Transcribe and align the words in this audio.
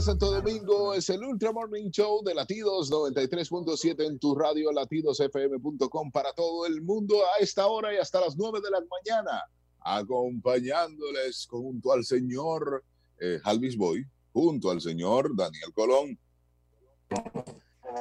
Santo 0.00 0.32
Domingo. 0.32 0.94
Es 0.94 1.10
el 1.10 1.22
Ultra 1.22 1.52
Morning 1.52 1.90
Show 1.90 2.22
de 2.24 2.34
Latidos 2.34 2.90
93.7 2.90 4.06
en 4.06 4.18
tu 4.18 4.34
radio 4.34 4.72
latidosfm.com 4.72 6.10
para 6.10 6.32
todo 6.32 6.66
el 6.66 6.80
mundo 6.80 7.16
a 7.16 7.42
esta 7.42 7.66
hora 7.66 7.92
y 7.92 7.98
hasta 7.98 8.20
las 8.20 8.36
9 8.36 8.60
de 8.62 8.70
la 8.70 8.78
mañana. 8.80 9.42
Acompañándoles 9.80 11.46
junto 11.50 11.92
al 11.92 12.04
señor 12.04 12.82
eh, 13.20 13.40
Alvis 13.44 13.76
Boy, 13.76 14.06
junto 14.32 14.70
al 14.70 14.80
señor 14.80 15.36
Daniel 15.36 15.72
Colón. 15.74 16.18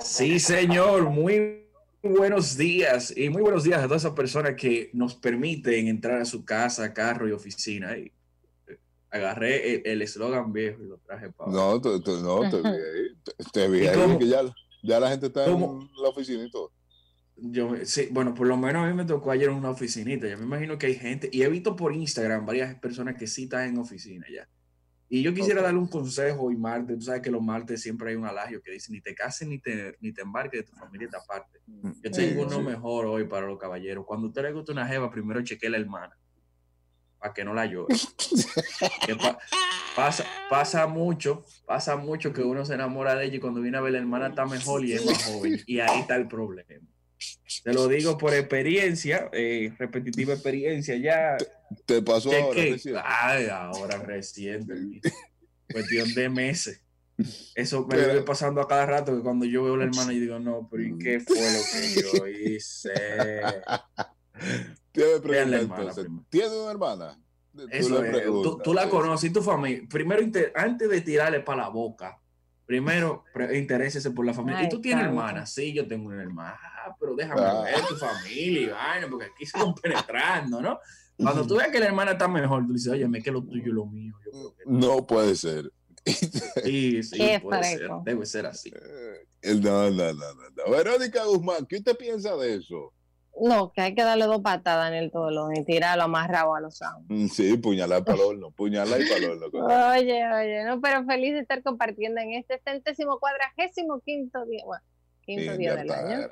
Sí, 0.01 0.39
señor. 0.39 1.09
Muy 1.09 1.67
buenos 2.01 2.55
días 2.55 3.13
y 3.15 3.29
muy 3.29 3.41
buenos 3.41 3.65
días 3.65 3.79
a 3.79 3.87
todas 3.87 4.03
esas 4.03 4.15
personas 4.15 4.55
que 4.55 4.89
nos 4.93 5.15
permiten 5.15 5.87
entrar 5.87 6.21
a 6.21 6.25
su 6.25 6.45
casa, 6.45 6.93
carro 6.93 7.27
y 7.27 7.33
oficina. 7.33 7.95
Agarré 9.11 9.81
el 9.91 10.01
eslogan 10.01 10.51
viejo 10.53 10.83
y 10.83 10.87
lo 10.87 10.97
traje 10.99 11.31
para. 11.31 11.51
No, 11.51 11.81
te, 11.81 11.89
no, 11.89 12.49
te 12.49 12.61
vi 12.61 12.67
ahí. 12.67 13.17
Te, 13.51 13.67
vi 13.67 13.87
ahí 13.87 14.17
que 14.17 14.27
ya, 14.27 14.41
ya, 14.83 14.99
la 14.99 15.09
gente 15.09 15.27
está 15.27 15.45
en 15.45 15.59
la 15.59 16.09
oficina 16.09 16.43
y 16.43 16.51
todo. 16.51 16.71
Yo, 17.37 17.73
sí, 17.83 18.09
bueno, 18.11 18.33
por 18.33 18.47
lo 18.47 18.57
menos 18.57 18.83
a 18.83 18.87
mí 18.87 18.93
me 18.93 19.05
tocó 19.05 19.31
ayer 19.31 19.49
en 19.49 19.55
una 19.55 19.69
oficinita. 19.69 20.27
Ya 20.27 20.37
me 20.37 20.43
imagino 20.43 20.77
que 20.77 20.87
hay 20.87 20.95
gente, 20.95 21.29
y 21.31 21.41
he 21.41 21.49
visto 21.49 21.75
por 21.75 21.93
Instagram 21.93 22.45
varias 22.45 22.75
personas 22.79 23.15
que 23.17 23.27
sí 23.27 23.43
están 23.43 23.69
en 23.69 23.77
oficina 23.77 24.25
ya. 24.33 24.47
Y 25.11 25.23
yo 25.23 25.33
quisiera 25.33 25.63
darle 25.63 25.79
un 25.79 25.87
consejo 25.87 26.43
hoy 26.43 26.55
martes. 26.55 26.99
Tú 26.99 27.05
sabes 27.05 27.21
que 27.21 27.31
los 27.31 27.41
martes 27.41 27.81
siempre 27.81 28.11
hay 28.11 28.15
un 28.15 28.25
alagio 28.25 28.61
que 28.61 28.71
dice: 28.71 28.91
ni 28.91 29.01
te 29.01 29.15
cases 29.15 29.47
ni 29.47 29.59
te, 29.59 29.95
ni 30.01 30.13
te 30.13 30.21
embarques 30.21 30.59
de 30.59 30.67
tu 30.67 30.75
familia 30.75 31.05
esta 31.05 31.21
parte. 31.27 31.59
Mm, 31.65 31.91
yo 32.03 32.11
tengo 32.11 32.43
uno 32.43 32.61
mejor 32.61 33.07
hoy 33.07 33.25
para 33.25 33.47
los 33.47 33.57
caballeros. 33.57 34.05
Cuando 34.05 34.27
usted 34.27 34.43
le 34.43 34.51
gusta 34.51 34.71
una 34.71 34.85
jeva, 34.85 35.09
primero 35.09 35.41
cheque 35.41 35.67
la 35.67 35.77
hermana 35.77 36.15
para 37.19 37.33
que 37.33 37.43
no 37.43 37.53
la 37.53 37.65
llore. 37.65 37.95
pasa, 39.95 40.25
pasa 40.49 40.87
mucho, 40.87 41.43
pasa 41.65 41.97
mucho 41.97 42.33
que 42.33 42.41
uno 42.41 42.65
se 42.65 42.75
enamora 42.75 43.15
de 43.15 43.25
ella 43.25 43.35
y 43.35 43.39
cuando 43.39 43.61
viene 43.61 43.77
a 43.77 43.81
ver 43.81 43.93
la 43.93 43.99
hermana 43.99 44.27
está 44.27 44.45
mejor 44.45 44.85
y 44.85 44.93
es 44.93 45.05
más 45.05 45.23
joven. 45.25 45.61
Y 45.65 45.79
ahí 45.79 45.99
está 45.99 46.15
el 46.15 46.27
problema. 46.27 46.87
Te 47.63 47.73
lo 47.73 47.87
digo 47.87 48.17
por 48.17 48.33
experiencia, 48.33 49.29
eh, 49.33 49.73
repetitiva 49.77 50.33
experiencia 50.33 50.95
ya. 50.95 51.37
¿Te, 51.85 52.01
pasó 52.01 52.31
ahora 52.31 52.61
Ay, 53.03 53.47
ahora 53.51 53.97
reciente. 53.97 54.73
Cuestión 55.71 56.13
de 56.13 56.29
meses. 56.29 56.81
Eso 57.53 57.85
me 57.85 57.97
viene 57.97 58.21
pasando 58.21 58.61
a 58.61 58.67
cada 58.67 58.85
rato 58.85 59.15
que 59.15 59.21
cuando 59.21 59.45
yo 59.45 59.63
veo 59.63 59.73
a 59.73 59.77
la 59.77 59.83
hermana 59.85 60.13
y 60.13 60.19
digo, 60.19 60.39
no, 60.39 60.67
pero 60.71 60.83
¿y 60.83 60.97
qué 60.97 61.19
fue 61.19 61.35
lo 61.35 61.59
que 61.73 62.01
yo 62.01 62.27
hice? 62.27 62.93
¿Tiene 66.29 66.57
una 66.57 66.71
hermana? 66.71 67.19
Tú, 68.63 68.73
la 68.73 68.89
conoces, 68.89 69.33
tu 69.33 69.41
familia. 69.41 69.83
Primero, 69.89 70.21
antes 70.55 70.89
de 70.89 71.01
tirarle 71.01 71.39
para 71.41 71.63
la 71.63 71.69
boca, 71.69 72.19
primero 72.65 73.23
interésese 73.53 74.11
por 74.11 74.25
la 74.25 74.33
familia. 74.33 74.63
¿Y 74.63 74.69
tú 74.69 74.79
tienes 74.79 75.05
hermana? 75.05 75.45
Sí, 75.45 75.73
yo 75.73 75.87
tengo 75.87 76.07
una 76.07 76.21
hermana. 76.21 76.59
Ah, 76.85 76.95
pero 76.99 77.15
déjame 77.15 77.41
ah. 77.41 77.61
ver 77.63 77.81
tu 77.87 77.95
familia 77.95 78.77
porque 79.09 79.25
aquí 79.25 79.45
se 79.45 79.57
están 79.57 79.73
penetrando, 79.73 80.61
¿no? 80.61 80.79
Cuando 81.17 81.45
tú 81.45 81.57
ves 81.57 81.67
que 81.67 81.79
la 81.79 81.87
hermana 81.87 82.11
está 82.11 82.27
mejor, 82.27 82.65
tú 82.65 82.73
dices, 82.73 82.93
oye, 82.93 83.07
me 83.07 83.21
que 83.21 83.31
lo 83.31 83.43
tuyo 83.43 83.71
y 83.71 83.73
lo 83.73 83.85
mío. 83.85 84.13
no. 84.65 85.05
puede 85.05 85.35
ser. 85.35 85.71
Sí, 86.63 87.03
sí, 87.03 87.19
puede 87.41 87.63
ser. 87.63 87.89
Debe 88.03 88.25
ser 88.25 88.45
así. 88.45 88.71
Eh, 89.41 89.55
no, 89.55 89.89
no, 89.91 90.13
no, 90.13 90.33
no. 90.33 90.71
Verónica 90.71 91.25
Guzmán, 91.25 91.65
¿qué 91.65 91.77
usted 91.77 91.97
piensa 91.97 92.35
de 92.37 92.55
eso? 92.55 92.93
No, 93.41 93.71
que 93.71 93.81
hay 93.81 93.95
que 93.95 94.03
darle 94.03 94.25
dos 94.25 94.41
patadas 94.41 94.89
en 94.89 94.95
el 94.95 95.11
tolón 95.11 95.55
y 95.55 95.63
tirarlo 95.63 96.03
amarrado 96.03 96.55
a 96.55 96.61
los 96.61 96.81
amos. 96.81 97.03
Mm, 97.07 97.27
sí, 97.27 97.57
puñalar 97.57 98.03
para 98.03 98.17
el 98.17 98.23
horno, 98.23 98.51
puñalar 98.51 98.99
y 99.01 99.05
para 99.05 99.25
el 99.25 99.43
horno. 99.43 99.65
oye, 99.93 100.27
oye, 100.27 100.63
no, 100.65 100.81
pero 100.81 101.05
feliz 101.05 101.33
de 101.33 101.39
estar 101.39 101.63
compartiendo 101.63 102.19
en 102.19 102.33
este 102.33 102.59
centésimo 102.63 103.19
cuadragésimo 103.19 104.01
quinto 104.01 104.45
día, 104.45 104.63
bueno, 104.65 104.83
quinto 105.21 105.57
día 105.57 105.75
del 105.75 105.91
año. 105.91 106.27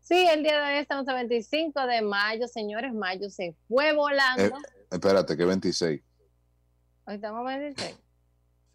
Sí, 0.00 0.26
el 0.30 0.42
día 0.42 0.60
de 0.60 0.74
hoy 0.74 0.78
estamos 0.80 1.08
a 1.08 1.14
25 1.14 1.86
de 1.86 2.02
mayo, 2.02 2.46
señores, 2.46 2.92
mayo 2.92 3.30
se 3.30 3.54
fue 3.68 3.92
volando. 3.94 4.58
Eh, 4.58 4.86
espérate, 4.90 5.36
que 5.36 5.44
26. 5.44 6.02
Hoy 7.06 7.14
estamos 7.14 7.44
26. 7.44 7.98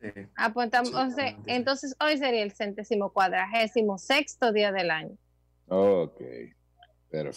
Sí. 0.02 0.10
Ah, 0.36 0.52
pues 0.54 0.66
estamos, 0.66 0.92
entonces 1.46 1.96
hoy 2.00 2.18
sería 2.18 2.42
el 2.42 2.54
centésimo 2.54 3.12
cuadragésimo 3.12 3.98
sexto 3.98 4.52
día 4.52 4.72
del 4.72 4.90
año. 4.92 5.18
Ok. 5.68 6.22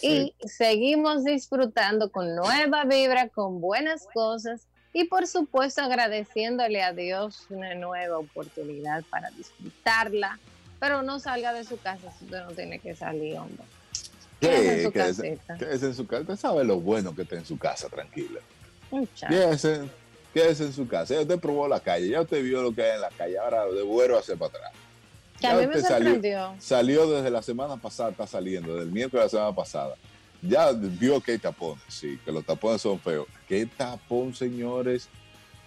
Y 0.01 0.35
seguimos 0.47 1.23
disfrutando 1.23 2.11
con 2.11 2.35
nueva 2.35 2.85
vibra, 2.85 3.29
con 3.29 3.59
buenas 3.59 4.07
cosas 4.13 4.67
y 4.93 5.05
por 5.05 5.25
supuesto 5.25 5.81
agradeciéndole 5.81 6.83
a 6.83 6.93
Dios 6.93 7.47
una 7.49 7.73
nueva 7.73 8.19
oportunidad 8.19 9.03
para 9.09 9.31
disfrutarla. 9.31 10.39
Pero 10.79 11.01
no 11.01 11.19
salga 11.19 11.53
de 11.53 11.63
su 11.63 11.79
casa 11.79 12.11
si 12.17 12.25
usted 12.25 12.43
no 12.43 12.51
tiene 12.51 12.77
que 12.77 12.95
salir, 12.95 13.37
hombre. 13.37 13.63
¿Qué 14.39 14.73
en 14.73 14.83
su 14.83 14.91
quédese, 14.91 15.27
en 15.85 15.95
su 15.95 16.05
casa. 16.05 16.21
Usted 16.21 16.35
sabe 16.35 16.63
lo 16.65 16.79
bueno 16.79 17.15
que 17.15 17.21
está 17.21 17.35
en 17.35 17.45
su 17.45 17.57
casa, 17.57 17.87
tranquila. 17.87 18.41
Quédese, 19.27 19.83
quédese 20.33 20.65
en 20.65 20.73
su 20.73 20.87
casa. 20.87 21.15
Ya 21.15 21.21
usted 21.21 21.39
probó 21.39 21.67
la 21.67 21.79
calle, 21.79 22.09
ya 22.09 22.21
usted 22.21 22.43
vio 22.43 22.61
lo 22.61 22.75
que 22.75 22.83
hay 22.83 22.95
en 22.95 23.01
la 23.01 23.09
calle. 23.09 23.37
Ahora 23.39 23.65
de 23.65 23.81
vuelo 23.81 24.19
hacia 24.19 24.35
para 24.35 24.49
atrás. 24.49 24.73
Que 25.39 25.47
a 25.47 25.55
mí 25.55 25.67
me 25.67 25.81
sorprendió. 25.81 26.55
Salió, 26.59 27.09
desde 27.09 27.29
la 27.29 27.41
semana 27.41 27.77
pasada, 27.77 28.11
está 28.11 28.27
saliendo, 28.27 28.77
del 28.77 28.91
miércoles 28.91 29.31
de 29.31 29.37
la 29.37 29.41
semana 29.41 29.55
pasada. 29.55 29.95
Ya 30.41 30.71
vio 30.73 31.21
que 31.21 31.33
hay 31.33 31.37
tapones, 31.37 31.83
sí, 31.87 32.19
que 32.23 32.31
los 32.31 32.45
tapones 32.45 32.81
son 32.81 32.99
feos. 32.99 33.27
¿Qué 33.47 33.65
tapón, 33.65 34.35
señores, 34.35 35.07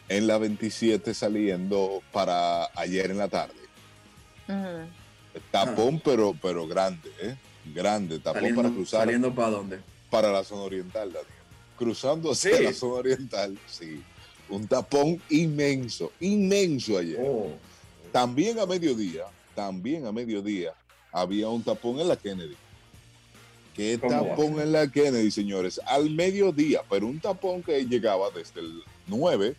en 0.09 0.27
la 0.27 0.39
27 0.39 1.15
saliendo 1.15 2.03
para 2.13 2.67
ayer 2.75 3.11
en 3.11 3.19
la 3.19 3.29
tarde? 3.29 3.55
Tapón, 5.51 6.01
pero, 6.05 6.35
pero 6.41 6.67
grande, 6.67 7.11
¿eh? 7.21 7.37
Grande, 7.75 8.19
tapón 8.19 8.55
para 8.55 8.71
cruzar. 8.71 9.01
¿Saliendo 9.01 9.35
para 9.35 9.51
dónde? 9.51 9.81
Para 10.11 10.31
la 10.31 10.45
zona 10.45 10.63
oriental, 10.63 11.13
Daniel. 11.13 11.33
Cruzando 11.77 12.33
hacia 12.33 12.61
la 12.61 12.73
zona 12.73 12.95
oriental, 12.95 13.59
sí. 13.67 14.03
Un 14.49 14.69
tapón 14.69 15.21
inmenso, 15.29 16.13
inmenso 16.21 16.99
ayer. 16.99 17.19
Oh. 17.21 17.51
También 18.13 18.59
a 18.61 18.67
mediodía, 18.67 19.25
también 19.57 20.07
a 20.07 20.13
mediodía 20.13 20.75
había 21.11 21.49
un 21.49 21.65
tapón 21.65 21.99
en 21.99 22.09
la 22.09 22.17
Kennedy. 22.17 22.55
¿Qué 23.75 23.99
tapón 23.99 24.61
en 24.61 24.71
la 24.71 24.87
Kennedy, 24.89 25.31
señores? 25.31 25.81
Al 25.87 26.11
mediodía, 26.11 26.83
pero 26.89 27.07
un 27.07 27.19
tapón 27.19 27.63
que 27.63 27.85
llegaba 27.85 28.31
desde 28.31 28.61
el 28.61 28.83
9 29.07 29.57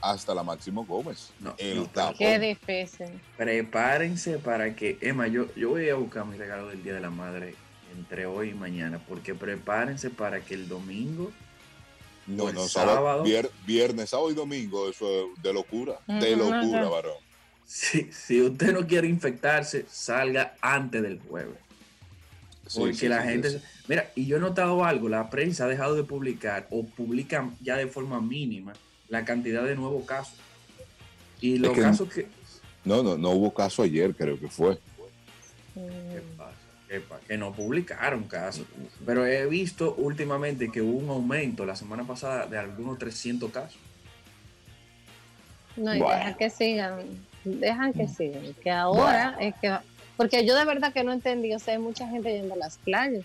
hasta 0.00 0.34
la 0.34 0.42
Máximo 0.42 0.84
Gómez. 0.84 1.30
No, 1.38 1.54
el 1.58 1.88
tapón. 1.88 2.16
Qué 2.18 2.38
difícil. 2.38 3.20
Prepárense 3.36 4.38
para 4.38 4.74
que, 4.74 4.98
Emma, 5.00 5.28
yo, 5.28 5.54
yo 5.54 5.70
voy 5.70 5.88
a 5.88 5.94
buscar 5.94 6.26
mi 6.26 6.36
regalo 6.36 6.68
del 6.68 6.82
Día 6.82 6.94
de 6.94 7.00
la 7.00 7.10
Madre 7.10 7.54
entre 7.96 8.26
hoy 8.26 8.50
y 8.50 8.54
mañana, 8.54 9.00
porque 9.08 9.34
prepárense 9.34 10.10
para 10.10 10.40
que 10.40 10.54
el 10.54 10.68
domingo 10.68 11.30
no, 12.26 12.50
no, 12.52 12.66
sábado, 12.68 13.22
viernes, 13.66 14.10
sábado 14.10 14.30
y 14.30 14.34
domingo, 14.34 14.88
eso 14.88 15.06
es 15.06 15.42
de 15.42 15.52
locura, 15.52 16.00
de 16.06 16.36
locura, 16.36 16.88
varón. 16.88 17.16
Si, 17.66 18.42
usted 18.42 18.72
no 18.72 18.86
quiere 18.86 19.08
infectarse, 19.08 19.86
salga 19.90 20.54
antes 20.60 21.02
del 21.02 21.18
jueves. 21.20 21.58
Porque 22.74 23.08
la 23.08 23.22
gente... 23.22 23.60
Mira, 23.88 24.10
y 24.14 24.26
yo 24.26 24.36
he 24.36 24.40
notado 24.40 24.84
algo, 24.84 25.08
la 25.08 25.28
prensa 25.28 25.64
ha 25.64 25.68
dejado 25.68 25.94
de 25.94 26.04
publicar 26.04 26.66
o 26.70 26.84
publican 26.84 27.56
ya 27.60 27.76
de 27.76 27.86
forma 27.86 28.20
mínima 28.20 28.72
la 29.08 29.24
cantidad 29.24 29.64
de 29.64 29.76
nuevos 29.76 30.04
casos. 30.06 30.38
Y 31.40 31.58
los 31.58 31.76
casos 31.76 32.08
que... 32.12 32.26
No, 32.84 33.02
no, 33.02 33.16
no 33.16 33.30
hubo 33.30 33.52
caso 33.52 33.82
ayer, 33.82 34.14
creo 34.14 34.38
que 34.38 34.48
fue. 34.48 34.78
¿Qué 35.74 36.22
pasa? 36.36 36.52
¿Qué 36.88 37.00
pasa? 37.00 37.22
Que 37.26 37.36
no 37.36 37.52
publicaron 37.52 38.24
casos. 38.24 38.66
Pero 39.04 39.26
he 39.26 39.46
visto 39.46 39.94
últimamente 39.96 40.70
que 40.70 40.80
hubo 40.80 40.98
un 40.98 41.08
aumento 41.08 41.66
la 41.66 41.76
semana 41.76 42.04
pasada 42.04 42.46
de 42.46 42.58
algunos 42.58 42.98
300 42.98 43.50
casos. 43.50 43.78
No, 45.76 45.94
y 45.94 45.98
deja 45.98 46.36
que 46.36 46.50
sigan 46.50 47.00
dejan 47.44 47.92
que 47.92 48.08
sigan, 48.08 48.54
que 48.62 48.70
ahora 48.70 49.36
es 49.40 49.54
que, 49.60 49.76
porque 50.16 50.46
yo 50.46 50.56
de 50.56 50.64
verdad 50.64 50.92
que 50.92 51.04
no 51.04 51.12
entendí, 51.12 51.54
o 51.54 51.58
sea, 51.58 51.74
hay 51.74 51.80
mucha 51.80 52.08
gente 52.08 52.32
yendo 52.32 52.54
a 52.54 52.58
las 52.58 52.78
playas. 52.78 53.24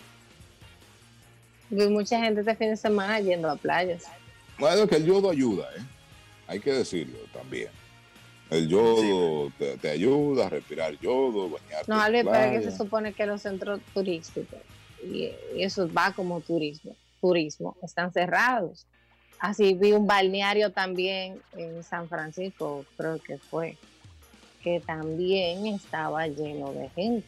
Y 1.70 1.74
mucha 1.86 2.20
gente 2.20 2.40
este 2.40 2.56
fin 2.56 2.70
de 2.70 2.76
semana 2.76 3.20
yendo 3.20 3.48
a 3.48 3.56
playas. 3.56 4.04
Bueno, 4.58 4.86
que 4.86 4.96
el 4.96 5.06
yodo 5.06 5.30
ayuda, 5.30 5.68
¿eh? 5.76 5.82
Hay 6.48 6.60
que 6.60 6.72
decirlo 6.72 7.18
también. 7.32 7.68
El 8.50 8.68
yodo 8.68 9.52
te, 9.80 9.88
ayuda 9.88 10.46
a 10.46 10.50
respirar 10.50 10.98
yodo, 10.98 11.48
bañarte. 11.48 11.84
No, 11.86 12.30
pero 12.32 12.50
que 12.50 12.62
se 12.62 12.76
supone 12.76 13.12
que 13.12 13.24
los 13.24 13.42
centros 13.42 13.80
turísticos, 13.94 14.58
y, 15.04 15.30
y 15.54 15.62
eso 15.62 15.88
va 15.92 16.12
como 16.12 16.40
turismo, 16.40 16.96
turismo, 17.20 17.76
están 17.82 18.12
cerrados. 18.12 18.86
Así 19.38 19.74
vi 19.74 19.92
un 19.92 20.06
balneario 20.06 20.72
también 20.72 21.40
en 21.56 21.82
San 21.84 22.08
Francisco, 22.08 22.84
creo 22.96 23.18
que 23.20 23.38
fue 23.38 23.78
que 24.62 24.80
también 24.80 25.66
estaba 25.66 26.26
lleno 26.26 26.72
de 26.72 26.88
gente. 26.90 27.26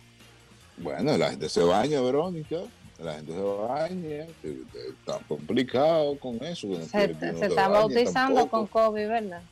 Bueno, 0.76 1.16
la 1.16 1.30
gente 1.30 1.48
se 1.48 1.62
baña, 1.62 2.00
Verónica. 2.00 2.56
La 2.98 3.14
gente 3.14 3.32
se 3.32 3.40
baña. 3.40 4.26
Está 4.42 5.18
complicado 5.26 6.18
con 6.18 6.42
eso. 6.44 6.68
Se, 6.86 7.16
está 7.40 7.68
bautizando 7.68 8.48
con 8.48 8.66
COVID, 8.66 9.08
¿verdad? 9.08 9.42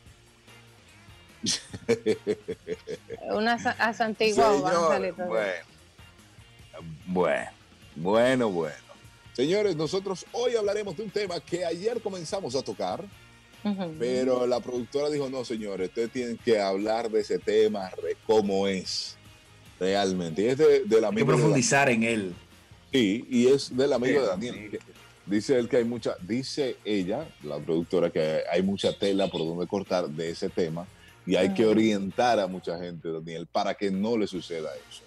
Una 3.34 3.54
a 3.54 3.94
Santiago. 3.94 4.60
Bueno, 7.06 7.50
bueno, 7.96 8.50
bueno, 8.50 8.74
Señores, 9.32 9.74
nosotros 9.76 10.26
hoy 10.32 10.54
hablaremos 10.54 10.96
de 10.96 11.02
un 11.02 11.10
tema 11.10 11.40
que 11.40 11.64
ayer 11.64 12.00
comenzamos 12.02 12.54
a 12.54 12.62
tocar, 12.62 13.02
pero 13.98 14.46
la 14.46 14.60
productora 14.60 15.10
dijo, 15.10 15.28
no, 15.28 15.44
señores, 15.44 15.88
ustedes 15.88 16.10
tienen 16.10 16.38
que 16.38 16.60
hablar 16.60 17.10
de 17.10 17.20
ese 17.20 17.38
tema 17.38 17.90
cómo 18.26 18.66
es 18.66 19.16
realmente. 19.78 20.42
Y 20.42 20.46
es 20.46 20.58
de, 20.58 21.00
la 21.00 21.08
Hay 21.08 21.16
que 21.16 21.24
profundizar 21.24 21.88
en 21.90 22.02
él. 22.02 22.34
Sí, 22.92 23.24
y 23.28 23.46
es 23.46 23.76
del 23.76 23.92
amigo 23.92 24.20
de 24.20 24.26
Daniel. 24.26 24.78
Dice 25.26 25.58
él 25.58 25.68
que 25.68 25.76
hay 25.76 25.84
mucha, 25.84 26.16
dice 26.22 26.76
ella, 26.84 27.28
la 27.44 27.58
productora, 27.58 28.10
que 28.10 28.42
hay 28.50 28.62
mucha 28.62 28.98
tela 28.98 29.28
por 29.28 29.40
donde 29.42 29.66
cortar 29.66 30.08
de 30.08 30.30
ese 30.30 30.48
tema 30.48 30.86
y 31.26 31.36
hay 31.36 31.54
que 31.54 31.66
orientar 31.66 32.40
a 32.40 32.46
mucha 32.46 32.78
gente, 32.78 33.12
Daniel, 33.12 33.46
para 33.46 33.74
que 33.74 33.90
no 33.90 34.16
le 34.16 34.26
suceda 34.26 34.70
eso. 34.90 35.04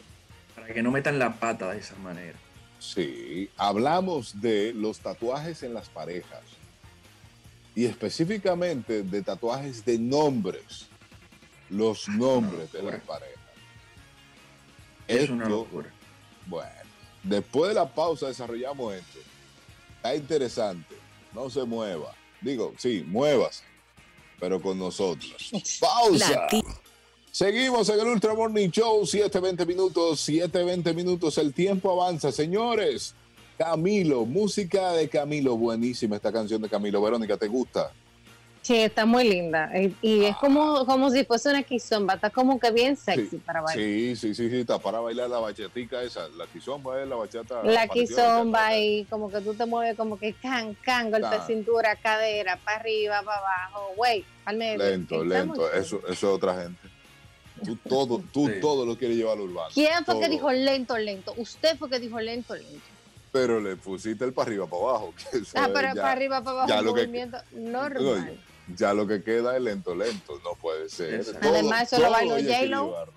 Para 0.55 0.67
que 0.67 0.81
no 0.81 0.91
metan 0.91 1.19
la 1.19 1.37
pata 1.39 1.71
de 1.71 1.79
esa 1.79 1.95
manera. 1.97 2.37
Sí, 2.79 3.49
hablamos 3.57 4.39
de 4.39 4.73
los 4.73 4.99
tatuajes 4.99 5.63
en 5.63 5.73
las 5.73 5.89
parejas 5.89 6.41
y 7.75 7.85
específicamente 7.85 9.03
de 9.03 9.21
tatuajes 9.21 9.83
de 9.83 9.97
nombres, 9.97 10.87
los 11.69 12.07
nombres 12.07 12.71
de 12.71 12.83
las 12.83 13.01
parejas. 13.01 13.33
Es 15.07 15.29
una 15.29 15.49
locura. 15.49 15.91
Bueno, 16.45 16.69
después 17.23 17.69
de 17.69 17.75
la 17.75 17.87
pausa 17.93 18.27
desarrollamos 18.27 18.93
esto. 18.93 19.19
Está 19.95 20.15
interesante. 20.15 20.95
No 21.33 21.49
se 21.49 21.63
mueva. 21.63 22.13
Digo, 22.41 22.73
sí, 22.77 23.03
muevas, 23.07 23.63
pero 24.39 24.61
con 24.61 24.77
nosotros. 24.77 25.51
Pausa. 25.79 26.47
Seguimos 27.31 27.89
en 27.89 27.99
el 27.99 28.07
Ultra 28.07 28.35
Morning 28.35 28.69
Show, 28.69 29.01
7:20 29.01 29.65
minutos, 29.65 30.29
7:20 30.29 30.93
minutos. 30.93 31.37
El 31.39 31.53
tiempo 31.53 31.91
avanza, 31.91 32.31
señores. 32.31 33.15
Camilo, 33.57 34.25
música 34.25 34.93
de 34.93 35.07
Camilo, 35.09 35.55
buenísima 35.55 36.15
esta 36.15 36.31
canción 36.31 36.61
de 36.61 36.69
Camilo. 36.69 37.01
Verónica, 37.01 37.37
¿te 37.37 37.47
gusta? 37.47 37.91
Sí, 38.63 38.77
está 38.77 39.05
muy 39.05 39.27
linda. 39.27 39.69
Y, 40.01 40.23
es 40.23 40.37
como, 40.37 40.85
como 40.85 41.09
si 41.09 41.25
fuese 41.25 41.49
una 41.49 41.63
quizomba, 41.63 42.13
está 42.13 42.29
como 42.29 42.57
que 42.57 42.71
bien 42.71 42.95
sexy 42.95 43.35
para 43.37 43.61
bailar. 43.61 43.85
Sí, 43.85 44.15
sí, 44.15 44.33
sí, 44.33 44.49
sí, 44.49 44.61
está 44.61 44.79
para 44.79 45.01
bailar 45.01 45.29
la 45.29 45.39
bachatica 45.39 46.01
esa. 46.01 46.29
La 46.29 46.47
quizomba 46.47 47.01
es 47.01 47.07
la 47.09 47.17
bachata. 47.17 47.61
La 47.63 47.89
quizomba 47.89 48.77
y 48.77 49.03
como 49.09 49.29
que 49.29 49.41
tú 49.41 49.53
te 49.53 49.65
mueves 49.65 49.97
como 49.97 50.17
que 50.17 50.33
can, 50.33 50.75
can, 50.75 51.11
golpe 51.11 51.35
cintura, 51.45 51.97
cadera, 51.97 52.57
para 52.63 52.79
arriba, 52.79 53.21
para 53.21 53.39
abajo, 53.39 53.91
güey, 53.97 54.23
al 54.45 54.55
medio. 54.55 54.77
Lento, 54.77 55.25
lento, 55.25 55.69
eso, 55.73 55.97
eso 56.07 56.11
es 56.11 56.23
otra 56.23 56.61
gente. 56.61 56.87
Tú 57.65 57.75
todo, 57.75 58.23
tú 58.31 58.49
todo 58.61 58.85
lo 58.85 58.97
quieres 58.97 59.17
llevar 59.17 59.35
al 59.37 59.43
urbano. 59.43 59.69
¿Quién 59.73 60.05
fue 60.05 60.21
que 60.21 60.29
dijo 60.29 60.49
lento, 60.53 60.97
lento? 60.97 61.33
Usted 61.35 61.77
fue 61.77 61.89
que 61.89 61.99
dijo 61.99 62.17
lento, 62.21 62.55
lento. 62.55 62.92
Pero 63.33 63.59
le 63.59 63.75
pusiste 63.75 64.23
el 64.23 64.31
para 64.31 64.47
arriba, 64.47 64.67
para 64.67 64.81
abajo. 64.83 65.13
ah, 65.55 65.69
pero 65.73 65.93
para 65.95 66.11
arriba, 66.13 66.41
para 66.41 66.63
abajo, 66.63 66.83
movimiento 66.83 67.37
normal 67.51 68.39
ya 68.67 68.93
lo 68.93 69.07
que 69.07 69.23
queda 69.23 69.55
es 69.55 69.61
lento, 69.61 69.95
lento, 69.95 70.39
no 70.43 70.55
puede 70.55 70.89
ser. 70.89 71.23
Además, 71.41 71.91
eso 71.91 72.01
lo 72.01 72.11
bailó 72.11 72.35
J-Lo. 72.35 73.07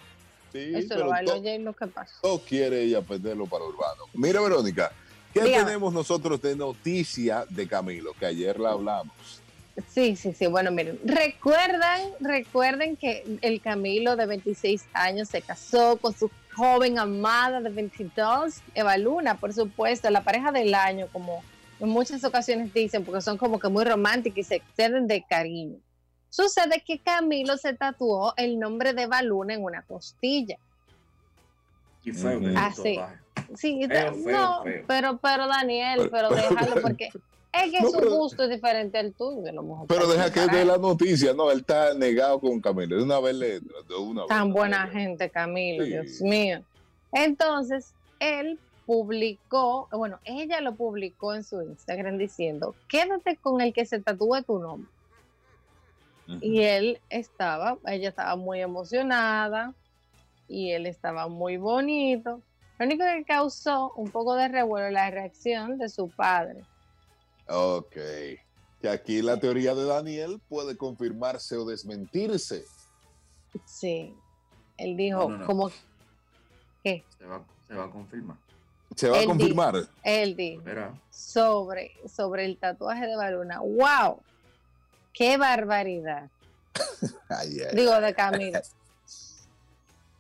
Sí, 0.52 0.72
eso 0.74 0.98
lo 0.98 1.08
bailó 1.08 1.36
J-Lo, 1.36 1.72
¿qué 1.74 1.86
pasa? 1.86 2.12
No 2.22 2.38
quiere 2.38 2.82
ella 2.82 3.02
perderlo 3.02 3.46
para 3.46 3.64
Urbano. 3.64 4.04
Mira, 4.14 4.40
Verónica, 4.40 4.92
¿qué 5.32 5.40
tenemos 5.40 5.92
nosotros 5.92 6.40
de 6.42 6.56
noticia 6.56 7.44
de 7.48 7.68
Camilo? 7.68 8.12
Que 8.18 8.26
ayer 8.26 8.58
la 8.58 8.72
hablamos. 8.72 9.40
Sí, 9.88 10.16
sí, 10.16 10.32
sí. 10.32 10.46
Bueno, 10.46 10.70
miren, 10.70 10.98
recuerdan, 11.04 12.00
recuerden 12.20 12.96
que 12.96 13.38
el 13.42 13.60
Camilo 13.60 14.16
de 14.16 14.24
26 14.24 14.86
años 14.94 15.28
se 15.28 15.42
casó 15.42 15.98
con 15.98 16.16
su 16.16 16.30
joven 16.56 16.98
amada 16.98 17.60
de 17.60 17.68
22, 17.68 18.62
Eva 18.74 18.96
Luna, 18.96 19.36
por 19.36 19.52
supuesto, 19.52 20.08
la 20.10 20.22
pareja 20.22 20.50
del 20.50 20.74
año, 20.74 21.06
como 21.12 21.42
en 21.78 21.90
muchas 21.90 22.24
ocasiones 22.24 22.72
dicen, 22.72 23.04
porque 23.04 23.20
son 23.20 23.36
como 23.36 23.58
que 23.58 23.68
muy 23.68 23.84
románticos 23.84 24.38
y 24.38 24.42
se 24.42 24.54
exceden 24.56 25.06
de 25.06 25.22
cariño. 25.22 25.78
Sucede 26.30 26.82
que 26.84 26.98
Camilo 26.98 27.56
se 27.56 27.74
tatuó 27.74 28.34
el 28.36 28.58
nombre 28.58 28.94
de 28.94 29.06
Baluna 29.06 29.54
en 29.54 29.62
una 29.62 29.82
costilla. 29.82 30.56
Y 32.02 32.12
fue 32.12 32.40
Así. 32.56 32.98
Sí, 33.54 33.86
no, 34.26 34.64
pero 34.86 35.18
pero 35.18 35.46
Daniel, 35.46 36.08
pero, 36.10 36.30
déjalo 36.30 36.80
porque 36.80 37.10
es 37.64 37.72
que 37.72 37.80
su 37.80 38.10
gusto 38.10 38.44
es 38.44 38.50
diferente 38.50 38.98
al 38.98 39.12
tuyo. 39.12 39.52
lo 39.52 39.84
pero 39.86 40.06
deja 40.06 40.30
que 40.32 40.46
dé 40.48 40.64
la 40.64 40.78
noticia, 40.78 41.32
no, 41.34 41.50
él 41.50 41.60
está 41.60 41.94
negado 41.94 42.40
con 42.40 42.60
Camilo, 42.60 42.96
de 42.96 43.02
una 43.02 43.20
vez 43.20 43.34
le, 43.34 43.60
de 43.60 43.94
una 43.98 44.26
Tan 44.26 44.52
buena 44.52 44.86
gente, 44.88 45.30
Camilo, 45.30 45.84
Dios 45.84 46.20
mío. 46.20 46.62
Entonces, 47.12 47.94
él 48.20 48.58
publicó, 48.86 49.88
bueno, 49.90 50.18
ella 50.24 50.60
lo 50.60 50.74
publicó 50.74 51.34
en 51.34 51.44
su 51.44 51.62
Instagram 51.62 52.18
diciendo, 52.18 52.74
quédate 52.88 53.36
con 53.36 53.60
el 53.60 53.72
que 53.72 53.84
se 53.84 54.00
tatúe 54.00 54.42
tu 54.46 54.58
nombre. 54.58 54.90
Y 56.40 56.62
él 56.62 56.98
estaba, 57.08 57.78
ella 57.86 58.08
estaba 58.08 58.34
muy 58.34 58.60
emocionada 58.60 59.74
y 60.48 60.72
él 60.72 60.86
estaba 60.86 61.28
muy 61.28 61.56
bonito. 61.56 62.40
Lo 62.78 62.86
único 62.86 63.04
que 63.04 63.24
causó 63.24 63.92
un 63.96 64.10
poco 64.10 64.34
de 64.34 64.48
revuelo 64.48 64.90
la 64.90 65.10
reacción 65.10 65.78
de 65.78 65.88
su 65.88 66.08
padre. 66.08 66.64
Ok. 67.48 67.96
Que 68.80 68.88
aquí 68.88 69.22
la 69.22 69.38
teoría 69.38 69.74
de 69.74 69.84
Daniel 69.84 70.40
puede 70.48 70.76
confirmarse 70.76 71.56
o 71.56 71.64
desmentirse. 71.64 72.64
Sí. 73.64 74.14
Él 74.76 74.96
dijo, 74.96 75.30
como 75.46 75.70
que... 76.84 77.04
se 77.18 77.24
va 77.74 77.84
a 77.84 77.90
confirmar. 77.90 78.36
Se 78.94 79.08
va 79.08 79.20
a 79.20 79.24
confirmar. 79.24 79.88
él 80.04 80.36
dijo 80.36 80.62
sobre, 81.10 81.92
sobre 82.08 82.44
el 82.44 82.56
tatuaje 82.58 83.06
de 83.06 83.16
Baluna. 83.16 83.60
¡Wow! 83.60 84.20
¡Qué 85.12 85.36
barbaridad! 85.36 86.30
Digo, 87.74 88.00
de 88.00 88.14
Camilo. 88.14 88.60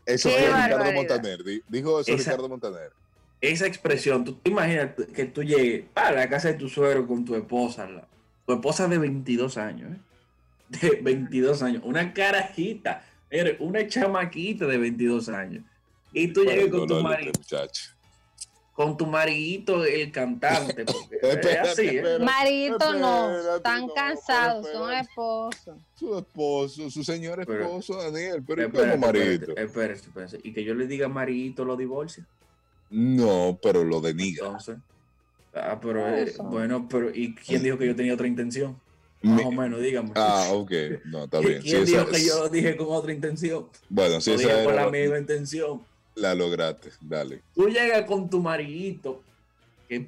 Eso 0.06 0.28
es 0.28 0.46
Ricardo 0.46 0.92
Montaner. 0.92 1.38
Dijo 1.68 2.00
eso 2.00 2.16
Ricardo 2.16 2.48
Montaner. 2.48 2.92
Esa 3.40 3.66
expresión, 3.66 4.24
tú 4.24 4.34
te 4.34 4.50
imaginas 4.50 4.90
que 5.14 5.26
tú 5.26 5.42
llegues 5.42 5.84
a 5.94 6.12
la 6.12 6.28
casa 6.28 6.48
de 6.48 6.54
tu 6.54 6.68
suegro 6.68 7.06
con 7.06 7.24
tu 7.24 7.34
esposa, 7.34 7.88
tu 8.46 8.52
esposa 8.54 8.88
de 8.88 8.98
22 8.98 9.58
años, 9.58 9.92
¿eh? 9.92 10.78
de 10.80 11.00
22 11.02 11.62
años, 11.62 11.82
una 11.84 12.12
carajita, 12.12 13.04
una 13.58 13.86
chamaquita 13.86 14.66
de 14.66 14.78
22 14.78 15.28
años, 15.28 15.64
y 16.12 16.28
tú 16.28 16.44
llegues 16.44 16.70
con 16.70 16.86
tu 16.86 17.00
marido 17.00 17.32
con 18.76 18.94
tu 18.94 19.06
maridito, 19.06 19.86
el 19.86 20.12
cantante. 20.12 20.84
Porque 20.84 21.18
es 21.50 21.58
así, 21.60 21.88
¿eh? 21.88 22.18
No, 22.20 23.56
están 23.56 23.88
cansados, 23.88 24.66
son 24.70 24.92
esposos. 24.92 25.78
Su 25.98 26.18
esposo, 26.18 26.90
su 26.90 27.02
señor 27.02 27.40
esposo, 27.40 27.96
Daniel, 28.02 28.44
pero 28.46 28.70
¿cómo 28.70 28.98
maridito? 28.98 29.56
Espérate, 29.56 30.00
espérate, 30.00 30.40
¿Y 30.44 30.52
que 30.52 30.62
yo 30.62 30.74
le 30.74 30.86
diga 30.86 31.08
maridito 31.08 31.64
lo 31.64 31.74
divorcia? 31.74 32.26
No, 32.90 33.58
pero 33.62 33.84
lo 33.84 34.00
deniga. 34.00 34.46
Entonces, 34.46 34.78
ah, 35.54 35.78
pero 35.80 36.06
eh, 36.08 36.34
bueno, 36.44 36.88
pero 36.88 37.10
¿y 37.14 37.34
quién 37.34 37.62
dijo 37.62 37.78
que 37.78 37.86
yo 37.86 37.96
tenía 37.96 38.14
otra 38.14 38.26
intención? 38.26 38.78
Más 39.22 39.44
o 39.44 39.52
menos, 39.52 39.80
dígame. 39.80 40.12
Ah, 40.14 40.50
ok. 40.52 40.72
No, 41.06 41.24
está 41.24 41.40
bien. 41.40 41.60
¿Quién 41.62 41.84
dijo 41.84 42.06
que 42.06 42.24
yo 42.24 42.48
dije 42.48 42.76
con 42.76 42.88
otra 42.90 43.12
intención? 43.12 43.66
Bueno, 43.88 44.20
si 44.20 44.32
esa 44.32 44.52
era 44.52 44.64
con 44.64 44.76
la 44.76 44.90
misma 44.90 45.18
intención. 45.18 45.82
La 46.14 46.34
lograste, 46.34 46.90
dale. 47.00 47.42
Tú 47.54 47.68
llegas 47.68 48.04
con 48.04 48.30
tu 48.30 48.40
maridito, 48.40 49.22
que 49.88 50.06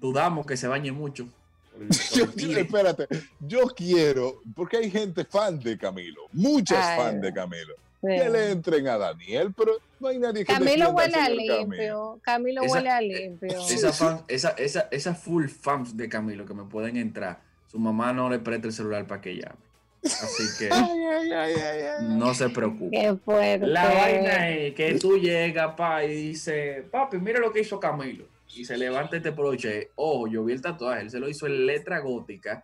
dudamos 0.00 0.46
que 0.46 0.56
se 0.56 0.66
bañe 0.66 0.90
mucho. 0.92 1.28
yo, 2.14 2.24
espérate, 2.56 3.08
yo 3.40 3.66
quiero, 3.66 4.40
porque 4.54 4.76
hay 4.76 4.90
gente 4.90 5.24
fan 5.24 5.58
de 5.58 5.76
Camilo, 5.76 6.22
muchas 6.32 6.96
fan 6.96 7.20
de 7.20 7.32
Camilo. 7.32 7.74
Que 8.04 8.30
le 8.30 8.50
entren 8.50 8.86
a 8.88 8.98
Daniel, 8.98 9.54
pero 9.56 9.72
no 10.00 10.08
hay 10.08 10.18
nadie 10.18 10.44
que 10.44 10.52
Camilo 10.52 10.90
huele 10.90 11.16
a 11.16 11.28
limpio. 11.28 12.20
Camilo 12.22 12.62
huele 12.64 12.90
a 12.90 13.00
limpio. 13.00 13.60
Esa, 13.68 14.24
esa, 14.28 14.50
esa, 14.50 14.88
esa 14.90 15.14
full 15.14 15.46
fans 15.46 15.96
de 15.96 16.08
Camilo 16.08 16.44
que 16.44 16.54
me 16.54 16.64
pueden 16.64 16.96
entrar, 16.96 17.40
su 17.66 17.78
mamá 17.78 18.12
no 18.12 18.28
le 18.28 18.38
presta 18.38 18.66
el 18.66 18.72
celular 18.72 19.06
para 19.06 19.20
que 19.20 19.36
llame. 19.36 19.64
Así 20.04 20.44
que 20.58 20.68
no 22.02 22.34
se 22.34 22.50
preocupe. 22.50 23.16
La 23.60 23.86
vaina 23.86 24.50
es 24.50 24.74
que 24.74 24.98
tú 24.98 25.18
llegas, 25.18 25.74
pa, 25.74 26.04
y 26.04 26.28
dices, 26.28 26.84
papi, 26.90 27.18
mira 27.18 27.40
lo 27.40 27.52
que 27.52 27.60
hizo 27.60 27.80
Camilo. 27.80 28.26
Y 28.54 28.64
se 28.64 28.76
levanta 28.76 29.16
este 29.16 29.30
broche. 29.30 29.90
Ojo, 29.96 30.28
yo 30.28 30.44
vi 30.44 30.52
el 30.52 30.60
tatuaje, 30.60 31.02
él 31.02 31.10
se 31.10 31.18
lo 31.18 31.28
hizo 31.28 31.46
en 31.46 31.66
letra 31.66 32.00
gótica, 32.00 32.62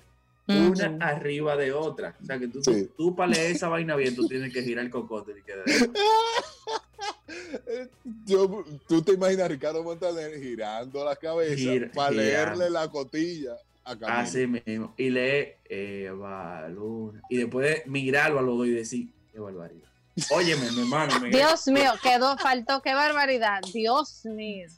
una 0.50 1.06
arriba 1.06 1.56
de 1.56 1.72
otra. 1.72 2.16
O 2.22 2.26
sea 2.26 2.38
que 2.38 2.48
tú, 2.48 2.60
tú, 2.96 3.14
para 3.14 3.32
leer 3.32 3.52
esa 3.52 3.68
vaina 3.68 3.96
bien, 3.96 4.14
tú 4.14 4.28
tienes 4.28 4.52
que 4.52 4.62
girar 4.62 4.84
el 4.84 4.90
cocote. 4.90 5.32
Y 5.32 5.42
yo, 8.26 8.64
tú 8.86 9.02
te 9.02 9.12
imaginas 9.12 9.46
a 9.46 9.48
Ricardo 9.48 9.82
Montaner 9.82 10.40
girando 10.40 11.04
la 11.04 11.16
cabeza 11.16 11.70
para 11.94 12.10
leerle 12.10 12.70
la 12.70 12.88
cotilla. 12.88 13.56
a. 13.84 14.20
Así 14.20 14.46
mismo. 14.46 14.94
Y 14.96 15.10
lee 15.10 15.48
Eva 15.68 16.68
Luna. 16.68 17.20
Y 17.28 17.38
después 17.38 17.86
mirarlo 17.86 18.38
a 18.38 18.42
los 18.42 18.58
dos 18.58 18.66
y 18.66 18.70
decir, 18.70 19.08
qué 19.32 19.40
barbaridad. 19.40 19.88
Óyeme, 20.30 20.70
mi 20.72 20.80
hermano. 20.80 21.14
Miguel. 21.20 21.32
Dios 21.32 21.66
mío, 21.68 21.92
quedó, 22.02 22.36
faltó, 22.36 22.82
qué 22.82 22.94
barbaridad. 22.94 23.60
Dios 23.72 24.24
mío. 24.24 24.68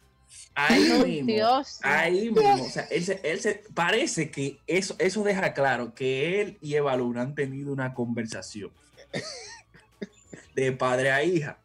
Ahí 0.55 0.81
mismo. 1.05 1.27
Dios. 1.33 1.79
Ahí 1.83 2.31
mismo. 2.31 2.65
O 2.65 2.69
sea, 2.71 2.83
él 2.91 3.05
se, 3.05 3.21
él 3.23 3.41
se- 3.41 3.63
parece 3.75 4.31
que 4.31 4.59
eso, 4.67 4.95
eso 4.99 5.23
deja 5.25 5.55
claro 5.55 5.95
que 5.95 6.41
él 6.43 6.59
y 6.61 6.75
Eva 6.75 6.95
Luna 6.97 7.23
han 7.23 7.35
tenido 7.35 7.73
una 7.73 7.95
conversación 7.95 8.71
de 10.55 10.73
padre 10.73 11.11
a 11.11 11.25
hija. 11.25 11.59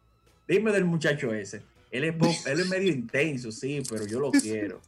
Dime 0.46 0.72
del 0.72 0.84
muchacho 0.84 1.32
ese. 1.34 1.62
Él 1.90 2.04
es, 2.04 2.46
él 2.46 2.60
es 2.60 2.68
medio 2.68 2.92
intenso, 2.92 3.50
sí, 3.52 3.82
pero 3.88 4.06
yo 4.06 4.20
lo 4.20 4.30
quiero. 4.30 4.80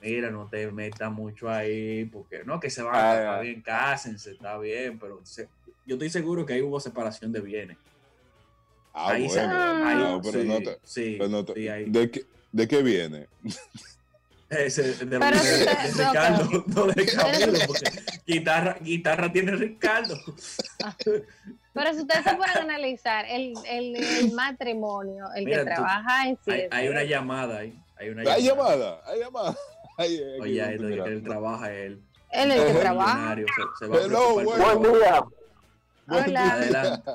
Mira, 0.00 0.30
no 0.30 0.46
te 0.46 0.70
metas 0.70 1.10
mucho 1.10 1.48
ahí, 1.50 2.04
porque 2.04 2.42
no, 2.44 2.60
que 2.60 2.70
se 2.70 2.82
van 2.82 2.94
a 2.94 3.10
Ay, 3.12 3.18
estar 3.18 3.34
ay. 3.40 3.46
bien, 3.48 3.62
cásense, 3.62 4.30
está 4.32 4.56
bien, 4.58 4.98
pero 4.98 5.20
se- 5.24 5.48
yo 5.86 5.96
estoy 5.96 6.10
seguro 6.10 6.46
que 6.46 6.52
ahí 6.54 6.62
hubo 6.62 6.78
separación 6.78 7.32
de 7.32 7.40
bienes. 7.40 7.76
Ah, 8.92 9.10
ahí 9.10 9.28
se- 9.28 9.38
bueno. 9.44 9.86
ahí- 9.86 9.96
no, 9.98 10.20
pero 10.22 10.40
sí, 10.42 10.46
no 10.48 10.58
te- 10.60 10.78
sí, 10.84 11.14
pero 11.18 11.28
no 11.30 11.44
te- 11.44 11.54
sí, 11.54 11.68
ahí. 11.68 11.84
¿de, 11.90 12.10
qué, 12.12 12.24
¿De 12.52 12.66
qué 12.68 12.82
viene? 12.82 13.26
Ese, 14.50 14.82
de, 15.04 15.18
Pero 15.18 15.38
de- 15.42 15.58
de 15.58 15.66
no, 15.66 16.08
Ricardo, 16.08 16.64
no 16.66 16.86
de 16.86 17.06
Camilo, 17.06 17.58
porque 17.66 17.90
guitarra, 18.26 18.76
guitarra 18.80 19.30
tiene 19.32 19.52
Ricardo. 19.52 20.16
Pero 21.74 21.92
si 21.92 22.00
ustedes 22.00 22.24
se 22.24 22.34
pueden 22.34 22.56
analizar 22.56 23.26
el, 23.28 23.52
el, 23.68 23.96
el 23.96 24.32
matrimonio, 24.32 25.26
el 25.36 25.44
Mira, 25.44 25.58
que 25.58 25.64
tú- 25.64 25.74
trabaja 25.74 26.28
en 26.28 26.38
Hay, 26.46 26.60
sí. 26.60 26.66
hay 26.70 26.88
una 26.88 27.04
llamada 27.04 27.58
ahí. 27.58 27.78
Hay 27.98 28.08
una 28.08 28.32
Hay 28.32 28.42
llamada, 28.44 29.00
hay 29.06 29.20
llamada. 29.20 29.56
Ay, 29.98 30.16
ay, 30.16 30.40
Oye, 30.40 30.62
ahí 30.62 30.74
él 30.76 31.22
trabaja 31.24 31.72
él. 31.72 32.00
Él 32.30 32.52
es 32.52 32.60
el 32.60 32.66
que 32.72 32.80
trabaja. 32.80 33.34
Se, 33.34 33.44
se 33.84 33.86
va 33.90 33.96
a 33.96 34.02
Hello, 34.04 34.34
por 34.34 34.44
bueno. 34.44 34.64
todo. 34.80 34.96
día, 34.98 35.24
Buen 36.06 36.24
Hola. 36.24 36.40
día. 36.42 36.52
Adelante. 36.52 37.10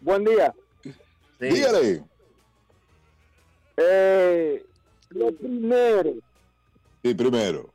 buen 0.00 0.24
día. 0.24 0.54
Sí. 0.82 0.92
Dígale. 1.40 2.02
Eh, 3.80 4.64
lo 5.10 5.30
primero, 5.32 6.14
Sí, 7.02 7.14
primero. 7.14 7.70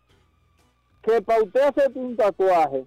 que 1.01 1.21
para 1.21 1.41
usted 1.43 1.61
hacer 1.61 1.91
un 1.95 2.15
tatuaje, 2.15 2.83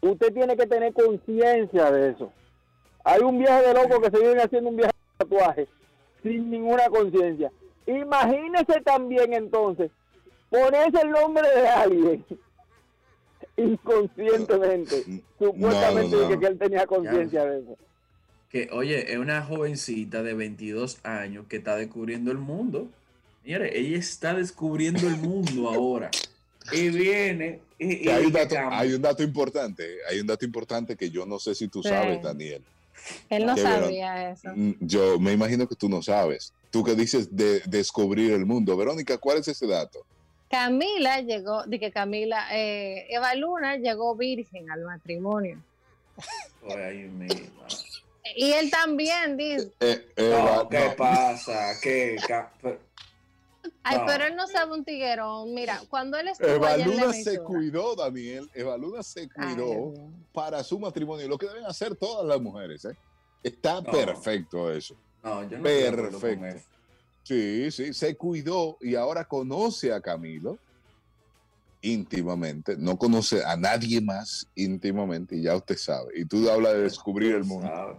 usted 0.00 0.32
tiene 0.34 0.56
que 0.56 0.66
tener 0.66 0.92
conciencia 0.92 1.90
de 1.92 2.10
eso. 2.10 2.32
Hay 3.04 3.20
un 3.22 3.38
viaje 3.38 3.68
de 3.68 3.74
loco 3.74 4.00
que 4.00 4.10
se 4.10 4.18
viene 4.20 4.42
haciendo 4.42 4.70
un 4.70 4.76
viaje 4.76 4.92
de 4.92 5.24
tatuaje 5.24 5.68
sin 6.22 6.50
ninguna 6.50 6.88
conciencia. 6.88 7.52
Imagínese 7.86 8.80
también 8.82 9.32
entonces 9.32 9.90
ponerse 10.50 11.00
el 11.02 11.10
nombre 11.10 11.48
de 11.48 11.68
alguien 11.68 12.24
inconscientemente, 13.56 15.04
supuestamente 15.38 16.16
no, 16.16 16.22
no. 16.22 16.28
de 16.28 16.38
que 16.40 16.46
él 16.46 16.58
tenía 16.58 16.86
conciencia 16.86 17.44
de 17.44 17.60
eso. 17.60 17.76
Que, 18.54 18.68
oye, 18.70 19.12
es 19.12 19.18
una 19.18 19.42
jovencita 19.42 20.22
de 20.22 20.32
22 20.32 20.98
años 21.02 21.44
que 21.48 21.56
está 21.56 21.74
descubriendo 21.74 22.30
el 22.30 22.38
mundo. 22.38 22.88
Señores, 23.42 23.72
ella 23.74 23.98
está 23.98 24.32
descubriendo 24.32 25.08
el 25.08 25.16
mundo 25.16 25.68
ahora. 25.68 26.08
Y 26.70 26.88
viene. 26.90 27.58
Y, 27.80 28.08
hay, 28.08 28.26
un 28.26 28.32
dato, 28.32 28.54
cambia. 28.54 28.78
hay 28.78 28.92
un 28.92 29.02
dato 29.02 29.24
importante, 29.24 29.84
hay 30.08 30.20
un 30.20 30.28
dato 30.28 30.44
importante 30.44 30.94
que 30.94 31.10
yo 31.10 31.26
no 31.26 31.40
sé 31.40 31.56
si 31.56 31.66
tú 31.66 31.82
Sí. 31.82 31.88
sabes, 31.88 32.22
Daniel. 32.22 32.62
Él 33.28 33.44
no 33.44 33.56
sabía 33.56 34.30
eso. 34.30 34.50
Mm, 34.54 34.74
Yo 34.78 35.18
me 35.18 35.32
imagino 35.32 35.66
que 35.66 35.74
tú 35.74 35.88
no 35.88 36.00
sabes. 36.00 36.52
Tú 36.70 36.84
que 36.84 36.94
dices 36.94 37.34
de 37.36 37.58
descubrir 37.66 38.34
el 38.34 38.46
mundo. 38.46 38.76
Verónica, 38.76 39.18
¿cuál 39.18 39.38
es 39.38 39.48
ese 39.48 39.66
dato? 39.66 40.06
Camila 40.48 41.20
llegó, 41.22 41.64
de 41.64 41.80
que 41.80 41.90
Camila, 41.90 42.46
eh, 42.56 43.06
Eva 43.10 43.34
Luna 43.34 43.78
llegó 43.78 44.14
virgen 44.14 44.70
al 44.70 44.82
matrimonio. 44.82 45.58
Ay, 46.70 46.98
mi 47.08 47.26
madre. 47.26 47.50
Y 48.36 48.52
él 48.52 48.70
también 48.70 49.36
dice, 49.36 49.72
Eh, 49.80 50.06
No, 50.16 50.24
Eva- 50.24 50.68
¿Qué 50.70 50.88
no. 50.88 50.96
pasa? 50.96 51.72
¿Qué? 51.82 52.16
ay, 53.82 53.98
No. 53.98 54.06
pero 54.06 54.24
él 54.24 54.34
no 54.36 54.46
sabe 54.46 54.72
un 54.72 54.84
tiguerón. 54.84 55.52
Mira, 55.54 55.80
cuando 55.90 56.16
él 56.18 56.28
estuvo 56.28 56.48
Eva 56.48 56.72
allá 56.72 56.84
en 56.84 56.96
la 56.96 57.02
Luna 57.02 57.12
se 57.12 57.38
cuidó, 57.40 57.94
Daniel. 57.94 58.50
Eva 58.54 58.76
Luna 58.78 59.02
se 59.02 59.28
cuidó 59.28 59.92
para 60.32 60.64
su 60.64 60.78
matrimonio. 60.78 61.28
Lo 61.28 61.36
que 61.38 61.46
deben 61.46 61.66
hacer 61.66 61.94
todas 61.96 62.26
las 62.26 62.40
mujeres, 62.40 62.84
¿eh? 62.86 62.96
Está 63.42 63.80
No. 63.82 63.90
perfecto 63.90 64.72
eso. 64.72 64.96
No, 65.22 65.42
yo 65.48 65.58
no 65.58 65.62
Perfecto. 65.64 66.46
eso. 66.46 66.66
Sí, 67.24 67.70
sí, 67.70 67.94
se 67.94 68.16
cuidó 68.16 68.76
y 68.80 68.94
ahora 68.94 69.24
conoce 69.24 69.92
a 69.92 70.00
Camilo 70.00 70.58
íntimamente. 71.82 72.76
No 72.78 72.96
conoce 72.98 73.44
a 73.44 73.56
nadie 73.56 74.00
más 74.00 74.46
íntimamente 74.54 75.36
y 75.36 75.42
ya 75.42 75.56
usted 75.56 75.76
sabe. 75.76 76.12
Y 76.18 76.24
tú 76.24 76.48
hablas 76.50 76.72
de 76.74 76.82
descubrir 76.82 77.34
el 77.34 77.44
mundo. 77.44 77.98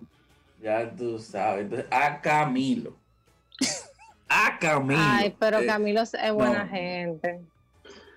Ya 0.61 0.89
tú 0.95 1.19
sabes. 1.19 1.63
Entonces, 1.65 1.87
a 1.91 2.21
Camilo. 2.21 2.95
A 4.27 4.57
Camilo. 4.59 4.99
Ay, 5.03 5.35
pero 5.39 5.59
Eh, 5.59 5.65
Camilo 5.65 6.01
es 6.01 6.11
buena 6.33 6.63
no. 6.63 6.69
gente. 6.69 7.41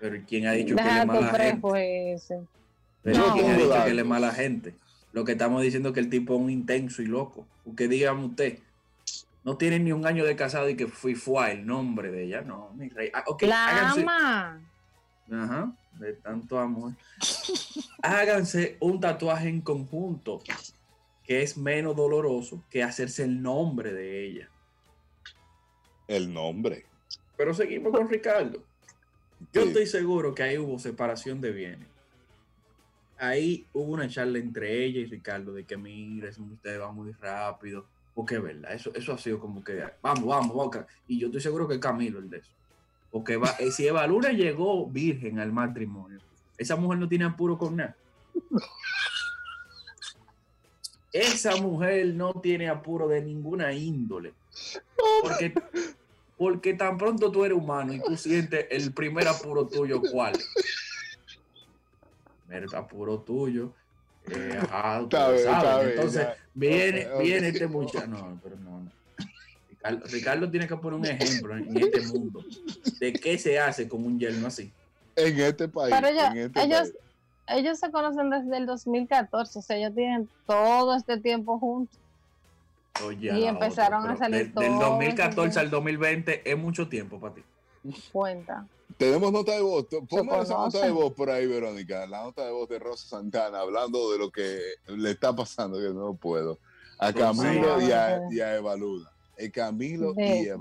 Pero 0.00 0.16
¿quién 0.26 0.47
ha 0.47 0.52
dicho 0.52 0.75
que 0.76 0.83
él 0.83 0.88
es 0.88 1.07
mala 1.07 1.30
gente? 1.30 2.47
Pero 3.02 3.18
No. 3.26 3.35
¿quién 3.35 3.50
ha 3.50 3.57
dicho 3.57 3.85
que 3.85 3.90
él 3.90 3.99
es 3.99 4.07
mala 4.07 4.33
gente? 4.33 4.75
Lo 5.12 5.25
que 5.25 5.33
estamos 5.33 5.62
diciendo 5.62 5.88
es 5.90 5.95
que 5.95 6.00
el 6.00 6.11
tipo 6.11 6.35
es 6.35 6.40
un 6.40 6.50
intenso 6.50 7.02
y 7.02 7.07
loco. 7.07 7.47
Porque 7.64 7.88
dígame 7.88 8.25
usted, 8.26 8.59
no 9.45 9.57
tiene 9.57 9.78
ni 9.78 9.92
un 9.92 10.07
año 10.07 10.25
de 10.25 10.37
casado 10.37 10.68
y 10.68 10.76
que 10.76 10.87
fui 10.87 11.14
fue 11.14 11.52
el 11.52 11.66
nombre 11.66 12.11
de 12.11 12.25
ella. 12.25 12.42
No, 12.42 12.71
mi 12.75 12.88
rey. 12.88 13.11
Ah, 13.12 13.25
La 13.40 13.66
háganse- 13.92 14.02
ama. 14.02 14.61
Ajá, 15.30 15.73
de 15.99 16.12
tanto 16.14 16.59
amor. 16.59 16.92
Háganse 18.02 18.76
un 18.80 19.00
tatuaje 19.00 19.49
en 19.49 19.61
conjunto 19.61 20.40
que 21.28 21.42
es 21.42 21.58
menos 21.58 21.94
doloroso 21.94 22.64
que 22.70 22.82
hacerse 22.82 23.23
el 23.23 23.42
nombre 23.42 23.92
de 23.92 24.25
ella. 24.25 24.50
El 26.08 26.32
nombre. 26.32 26.87
Pero 27.37 27.52
seguimos 27.52 27.92
con 27.92 28.08
Ricardo. 28.08 28.62
Yo 29.52 29.62
Sí. 29.62 29.68
estoy 29.68 29.87
seguro 29.87 30.35
que 30.35 30.42
ahí 30.42 30.56
hubo 30.56 30.78
separación 30.78 31.42
de 31.42 31.50
bienes. 31.52 31.87
Ahí 33.18 33.66
hubo 33.75 33.92
una 33.92 34.08
charla 34.08 34.38
entre 34.38 34.85
ella 34.85 35.00
y 35.00 35.04
Ricardo 35.04 35.52
de 35.52 35.64
que 35.64 35.76
mira, 35.76 36.30
eso 36.30 36.42
usted 36.42 36.80
va 36.80 36.90
muy 36.92 37.12
rápido. 37.12 37.85
Porque 38.14 38.37
es 38.37 38.42
verdad, 38.42 38.73
eso, 38.73 38.90
eso 38.94 39.12
ha 39.12 39.18
sido 39.18 39.38
como 39.38 39.62
que 39.62 39.85
vamos, 40.00 40.25
vamos, 40.25 40.56
vamos. 40.56 40.87
Y 41.06 41.20
yo 41.20 41.26
estoy 41.26 41.42
seguro 41.42 41.68
que 41.68 41.75
es 41.75 41.80
Camilo 41.80 42.20
el 42.20 42.30
de 42.30 42.38
eso. 42.38 42.50
Porque 43.11 43.37
va, 43.37 43.50
eh, 43.58 43.70
si 43.70 43.87
Eva 43.87 44.06
Luna 44.06 44.30
llegó 44.32 44.87
virgen 44.87 45.38
al 45.40 45.52
matrimonio, 45.52 46.20
esa 46.56 46.75
mujer 46.76 46.99
no 46.99 47.08
tiene 47.08 47.26
apuro 47.26 47.58
con 47.58 47.76
nada. 47.76 47.94
Esa 51.12 51.56
mujer 51.56 52.06
no 52.14 52.34
tiene 52.40 52.68
apuro 52.68 53.08
de 53.08 53.22
ninguna 53.22 53.72
índole. 53.72 54.34
Porque, 55.22 55.54
porque 56.36 56.74
tan 56.74 56.98
pronto 56.98 57.30
tú 57.32 57.44
eres 57.44 57.56
humano 57.56 57.92
y 57.94 58.00
tú 58.00 58.16
sientes 58.16 58.66
el 58.70 58.92
primer 58.92 59.26
apuro 59.28 59.66
tuyo, 59.66 60.00
¿cuál? 60.12 60.34
El 62.50 62.74
apuro 62.74 63.18
tuyo. 63.20 63.72
eh, 64.30 64.58
ajá, 64.60 64.98
tú 65.00 65.04
Está 65.04 65.26
lo 65.28 65.32
bien, 65.32 65.44
sabes. 65.44 65.62
está 65.64 65.78
bien, 65.80 65.90
Entonces, 65.90 66.22
ya. 66.22 66.36
viene, 66.54 67.08
viene 67.20 67.48
este 67.48 67.66
muchacho. 67.66 68.06
No, 68.06 68.40
pero 68.42 68.56
no, 68.56 68.80
no. 68.80 68.90
Ricardo, 69.70 70.06
Ricardo 70.06 70.50
tiene 70.50 70.66
que 70.66 70.76
poner 70.76 70.98
un 70.98 71.06
ejemplo 71.06 71.56
en, 71.56 71.68
en 71.68 71.76
este 71.84 72.00
mundo 72.02 72.44
de 73.00 73.12
qué 73.12 73.38
se 73.38 73.58
hace 73.58 73.88
con 73.88 74.04
un 74.04 74.18
yerno 74.18 74.46
así. 74.48 74.72
En 75.16 75.38
este 75.40 75.68
país. 75.68 75.94
Pero 75.94 76.08
ella- 76.08 76.30
en 76.32 76.38
este 76.38 76.62
ellos- 76.62 76.80
país. 76.90 76.94
Ellos 77.50 77.78
se 77.78 77.90
conocen 77.90 78.30
desde 78.30 78.56
el 78.56 78.66
2014, 78.66 79.58
o 79.58 79.62
sea, 79.62 79.76
ellos 79.76 79.94
tienen 79.94 80.28
todo 80.46 80.94
este 80.94 81.18
tiempo 81.18 81.58
juntos. 81.58 81.96
Oye, 83.04 83.28
Y 83.36 83.40
la 83.42 83.48
empezaron 83.50 84.08
a 84.08 84.16
salir 84.16 84.52
del- 84.52 84.54
Del 84.54 84.70
todos 84.70 84.80
2014 84.90 85.48
esos- 85.50 85.62
al 85.62 85.70
2020 85.70 86.50
es 86.50 86.58
mucho 86.58 86.88
tiempo 86.88 87.20
para 87.20 87.34
ti. 87.34 87.42
Cuenta. 88.12 88.66
Tenemos 88.96 89.30
nota 89.30 89.52
de 89.52 89.60
voz. 89.60 89.86
Ponme 90.08 90.40
esa 90.40 90.54
nota 90.54 90.80
de 90.84 90.90
voz 90.90 91.12
por 91.12 91.30
ahí, 91.30 91.46
Verónica. 91.46 92.06
La 92.06 92.22
nota 92.24 92.44
de 92.44 92.50
voz 92.52 92.68
de 92.68 92.78
Rosa 92.78 93.06
Santana, 93.08 93.60
hablando 93.60 94.10
de 94.12 94.18
lo 94.18 94.30
que 94.30 94.58
le 94.88 95.10
está 95.12 95.34
pasando, 95.36 95.78
que 95.78 95.90
no 95.94 96.14
puedo. 96.14 96.58
A 96.98 97.12
Camilo 97.12 97.78
sí. 97.78 97.86
y 97.86 97.92
a, 97.92 98.20
y 98.30 98.40
a 98.40 98.56
Eva 98.56 98.74
Luna. 98.76 99.08
Eh, 99.36 99.50
Camilo 99.52 100.12
y 100.16 100.46
Ve. 100.46 100.52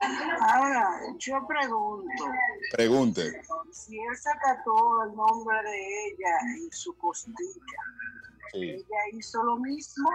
Ahora, 0.00 1.00
yo 1.18 1.46
pregunto, 1.46 2.24
Pregunte. 2.72 3.42
si 3.72 3.98
él 3.98 4.16
se 4.16 4.30
tatuó 4.40 5.04
el 5.04 5.14
nombre 5.16 5.56
de 5.64 6.06
ella 6.08 6.30
en 6.56 6.70
su 6.72 6.96
costilla, 6.96 7.34
Sí. 8.52 8.62
ella 8.70 8.96
hizo 9.12 9.42
lo 9.42 9.56
mismo, 9.56 10.08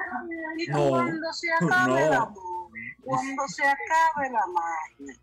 y 0.57 0.67
No, 0.67 0.89
cuando 0.89 1.33
se 1.33 1.47
acabe 1.61 2.03
el 2.05 2.11
no. 2.11 2.21
amor, 2.23 2.69
cuando 3.03 3.47
se 3.47 3.63
acabe 3.63 4.29
la 4.31 4.47
magia, 4.47 5.13
Es 5.13 5.17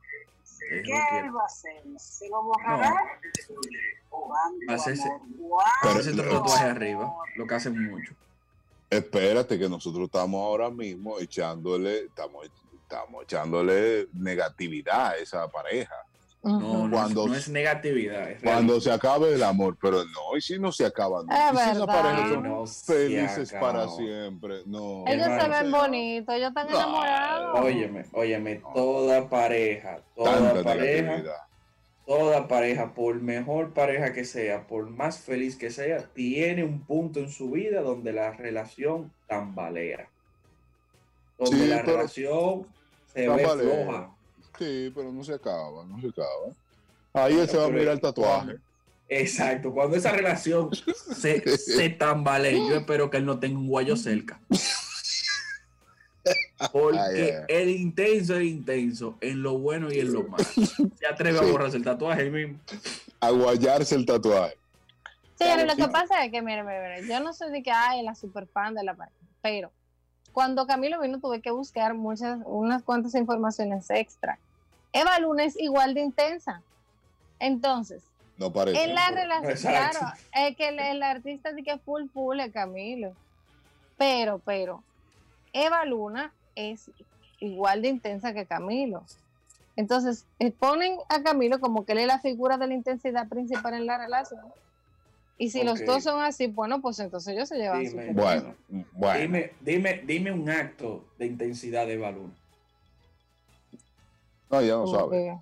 ¿qué 0.69 0.83
que- 0.83 1.19
él 1.19 1.35
va 1.37 1.43
a 1.43 1.47
hacer? 1.47 1.83
¿Se 1.99 2.29
lo 2.29 2.43
borrará? 2.45 3.19
¿Cuándo, 4.11 4.73
Hacerse- 4.73 5.09
amor? 5.11 5.21
¿Cuándo, 5.39 5.71
Pero- 5.83 5.99
Hacerse 6.01 6.23
tatuaje 6.23 6.65
arriba, 6.67 7.15
lo 7.37 7.47
que 7.47 7.55
hacen 7.55 7.91
mucho. 7.91 8.15
Espérate 8.91 9.59
que 9.59 9.69
nosotros 9.69 10.05
estamos 10.07 10.41
ahora 10.45 10.69
mismo 10.71 11.19
echándole, 11.19 12.05
estamos, 12.07 12.45
estamos 12.91 13.23
echándole 13.23 14.09
negatividad 14.13 15.11
a 15.11 15.17
esa 15.17 15.49
pareja. 15.49 15.95
No, 16.43 16.89
no, 16.89 16.91
Cuando- 16.91 17.29
no 17.29 17.35
es 17.35 17.49
negatividad. 17.51 18.31
Es 18.31 18.43
Cuando 18.43 18.81
se 18.81 18.91
acabe 18.91 19.35
el 19.35 19.43
amor, 19.43 19.77
pero 19.81 19.99
no, 20.05 20.37
y 20.37 20.41
si 20.41 20.59
no 20.59 20.73
se 20.73 20.87
acaba, 20.87 21.23
no. 21.23 21.31
Es 21.33 21.39
Y 21.53 21.75
si 21.81 21.87
parejas 21.87 22.21
Ay, 22.25 22.31
son 22.33 22.43
no 22.43 22.67
se 22.67 22.93
felices 22.95 23.53
para 23.61 23.89
siempre, 23.89 24.63
no. 24.67 25.05
Ellos 25.07 25.27
se 25.27 25.49
ven 25.49 25.71
bonitos, 25.71 26.35
ellos 26.35 26.49
están 26.49 26.69
enamorados. 26.71 27.61
Óyeme, 27.61 28.05
óyeme, 28.13 28.63
toda 28.75 29.29
pareja, 29.29 30.01
toda 30.17 30.33
Tanta 30.55 30.63
pareja, 30.65 31.23
toda 32.07 32.49
pareja, 32.49 32.95
por 32.95 33.21
mejor 33.21 33.75
pareja 33.75 34.15
que 34.15 34.25
sea, 34.25 34.67
por 34.67 34.89
más 34.89 35.19
feliz 35.19 35.57
que 35.57 35.71
sea, 35.71 36.05
tiene 36.15 36.65
un 36.65 36.81
punto 36.87 37.21
en 37.21 37.29
su 37.31 37.51
vida 37.51 37.83
donde 37.83 38.15
la 38.15 38.31
relación 38.33 39.13
tambalea. 39.29 40.09
Donde 41.39 41.57
Sí, 41.59 41.67
la 41.67 41.83
pero- 41.83 41.97
relación 41.99 42.67
se 43.13 43.29
ve 43.29 43.39
floja. 43.47 44.11
Sí, 44.59 44.93
pero 44.95 45.13
no 45.13 45.25
se 45.25 45.35
acaba, 45.35 45.85
no 45.87 46.01
se 46.01 46.09
acaba. 46.09 46.55
Ahí 47.13 47.39
él 47.39 47.49
se 47.49 47.57
va 47.57 47.65
a 47.65 47.67
Pero- 47.67 47.79
mirar 47.79 47.95
el 47.95 48.01
tatuaje. 48.01 48.57
Exacto, 49.09 49.73
cuando 49.73 49.97
esa 49.97 50.13
relación 50.13 50.71
se, 51.17 51.59
se 51.59 51.89
tambalee, 51.91 52.57
yo 52.69 52.77
espero 52.77 53.11
que 53.11 53.17
él 53.17 53.27
no 53.27 53.41
tenga 53.41 53.59
un 53.59 53.67
guayo 53.69 53.97
cerca. 53.97 54.39
Porque 56.73 57.45
el 57.49 57.71
intenso 57.71 58.37
es 58.37 58.45
intenso 58.45 59.17
en 59.21 59.43
lo 59.43 59.59
bueno 59.59 59.91
y 59.91 59.99
en 60.01 60.13
lo 60.13 60.25
malo. 60.25 60.45
Se 60.45 61.07
atreve 61.11 61.39
a 61.39 61.43
Sí. 61.43 61.51
borrarse 61.51 61.77
el 61.79 61.85
tatuaje 61.85 62.23
él 62.23 62.31
mismo. 62.31 62.59
Aguayarse 63.21 63.95
el 63.95 64.05
tatuaje. 64.07 64.57
Señores, 65.37 65.65
lo 65.67 65.75
sí. 65.75 65.83
que 65.83 65.89
pasa 65.89 66.23
es 66.25 66.31
que, 66.31 66.43
mire, 66.43 66.63
mire, 66.63 66.83
mire, 67.01 67.09
yo 67.09 67.19
no 67.21 67.33
soy 67.33 67.51
de 67.51 67.63
que, 67.63 67.71
ay, 67.71 68.03
la 68.03 68.15
super 68.15 68.47
fan 68.47 68.75
de 68.75 68.85
la 68.85 68.95
pareja, 68.95 69.17
pero 69.41 69.73
cuando 70.33 70.67
Camilo 70.67 71.01
vino 71.01 71.19
tuve 71.21 71.41
que 71.41 71.51
buscar 71.51 71.95
muchas, 71.95 72.41
unas 72.45 72.83
cuantas 72.83 73.15
informaciones 73.15 73.89
extra. 73.91 74.39
Eva 74.93 75.19
Luna 75.19 75.45
es 75.45 75.59
igual 75.59 75.95
de 75.95 76.01
intensa. 76.03 76.63
Entonces, 77.39 78.03
No 78.39 78.53
parece. 78.53 78.83
en 78.85 78.95
la 78.95 79.11
relación, 79.11 79.51
Exacto. 79.53 79.99
claro, 79.99 80.15
es 80.35 80.57
que 80.57 80.69
el, 80.69 80.79
el 80.79 81.03
artista 81.03 81.53
dice 81.53 81.71
que 81.73 81.79
full 81.79 82.09
full 82.13 82.41
es 82.41 82.53
Camilo. 82.53 83.13
Pero, 83.97 84.39
pero, 84.45 84.83
Eva 85.53 85.85
Luna 85.85 86.33
es 86.55 86.91
igual 87.39 87.83
de 87.83 87.89
intensa 87.89 88.33
que 88.33 88.47
Camilo. 88.47 89.03
Entonces, 89.77 90.27
eh, 90.39 90.51
ponen 90.51 90.97
a 91.09 91.23
Camilo 91.23 91.61
como 91.61 91.85
que 91.85 91.93
él 91.93 91.99
es 91.99 92.07
la 92.07 92.19
figura 92.19 92.59
de 92.59 92.67
la 92.67 92.75
intensidad 92.75 93.29
principal 93.29 93.75
en 93.75 93.87
la 93.87 93.99
relación. 93.99 94.41
Y 95.43 95.49
si 95.49 95.63
los 95.65 95.83
dos 95.87 96.03
son 96.03 96.21
así, 96.21 96.49
bueno, 96.49 96.83
pues 96.83 96.99
entonces 96.99 97.33
ellos 97.35 97.49
se 97.49 97.57
llevan 97.57 97.83
Dime. 97.83 98.13
Bueno, 98.13 98.55
bueno. 98.93 99.21
Dime, 99.21 99.53
dime, 99.63 100.03
dime 100.05 100.33
un 100.33 100.51
acto 100.51 101.07
de 101.19 101.25
intensidad 101.25 101.87
de 101.87 101.97
balón. 101.97 102.35
No, 104.51 104.61
ya 104.61 104.75
no 104.75 104.87
sabe. 104.87 105.39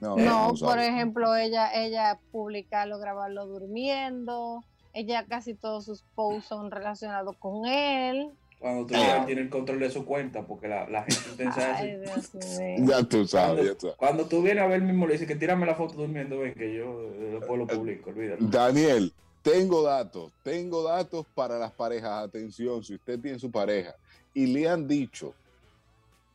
No, 0.00 0.16
No, 0.16 0.16
no 0.16 0.48
por 0.48 0.56
sabe. 0.58 0.88
ejemplo, 0.88 1.36
ella, 1.36 1.74
ella 1.74 2.18
publicarlo, 2.32 2.98
grabarlo 2.98 3.46
durmiendo. 3.46 4.64
Ella 4.94 5.26
casi 5.28 5.52
todos 5.54 5.84
sus 5.84 6.04
posts 6.14 6.46
son 6.48 6.70
relacionados 6.70 7.36
con 7.36 7.66
él. 7.66 8.30
Cuando 8.58 8.86
tú 8.86 8.94
Ah. 8.96 9.22
tiene 9.24 9.42
el 9.42 9.50
control 9.50 9.78
de 9.78 9.90
su 9.90 10.04
cuenta, 10.04 10.44
porque 10.46 10.66
la, 10.68 10.88
la 10.88 11.04
gente 11.04 11.20
intensa. 11.30 11.76
Ay, 11.76 11.96
Dios. 11.98 12.30
Ya 12.88 13.02
tú 13.04 13.26
sabes, 13.26 13.54
Cuando, 13.56 13.62
ya 13.64 13.74
tú 13.74 13.80
sabes. 13.86 13.96
cuando 13.98 14.26
tú 14.26 14.42
vienes 14.42 14.64
a 14.64 14.66
ver 14.66 14.82
mismo, 14.82 15.06
le 15.06 15.12
dices 15.12 15.28
que 15.28 15.36
tírame 15.36 15.64
la 15.66 15.74
foto 15.74 15.94
durmiendo, 15.94 16.40
ven 16.40 16.54
que 16.54 16.74
yo 16.74 17.02
eh, 17.02 17.38
después 17.38 17.58
lo 17.58 17.66
publico, 17.66 18.10
olvídalo. 18.10 18.46
Daniel, 18.48 19.12
tengo 19.42 19.82
datos, 19.82 20.32
tengo 20.42 20.82
datos 20.82 21.24
para 21.34 21.58
las 21.58 21.72
parejas. 21.72 22.24
Atención, 22.24 22.82
si 22.82 22.94
usted 22.96 23.20
tiene 23.20 23.38
su 23.38 23.50
pareja 23.50 23.94
y 24.34 24.46
le 24.46 24.68
han 24.68 24.86
dicho, 24.88 25.34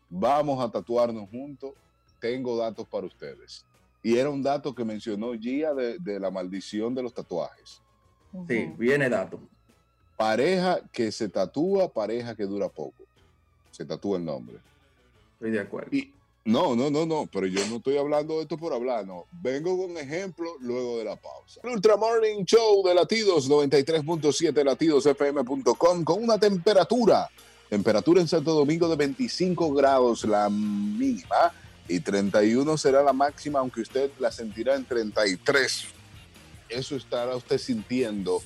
vamos 0.09 0.63
a 0.63 0.69
tatuarnos 0.71 1.29
juntos, 1.29 1.73
tengo 2.19 2.55
datos 2.57 2.87
para 2.87 3.05
ustedes. 3.05 3.65
Y 4.01 4.17
era 4.17 4.29
un 4.29 4.41
dato 4.43 4.73
que 4.73 4.83
mencionó 4.83 5.33
Gia 5.33 5.73
de, 5.73 5.97
de 5.99 6.19
la 6.19 6.29
maldición 6.31 6.93
de 6.95 7.03
los 7.03 7.13
tatuajes. 7.13 7.81
Sí, 8.47 8.73
viene 8.77 9.09
dato. 9.09 9.39
Pareja 10.17 10.79
que 10.91 11.11
se 11.11 11.29
tatúa, 11.29 11.91
pareja 11.91 12.35
que 12.35 12.43
dura 12.43 12.69
poco. 12.69 13.03
Se 13.71 13.85
tatúa 13.85 14.17
el 14.17 14.25
nombre. 14.25 14.57
Estoy 15.35 15.51
de 15.51 15.59
acuerdo. 15.59 15.95
Y 15.95 16.13
no, 16.45 16.75
no, 16.75 16.89
no, 16.89 17.05
no, 17.05 17.29
pero 17.31 17.47
yo 17.47 17.65
no 17.67 17.77
estoy 17.77 17.97
hablando 17.97 18.35
de 18.35 18.41
esto 18.41 18.57
por 18.57 18.73
hablar, 18.73 19.07
no. 19.07 19.25
Vengo 19.31 19.77
con 19.77 19.97
ejemplo 19.97 20.57
luego 20.59 20.97
de 20.97 21.05
la 21.05 21.15
pausa. 21.15 21.61
El 21.63 21.69
Ultra 21.69 21.95
Morning 21.95 22.43
Show 22.43 22.85
de 22.85 22.93
Latidos 22.93 23.49
93.7 23.49 24.63
latidosfm.com 24.63 26.03
con 26.03 26.21
una 26.21 26.37
temperatura, 26.37 27.29
temperatura 27.69 28.19
en 28.19 28.27
Santo 28.27 28.53
Domingo 28.53 28.89
de 28.89 28.97
25 28.97 29.73
grados 29.73 30.25
la 30.25 30.49
mínima 30.49 31.53
y 31.87 32.01
31 32.01 32.77
será 32.77 33.01
la 33.01 33.13
máxima, 33.13 33.59
aunque 33.59 33.79
usted 33.79 34.11
la 34.19 34.29
sentirá 34.29 34.75
en 34.75 34.83
33. 34.83 35.85
Eso 36.67 36.97
estará 36.97 37.37
usted 37.37 37.57
sintiendo 37.57 38.41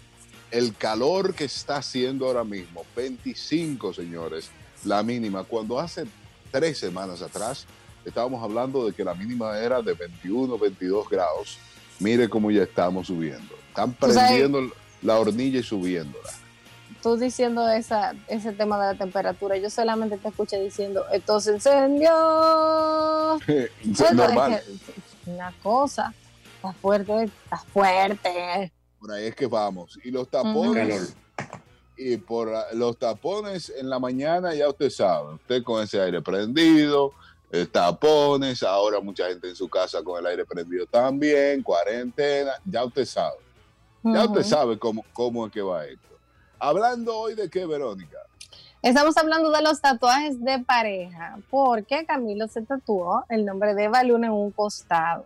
el 0.51 0.75
calor 0.75 1.33
que 1.33 1.45
está 1.45 1.77
haciendo 1.77 2.27
ahora 2.27 2.43
mismo, 2.43 2.86
25 2.95 3.93
señores, 3.93 4.49
la 4.83 5.03
mínima, 5.03 5.43
cuando 5.43 5.79
hace 5.79 6.05
tres 6.51 6.77
semanas 6.77 7.21
atrás 7.21 7.65
estábamos 8.05 8.41
hablando 8.41 8.86
de 8.86 8.93
que 8.93 9.03
la 9.03 9.13
mínima 9.13 9.57
era 9.60 9.81
de 9.81 9.93
21, 9.93 10.57
22 10.57 11.10
grados. 11.10 11.57
Mire 11.99 12.29
cómo 12.29 12.51
ya 12.51 12.63
estamos 12.63 13.07
subiendo. 13.07 13.55
Están 13.67 13.93
prendiendo 13.93 14.71
la 15.01 15.19
hornilla 15.19 15.60
y 15.60 15.63
subiéndola. 15.63 16.29
Tú 17.01 17.17
diciendo 17.17 17.67
esa, 17.69 18.13
ese 18.27 18.53
tema 18.53 18.79
de 18.79 18.93
la 18.93 18.97
temperatura, 18.97 19.57
yo 19.57 19.69
solamente 19.69 20.17
te 20.17 20.29
escuché 20.29 20.62
diciendo, 20.62 21.05
esto 21.12 21.39
se 21.39 21.51
encendió. 21.51 22.12
Oiga, 23.33 23.69
Normal. 24.13 24.53
es 24.53 24.63
que 25.23 25.31
una 25.31 25.53
cosa, 25.62 26.13
está 26.55 26.73
fuerte, 26.73 27.23
está 27.23 27.57
fuerte. 27.57 28.71
Por 28.99 29.12
ahí 29.12 29.25
es 29.27 29.36
que 29.36 29.47
vamos. 29.47 29.99
Y 30.03 30.12
los 30.12 30.27
tapones, 30.29 31.15
y 31.95 32.17
por 32.17 32.51
la- 32.51 32.65
los 32.73 32.97
tapones 32.97 33.71
en 33.77 33.89
la 33.89 33.99
mañana, 33.99 34.53
ya 34.53 34.67
usted 34.69 34.89
sabe, 34.89 35.36
usted 35.36 35.63
con 35.63 35.83
ese 35.83 35.99
aire 36.01 36.21
prendido, 36.21 37.12
eh, 37.51 37.65
tapones, 37.65 38.62
ahora 38.63 38.99
mucha 38.99 39.27
gente 39.27 39.47
en 39.49 39.55
su 39.55 39.69
casa 39.69 40.03
con 40.03 40.19
el 40.19 40.25
aire 40.27 40.45
prendido 40.45 40.86
también, 40.86 41.63
cuarentena, 41.63 42.51
ya 42.65 42.83
usted 42.83 43.05
sabe. 43.05 43.38
Ya 44.03 44.23
usted 44.25 44.43
sabe 44.43 44.77
cómo, 44.79 45.03
cómo 45.13 45.45
es 45.47 45.51
que 45.51 45.62
va 45.62 45.86
esto. 45.86 46.07
Hablando 46.60 47.17
hoy 47.17 47.36
de 47.36 47.49
qué, 47.49 47.65
Verónica. 47.65 48.17
Estamos 48.81 49.17
hablando 49.17 49.49
de 49.51 49.62
los 49.62 49.81
tatuajes 49.81 50.41
de 50.43 50.60
pareja, 50.60 51.39
porque 51.49 52.05
Camilo 52.05 52.47
se 52.47 52.62
tatuó 52.62 53.25
el 53.27 53.43
nombre 53.43 53.73
de 53.73 53.86
Eva 53.86 54.03
Luna 54.03 54.27
en 54.27 54.33
un 54.33 54.51
costado. 54.51 55.25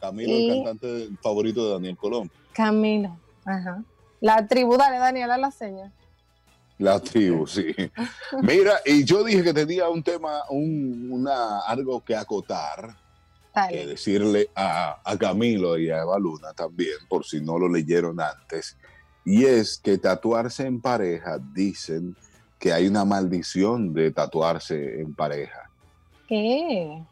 Camilo, 0.00 0.32
Y- 0.32 0.50
el 0.50 0.64
cantante 0.64 1.08
favorito 1.22 1.64
de 1.66 1.72
Daniel 1.74 1.96
Colón. 1.96 2.30
Camilo, 2.54 3.18
ajá. 3.44 3.82
La 4.20 4.46
tribu, 4.46 4.76
dale, 4.76 4.98
Daniela, 4.98 5.36
la 5.36 5.50
seña. 5.50 5.92
La 6.78 6.98
tribu, 7.00 7.46
sí. 7.46 7.74
Mira, 8.42 8.80
y 8.84 9.04
yo 9.04 9.22
dije 9.22 9.44
que 9.44 9.52
tenía 9.52 9.88
un 9.88 10.02
tema, 10.02 10.42
un, 10.48 11.08
una, 11.10 11.60
algo 11.60 12.02
que 12.02 12.16
acotar, 12.16 12.96
que 13.68 13.86
decirle 13.86 14.48
a, 14.54 15.00
a 15.04 15.18
Camilo 15.18 15.78
y 15.78 15.90
a 15.90 16.02
Eva 16.02 16.18
Luna 16.18 16.52
también, 16.54 16.96
por 17.08 17.24
si 17.24 17.40
no 17.40 17.58
lo 17.58 17.68
leyeron 17.68 18.18
antes, 18.20 18.76
y 19.24 19.44
es 19.44 19.78
que 19.78 19.98
tatuarse 19.98 20.66
en 20.66 20.80
pareja, 20.80 21.38
dicen 21.52 22.16
que 22.58 22.72
hay 22.72 22.88
una 22.88 23.04
maldición 23.04 23.92
de 23.92 24.10
tatuarse 24.10 25.00
en 25.00 25.14
pareja. 25.14 25.70
¿Qué? 26.26 27.04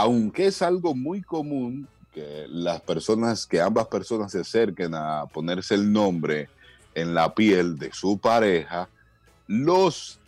aunque 0.00 0.46
es 0.46 0.62
algo 0.62 0.94
muy 0.94 1.20
común 1.22 1.86
que 2.12 2.46
las 2.48 2.80
personas, 2.80 3.46
que 3.46 3.60
ambas 3.60 3.86
personas 3.86 4.32
se 4.32 4.40
acerquen 4.40 4.94
a 4.94 5.26
ponerse 5.26 5.74
el 5.74 5.92
nombre 5.92 6.48
en 6.94 7.14
la 7.14 7.34
piel 7.34 7.78
de 7.78 7.92
su 7.92 8.18
pareja, 8.18 8.88
los 9.46 10.18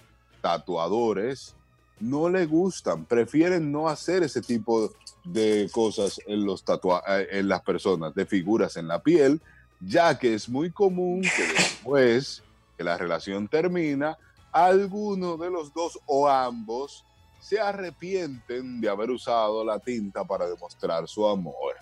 tatuadores 0.41 1.55
no 2.01 2.29
le 2.29 2.47
gustan, 2.47 3.05
prefieren 3.05 3.71
no 3.71 3.89
hacer 3.89 4.23
ese 4.23 4.43
tipo 4.43 4.93
de 5.25 5.71
cosas 5.73 6.21
en, 6.27 6.45
los 6.45 6.65
tatua 6.65 7.03
eh, 7.07 7.29
en 7.33 7.49
las 7.49 7.63
personas, 7.63 8.15
de 8.15 8.27
figuras 8.27 8.77
en 8.77 8.89
la 8.89 9.01
piel, 9.01 9.41
ya 9.81 10.19
que 10.19 10.35
es 10.35 10.49
muy 10.49 10.71
común 10.71 11.23
que 11.23 11.43
después 11.57 12.43
que 12.77 12.85
la 12.85 12.99
relación 12.99 13.47
termina, 13.49 14.19
alguno 14.51 15.37
de 15.37 15.51
los 15.51 15.73
dos 15.73 15.99
o 16.07 16.29
ambos 16.29 17.05
se 17.43 17.59
arrepienten 17.61 18.81
de 18.81 18.89
haber 18.89 19.11
usado 19.11 19.65
la 19.65 19.79
tinta 19.79 20.25
para 20.25 20.47
demostrar 20.49 21.07
su 21.09 21.27
amor. 21.27 21.75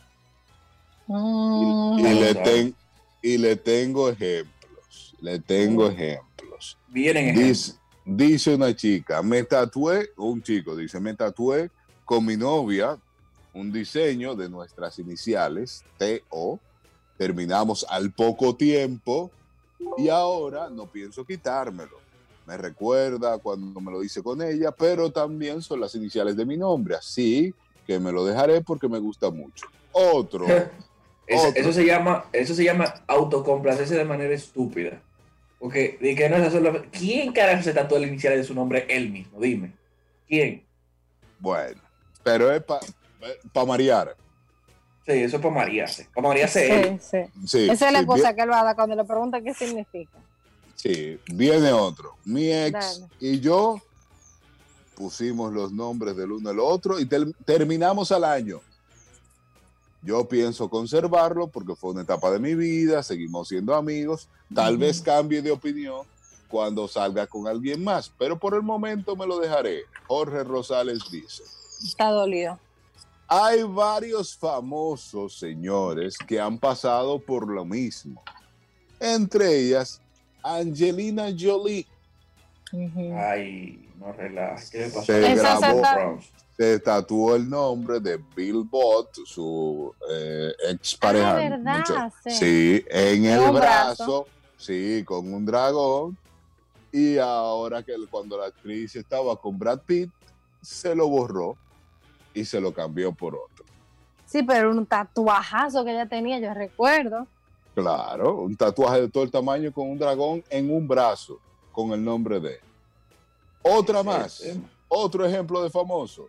Mm, 1.06 1.98
Y, 1.98 2.14
le, 2.14 2.34
ten- 2.34 2.76
y 3.22 3.38
le 3.38 3.56
tengo 3.56 4.08
ejemplos, 4.08 5.14
le 5.20 5.38
tengo 5.40 5.86
ejemplos. 5.88 6.78
Vienen 6.88 7.28
ejemplos. 7.28 7.46
Dice, 7.48 7.78
dice 8.04 8.54
una 8.54 8.74
chica, 8.74 9.22
me 9.22 9.42
tatué, 9.44 10.10
un 10.16 10.42
chico 10.42 10.74
dice, 10.74 10.98
me 10.98 11.14
tatué 11.14 11.70
con 12.04 12.24
mi 12.24 12.36
novia 12.36 12.98
un 13.52 13.70
diseño 13.72 14.34
de 14.36 14.48
nuestras 14.48 14.98
iniciales, 14.98 15.84
TO, 15.98 16.58
terminamos 17.18 17.84
al 17.88 18.12
poco 18.12 18.54
tiempo 18.56 19.30
y 19.98 20.08
ahora 20.08 20.70
no 20.70 20.86
pienso 20.86 21.24
quitármelo. 21.24 21.99
Me 22.46 22.56
recuerda 22.56 23.38
cuando 23.38 23.80
me 23.80 23.92
lo 23.92 24.02
hice 24.02 24.22
con 24.22 24.42
ella, 24.42 24.72
pero 24.72 25.10
también 25.10 25.62
son 25.62 25.80
las 25.80 25.94
iniciales 25.94 26.36
de 26.36 26.44
mi 26.44 26.56
nombre, 26.56 26.96
así 26.96 27.54
que 27.86 27.98
me 27.98 28.12
lo 28.12 28.24
dejaré 28.24 28.60
porque 28.60 28.88
me 28.88 28.98
gusta 28.98 29.30
mucho. 29.30 29.66
Otro. 29.92 30.46
Eso, 31.26 31.72
se 31.72 31.84
llama, 31.84 32.24
eso 32.32 32.54
se 32.54 32.64
llama 32.64 32.92
autocomplacerse 33.06 33.94
de 33.94 34.04
manera 34.04 34.34
estúpida. 34.34 35.00
Porque 35.60 35.96
de 36.00 36.16
que 36.16 36.28
no 36.28 36.36
es 36.36 36.52
solo. 36.52 36.82
¿Quién 36.90 37.32
carajo 37.32 37.62
se 37.62 37.72
tatuó 37.72 37.98
el 37.98 38.08
inicial 38.08 38.34
de 38.34 38.42
su 38.42 38.52
nombre 38.52 38.84
él 38.88 39.10
mismo? 39.10 39.38
Dime. 39.38 39.72
¿Quién? 40.26 40.64
Bueno, 41.38 41.80
pero 42.24 42.50
es 42.50 42.62
para 42.62 43.66
marear. 43.66 44.16
Sí, 45.06 45.12
eso 45.12 45.36
es 45.36 45.42
para 45.42 45.54
marearse. 45.54 46.08
Para 46.12 46.28
marearse 46.28 46.80
él. 46.80 47.00
Sí, 47.00 47.18
sí. 47.22 47.46
Sí, 47.46 47.70
Esa 47.70 47.86
es 47.86 47.92
la 47.92 48.04
cosa 48.04 48.34
que 48.34 48.42
él 48.42 48.50
va 48.50 48.60
a 48.60 48.64
dar 48.64 48.74
cuando 48.74 48.96
le 48.96 49.04
pregunta 49.04 49.40
qué 49.40 49.54
significa. 49.54 50.18
Sí, 50.82 51.18
viene 51.26 51.74
otro. 51.74 52.16
Mi 52.24 52.50
ex 52.50 53.00
Dale. 53.00 53.08
y 53.20 53.38
yo 53.38 53.82
pusimos 54.96 55.52
los 55.52 55.72
nombres 55.72 56.16
del 56.16 56.32
uno 56.32 56.48
al 56.48 56.58
otro 56.58 56.98
y 56.98 57.06
terminamos 57.44 58.10
al 58.12 58.24
año. 58.24 58.62
Yo 60.02 60.26
pienso 60.26 60.70
conservarlo 60.70 61.48
porque 61.48 61.74
fue 61.74 61.90
una 61.90 62.00
etapa 62.00 62.30
de 62.30 62.38
mi 62.38 62.54
vida, 62.54 63.02
seguimos 63.02 63.48
siendo 63.48 63.74
amigos, 63.74 64.26
tal 64.54 64.78
vez 64.78 65.02
cambie 65.02 65.42
de 65.42 65.50
opinión 65.50 66.06
cuando 66.48 66.88
salga 66.88 67.26
con 67.26 67.46
alguien 67.46 67.84
más, 67.84 68.10
pero 68.18 68.38
por 68.38 68.54
el 68.54 68.62
momento 68.62 69.14
me 69.16 69.26
lo 69.26 69.38
dejaré. 69.38 69.82
Jorge 70.06 70.44
Rosales 70.44 71.00
dice, 71.10 71.42
Está 71.84 72.08
dolido. 72.10 72.58
hay 73.28 73.64
varios 73.64 74.34
famosos 74.34 75.38
señores 75.38 76.16
que 76.26 76.40
han 76.40 76.58
pasado 76.58 77.18
por 77.18 77.46
lo 77.46 77.66
mismo, 77.66 78.22
entre 78.98 79.58
ellas 79.58 80.00
Angelina 80.42 81.26
Jolie. 81.38 81.86
Ay, 82.72 83.88
no 83.98 84.12
relajes. 84.12 84.70
¿Qué 84.70 84.78
le 84.78 84.84
pasó? 84.90 85.04
Se 85.04 85.32
Esa 85.32 85.58
grabó, 85.60 86.20
se 86.56 86.78
tatuó 86.78 87.36
el 87.36 87.48
nombre 87.48 88.00
de 88.00 88.18
Bill 88.36 88.64
Bott, 88.64 89.14
su 89.24 89.94
eh, 90.10 90.52
ex 90.70 90.94
pareja. 90.96 91.32
Ah, 91.32 91.48
¿verdad? 91.48 91.78
mucho- 91.78 92.12
Sí. 92.24 92.30
sí, 92.30 92.84
en 92.90 93.24
el 93.24 93.40
brazo, 93.50 93.52
brazo. 93.52 94.26
sí, 94.56 95.02
con 95.04 95.32
un 95.32 95.44
dragón. 95.46 96.16
Y 96.92 97.18
ahora 97.18 97.82
que 97.82 97.94
cuando 98.10 98.36
la 98.36 98.46
actriz 98.46 98.96
estaba 98.96 99.36
con 99.36 99.58
Brad 99.58 99.80
Pitt, 99.80 100.10
se 100.60 100.94
lo 100.94 101.08
borró 101.08 101.56
y 102.34 102.44
se 102.44 102.60
lo 102.60 102.72
cambió 102.74 103.12
por 103.12 103.34
otro. 103.34 103.64
Sí, 104.26 104.42
pero 104.42 104.70
un 104.70 104.84
tatuajazo 104.86 105.84
que 105.84 105.92
ella 105.92 106.06
tenía, 106.06 106.38
yo 106.40 106.52
recuerdo. 106.52 107.26
Claro, 107.82 108.36
un 108.42 108.56
tatuaje 108.56 109.02
de 109.02 109.08
todo 109.08 109.22
el 109.24 109.30
tamaño 109.30 109.72
con 109.72 109.90
un 109.90 109.98
dragón 109.98 110.44
en 110.50 110.70
un 110.74 110.86
brazo, 110.86 111.38
con 111.72 111.92
el 111.92 112.04
nombre 112.04 112.40
de. 112.40 112.60
Otra 113.62 114.02
más, 114.02 114.34
Sí, 114.34 114.52
sí. 114.52 114.62
otro 114.88 115.24
ejemplo 115.26 115.62
de 115.62 115.70
famoso, 115.70 116.26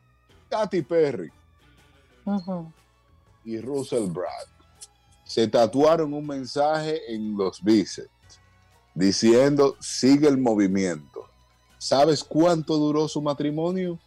Katy 0.50 0.82
Perry. 0.82 1.32
Y 3.44 3.60
Russell 3.60 4.06
Brand 4.10 4.48
se 5.24 5.48
tatuaron 5.48 6.14
un 6.14 6.28
mensaje 6.28 7.14
en 7.14 7.36
los 7.38 7.62
bíceps 7.64 8.10
diciendo 8.94 9.76
sigue 9.80 10.28
el 10.28 10.38
movimiento. 10.38 11.26
¿Sabes 11.78 12.24
cuánto 12.24 12.78
duró 12.78 13.08
su 13.08 13.22
matrimonio? 13.22 13.98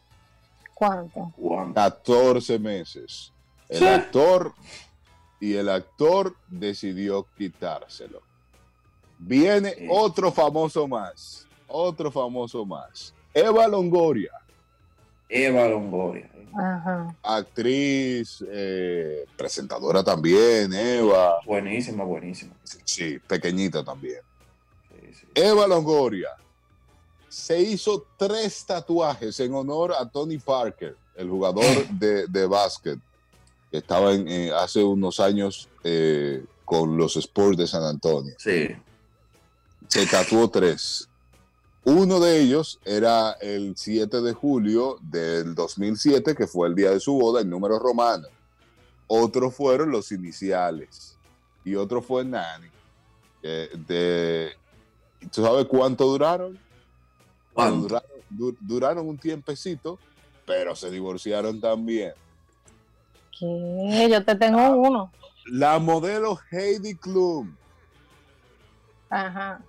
¿Cuánto? 0.75 1.33
Juan. 1.37 1.73
14 1.73 2.59
meses. 2.59 3.33
El 3.69 3.79
Sí. 3.79 3.87
actor 3.87 4.53
y 5.45 5.55
el 5.57 5.69
actor 5.69 6.35
decidió 6.49 7.27
quitárselo. 7.37 8.23
Viene 9.19 9.75
Sí. 9.75 9.87
otro 9.91 10.33
famoso 10.33 10.89
más, 10.89 11.47
otro 11.69 12.11
famoso 12.11 12.65
más. 12.65 13.13
Eva 13.35 13.69
Longoria, 13.69 14.31
Eva 15.29 15.69
Longoria. 15.69 16.31
Ajá. 16.57 17.15
actriz, 17.23 18.43
eh, 18.49 19.25
presentadora 19.37 20.03
también, 20.05 20.73
Eva. 20.73 21.41
Buenísima, 21.45 22.05
buenísima. 22.05 22.55
Sí, 22.85 23.19
pequeñita 23.27 23.83
también. 23.85 24.21
Sí, 24.89 25.15
sí. 25.15 25.27
Eva 25.35 25.67
Longoria 25.67 26.29
se 27.29 27.61
hizo 27.61 28.07
tres 28.17 28.65
tatuajes 28.65 29.39
en 29.41 29.53
honor 29.53 29.93
a 29.99 30.09
Tony 30.09 30.39
Parker, 30.39 30.97
el 31.17 31.29
jugador 31.29 31.65
de, 31.91 32.29
de 32.29 32.47
básquet 32.47 32.99
que 32.99 33.14
estaba 33.79 34.13
en, 34.13 34.29
eh, 34.29 34.51
hace 34.53 34.83
unos 34.83 35.21
años 35.21 35.69
eh, 35.83 36.45
con 36.65 36.97
los 36.97 37.17
Spurs 37.17 37.57
de 37.57 37.67
San 37.67 37.83
Antonio. 37.85 38.35
Sí. 38.39 38.69
Se 39.89 40.07
tatuó 40.07 40.49
tres. 40.49 41.09
Uno 41.85 42.19
de 42.19 42.41
ellos 42.41 42.81
era 42.85 43.33
el 43.43 43.75
7 43.77 44.23
de 44.23 44.33
julio 44.33 44.97
del 45.03 45.55
2007, 45.55 46.35
que 46.35 46.47
fue 46.47 46.69
el 46.69 46.75
día 46.75 46.91
de 46.91 47.01
su 47.01 47.13
boda, 47.15 47.43
en 47.43 47.51
número 47.51 47.79
romano. 47.79 48.27
Otros 49.07 49.55
fueron 49.55 49.91
los 49.91 50.11
iniciales. 50.11 51.19
Y 51.65 51.75
otro 51.75 52.01
fue 52.01 52.25
Nani. 52.25 52.69
eh, 53.43 53.69
de, 53.87 54.53
¿Tú 55.31 55.43
sabes 55.43 55.67
cuánto 55.67 56.07
duraron? 56.07 56.59
¿Cuánto? 57.53 57.83
Duraron, 57.83 58.11
du- 58.31 58.57
duraron 58.61 59.07
un 59.09 59.19
tiempecito, 59.19 59.99
pero 60.47 60.75
se 60.75 60.91
divorciaron 60.91 61.61
también. 61.61 62.13
¿Qué? 63.39 64.09
Yo 64.11 64.25
te 64.25 64.35
tengo 64.37 64.71
uno. 64.77 65.13
La 65.47 65.79
modelo 65.79 66.39
Heidi 66.51 66.97
Klum 66.97 67.55
Ajá. 69.11 69.61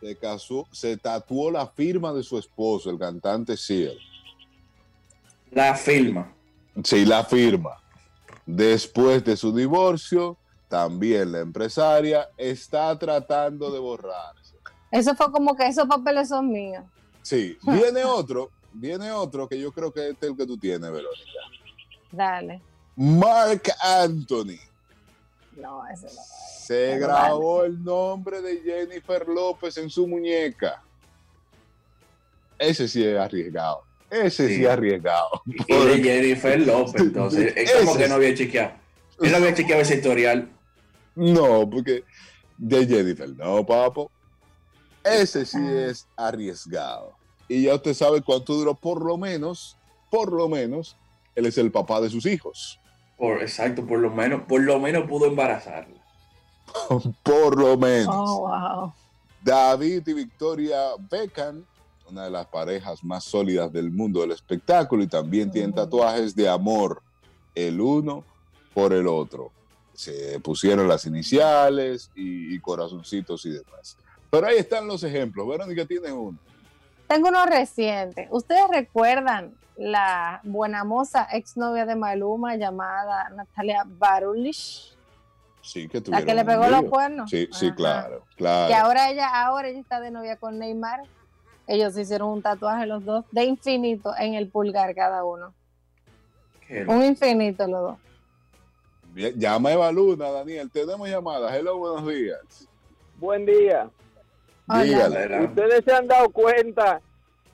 se 0.00 0.16
casó, 0.16 0.66
se 0.72 0.96
tatuó 0.96 1.50
la 1.50 1.66
firma 1.66 2.12
de 2.12 2.22
su 2.22 2.38
esposo, 2.38 2.90
el 2.90 2.98
cantante 2.98 3.56
Seal. 3.56 3.98
La 5.50 5.74
firma. 5.74 6.34
Sí, 6.82 7.04
la 7.04 7.24
firma. 7.24 7.70
Después 8.46 9.24
de 9.24 9.36
su 9.36 9.54
divorcio, 9.54 10.36
también 10.68 11.30
la 11.30 11.40
empresaria 11.40 12.28
está 12.36 12.98
tratando 12.98 13.70
de 13.70 13.78
borrarse. 13.78 14.56
Eso 14.90 15.14
fue 15.14 15.30
como 15.30 15.56
que 15.56 15.66
esos 15.66 15.86
papeles 15.86 16.28
son 16.28 16.50
míos. 16.50 16.84
Sí, 17.22 17.56
viene 17.62 18.04
otro, 18.04 18.50
viene 18.72 19.10
otro 19.12 19.48
que 19.48 19.60
yo 19.60 19.72
creo 19.72 19.92
que 19.92 20.10
este 20.10 20.26
es 20.26 20.32
el 20.32 20.36
que 20.36 20.46
tú 20.46 20.58
tienes, 20.58 20.90
Verónica. 20.90 21.30
Dale. 22.14 22.62
Mark 22.96 23.62
Anthony. 23.82 24.58
No, 25.56 25.86
ese 25.88 26.06
no. 26.06 26.22
Se 26.60 26.98
grabó 26.98 27.64
el 27.64 27.82
nombre 27.82 28.40
de 28.40 28.60
Jennifer 28.62 29.26
López 29.28 29.76
en 29.78 29.90
su 29.90 30.06
muñeca. 30.06 30.82
Ese 32.58 32.88
sí 32.88 33.04
es 33.04 33.18
arriesgado. 33.18 33.82
Ese 34.10 34.48
sí, 34.48 34.56
Sí. 34.56 34.64
es 34.64 34.70
arriesgado. 34.70 35.42
Y 35.46 35.74
de 35.86 36.02
Jennifer 36.02 36.60
López, 36.60 37.02
entonces. 37.02 37.52
Es 37.56 37.72
como 37.72 37.90
Ese 37.92 37.98
que 38.02 38.08
no 38.08 38.14
había 38.14 38.34
chequeado. 38.34 38.72
Él 39.20 39.30
no 39.30 39.36
había 39.38 39.54
chequeado 39.54 39.82
ese 39.82 39.96
historial. 39.96 40.50
No, 41.16 41.68
porque 41.68 42.04
de 42.58 42.86
Jennifer, 42.86 43.28
no, 43.36 43.64
papo. 43.66 44.10
Ese 45.02 45.44
sí 45.44 45.58
Ah. 45.60 45.86
es 45.90 46.06
arriesgado. 46.16 47.14
Y 47.48 47.64
ya 47.64 47.74
usted 47.74 47.92
sabe 47.94 48.22
cuánto 48.22 48.54
duró, 48.54 48.74
por 48.74 49.04
lo 49.04 49.16
menos, 49.18 49.76
por 50.10 50.32
lo 50.32 50.48
menos, 50.48 50.96
él 51.34 51.46
es 51.46 51.58
el 51.58 51.70
papá 51.70 52.00
de 52.00 52.10
sus 52.10 52.26
hijos. 52.26 52.80
Por, 53.16 53.42
exacto, 53.42 53.86
por 53.86 53.98
lo 53.98 54.10
menos, 54.10 54.42
por 54.42 54.60
lo 54.60 54.78
menos 54.78 55.08
pudo 55.08 55.26
embarazarla. 55.26 56.02
Por 57.22 57.56
lo 57.56 57.76
menos. 57.76 58.08
Oh, 58.10 58.48
wow. 58.48 58.92
David 59.40 60.08
y 60.08 60.12
Victoria 60.12 60.78
Beckham, 61.10 61.64
una 62.10 62.24
de 62.24 62.30
las 62.30 62.46
parejas 62.46 63.04
más 63.04 63.22
sólidas 63.22 63.72
del 63.72 63.92
mundo 63.92 64.22
del 64.22 64.32
espectáculo, 64.32 65.02
y 65.02 65.06
también 65.06 65.50
tienen 65.50 65.72
tatuajes 65.72 66.34
de 66.34 66.48
amor, 66.48 67.00
el 67.54 67.80
uno 67.80 68.24
por 68.72 68.92
el 68.92 69.06
otro. 69.06 69.52
Se 69.92 70.40
pusieron 70.40 70.88
las 70.88 71.06
iniciales 71.06 72.10
y, 72.16 72.54
y 72.54 72.58
corazoncitos 72.58 73.46
y 73.46 73.50
demás. 73.50 73.96
Pero 74.30 74.46
ahí 74.46 74.56
están 74.56 74.88
los 74.88 75.04
ejemplos. 75.04 75.46
Verónica 75.46 75.84
tiene 75.84 76.10
uno. 76.10 76.38
Tengo 77.14 77.28
uno 77.28 77.46
reciente. 77.46 78.26
¿Ustedes 78.32 78.66
recuerdan 78.68 79.54
la 79.76 80.40
buena 80.42 80.82
moza 80.82 81.28
exnovia 81.30 81.86
de 81.86 81.94
Maluma 81.94 82.56
llamada 82.56 83.28
Natalia 83.28 83.84
Barulich? 83.86 84.92
Sí, 85.62 85.86
que 85.86 86.02
La 86.08 86.24
que 86.24 86.34
le 86.34 86.44
pegó 86.44 86.66
los 86.66 86.82
cuernos. 86.86 87.30
Sí, 87.30 87.48
sí, 87.52 87.66
Ajá. 87.66 87.74
claro, 87.76 88.24
claro. 88.34 88.66
Que 88.66 88.74
ahora 88.74 89.10
ella, 89.12 89.28
ahora 89.28 89.68
ella 89.68 89.78
está 89.78 90.00
de 90.00 90.10
novia 90.10 90.34
con 90.38 90.58
Neymar. 90.58 91.02
Ellos 91.68 91.96
hicieron 91.96 92.30
un 92.30 92.42
tatuaje 92.42 92.84
los 92.84 93.04
dos 93.04 93.24
de 93.30 93.44
infinito 93.44 94.12
en 94.18 94.34
el 94.34 94.48
pulgar 94.48 94.92
cada 94.96 95.22
uno. 95.22 95.54
Qué 96.66 96.84
Un 96.84 97.04
infinito 97.04 97.68
los 97.68 97.80
dos. 97.80 97.98
Llama 99.36 99.68
a 99.68 99.72
Eva 99.72 99.92
Luna, 99.92 100.32
Daniel. 100.32 100.68
Tenemos 100.68 101.08
llamadas. 101.08 101.54
Hello, 101.54 101.78
buenos 101.78 102.08
días. 102.08 102.68
Buen 103.20 103.46
día. 103.46 103.88
Dígale. 104.66 105.44
Ustedes 105.46 105.84
se 105.84 105.92
han 105.92 106.06
dado 106.08 106.30
cuenta 106.30 107.00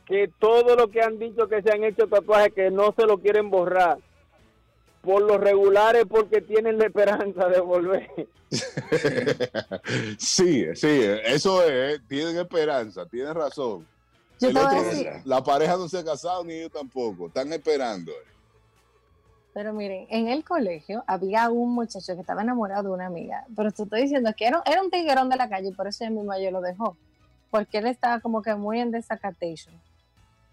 que 0.06 0.28
todo 0.38 0.76
lo 0.76 0.88
que 0.90 1.00
han 1.02 1.18
dicho 1.18 1.48
que 1.48 1.62
se 1.62 1.70
han 1.72 1.84
hecho 1.84 2.06
tatuajes 2.08 2.52
que 2.54 2.70
no 2.70 2.94
se 2.96 3.04
lo 3.06 3.18
quieren 3.18 3.50
borrar. 3.50 3.98
Por 5.02 5.22
lo 5.22 5.38
regular 5.38 5.96
es 5.96 6.04
porque 6.06 6.40
tienen 6.42 6.78
la 6.78 6.86
esperanza 6.86 7.48
de 7.48 7.60
volver. 7.60 8.10
sí, 10.18 10.66
sí, 10.74 11.00
eso 11.24 11.62
es. 11.64 12.00
Tienen 12.08 12.36
esperanza, 12.38 13.06
tienen 13.06 13.34
razón. 13.34 13.86
Yo 14.40 14.48
otro- 14.50 14.82
La 15.24 15.42
pareja 15.42 15.76
no 15.76 15.88
se 15.88 15.98
ha 15.98 16.04
casado 16.04 16.44
ni 16.44 16.54
ellos 16.54 16.72
tampoco. 16.72 17.26
Están 17.28 17.52
esperando. 17.52 18.12
Pero 19.52 19.72
miren, 19.72 20.06
en 20.10 20.28
el 20.28 20.44
colegio 20.44 21.02
había 21.06 21.50
un 21.50 21.72
muchacho 21.74 22.14
que 22.14 22.20
estaba 22.20 22.42
enamorado 22.42 22.84
de 22.84 22.94
una 22.94 23.06
amiga, 23.06 23.44
pero 23.56 23.72
te 23.72 23.82
estoy 23.82 24.02
diciendo 24.02 24.32
que 24.36 24.46
era, 24.46 24.62
era 24.64 24.82
un 24.82 24.90
tiguerón 24.90 25.28
de 25.28 25.36
la 25.36 25.48
calle 25.48 25.68
y 25.68 25.72
por 25.72 25.88
eso 25.88 26.04
mi 26.04 26.10
misma 26.10 26.38
yo 26.38 26.50
lo 26.50 26.60
dejó, 26.60 26.96
porque 27.50 27.78
él 27.78 27.86
estaba 27.86 28.20
como 28.20 28.42
que 28.42 28.54
muy 28.54 28.80
en 28.80 28.92
desacatation. 28.92 29.74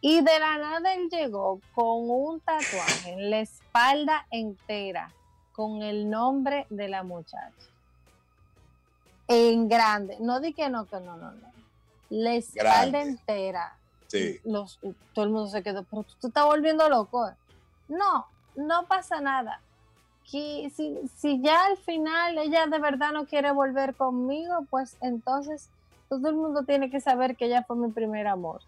Y 0.02 0.22
de 0.22 0.40
la 0.40 0.58
nada 0.58 0.94
él 0.94 1.10
llegó 1.10 1.60
con 1.74 2.10
un 2.10 2.40
tatuaje 2.40 3.14
en 3.14 3.30
la 3.30 3.40
espalda 3.40 4.26
entera 4.32 5.12
con 5.54 5.82
el 5.82 6.10
nombre 6.10 6.68
de 6.70 6.88
la 6.88 7.02
muchacha. 7.02 7.52
En 9.28 9.68
grande. 9.68 10.18
No 10.20 10.40
di 10.40 10.54
que 10.54 10.70
no, 10.70 10.86
que 10.86 11.00
no, 11.00 11.18
no, 11.18 11.32
no. 11.32 11.52
La 12.10 12.36
espalda 12.36 12.90
Grande. 12.90 13.02
entera. 13.02 13.76
Sí. 14.06 14.40
Los, 14.46 14.80
todo 15.14 15.26
el 15.26 15.32
mundo 15.32 15.50
se 15.50 15.64
quedó, 15.64 15.84
pero 15.84 16.04
tú 16.04 16.14
te 16.22 16.28
estás 16.28 16.46
volviendo 16.46 16.88
loco. 16.90 17.30
No, 17.90 18.28
no 18.58 18.86
pasa 18.88 19.22
nada. 19.22 19.62
Que 20.30 20.70
si, 20.76 20.98
si 21.16 21.42
ya 21.42 21.66
al 21.68 21.78
final 21.78 22.38
ella 22.38 22.68
de 22.68 22.80
verdad 22.80 23.12
no 23.14 23.26
quiere 23.26 23.52
volver 23.52 23.96
conmigo, 23.96 24.66
pues 24.70 24.98
entonces 25.02 25.70
todo 26.10 26.28
el 26.30 26.36
mundo 26.36 26.64
tiene 26.64 26.90
que 26.90 27.00
saber 27.00 27.38
que 27.38 27.46
ella 27.46 27.64
fue 27.64 27.78
mi 27.78 27.90
primer 27.92 28.28
amor. 28.28 28.62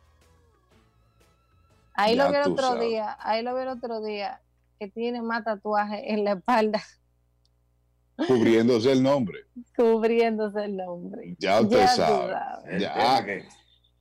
Ahí 1.93 2.15
Ya 2.15 2.25
lo 2.25 2.31
vi 2.31 2.37
el 2.37 2.43
otro 2.43 2.67
sabes. 2.69 2.87
día, 2.87 3.17
ahí 3.19 3.43
lo 3.43 3.53
vi 3.55 3.61
el 3.63 3.67
otro 3.67 4.01
día, 4.01 4.41
que 4.79 4.87
tiene 4.87 5.21
más 5.21 5.43
tatuajes 5.43 6.01
en 6.05 6.23
la 6.23 6.33
espalda, 6.33 6.81
Cubriéndose 8.27 8.91
el 8.91 9.01
nombre. 9.03 9.39
cubriéndose 9.75 10.65
el 10.65 10.77
nombre. 10.77 11.35
Ya 11.39 11.61
usted 11.61 11.81
tú 11.81 11.87
sabe. 11.95 12.35
Ya. 12.79 13.25
que 13.25 13.45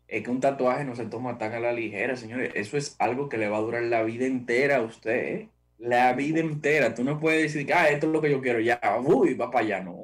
es 0.08 0.22
que 0.24 0.30
un 0.30 0.40
tatuaje 0.40 0.84
no 0.84 0.96
se 0.96 1.06
toma 1.06 1.38
tan 1.38 1.52
a 1.54 1.60
la 1.60 1.72
ligera, 1.72 2.16
señores. 2.16 2.52
Eso 2.54 2.76
es 2.76 2.96
algo 2.98 3.28
que 3.28 3.36
le 3.38 3.48
va 3.48 3.58
a 3.58 3.60
durar 3.62 3.82
la 3.82 4.02
vida 4.02 4.26
entera 4.26 4.76
a 4.78 4.82
usted, 4.82 5.12
¿eh? 5.26 5.48
La 5.78 6.12
vida 6.12 6.40
entera. 6.40 6.94
Tú 6.94 7.04
no 7.04 7.18
puedes 7.18 7.52
decir, 7.52 7.72
ah, 7.72 7.88
esto 7.88 8.06
es 8.06 8.12
lo 8.12 8.20
que 8.20 8.30
yo 8.30 8.40
quiero, 8.40 8.60
ya, 8.60 8.80
uy, 9.04 9.34
va 9.34 9.50
para 9.50 9.64
allá, 9.64 9.80
no. 9.80 10.02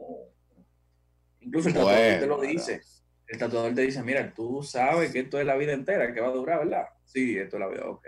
Incluso 1.40 1.68
el 1.68 1.74
tatuador 1.74 2.20
te 2.20 2.26
lo 2.26 2.36
Bueno, 2.38 2.52
dice. 2.52 2.80
El 3.26 3.38
tatuador 3.38 3.74
te 3.74 3.82
dice, 3.82 4.02
mira, 4.02 4.32
tú 4.34 4.62
sabes 4.62 5.10
que 5.10 5.20
esto 5.20 5.38
es 5.40 5.46
la 5.46 5.56
vida 5.56 5.72
entera, 5.72 6.12
que 6.12 6.20
va 6.20 6.28
a 6.28 6.32
durar, 6.32 6.60
¿verdad? 6.60 6.86
Sí, 7.04 7.36
esto 7.36 7.56
es 7.56 7.60
la 7.60 7.68
vida, 7.68 7.88
ok. 7.88 8.06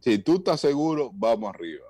Si 0.00 0.18
tú 0.18 0.36
estás 0.36 0.60
seguro, 0.60 1.10
vamos 1.12 1.52
arriba. 1.52 1.86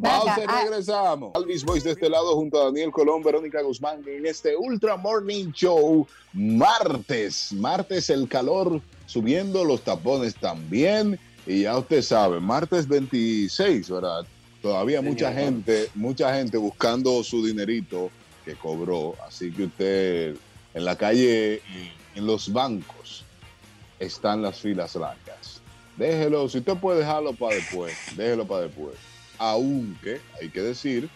Pausa 0.00 0.40
y 0.40 0.44
ah. 0.46 0.60
regresamos. 0.62 1.32
Alvis 1.34 1.64
Boys 1.64 1.82
de 1.82 1.92
este 1.92 2.08
lado 2.08 2.36
junto 2.36 2.60
a 2.60 2.66
Daniel 2.66 2.92
Colón, 2.92 3.22
Verónica 3.22 3.60
Guzmán 3.62 4.04
en 4.06 4.26
este 4.26 4.56
Ultra 4.56 4.96
Morning 4.96 5.50
Show. 5.52 6.06
Martes, 6.32 7.52
martes 7.52 8.08
el 8.10 8.28
calor 8.28 8.80
subiendo, 9.06 9.64
los 9.64 9.82
tapones 9.82 10.36
también. 10.36 11.18
Y 11.46 11.62
ya 11.62 11.76
usted 11.78 12.02
sabe, 12.02 12.40
martes 12.40 12.86
26, 12.86 13.90
¿verdad? 13.90 14.26
Todavía 14.62 15.00
mucha 15.00 15.30
Señor. 15.30 15.44
gente, 15.44 15.90
mucha 15.94 16.34
gente 16.34 16.58
buscando 16.58 17.22
su 17.24 17.44
dinerito 17.44 18.10
que 18.44 18.54
cobró. 18.54 19.16
Así 19.26 19.50
que 19.50 19.64
usted 19.64 20.36
en 20.74 20.84
la 20.84 20.96
calle, 20.96 21.62
en 22.14 22.26
los 22.26 22.52
bancos, 22.52 23.24
están 23.98 24.42
las 24.42 24.58
filas 24.58 24.94
largas. 24.96 25.60
Déjelo, 25.96 26.48
si 26.48 26.58
usted 26.58 26.76
puede 26.76 27.00
dejarlo 27.00 27.34
para 27.34 27.56
después, 27.56 27.94
déjelo 28.16 28.46
para 28.46 28.62
después. 28.62 28.96
Aunque 29.38 30.20
hay 30.40 30.48
que 30.50 30.60
decir 30.60 31.08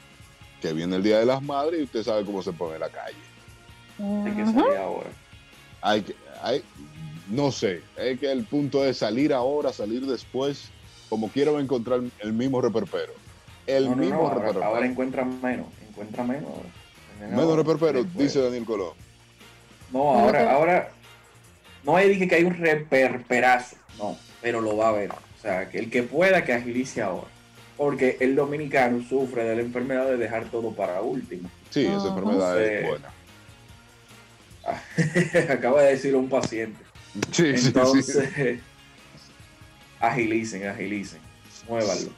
que 0.60 0.72
viene 0.72 0.96
el 0.96 1.02
Día 1.02 1.18
de 1.18 1.26
las 1.26 1.42
Madres 1.42 1.80
y 1.80 1.84
usted 1.84 2.02
sabe 2.02 2.24
cómo 2.24 2.42
se 2.42 2.52
pone 2.52 2.78
la 2.78 2.88
calle. 2.88 3.16
Hay 3.98 4.32
que 4.32 4.44
salir 4.44 4.76
ahora. 4.78 5.10
Hay 5.80 6.02
que, 6.02 6.14
hay, 6.42 6.62
no 7.28 7.50
sé, 7.52 7.82
es 7.96 8.18
que 8.20 8.30
el 8.30 8.44
punto 8.44 8.84
es 8.84 8.98
salir 8.98 9.32
ahora, 9.32 9.72
salir 9.72 10.04
después, 10.06 10.70
como 11.08 11.28
quiero 11.28 11.58
encontrar 11.60 12.00
el 12.20 12.32
mismo 12.32 12.60
reperpero. 12.60 13.12
El 13.66 13.90
No, 13.90 13.96
mismo 13.96 14.14
no, 14.16 14.22
ahora, 14.22 14.34
reperpero. 14.40 14.64
ahora 14.64 14.86
encuentra 14.86 15.24
menos, 15.24 15.66
encuentra 15.88 16.24
menos. 16.24 16.50
ahora. 16.50 16.68
Menos 17.36 17.56
reperpero, 17.56 18.02
Después. 18.04 18.26
dice 18.26 18.42
Daniel 18.42 18.64
Colón. 18.64 18.92
No, 19.92 20.10
ahora, 20.18 20.52
ahora, 20.52 20.90
no 21.84 21.96
hay 21.96 22.08
dije 22.10 22.28
que 22.28 22.34
hay 22.34 22.44
un 22.44 22.54
reperperazo, 22.54 23.76
no, 23.98 24.18
pero 24.42 24.60
lo 24.60 24.76
va 24.76 24.88
a 24.88 24.92
ver. 24.92 25.10
O 25.12 25.40
sea, 25.40 25.70
que 25.70 25.78
el 25.78 25.90
que 25.90 26.02
pueda 26.02 26.44
que 26.44 26.52
agilice 26.52 27.00
ahora. 27.02 27.28
Porque 27.76 28.18
el 28.20 28.36
dominicano 28.36 29.02
sufre 29.08 29.44
de 29.44 29.56
la 29.56 29.62
enfermedad 29.62 30.06
de 30.06 30.16
dejar 30.16 30.44
todo 30.44 30.70
para 30.72 31.00
último. 31.02 31.48
Sí, 31.70 31.84
esa 31.86 31.96
Ajá. 31.96 32.08
enfermedad 32.08 32.62
es 32.62 32.86
buena. 32.88 33.08
Acaba 35.52 35.82
de 35.82 35.90
decirlo 35.90 36.18
un 36.20 36.28
paciente. 36.28 36.78
Sí, 37.32 37.56
sí, 37.56 37.58
sí. 37.58 37.66
Entonces, 37.68 38.28
agilicen, 40.00 40.66
agilicen, 40.66 41.20
muévanlo. 41.68 42.10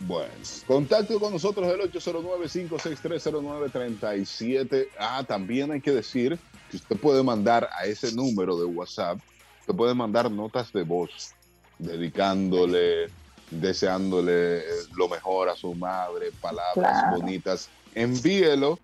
Bueno, 0.00 0.32
contacto 0.66 1.20
con 1.20 1.32
nosotros 1.34 1.68
el 1.68 1.80
809-5630937. 1.92 4.88
Ah, 4.98 5.22
también 5.26 5.70
hay 5.70 5.80
que 5.80 5.92
decir 5.92 6.38
que 6.70 6.76
usted 6.78 6.96
puede 6.96 7.22
mandar 7.22 7.68
a 7.78 7.84
ese 7.84 8.12
número 8.14 8.58
de 8.58 8.64
WhatsApp, 8.64 9.18
usted 9.60 9.74
puede 9.74 9.92
mandar 9.94 10.30
notas 10.30 10.72
de 10.72 10.82
voz, 10.84 11.32
dedicándole, 11.78 13.08
deseándole 13.50 14.58
eh, 14.58 14.62
lo 14.96 15.08
mejor 15.08 15.50
a 15.50 15.56
su 15.56 15.74
madre, 15.74 16.30
palabras 16.40 16.74
Claro. 17.02 17.18
bonitas. 17.18 17.68
Envíelo 17.94 18.78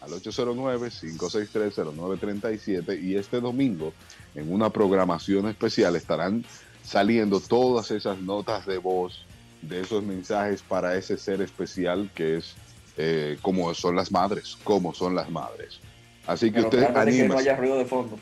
al 0.00 0.10
809-5630937 0.12 3.02
y 3.02 3.16
este 3.16 3.40
domingo 3.40 3.92
en 4.34 4.52
una 4.52 4.70
programación 4.70 5.48
especial 5.48 5.96
estarán 5.96 6.44
saliendo 6.82 7.40
todas 7.40 7.90
esas 7.90 8.18
notas 8.20 8.66
de 8.66 8.78
voz 8.78 9.24
de 9.62 9.80
esos 9.80 10.02
mensajes 10.02 10.62
para 10.62 10.96
ese 10.96 11.16
ser 11.18 11.42
especial 11.42 12.10
que 12.14 12.38
es 12.38 12.54
eh, 12.96 13.38
como 13.42 13.72
son 13.74 13.96
las 13.96 14.10
madres, 14.10 14.56
como 14.64 14.94
son 14.94 15.14
las 15.14 15.30
madres. 15.30 15.80
Así 16.26 16.46
que 16.46 16.54
Pero 16.54 16.68
usted 16.68 16.78
trata 16.80 17.04
de 17.04 17.12
que 17.12 17.18
no 17.18 17.24
anímese. 17.24 17.50
haya 17.50 17.56
ruido 17.56 17.78
de 17.78 17.84
fondo. 17.84 18.18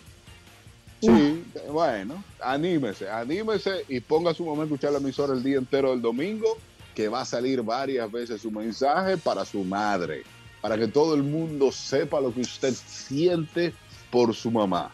Sí, 1.00 1.44
bueno, 1.70 2.24
anímese, 2.40 3.08
anímese 3.08 3.84
y 3.88 4.00
ponga 4.00 4.34
su 4.34 4.44
momento 4.44 4.74
a 4.74 4.76
escuchar 4.76 4.92
la 4.92 4.98
emisora 4.98 5.32
el 5.32 5.42
día 5.44 5.58
entero 5.58 5.90
del 5.90 6.02
domingo, 6.02 6.58
que 6.94 7.08
va 7.08 7.20
a 7.20 7.24
salir 7.24 7.62
varias 7.62 8.10
veces 8.10 8.42
su 8.42 8.50
mensaje 8.50 9.16
para 9.16 9.44
su 9.44 9.62
madre, 9.62 10.24
para 10.60 10.76
que 10.76 10.88
todo 10.88 11.14
el 11.14 11.22
mundo 11.22 11.70
sepa 11.70 12.20
lo 12.20 12.34
que 12.34 12.40
usted 12.40 12.74
siente 12.74 13.72
por 14.10 14.34
su 14.34 14.50
mamá. 14.50 14.90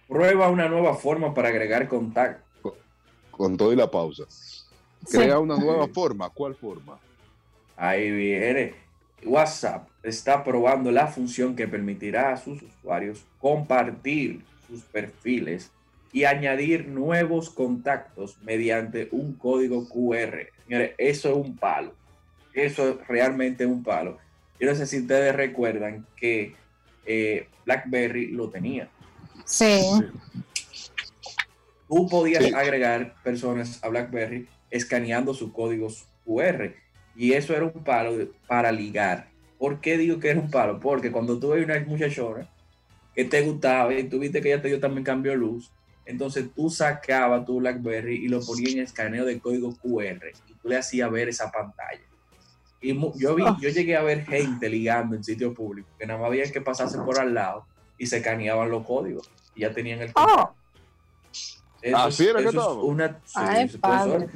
prueba 0.09 0.49
una 0.49 0.69
nueva 0.69 0.95
forma 0.95 1.35
para 1.35 1.49
agregar 1.49 1.89
contacto. 1.89 2.77
Con 3.31 3.57
todo 3.57 3.73
y 3.73 3.77
la 3.77 3.91
pausa. 3.91 4.25
Sí. 4.29 4.63
Crea 5.11 5.39
una 5.39 5.57
nueva 5.57 5.89
forma. 5.89 6.29
¿Cuál 6.31 6.55
forma? 6.55 6.99
Ahí 7.77 8.11
viene. 8.11 8.75
WhatsApp 9.25 9.89
está 10.03 10.43
probando 10.43 10.91
la 10.91 11.07
función 11.07 11.55
que 11.55 11.69
permitirá 11.69 12.33
a 12.33 12.37
sus 12.37 12.61
usuarios 12.63 13.25
compartir 13.39 14.45
sus 14.67 14.83
perfiles 14.83 15.71
y 16.13 16.25
añadir 16.25 16.89
nuevos 16.89 17.49
contactos 17.51 18.37
mediante 18.43 19.09
un 19.13 19.33
código 19.35 19.89
QR. 19.89 20.49
Señores, 20.65 20.93
eso 20.99 21.31
es 21.31 21.37
un 21.37 21.57
palo. 21.57 21.95
Eso 22.53 22.89
es 22.91 23.09
realmente 23.09 23.65
un 23.65 23.83
palo. 23.83 24.19
Yo 24.61 24.69
no 24.69 24.75
sé 24.77 24.87
si 24.87 25.01
ustedes 25.01 25.35
recuerdan 25.35 26.07
que 26.17 26.55
eh, 27.07 27.49
BlackBerry 27.65 28.29
lo 28.29 28.51
tenía. 28.51 28.89
Sí. 29.45 29.81
Tú 31.89 32.09
podías 32.09 32.45
Sí. 32.45 32.53
agregar 32.55 33.15
personas 33.23 33.83
a 33.83 33.89
BlackBerry 33.89 34.49
escaneando 34.71 35.35
sus 35.35 35.53
códigos 35.53 36.07
QR. 36.25 36.75
Y 37.17 37.33
eso 37.33 37.55
era 37.55 37.65
un 37.65 37.85
palo 37.85 38.29
para 38.47 38.73
ligar. 38.73 39.29
¿Por 39.59 39.81
qué 39.81 39.99
digo 39.99 40.19
que 40.19 40.31
era 40.31 40.41
un 40.41 40.51
palo? 40.51 40.81
Porque 40.81 41.11
cuando 41.13 41.39
tú 41.39 41.51
ves 41.51 41.65
una 41.65 41.79
muchachona 41.81 42.49
que 43.15 43.25
te 43.25 43.43
gustaba 43.43 43.93
y 43.95 44.05
tú 44.05 44.19
viste 44.19 44.41
que 44.41 44.53
ella 44.53 44.63
te 44.63 44.69
dio 44.69 44.81
también 44.81 45.05
cambio 45.05 45.33
de 45.33 45.39
luz, 45.39 45.71
entonces 46.07 46.47
tú 46.55 46.69
sacabas 46.71 47.45
tu 47.45 47.59
BlackBerry 47.61 48.17
y 48.25 48.29
lo 48.29 48.41
ponías 48.45 48.73
en 48.73 48.81
escaneo 48.81 49.25
de 49.25 49.39
código 49.41 49.75
QR 49.77 50.33
y 50.49 50.53
tú 50.55 50.69
le 50.69 50.77
hacías 50.77 51.11
ver 51.11 51.29
esa 51.29 51.51
pantalla. 51.51 52.01
Y 52.81 52.93
mu- 52.95 53.13
yo, 53.17 53.35
vi, 53.37 53.45
Ah. 53.47 53.57
yo 53.61 53.69
llegué 53.69 53.97
a 53.97 54.03
ver 54.03 54.25
gente 54.27 54.69
ligando 54.69 55.15
en 55.15 55.23
sitios 55.23 55.55
públicos 55.55 55.91
que 55.99 56.07
nada 56.07 56.19
más 56.19 56.29
había 56.29 56.51
que 56.51 56.61
pasarse 56.61 56.99
por 56.99 57.21
al 57.21 57.33
lado 57.33 57.65
y 57.97 58.07
se 58.07 58.17
escaneaban 58.17 58.71
los 58.71 58.85
códigos 58.85 59.31
y 59.55 59.61
ya 59.61 59.73
tenían 59.73 60.01
el 60.01 60.11
Oh, 60.17 60.53
eso 61.81 61.97
Así 61.97 62.25
es- 62.25 62.31
era 62.31 62.41
que 62.43 62.49
es 62.49 62.55
una, 62.57 63.21
Ay, 63.35 63.65
eso, 63.67 64.27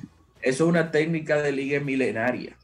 es 0.43 0.61
una 0.61 0.91
técnica 0.91 1.37
de 1.43 1.51
ligue 1.53 1.81
milenaria. 1.81 2.57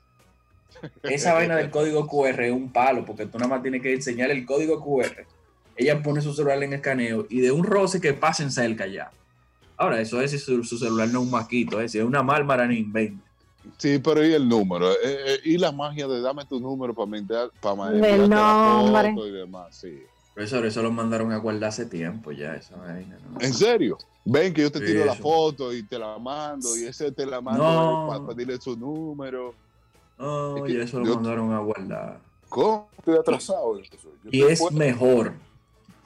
Esa 1.03 1.33
vaina 1.35 1.57
del 1.57 1.71
código 1.71 2.07
QR 2.07 2.47
es 2.47 2.53
un 2.53 2.73
palo, 2.73 3.05
porque 3.05 3.27
tú 3.27 3.39
nada 3.39 3.49
más 3.49 3.63
tienes 3.63 3.83
que 3.83 3.93
enseñar 3.93 4.31
el 4.31 4.45
código 4.47 4.81
QR. 4.81 5.27
Ella 5.77 6.03
pone 6.03 6.21
su 6.21 6.33
celular 6.35 6.63
en 6.63 6.73
escaneo 6.75 7.27
y 7.31 7.41
de 7.41 7.51
un 7.53 7.65
roce 7.65 8.01
que 8.01 8.13
pasen 8.13 8.51
cerca 8.51 8.87
ya. 8.87 9.11
Ahora, 9.77 10.01
eso 10.01 10.21
es 10.21 10.31
si 10.31 10.39
su, 10.39 10.63
su 10.65 10.79
celular 10.79 11.09
no 11.09 11.21
es 11.21 11.25
un 11.27 11.31
maquito, 11.31 11.81
es 11.81 11.93
si 11.93 11.99
es 11.99 12.05
una 12.05 12.23
mármara 12.23 12.67
ni 12.67 12.77
invente. 12.79 13.23
Sí, 13.79 13.99
pero 14.03 14.25
y 14.27 14.33
el 14.35 14.49
número, 14.49 14.91
eh, 14.93 14.97
eh, 15.05 15.39
y 15.45 15.57
la 15.59 15.71
magia 15.73 16.07
de 16.09 16.21
dame 16.21 16.45
tu 16.45 16.59
número 16.61 16.93
para 16.95 17.07
mandar 17.07 17.51
para 17.61 17.77
foto 19.15 19.27
y 19.29 19.31
demás, 19.33 19.77
sí. 19.77 20.03
Profesor, 20.35 20.65
eso 20.67 20.83
lo 20.83 20.91
mandaron 20.91 21.31
a 21.33 21.37
guardar 21.37 21.69
hace 21.69 21.87
tiempo 21.87 22.33
ya, 22.33 22.55
esa 22.57 22.77
vaina, 22.77 23.19
¿no? 23.31 23.41
¿En 23.41 23.53
serio? 23.55 23.99
Ven 24.25 24.53
que 24.55 24.63
yo 24.63 24.73
te 24.73 24.79
Sí, 24.81 24.87
tiro 24.87 25.05
la 25.05 25.15
foto 25.15 25.73
y 25.73 25.83
te 25.83 25.99
la 25.99 26.19
mando 26.19 26.77
y 26.77 26.85
ese 26.85 27.13
te 27.13 27.27
la 27.27 27.41
mando 27.41 27.63
No. 27.65 28.07
para 28.09 28.27
pedirle 28.27 28.61
su 28.61 28.77
número. 28.77 29.55
No, 30.19 30.57
Es 30.59 30.63
que 30.65 30.75
ya 30.79 30.85
eso 30.85 31.01
lo 31.01 31.15
mandaron 31.17 31.53
a 31.53 31.59
guardar. 31.59 32.19
¿Cómo? 32.49 32.89
Estoy 32.99 33.17
atrasado. 33.19 33.79
Yo 33.81 33.89
Y 34.31 34.43
es 34.43 34.61
puedo- 34.61 34.77
mejor, 34.77 35.35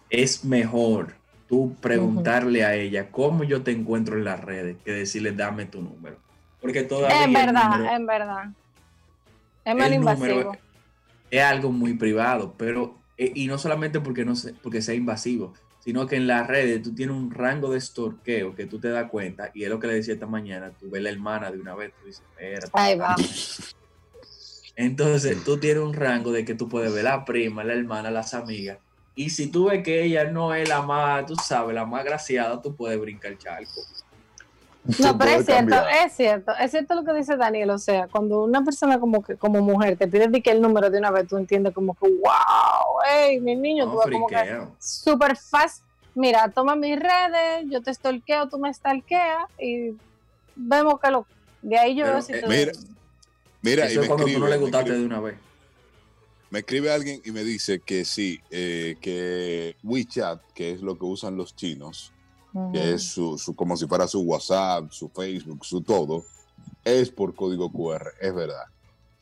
es 0.08 0.44
mejor 0.44 1.14
tú 1.48 1.74
preguntarle 1.80 2.64
a 2.64 2.74
ella 2.74 3.10
cómo 3.10 3.44
yo 3.44 3.62
te 3.62 3.70
encuentro 3.70 4.16
en 4.16 4.24
las 4.24 4.40
redes 4.44 4.76
que 4.84 4.92
decirle 4.92 5.32
dame 5.32 5.66
tu 5.66 5.80
número. 5.82 6.20
Porque 6.60 6.82
todavía 6.82 7.24
el 7.24 7.34
verdad, 7.34 7.96
en 7.96 8.06
verdad. 8.06 8.44
Es 9.64 9.74
menos 9.74 9.94
invasivo. 9.96 10.56
es 11.30 11.42
algo 11.42 11.70
muy 11.72 11.94
privado, 11.94 12.54
pero 12.56 13.02
eh, 13.16 13.32
y 13.34 13.46
no 13.46 13.58
solamente 13.58 14.00
porque 14.00 14.24
no 14.24 14.34
se- 14.34 14.54
porque 14.54 14.82
sea 14.82 14.94
invasivo, 14.94 15.54
sino 15.78 16.06
que 16.06 16.16
en 16.16 16.26
las 16.26 16.46
redes 16.48 16.82
tú 16.82 16.94
tienes 16.94 17.16
un 17.16 17.30
rango 17.30 17.70
de 17.70 17.78
estorqueo 17.78 18.54
que 18.54 18.66
tú 18.66 18.80
te 18.80 18.88
das 18.88 19.08
cuenta 19.10 19.50
y 19.54 19.62
es 19.64 19.68
lo 19.70 19.78
que 19.78 19.86
le 19.86 19.94
decía 19.94 20.14
esta 20.14 20.26
mañana, 20.26 20.72
tú 20.78 20.90
ves 20.90 21.02
la 21.02 21.10
hermana 21.10 21.50
de 21.50 21.58
una 21.60 21.74
vez, 21.74 21.92
tú 21.98 22.06
dices. 22.06 22.24
Ahí 22.72 22.96
va. 22.96 23.14
Entonces 24.76 25.42
tú 25.44 25.58
tienes 25.58 25.82
un 25.82 25.94
rango 25.94 26.32
de 26.32 26.44
que 26.44 26.54
tú 26.54 26.68
puedes 26.68 26.92
ver 26.92 27.04
la 27.04 27.24
prima, 27.24 27.64
la 27.64 27.74
hermana, 27.74 28.10
las 28.10 28.34
amigas. 28.34 28.78
Y 29.16 29.30
si 29.30 29.50
tú 29.50 29.70
ves 29.70 29.82
que 29.82 30.04
ella 30.04 30.30
no 30.30 30.54
es 30.54 30.68
la 30.68 30.82
más, 30.82 31.24
tú 31.26 31.34
sabes, 31.36 31.74
la 31.74 31.84
más 31.86 32.04
graciada, 32.04 32.60
tú 32.60 32.76
puedes 32.76 33.00
brincar 33.00 33.32
el 33.32 33.38
charco. 33.38 33.80
No, 34.98 35.18
pero 35.18 35.30
es 35.32 35.46
cierto, 35.46 35.70
cambiar. 35.74 36.06
es 36.06 36.12
cierto, 36.12 36.52
es 36.60 36.70
cierto 36.70 36.94
lo 36.94 37.02
que 37.04 37.12
dice 37.14 37.36
Daniel, 37.36 37.70
o 37.70 37.78
sea, 37.78 38.06
cuando 38.08 38.44
una 38.44 38.62
persona 38.62 39.00
como 39.00 39.22
que 39.22 39.36
como 39.36 39.60
mujer 39.62 39.96
te 39.96 40.06
pide 40.06 40.28
de 40.28 40.40
que 40.42 40.50
el 40.52 40.60
número 40.60 40.90
de 40.90 40.98
una 40.98 41.10
vez, 41.10 41.26
tú 41.26 41.36
entiendes 41.38 41.72
como 41.74 41.94
que, 41.94 42.08
wow, 42.08 43.00
hey, 43.08 43.40
mi 43.40 43.56
niño, 43.56 43.86
No, 43.86 43.92
tú 43.92 43.96
vas 43.98 44.06
como 44.06 44.26
que 44.28 44.36
súper 44.78 45.36
fast, 45.36 45.82
mira, 46.14 46.52
toma 46.54 46.76
mis 46.76 46.98
redes, 46.98 47.64
yo 47.68 47.82
te 47.82 47.92
stalkeo, 47.92 48.48
tú 48.48 48.58
me 48.58 48.72
stalkeas 48.72 49.44
y 49.58 49.98
vemos 50.54 51.00
que 51.02 51.10
lo, 51.10 51.26
de 51.62 51.78
ahí 51.78 51.96
yo 51.96 52.04
Pero, 52.04 52.12
veo 52.14 52.22
si 52.22 52.32
eh, 52.34 52.40
tú- 52.42 52.48
mira, 52.50 52.72
Mira, 53.62 53.88
y 53.88 53.92
Eso 53.92 54.00
me 54.00 54.06
es 54.06 54.08
cuando 54.08 54.26
tú 54.26 54.32
no 54.38 54.46
escribe, 54.46 54.50
le 54.50 54.56
gustaste 54.58 54.90
escribe- 54.90 54.98
de 55.00 55.06
una 55.06 55.20
vez. 55.20 55.36
Me 56.50 56.60
escribe 56.60 56.92
alguien 56.92 57.20
y 57.24 57.30
me 57.32 57.42
dice 57.44 57.80
que 57.80 58.04
sí, 58.04 58.40
eh, 58.50 58.96
que 59.00 59.76
WeChat, 59.82 60.40
que 60.54 60.72
es 60.72 60.80
lo 60.80 60.98
que 60.98 61.04
usan 61.04 61.36
los 61.36 61.54
chinos, 61.56 62.12
que 62.72 62.94
es 62.94 63.02
su, 63.02 63.36
su- 63.36 63.54
como 63.54 63.76
si 63.76 63.86
fuera 63.86 64.06
su 64.08 64.20
WhatsApp, 64.22 64.90
su 64.90 65.08
Facebook, 65.10 65.64
su 65.64 65.82
todo, 65.82 66.24
es 66.84 67.10
por 67.10 67.34
código 67.34 67.70
QR, 67.70 68.10
es 68.20 68.34
verdad. 68.34 68.62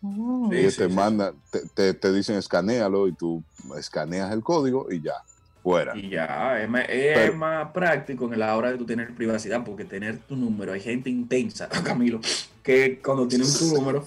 Sí, 0.01 0.57
Ellos 0.57 0.75
sí, 0.75 0.79
te 0.83 0.89
sí. 0.89 0.95
mandan, 0.95 1.35
te, 1.51 1.61
te- 1.75 1.95
te 1.95 2.13
dicen 2.13 2.37
escanealo 2.37 3.09
y 3.09 3.15
tú 3.15 3.43
escaneas 3.77 4.31
el 4.33 4.43
código 4.43 4.87
y 4.93 5.01
ya, 5.01 5.15
fuera. 5.63 5.97
Y 5.97 6.11
ya, 6.11 6.63
es 6.63 6.69
más, 6.69 6.83
es 6.89 7.15
Pero- 7.17 7.37
más 7.37 7.73
práctico 7.73 8.31
en 8.33 8.39
la 8.39 8.55
hora 8.57 8.71
de 8.71 8.77
tú 8.79 8.85
tener 8.85 9.15
privacidad, 9.15 9.65
porque 9.65 9.85
tener 9.87 10.19
tu 10.19 10.37
número, 10.37 10.73
hay 10.75 10.81
gente 10.81 11.09
intensa, 11.11 11.69
Camilo, 11.85 12.21
que 12.63 13.01
cuando 13.03 13.27
tienen 13.27 13.49
tu 13.59 13.65
número, 13.75 14.05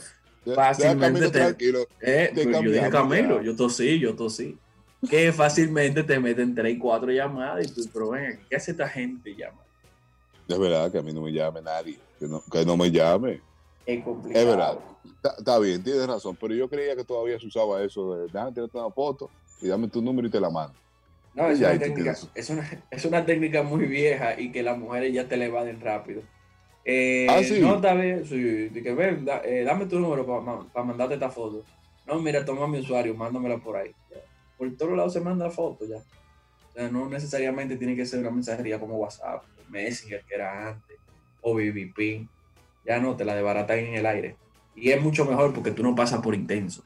fácilmente 0.56 1.30
te- 1.30 1.40
tranquilo. 1.40 1.88
eh, 2.02 2.32
Te 2.34 2.44
pues 2.44 2.56
yo 2.62 2.72
dije 2.72 2.90
cambiamos 2.90 2.92
Camilo, 2.92 3.38
ya. 3.40 3.44
yo 3.46 3.56
tosí, 3.56 4.00
yo 4.00 4.16
tosí, 4.16 4.58
que 5.10 5.32
fácilmente 5.32 6.04
te 6.04 6.20
meten 6.20 6.54
tres 6.56 6.76
y 6.76 6.78
cuatro 6.78 7.12
llamadas 7.12 7.68
y 7.68 7.74
tú, 7.74 7.82
pero 7.94 8.10
ven, 8.10 8.46
¿qué 8.50 8.56
hace 8.56 8.72
esta 8.72 8.88
gente 8.88 9.36
llamando? 9.36 9.64
Es 10.48 10.58
verdad 10.60 10.92
que 10.92 10.98
a 10.98 11.02
mí 11.02 11.14
no 11.14 11.22
me 11.22 11.32
llame 11.32 11.62
nadie, 11.62 12.00
que 12.20 12.28
no, 12.28 12.42
que 12.50 12.66
no 12.66 12.78
me 12.78 12.90
llame. 12.90 13.42
Es 13.86 14.04
complicado. 14.04 14.44
Es 14.44 14.46
verdad. 14.58 14.80
Está, 15.06 15.36
está 15.38 15.60
bien, 15.60 15.84
tienes 15.84 16.08
razón, 16.08 16.38
pero 16.40 16.54
yo 16.54 16.70
creía 16.70 16.96
que 16.96 17.04
todavía 17.04 17.40
se 17.40 17.48
usaba 17.48 17.84
eso 17.84 18.16
de 18.16 18.28
déjame 18.28 18.52
tirarte 18.52 18.78
una 18.78 18.92
foto 18.92 19.30
y 19.62 19.68
dame 19.68 19.88
tu 19.88 20.02
número 20.02 20.28
y 20.28 20.32
te 20.32 20.40
la 20.40 20.50
mando. 20.50 20.76
No, 21.34 21.50
es 21.50 21.60
una, 21.60 21.78
técnica, 21.78 22.16
es, 22.34 22.50
una, 22.50 22.86
es 22.90 23.06
una 23.06 23.26
técnica 23.26 23.62
muy 23.62 23.86
vieja 23.86 24.40
y 24.40 24.52
que 24.52 24.64
las 24.64 24.78
mujeres 24.78 25.14
ya 25.14 25.28
te 25.28 25.38
le 25.38 25.46
evaden 25.46 25.80
rápido. 25.82 26.22
Eh, 26.90 27.28
Ah, 27.30 27.44
¿sí? 27.44 27.60
No, 27.60 27.76
está 27.76 27.94
bien, 27.96 28.26
sí, 28.26 28.70
que 28.82 28.94
ven, 28.94 29.26
da- 29.26 29.42
eh, 29.44 29.64
dame 29.66 29.88
tu 29.88 30.00
número 30.00 30.26
para 30.26 30.86
mandarte 30.86 31.16
esta 31.16 31.30
foto. 31.30 31.66
No, 32.06 32.18
mira, 32.22 32.46
toma 32.46 32.66
mi 32.66 32.80
usuario, 32.80 33.14
mándamela 33.14 33.58
por 33.58 33.76
ahí. 33.76 33.92
Ya. 34.10 34.18
Por 34.58 34.74
todos 34.78 34.96
lados 34.96 35.12
se 35.12 35.20
manda 35.20 35.50
foto 35.52 35.86
ya. 35.86 35.98
O 35.98 36.72
sea, 36.74 36.90
no 36.90 37.10
necesariamente 37.10 37.76
tiene 37.76 37.94
que 37.96 38.06
ser 38.06 38.22
una 38.22 38.32
mensajería 38.32 38.80
como 38.80 38.96
WhatsApp, 38.96 39.44
Messenger, 39.70 40.24
que 40.26 40.36
era 40.36 40.70
antes, 40.70 40.98
o 41.42 41.56
BBP. 41.56 42.26
Ya 42.86 43.00
no, 43.02 43.18
te 43.18 43.26
la 43.26 43.36
desbaratan 43.36 43.80
en 43.80 43.96
el 43.96 44.06
aire. 44.06 44.38
Y 44.74 44.92
es 44.92 45.02
mucho 45.02 45.26
mejor 45.26 45.54
porque 45.54 45.72
tú 45.72 45.84
no 45.84 45.94
pasas 45.94 46.22
por 46.22 46.34
intenso. 46.36 46.84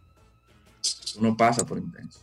Tú 1.13 1.21
no 1.21 1.37
pasas 1.37 1.63
por 1.65 1.77
intenso. 1.77 2.21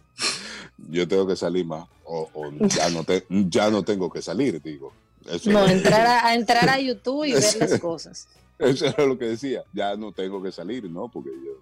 Yo 0.90 1.06
tengo 1.06 1.28
que 1.28 1.36
salir 1.36 1.64
más, 1.64 1.86
o, 2.04 2.28
o 2.34 2.50
ya, 2.68 2.90
no 2.90 3.04
te- 3.04 3.24
ya 3.28 3.70
no 3.70 3.84
tengo 3.84 4.10
que 4.10 4.20
salir, 4.20 4.60
digo. 4.60 4.92
Eso, 5.30 5.50
No, 5.50 5.66
entrar 5.68 6.06
a, 6.06 6.26
a 6.26 6.34
entrar 6.34 6.68
a 6.68 6.78
YouTube 6.80 7.24
y 7.24 7.32
ver 7.34 7.56
las 7.58 7.78
cosas. 7.80 8.28
eso 8.58 8.86
era 8.86 9.04
lo 9.06 9.18
que 9.18 9.26
decía, 9.26 9.62
ya 9.72 9.96
no 9.96 10.12
tengo 10.12 10.42
que 10.42 10.50
salir, 10.52 10.84
¿no? 10.90 11.08
Porque 11.10 11.30
yo, 11.30 11.52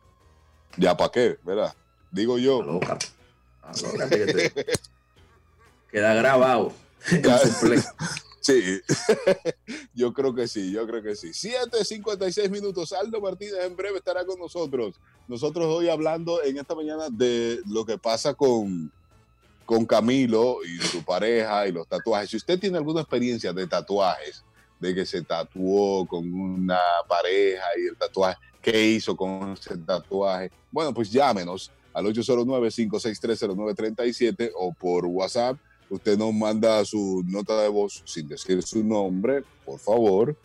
ya 0.77 0.97
para 0.97 1.11
qué, 1.11 1.37
¿verdad? 1.45 1.75
Digo 2.11 2.39
yo, 2.39 2.81
que 4.09 4.27
te- 4.27 4.65
Queda 5.91 6.15
grabado. 6.15 6.73
Sí, 8.41 8.81
yo 9.95 10.13
creo 10.13 10.33
que 10.33 10.47
sí, 10.47 10.71
yo 10.71 10.87
creo 10.87 11.03
que 11.03 11.17
sí. 11.17 11.31
7.56 11.31 12.49
minutos, 12.49 12.93
Aldo 12.93 13.21
Martínez 13.21 13.55
en 13.65 13.75
breve 13.75 13.99
estará 13.99 14.25
con 14.25 14.39
nosotros. 14.39 14.95
Nosotros 15.27 15.67
hoy 15.67 15.89
hablando 15.89 16.41
en 16.45 16.57
esta 16.57 16.77
mañana 16.77 17.09
de 17.11 17.61
lo 17.67 17.85
que 17.85 17.99
pasa 17.99 18.35
con, 18.35 18.93
con 19.67 19.85
Camilo 19.85 20.65
y 20.65 20.79
su 20.79 21.05
pareja 21.05 21.67
y 21.69 21.73
los 21.73 21.87
tatuajes. 21.87 22.31
Si 22.31 22.37
usted 22.39 22.59
tiene 22.59 22.79
alguna 22.79 23.03
experiencia 23.03 23.53
de 23.53 23.67
tatuajes, 23.67 24.43
de 24.81 24.95
que 24.95 25.05
se 25.05 25.21
tatuó 25.23 26.07
con 26.07 26.33
una 26.33 26.79
pareja 27.09 27.65
y 27.83 27.89
el 27.89 27.97
tatuaje, 27.97 28.39
¿qué 28.63 28.91
hizo 28.91 29.15
con 29.17 29.53
ese 29.53 29.77
tatuaje? 29.79 30.51
Bueno, 30.71 30.95
pues 30.95 31.11
llámenos 31.11 31.71
al 31.93 32.05
809-5630937 32.07 34.53
o 34.55 34.73
por 34.73 35.05
WhatsApp 35.07 35.57
usted 35.89 36.19
nos 36.19 36.35
manda 36.35 36.85
su 36.85 37.23
nota 37.27 37.61
de 37.63 37.69
voz 37.69 38.03
sin 38.05 38.27
decir 38.29 38.63
su 38.63 38.83
nombre, 38.85 39.45
por 39.65 39.79
favor. 39.79 40.37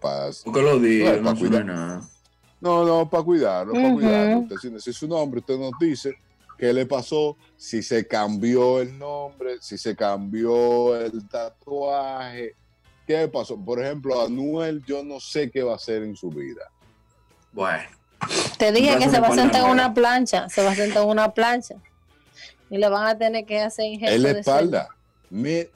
Para, 0.00 0.30
Porque 0.44 0.62
lo 0.62 0.78
digo, 0.78 1.06
Bueno, 1.06 1.22
no 1.22 1.30
pa' 1.32 1.36
suena 1.38 1.50
cuidar. 1.62 1.66
nada. 1.66 2.08
no, 2.60 2.84
no, 2.84 3.08
para 3.10 3.22
cuidarlo, 3.24 3.72
para 3.74 3.92
cuidarlo. 3.94 4.38
Usted 4.40 4.56
sin 4.56 4.74
decir 4.74 4.94
su 4.94 5.06
nombre, 5.08 5.40
usted 5.40 5.58
nos 5.58 5.72
dice 5.80 6.14
qué 6.58 6.72
le 6.72 6.84
pasó, 6.86 7.36
si 7.56 7.82
se 7.82 8.06
cambió 8.06 8.80
el 8.80 8.98
nombre, 8.98 9.56
si 9.60 9.78
se 9.78 9.94
cambió 9.94 10.96
el 10.96 11.26
tatuaje, 11.28 12.54
qué 13.06 13.28
pasó. 13.28 13.56
Por 13.56 13.82
ejemplo, 13.82 14.20
Anuel, 14.20 14.84
yo 14.84 15.02
no 15.04 15.20
sé 15.20 15.50
qué 15.50 15.62
va 15.62 15.72
a 15.72 15.76
hacer 15.76 16.02
en 16.02 16.16
su 16.16 16.28
vida. 16.30 16.62
Bueno, 17.52 17.84
Te 18.58 18.72
dije 18.72 18.98
que 18.98 19.08
se 19.08 19.20
va 19.20 19.28
a 19.28 19.34
sentar 19.34 19.64
en 19.64 19.70
una 19.70 19.94
plancha, 19.94 20.48
se 20.48 20.62
va 20.64 20.72
a 20.72 20.74
sentar 20.74 21.02
en 21.04 21.08
una 21.08 21.32
plancha. 21.32 21.76
Y 22.70 22.76
le 22.76 22.88
van 22.88 23.06
a 23.06 23.16
tener 23.16 23.46
que 23.46 23.60
hacer 23.60 23.86
injerto 23.86 24.14
Es 24.14 24.20
la 24.20 24.30
espalda, 24.32 24.88
me- 25.30 25.70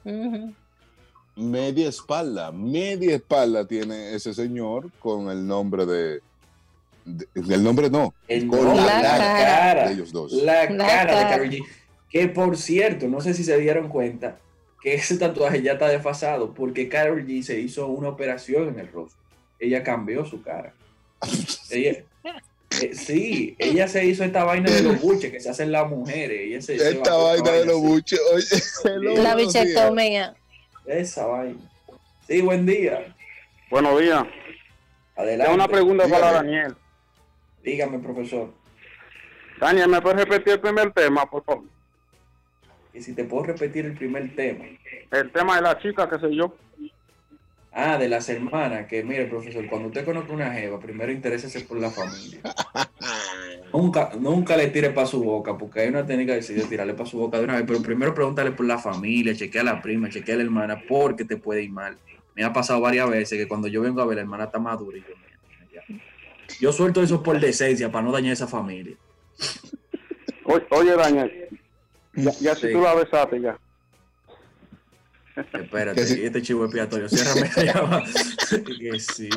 media 1.36 1.88
espalda, 1.88 2.52
media 2.52 3.14
espalda 3.16 3.64
tiene 3.66 4.14
ese 4.14 4.34
señor 4.34 4.90
con 4.98 5.30
el 5.30 5.46
nombre 5.46 5.86
de... 5.86 6.20
de- 7.04 7.26
el 7.54 7.62
nombre 7.64 7.90
no, 7.90 8.14
el 8.28 8.46
con 8.46 8.64
la 8.76 8.84
la, 8.84 9.00
cara. 9.02 9.18
cara, 9.18 9.88
de 9.88 9.94
ellos 9.94 10.12
dos. 10.12 10.32
la 10.32 10.70
La 10.70 10.86
cara 10.86 11.18
de. 11.18 11.24
Karol 11.26 11.50
G. 11.50 11.64
Que 12.10 12.28
por 12.28 12.56
cierto, 12.56 13.08
no 13.08 13.20
sé 13.20 13.34
si 13.34 13.42
se 13.44 13.56
dieron 13.58 13.88
cuenta 13.88 14.38
que 14.82 14.94
ese 14.94 15.16
tatuaje 15.16 15.62
ya 15.62 15.72
está 15.72 15.88
desfasado 15.88 16.52
porque 16.54 16.88
Carol 16.88 17.24
G 17.26 17.42
se 17.42 17.58
hizo 17.60 17.86
una 17.86 18.08
operación 18.08 18.68
en 18.68 18.78
el 18.80 18.90
rostro. 18.92 19.20
Ella 19.58 19.82
cambió 19.82 20.24
su 20.26 20.42
cara. 20.42 20.74
Ella, 21.70 22.04
eh, 22.80 22.94
sí, 22.94 23.54
ella 23.58 23.86
se 23.86 24.04
hizo 24.04 24.24
esta 24.24 24.44
vaina 24.44 24.70
de 24.70 24.82
los 24.82 25.00
buches 25.00 25.30
que 25.30 25.40
se 25.40 25.50
hacen 25.50 25.70
las 25.70 25.88
mujeres. 25.88 26.40
Ella 26.42 26.60
se, 26.62 26.74
Esta 26.76 27.14
vaina 27.16 27.50
de 27.52 27.66
los 27.66 27.80
buches, 27.80 28.18
oye, 28.34 29.12
La 29.22 29.34
bichectomía. 29.34 30.34
Esa 30.86 31.26
vaina. 31.26 31.60
Sí, 32.26 32.40
buen 32.40 32.64
día. 32.66 33.14
Buenos 33.70 34.00
días. 34.00 34.24
Adelante. 35.16 35.44
Tengo 35.44 35.54
una 35.54 35.68
pregunta 35.68 36.08
para. 36.08 36.32
Daniel. 36.32 36.74
Dígame, 37.62 37.98
profesor. 37.98 38.50
Daniel, 39.60 39.88
¿me 39.88 40.00
puedes 40.00 40.18
repetir 40.18 40.54
el 40.54 40.60
primer 40.60 40.92
tema, 40.92 41.28
por 41.28 41.44
favor? 41.44 41.64
Y 42.92 43.00
si 43.00 43.14
te 43.14 43.24
puedo 43.24 43.44
repetir 43.44 43.86
el 43.86 43.94
primer 43.94 44.34
tema. 44.34 44.64
El 45.10 45.30
tema 45.30 45.56
de 45.56 45.62
la 45.62 45.78
chica, 45.78 46.08
qué 46.08 46.18
sé 46.18 46.34
yo. 46.34 46.54
Ah, 47.74 47.96
de 47.96 48.08
las 48.08 48.28
hermanas, 48.28 48.86
que 48.86 49.02
mire, 49.02 49.24
profesor, 49.26 49.66
cuando 49.66 49.88
usted 49.88 50.04
conozca 50.04 50.32
una 50.32 50.52
jeva, 50.52 50.78
primero 50.78 51.10
interésese 51.10 51.60
por 51.60 51.78
la 51.78 51.90
familia. 51.90 52.40
Nunca, 53.72 54.10
nunca 54.18 54.54
le 54.54 54.66
tire 54.66 54.90
para 54.90 55.06
su 55.06 55.24
boca, 55.24 55.56
porque 55.56 55.80
hay 55.80 55.88
una 55.88 56.04
técnica 56.04 56.32
de 56.32 56.40
decir 56.40 56.62
tirarle 56.68 56.92
para 56.92 57.08
su 57.08 57.18
boca 57.18 57.38
de 57.38 57.44
una 57.44 57.54
vez, 57.54 57.64
pero 57.66 57.80
primero 57.80 58.14
pregúntale 58.14 58.52
por 58.52 58.66
la 58.66 58.76
familia, 58.76 59.34
chequea 59.34 59.62
a 59.62 59.64
la 59.64 59.80
prima, 59.80 60.10
chequea 60.10 60.34
a 60.34 60.38
la 60.38 60.44
hermana, 60.44 60.82
porque 60.86 61.24
te 61.24 61.38
puede 61.38 61.62
ir 61.62 61.70
mal. 61.70 61.96
Me 62.34 62.44
ha 62.44 62.52
pasado 62.52 62.82
varias 62.82 63.08
veces 63.08 63.38
que 63.38 63.48
cuando 63.48 63.68
yo 63.68 63.80
vengo 63.80 64.02
a 64.02 64.04
ver 64.04 64.16
la 64.16 64.22
hermana 64.22 64.44
está 64.44 64.58
madura 64.58 64.98
y 64.98 65.00
yo. 65.00 65.14
Yo 66.60 66.72
suelto 66.72 67.02
eso 67.02 67.22
por 67.22 67.40
decencia 67.40 67.90
para 67.90 68.04
no 68.04 68.12
dañar 68.12 68.32
esa 68.32 68.46
familia. 68.46 68.96
Oye, 70.44 70.96
Daniel, 70.96 71.48
ya, 72.14 72.32
ya 72.40 72.54
si 72.54 72.72
tú 72.72 72.80
la 72.80 72.94
besaste 72.94 73.40
ya. 73.40 73.58
Espérate, 75.34 76.06
sí. 76.06 76.24
este 76.24 76.42
chivo 76.42 76.64
expiatorio, 76.64 77.08
ciérrame 77.08 77.50
la 77.56 77.64
llamada. 77.64 78.04
que 78.50 79.00
sí. 79.00 79.30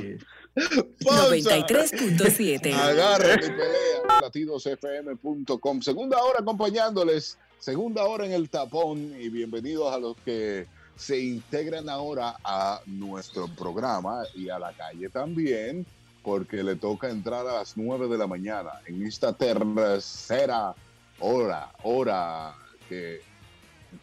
93.7. 0.55 2.73
Agárrate 2.73 3.45
y 3.45 3.49
pelea. 3.49 4.21
Latidosfm.com. 4.21 5.81
Segunda 5.81 6.21
hora 6.21 6.39
acompañándoles. 6.39 7.37
Segunda 7.59 8.03
hora 8.03 8.25
en 8.25 8.33
el 8.33 8.49
tapón. 8.49 9.13
Y 9.19 9.29
bienvenidos 9.29 9.93
a 9.93 9.99
los 9.99 10.17
que 10.25 10.67
se 10.95 11.19
integran 11.19 11.89
ahora 11.89 12.37
a 12.43 12.81
nuestro 12.85 13.47
programa 13.47 14.23
y 14.33 14.49
a 14.49 14.59
la 14.59 14.73
calle 14.73 15.09
también, 15.09 15.85
porque 16.25 16.63
le 16.63 16.75
toca 16.75 17.07
entrar 17.07 17.45
a 17.47 17.53
las 17.53 17.77
9 17.77 18.07
de 18.07 18.17
la 18.17 18.25
mañana 18.25 18.71
en 18.87 19.05
esta 19.05 19.31
tercera 19.31 20.73
hora, 21.19 21.71
hora 21.83 22.55
que 22.89 23.21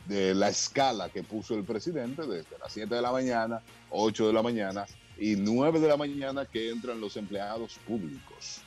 de 0.06 0.32
la 0.32 0.48
escala 0.48 1.08
que 1.08 1.24
puso 1.24 1.56
el 1.56 1.64
presidente 1.64 2.22
desde 2.22 2.56
las 2.58 2.72
7 2.72 2.94
de 2.94 3.02
la 3.02 3.10
mañana, 3.10 3.60
8 3.90 4.28
de 4.28 4.32
la 4.32 4.40
mañana 4.40 4.86
y 5.18 5.34
9 5.34 5.80
de 5.80 5.88
la 5.88 5.96
mañana 5.96 6.46
que 6.46 6.70
entran 6.70 7.00
los 7.00 7.16
empleados 7.16 7.76
públicos, 7.88 8.60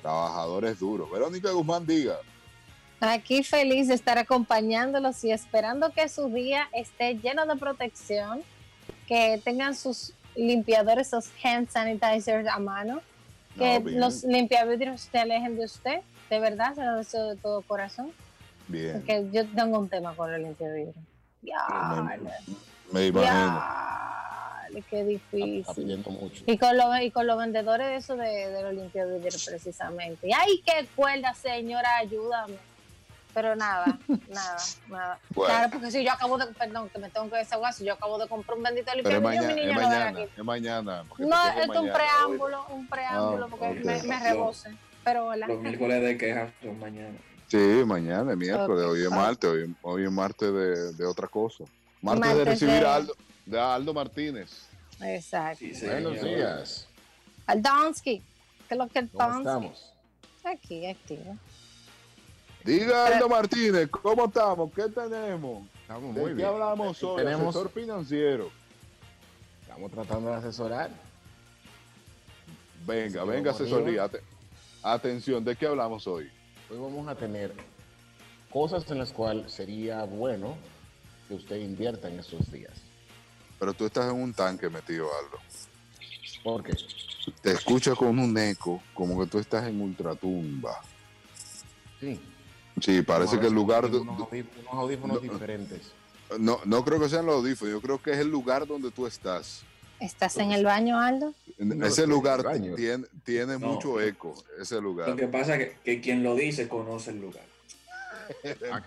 trabajadores 0.00 0.78
duros. 0.78 1.10
Verónica 1.10 1.50
Guzmán 1.50 1.86
diga, 1.86 2.16
Aquí 3.00 3.44
feliz 3.44 3.88
de 3.88 3.94
estar 3.94 4.16
acompañándolos 4.16 5.22
y 5.24 5.32
esperando 5.32 5.92
que 5.92 6.08
su 6.08 6.30
día 6.30 6.66
esté 6.72 7.18
lleno 7.18 7.44
de 7.44 7.56
protección, 7.56 8.42
que 9.06 9.38
tengan 9.44 9.76
sus 9.76 10.14
limpiadores, 10.36 11.10
sus 11.10 11.26
hand 11.42 11.68
sanitizers 11.70 12.46
a 12.48 12.58
mano, 12.58 13.00
que 13.56 13.80
No, 13.80 13.90
los 14.00 14.24
limpiavidrios 14.24 15.02
se 15.02 15.18
alejen 15.18 15.56
de 15.56 15.64
usted, 15.64 16.00
de 16.30 16.40
verdad, 16.40 16.74
se 16.74 16.84
lo 16.84 16.96
deseo 16.96 17.28
de 17.30 17.36
todo 17.36 17.62
corazón, 17.62 18.10
bien, 18.68 18.92
porque 18.94 19.26
yo 19.32 19.46
tengo 19.48 19.78
un 19.78 19.88
tema 19.88 20.14
con 20.14 20.30
los 20.32 20.40
limpiavidrios. 20.40 20.96
Ya, 21.42 22.12
me 22.90 23.06
imagino. 23.06 23.24
ya, 23.24 24.66
qué 24.90 25.00
Está 25.00 25.04
difícil. 25.04 25.64
pidiendo 25.76 26.10
mucho. 26.10 26.42
Y 26.46 26.58
con, 26.58 26.76
los, 26.76 26.86
y 27.00 27.10
con 27.10 27.26
los 27.26 27.38
vendedores 27.38 27.86
de 27.86 27.96
eso 27.96 28.16
de, 28.16 28.26
de 28.48 28.62
los 28.62 28.74
limpiavidrios 28.74 29.44
precisamente. 29.44 30.26
Y 30.28 30.32
¡Ay, 30.32 30.62
qué 30.66 30.86
cuerda, 30.96 31.32
señora! 31.34 31.96
Ayúdame. 31.98 32.56
Pero 33.34 33.56
nada, 33.56 33.98
nada, 34.28 34.56
nada. 34.88 35.18
Bueno. 35.34 35.52
Claro, 35.54 35.70
porque 35.72 35.90
si 35.90 36.04
yo 36.04 36.12
acabo 36.12 36.38
de, 36.38 36.46
perdón, 36.54 36.88
que 36.88 36.98
me 37.00 37.10
tengo 37.10 37.28
que 37.28 37.36
desahogar, 37.38 37.72
si 37.74 37.84
yo 37.84 37.94
acabo 37.94 38.16
de 38.18 38.28
comprar 38.28 38.56
un 38.56 38.62
bendito 38.62 38.92
es 38.92 39.20
mañana, 39.20 39.46
mi 39.48 39.52
es 39.52 39.56
niña 39.56 39.74
no 39.74 39.80
va 39.80 39.86
mañana, 39.88 40.08
aquí. 40.10 40.22
es 40.36 40.44
mañana. 40.44 41.04
No, 41.18 41.48
es 41.50 41.68
un 41.68 41.90
preámbulo, 41.92 42.66
un 42.70 42.86
preámbulo, 42.88 43.46
Ah, 43.46 43.48
porque 43.50 43.80
me, 43.84 44.02
me 44.04 44.20
rebose. 44.20 44.70
Pero 45.02 45.26
hola. 45.26 45.48
Los 45.48 45.58
miércoles 45.60 46.00
de 46.02 46.16
quejas 46.16 46.52
son 46.62 46.78
mañana. 46.78 47.18
Sí, 47.48 47.58
mañana, 47.84 48.30
es 48.32 48.38
miércoles, 48.38 48.84
hoy 48.86 49.02
es 49.02 49.10
martes, 49.10 49.50
hoy, 49.50 49.76
hoy 49.82 50.04
es 50.04 50.10
martes 50.10 50.52
de, 50.52 50.92
de 50.94 51.04
otra 51.06 51.26
cosa. 51.28 51.64
Martes, 52.00 52.36
de 52.36 52.44
recibir 52.44 52.80
de- 52.80 52.86
a 52.86 52.94
Aldo, 52.94 53.14
de 53.46 53.60
Aldo 53.60 53.92
Martínez. 53.94 54.66
Exacto. 55.00 55.58
Sí, 55.58 55.74
sí, 55.74 55.86
Buenos 55.86 56.18
señor. 56.20 56.36
días. 56.36 56.86
Al 57.46 57.60
Donsky. 57.62 58.22
¿Qué 58.68 58.74
es 58.74 58.78
lo 58.78 58.86
que 58.88 59.00
el 59.00 59.10
¿Cómo 59.10 59.24
Donsky? 59.24 59.40
estamos? 59.40 59.92
Aquí, 60.44 60.86
activo. 60.86 61.36
Diga 62.64 63.06
Aldo 63.08 63.28
Martínez, 63.28 63.88
¿cómo 63.90 64.24
estamos? 64.24 64.72
¿Qué 64.74 64.88
tenemos? 64.88 65.66
Estamos 65.82 66.14
¿De 66.14 66.20
muy 66.20 66.30
qué 66.30 66.36
bien. 66.36 66.48
hablamos 66.48 67.02
hoy? 67.02 67.16
Tenemos- 67.22 67.54
Asesor 67.54 67.70
financiero. 67.70 68.50
Estamos 69.62 69.90
tratando 69.92 70.30
de 70.30 70.36
asesorar. 70.36 70.90
Venga, 72.86 73.22
Sí, 73.22 73.28
venga, 73.28 73.50
asesoría. 73.50 74.04
Ate- 74.04 74.22
Atención, 74.82 75.44
¿de 75.44 75.56
qué 75.56 75.66
hablamos 75.66 76.06
hoy? 76.06 76.30
Hoy 76.70 76.78
vamos 76.78 77.06
a 77.08 77.14
tener 77.14 77.52
cosas 78.50 78.90
en 78.90 78.98
las 78.98 79.12
cuales 79.12 79.52
sería 79.52 80.04
bueno 80.04 80.56
que 81.28 81.34
usted 81.34 81.56
invierta 81.56 82.08
en 82.08 82.18
estos 82.20 82.50
días. 82.50 82.72
Pero 83.58 83.72
tú 83.74 83.84
estás 83.86 84.10
en 84.12 84.20
un 84.22 84.32
tanque 84.32 84.68
metido, 84.70 85.08
Aldo. 85.18 85.38
¿Por 86.42 86.62
qué? 86.62 86.74
Te 87.42 87.52
escucha 87.52 87.94
con 87.94 88.18
un 88.18 88.36
eco, 88.38 88.82
como 88.94 89.18
que 89.20 89.26
tú 89.30 89.38
estás 89.38 89.66
en 89.66 89.80
ultratumba. 89.80 90.80
Sí. 92.00 92.20
Sí, 92.80 93.02
parece 93.02 93.38
que 93.38 93.46
el 93.46 93.52
lugar... 93.54 93.84
Unos 93.86 94.20
audífonos, 94.20 94.56
unos 94.62 94.74
audífonos 94.74 95.22
No. 95.22 95.32
diferentes. 95.32 95.80
No, 96.38 96.58
no 96.64 96.84
creo 96.84 96.98
que 97.00 97.08
sean 97.08 97.26
los 97.26 97.36
audífonos, 97.36 97.72
yo 97.72 97.80
creo 97.80 98.02
que 98.02 98.12
es 98.12 98.18
el 98.18 98.28
lugar 98.28 98.66
donde 98.66 98.90
tú 98.90 99.06
estás. 99.06 99.62
¿Estás 100.00 100.36
en 100.38 100.50
el 100.52 100.64
baño, 100.64 100.98
Aldo? 100.98 101.32
No, 101.58 101.86
ese 101.86 102.06
lugar 102.06 102.42
tiene, 102.76 103.06
tiene 103.24 103.58
No. 103.58 103.68
mucho 103.74 104.00
eco, 104.00 104.34
ese 104.60 104.74
Lo 104.76 104.80
lugar. 104.82 105.14
que 105.14 105.28
pasa 105.28 105.54
es 105.56 105.68
que, 105.68 105.76
que 105.84 106.00
quien 106.00 106.22
lo 106.22 106.34
dice 106.34 106.68
conoce 106.68 107.10
el 107.10 107.20
lugar. 107.20 107.44
Ah. 108.72 108.80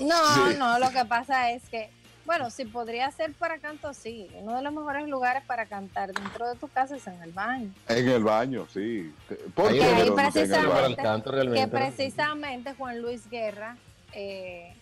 No, 0.00 0.50
Sí. 0.50 0.56
no, 0.58 0.78
lo 0.80 0.90
que 0.90 1.04
pasa 1.04 1.52
es 1.52 1.62
que, 1.68 1.88
bueno, 2.28 2.50
si 2.50 2.66
podría 2.66 3.10
ser 3.10 3.32
para 3.32 3.58
canto, 3.58 3.94
sí. 3.94 4.28
Uno 4.34 4.54
de 4.54 4.60
los 4.62 4.70
mejores 4.70 5.08
lugares 5.08 5.42
para 5.46 5.64
cantar 5.64 6.12
dentro 6.12 6.46
de 6.46 6.56
tu 6.56 6.68
casa 6.68 6.94
es 6.96 7.06
en 7.06 7.22
el 7.22 7.32
baño. 7.32 7.72
En 7.88 8.06
el 8.06 8.22
baño, 8.22 8.66
sí. 8.70 9.14
¿Por 9.54 9.70
Ahí 9.72 9.78
qué 9.78 9.84
ahí 9.84 9.94
Verónica, 9.94 10.02
en 10.02 10.26
el 10.26 10.32
precisamente- 10.32 10.68
Para 10.68 10.80
baño? 10.82 10.86
el 10.88 10.96
canto 10.96 11.30
Que 11.32 11.68
precisamente 11.68 12.74
Juan 12.74 13.00
Luis 13.00 13.30
Guerra, 13.30 13.78
eh, 14.12 14.74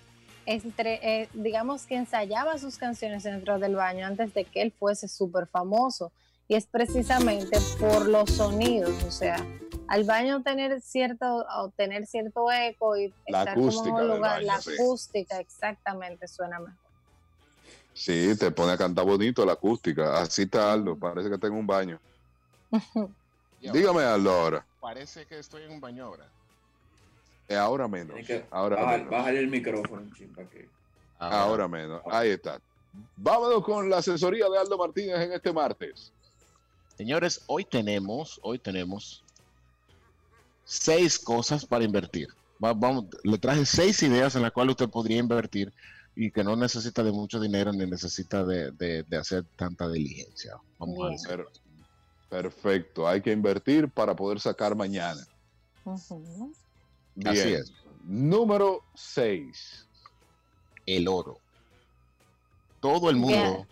entre, 0.45 0.99
eh, 1.23 1.29
digamos 1.35 1.87
que 1.87 1.95
ensayaba 1.95 2.59
sus 2.59 2.79
canciones 2.79 3.23
dentro 3.23 3.61
del 3.61 3.77
baño 3.77 4.07
antes 4.07 4.35
de 4.35 4.45
que 4.45 4.63
él 4.63 4.73
fuese 4.77 5.07
súper 5.07 5.47
famoso. 5.47 6.11
Y 6.49 6.57
es 6.57 6.67
precisamente 6.67 7.59
por 7.79 8.09
los 8.09 8.29
sonidos, 8.29 9.05
o 9.05 9.11
sea, 9.13 9.37
al 9.87 10.03
baño 10.03 10.43
tener 10.43 10.81
cierto, 10.81 11.47
o 11.57 11.69
tener 11.77 12.07
cierto 12.07 12.51
eco 12.51 12.97
y 12.97 13.15
La 13.29 13.41
estar 13.41 13.55
como 13.55 13.71
en 13.71 13.95
un 13.95 14.09
lugar, 14.09 14.21
baño, 14.39 14.47
la 14.47 14.61
sí. 14.61 14.71
acústica 14.75 15.39
exactamente 15.39 16.27
suena 16.27 16.59
mejor. 16.59 16.86
Sí, 17.97 18.37
te 18.39 18.51
pone 18.51 18.73
a 18.73 18.77
cantar 18.77 19.07
bonito 19.07 19.45
la 19.47 19.55
acústica. 19.55 20.21
Así 20.21 20.43
está 20.43 20.73
Aldo, 20.73 20.97
parece 20.99 21.31
que 21.31 21.39
tengo 21.39 21.57
un 21.59 21.67
baño. 21.67 21.99
Dígame 23.61 24.03
Aldo 24.05 24.31
ahora. 24.31 24.67
Parece 24.81 25.25
que 25.27 25.39
estoy 25.39 25.63
en 25.63 25.73
un 25.73 25.81
baño 25.81 26.05
ahora. 26.05 26.29
Eh, 27.49 27.57
ahora 27.57 27.89
menos. 27.89 28.17
Ahora 28.51 28.77
bajar- 28.77 28.99
menos. 28.99 29.11
bájale 29.11 29.39
el 29.39 29.49
micrófono, 29.49 30.15
chin, 30.15 30.33
para 30.35 30.49
que. 30.51 30.69
Ahora 31.19 31.67
menos. 31.67 32.03
Ahí 32.11 32.31
está. 32.31 32.61
Vámonos 33.17 33.65
con 33.65 33.89
la 33.89 33.99
asesoría 33.99 34.49
de 34.49 34.59
Aldo 34.59 34.77
Martínez 34.77 35.19
en 35.21 35.33
este 35.33 35.53
martes. 35.53 36.13
Señores, 36.99 37.43
hoy 37.47 37.65
tenemos, 37.65 38.39
hoy 38.43 38.59
tenemos 38.59 39.25
seis 40.65 41.19
cosas 41.19 41.65
para 41.65 41.85
invertir. 41.85 42.29
Va- 42.63 42.73
vamos, 42.75 43.07
le 43.23 43.39
traje 43.39 43.65
seis 43.65 44.03
ideas 44.03 44.35
en 44.37 44.43
las 44.43 44.53
cuales 44.53 44.73
usted 44.73 44.89
podría 44.89 45.19
invertir 45.19 45.73
y 46.17 46.31
que 46.31 46.43
no 46.43 46.57
necesita 46.57 47.05
de 47.05 47.13
mucho 47.13 47.39
dinero 47.39 47.73
ni 47.73 47.87
necesita 47.87 48.43
de, 48.45 48.71
de- 48.73 49.03
de 49.05 49.17
hacer 49.17 49.45
tanta 49.55 49.89
diligencia. 49.89 50.57
Vamos 50.79 50.97
a 50.99 51.09
Bien. 51.09 51.13
decir. 51.13 51.29
Per- 51.29 51.47
perfecto. 52.31 53.07
Hay 53.07 53.21
que 53.21 53.31
invertir 53.33 53.89
para 53.91 54.17
poder 54.17 54.41
sacar 54.41 54.75
mañana. 54.75 55.21
Bien. 57.15 57.29
Así 57.29 57.53
es. 57.55 57.73
Número 58.05 58.83
6. 58.95 59.87
El 60.87 61.07
oro. 61.09 61.39
Todo 62.81 63.11
el 63.11 63.17
mundo 63.17 63.37
Bien. 63.37 63.67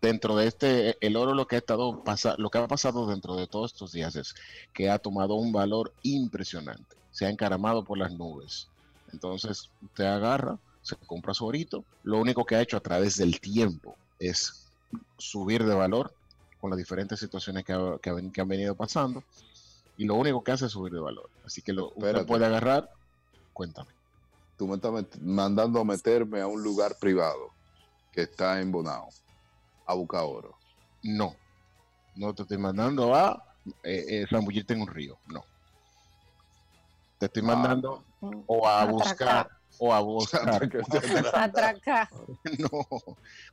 dentro 0.00 0.36
de 0.36 0.46
este, 0.46 0.96
el 1.06 1.16
oro 1.16 1.34
lo 1.34 1.46
que 1.46 1.56
ha 1.56 1.58
estado 1.58 2.02
pasa, 2.04 2.34
lo 2.38 2.50
que 2.50 2.58
ha 2.58 2.66
pasado 2.68 3.06
dentro 3.06 3.36
de 3.36 3.46
todos 3.46 3.72
estos 3.72 3.92
días 3.92 4.16
es 4.16 4.34
que 4.72 4.88
ha 4.90 4.98
tomado 4.98 5.34
un 5.34 5.52
valor 5.52 5.92
impresionante. 6.02 6.96
Se 7.10 7.26
ha 7.26 7.30
encaramado 7.30 7.84
por 7.84 7.98
las 7.98 8.12
nubes. 8.12 8.68
Entonces, 9.12 9.68
usted 9.82 10.04
agarra, 10.04 10.58
se 10.82 10.96
compra 11.06 11.34
su 11.34 11.46
orito. 11.46 11.84
Lo 12.02 12.18
único 12.18 12.44
que 12.44 12.56
ha 12.56 12.62
hecho 12.62 12.76
a 12.76 12.80
través 12.80 13.16
del 13.16 13.40
tiempo 13.40 13.98
es 14.18 14.72
subir 15.18 15.64
de 15.64 15.74
valor 15.74 16.14
con 16.58 16.70
las 16.70 16.78
diferentes 16.78 17.18
situaciones 17.18 17.64
que, 17.64 17.72
ha- 17.72 17.98
que 18.02 18.10
han- 18.10 18.30
que 18.32 18.40
han 18.40 18.48
venido 18.48 18.74
pasando. 18.76 19.22
Y 19.96 20.04
lo 20.04 20.14
único 20.14 20.42
que 20.42 20.52
hace 20.52 20.66
es 20.66 20.72
subir 20.72 20.92
de 20.92 21.00
valor. 21.00 21.30
Así 21.44 21.62
que 21.62 21.72
lo, 21.72 21.92
usted 21.94 22.26
puede 22.26 22.46
agarrar, 22.46 22.88
cuéntame. 23.52 23.92
Tú 24.56 24.66
me 24.66 24.76
estás 24.76 24.92
met- 24.92 25.20
mandando 25.20 25.80
a 25.80 25.84
meterme 25.84 26.40
a 26.40 26.46
un 26.46 26.62
lugar 26.62 26.96
privado 27.00 27.52
que 28.10 28.22
está 28.22 28.60
en 28.60 28.72
Bonao, 28.72 29.08
a 29.86 29.94
buscar 29.94 30.24
oro. 30.24 30.58
No, 31.02 31.34
no 32.14 32.34
te 32.34 32.42
estoy 32.42 32.58
mandando 32.58 33.14
a 33.14 33.42
eh, 33.82 34.22
eh, 34.22 34.26
en 34.30 34.80
un 34.82 34.88
río, 34.88 35.18
no. 35.26 35.44
Te 37.18 37.26
estoy 37.26 37.42
Ah, 37.42 37.46
mandando 37.46 38.04
o 38.20 38.66
a 38.66 38.84
buscar, 38.86 39.48
o 39.80 39.92
a 39.92 40.00
buscar. 40.00 40.62
Atracar. 41.34 42.08
no, 42.58 42.86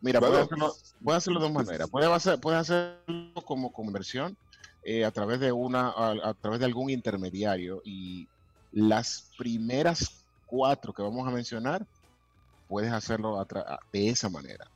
mira, 0.01 0.19
Bueno. 0.19 0.19
puedes 0.19 0.45
hacerlo, 0.45 0.73
hacerlo 1.15 1.39
de 1.39 1.45
dos 1.45 1.53
maneras. 1.53 1.89
Puedes 1.89 2.09
hacer, 2.09 2.39
puedes 2.39 2.59
hacerlo 2.59 3.33
como 3.45 3.71
conversión 3.71 4.37
eh, 4.83 5.05
a 5.05 5.11
través 5.11 5.39
de 5.39 5.51
una, 5.51 5.89
a, 5.89 6.29
a 6.29 6.33
través 6.35 6.59
de 6.59 6.65
algún 6.65 6.89
intermediario 6.89 7.81
y 7.83 8.27
las 8.71 9.31
primeras 9.37 10.23
cuatro 10.45 10.93
que 10.93 11.01
vamos 11.01 11.27
a 11.27 11.31
mencionar, 11.31 11.85
puedes 12.67 12.91
hacerlo 12.91 13.39
a 13.39 13.47
de 13.91 14.09
esa 14.09 14.29
manera. 14.29 14.67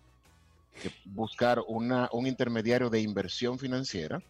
Que 0.81 0.91
buscar 1.05 1.61
una, 1.67 2.09
un 2.13 2.25
intermediario 2.25 2.89
de 2.89 3.01
inversión 3.01 3.59
financiera 3.59 4.21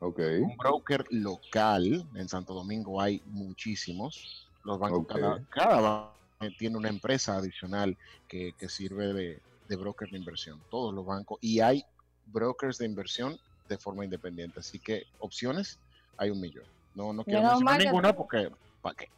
Ok. 0.00 0.18
Un 0.40 0.56
broker 0.56 1.04
local, 1.10 2.06
en 2.14 2.28
Santo 2.28 2.54
Domingo 2.54 3.00
hay 3.00 3.22
muchísimos. 3.26 4.48
Los 4.64 4.78
bancos, 4.78 5.06
cada, 5.06 5.42
cada 5.50 5.80
banco 5.80 6.19
tiene 6.48 6.76
una 6.76 6.88
empresa 6.88 7.36
adicional 7.36 7.96
que, 8.26 8.54
que 8.58 8.68
sirve 8.68 9.12
de, 9.12 9.40
de 9.68 9.76
broker 9.76 10.08
de 10.10 10.16
inversión. 10.16 10.60
Todos 10.70 10.94
los 10.94 11.04
bancos. 11.04 11.38
Y 11.42 11.60
hay 11.60 11.84
brokers 12.26 12.78
de 12.78 12.86
inversión 12.86 13.38
de 13.68 13.76
forma 13.76 14.04
independiente. 14.04 14.60
Así 14.60 14.78
que 14.78 15.04
opciones 15.18 15.78
hay 16.16 16.30
un 16.30 16.40
millón. 16.40 16.64
No, 16.94 17.12
no 17.12 17.24
quiero 17.24 17.40
Menos 17.40 17.60
mencionar 17.60 17.84
ninguna 17.84 18.16
porque, 18.16 18.50
¿para 18.80 18.94
qué? 18.96 19.08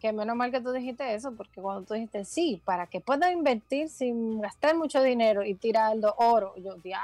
Que 0.00 0.12
menos 0.12 0.36
mal 0.36 0.50
que 0.50 0.60
tú 0.60 0.70
dijiste 0.70 1.14
eso, 1.14 1.32
porque 1.32 1.60
cuando 1.60 1.82
tú 1.82 1.94
dijiste 1.94 2.24
sí, 2.24 2.60
para 2.64 2.86
que 2.86 3.00
pueda 3.00 3.32
invertir 3.32 3.88
sin 3.88 4.40
gastar 4.40 4.76
mucho 4.76 5.02
dinero 5.02 5.42
y 5.44 5.54
tirando 5.54 6.14
oro, 6.18 6.54
yo, 6.56 6.76
ya. 6.84 7.02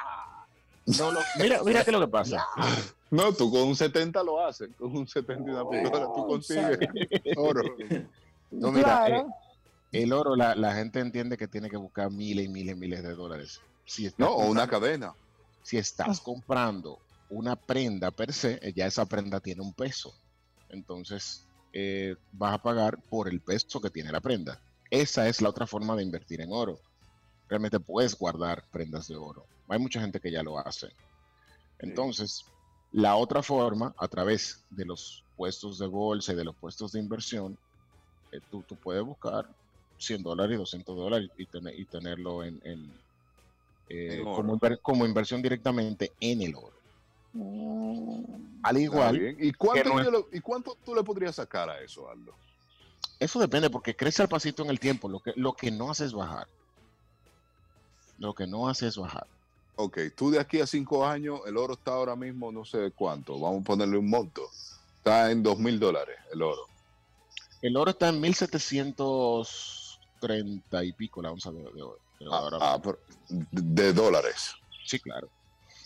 No, 0.99 1.13
no, 1.13 1.21
mira, 1.39 1.63
mira 1.65 1.85
qué 1.85 1.91
es 1.91 1.99
lo 1.99 2.01
que 2.01 2.13
pasa. 2.13 2.47
No, 3.13 3.33
tú 3.33 3.51
con 3.51 3.63
un 3.63 3.75
70 3.75 4.23
lo 4.23 4.41
haces. 4.47 4.71
Con 4.79 4.97
un 4.97 5.09
70 5.09 5.51
y 5.51 5.53
una 5.53 5.69
pistola 5.69 6.07
tú 6.15 6.29
consigues 6.29 6.79
oro. 7.37 7.65
No, 8.51 8.72
mira, 8.72 9.05
claro. 9.07 9.28
eh, 9.92 10.03
el 10.03 10.12
oro, 10.12 10.36
la, 10.36 10.55
la 10.55 10.74
gente 10.74 11.01
entiende 11.01 11.36
que 11.36 11.48
tiene 11.48 11.68
que 11.70 11.76
buscar 11.76 12.11
miles 12.11 12.46
y 12.46 12.48
miles 12.48 12.76
y 12.76 12.78
miles 12.78 13.03
de 13.03 13.14
dólares. 13.14 13.61
Si 13.84 14.11
No, 14.18 14.30
o 14.30 14.46
una 14.51 14.68
cadena. 14.68 15.14
si 15.62 15.78
estás 15.78 16.20
comprando 16.20 16.98
una 17.28 17.57
prenda 17.57 18.11
per 18.11 18.32
se, 18.32 18.59
eh, 18.62 18.72
ya 18.74 18.86
esa 18.86 19.07
prenda 19.07 19.40
tiene 19.40 19.62
un 19.62 19.74
peso. 19.74 20.12
Entonces, 20.68 21.48
eh, 21.72 22.16
vas 22.32 22.55
a 22.55 22.62
pagar 22.62 22.98
por 23.09 23.28
el 23.28 23.40
peso 23.40 23.80
que 23.80 23.90
tiene 23.90 24.12
la 24.12 24.20
prenda. 24.20 24.61
Esa 24.90 25.28
es 25.28 25.40
la 25.40 25.48
otra 25.48 25.66
forma 25.66 25.94
de 25.96 26.03
invertir 26.03 26.40
en 26.40 26.53
oro. 26.53 26.78
Realmente 27.48 27.78
puedes 27.80 28.16
guardar 28.16 28.64
prendas 28.70 29.07
de 29.09 29.16
oro. 29.16 29.44
Hay 29.68 29.78
mucha 29.78 30.01
gente 30.01 30.20
que 30.20 30.32
ya 30.32 30.42
lo 30.42 30.59
hace. 30.59 30.88
Entonces, 31.78 32.44
la 32.92 33.16
otra 33.16 33.42
forma, 33.42 33.94
a 33.98 34.09
través 34.09 34.64
de 34.70 34.84
los 34.84 35.24
puestos 35.36 35.78
de 35.78 35.86
bolsa 35.86 36.32
y 36.32 36.36
de 36.36 36.44
los 36.44 36.57
puestos 36.57 36.92
de 36.92 37.01
inversión, 37.01 37.59
eh, 38.33 38.41
tú, 38.51 38.62
tú 38.62 38.76
puedes 38.76 39.03
buscar 39.03 39.47
100 39.99 40.22
dólares 40.22 40.55
y 40.55 40.59
200 40.59 40.97
dólares 40.97 41.31
y, 41.37 41.47
tener- 41.47 41.78
y 41.78 41.85
tenerlo 41.87 42.43
en, 42.45 42.61
en, 42.64 43.01
eh, 43.89 44.22
como, 44.24 44.57
inver- 44.57 44.81
como 44.83 45.05
inversión 45.07 45.43
directamente 45.43 46.12
en 46.20 46.43
el 46.43 46.55
oro. 46.55 46.76
Mm, 47.33 48.61
Al 48.62 48.78
igual. 48.78 49.37
¿Y 49.39 49.53
cuánto, 49.53 49.83
que 49.83 49.89
no 49.89 49.99
es- 50.01 50.05
yo 50.05 50.11
lo- 50.11 50.28
¿Y 50.33 50.41
cuánto 50.41 50.76
tú 50.85 50.95
le 50.95 51.03
podrías 51.03 51.37
sacar 51.37 51.68
a 51.70 51.81
eso, 51.83 52.09
Aldo? 52.09 52.35
eso 53.18 53.39
depende 53.39 53.68
porque 53.68 53.95
crece 53.95 54.22
al 54.22 54.28
pasito 54.28 54.62
en 54.62 54.70
el 54.70 54.81
tiempo. 54.81 55.09
Lo 55.09 55.20
que, 55.20 55.33
lo 55.37 55.53
que 55.53 55.70
no 55.70 55.91
hace 55.91 56.07
es 56.07 56.12
bajar. 56.12 56.47
Lo 58.18 58.35
que 58.35 58.47
no 58.47 58.68
hace 58.68 58.87
es 58.87 58.97
bajar. 58.97 59.26
Ok, 59.76 59.99
tú 60.16 60.31
de 60.31 60.39
aquí 60.39 60.61
a 60.61 60.66
cinco 60.66 61.07
años, 61.07 61.41
el 61.47 61.57
oro 61.57 61.74
está 61.74 61.93
ahora 61.93 62.14
mismo, 62.16 62.53
no 62.53 62.64
sé 62.64 62.93
cuánto, 62.95 63.39
vamos 63.39 63.62
a 63.62 63.64
ponerle 63.64 63.97
un 63.97 64.09
monto. 64.11 64.43
Está 64.97 65.31
en 65.31 65.43
dos 65.43 65.59
mil 65.59 65.78
dólares 65.81 66.16
el 66.33 66.43
oro. 66.43 66.70
El 67.63 67.77
oro 67.77 67.91
está 67.91 68.09
en 68.09 68.21
1730 68.21 70.85
y 70.85 70.93
pico 70.93 71.23
la 71.23 71.31
onza 71.33 71.51
de, 71.51 71.63
de 71.63 71.83
oro. 71.83 71.99
de 72.19 72.29
oro 72.29 72.59
Ah, 72.61 72.75
ah, 72.75 72.81
pero- 72.83 72.99
de 73.29 73.93
dólares. 73.93 74.55
Sí, 74.85 74.99
claro. 74.99 75.29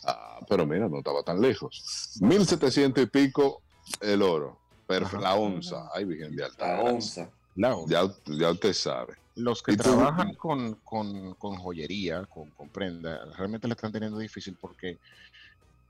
Ah, 0.06 0.38
pero 0.48 0.66
mira, 0.66 0.88
no 0.88 0.98
estaba 0.98 1.22
tan 1.22 1.40
lejos. 1.40 2.16
1700 2.20 3.04
y 3.04 3.06
pico 3.06 3.62
el 4.00 4.22
oro. 4.22 4.58
Perfecto, 4.86 5.24
Ajá. 5.24 5.30
la 5.30 5.34
onza. 5.40 5.88
Ay, 5.94 6.04
Virgen 6.04 6.34
de 6.36 6.42
La 6.42 6.46
Alta. 6.48 6.80
onza. 6.82 7.30
La 7.56 7.74
onza. 7.74 7.90
Ya, 8.26 8.34
ya 8.36 8.50
usted 8.50 8.72
sabe. 8.72 9.14
Los 9.36 9.62
que 9.62 9.76
trabajan 9.76 10.34
con, 10.34 10.74
con- 10.84 11.34
con 11.34 11.56
joyería, 11.56 12.24
con, 12.26 12.50
con 12.50 12.68
prenda, 12.68 13.24
realmente 13.36 13.66
le 13.66 13.74
están 13.74 13.90
teniendo 13.92 14.18
difícil 14.18 14.56
porque 14.60 14.98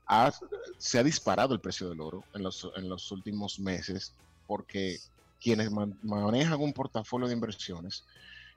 ha- 0.07 0.31
se 0.77 0.99
ha 0.99 1.03
disparado 1.03 1.53
el 1.53 1.59
precio 1.59 1.89
del 1.89 2.01
oro 2.01 2.23
en 2.33 2.43
los, 2.43 2.69
en 2.75 2.89
los 2.89 3.11
últimos 3.11 3.59
meses 3.59 4.13
porque 4.47 4.97
quienes 5.41 5.71
man- 5.71 5.97
manejan 6.03 6.59
un 6.61 6.73
portafolio 6.73 7.27
de 7.27 7.33
inversiones 7.33 8.03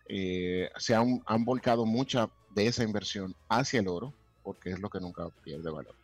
eh, 0.08 0.70
se 0.78 0.94
han, 0.94 1.20
han 1.26 1.44
volcado 1.44 1.84
mucha 1.84 2.30
de 2.54 2.66
esa 2.66 2.82
inversión 2.82 3.34
hacia 3.48 3.80
el 3.80 3.88
oro 3.88 4.14
porque 4.42 4.70
es 4.70 4.80
lo 4.80 4.88
que 4.88 5.00
nunca 5.00 5.28
pierde 5.42 5.70
valor. 5.70 5.94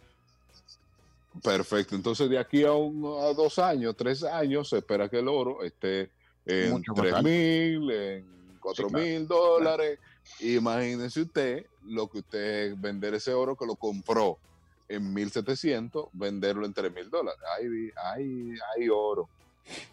Perfecto. 1.43 1.97
Entonces, 1.97 2.29
de 2.31 2.39
aquí 2.39 2.64
a, 2.64 2.72
un- 2.72 3.05
a 3.22 3.33
dos 3.33 3.59
años, 3.59 3.97
tres 3.97 4.22
años, 4.22 4.68
se 4.68 4.79
espera 4.79 5.09
que 5.09 5.18
el 5.18 5.29
oro 5.29 5.62
esté 5.64 6.11
en 6.47 6.70
Mucho 6.72 6.93
más 6.93 7.01
tres 7.03 7.14
alto. 7.14 7.29
mil, 7.29 7.91
en 7.91 8.59
cuatro 8.61 8.89
claro. 8.89 9.05
mil 9.05 9.27
dólares. 9.27 9.99
Imagínese 10.41 11.22
usted 11.22 11.66
lo 11.83 12.09
que 12.09 12.18
usted 12.18 12.75
vender 12.79 13.14
ese 13.14 13.33
oro 13.33 13.57
que 13.57 13.66
lo 13.66 13.77
compró 13.77 14.39
en 14.89 15.12
1700, 15.12 16.09
venderlo 16.12 16.66
en 16.66 16.75
tres 16.75 16.93
mil 16.93 17.11
dólares. 17.11 17.41
Ay, 17.59 17.68
vi- 17.68 17.93
ay, 17.97 18.51
ay, 18.77 18.89
oro. 18.91 19.29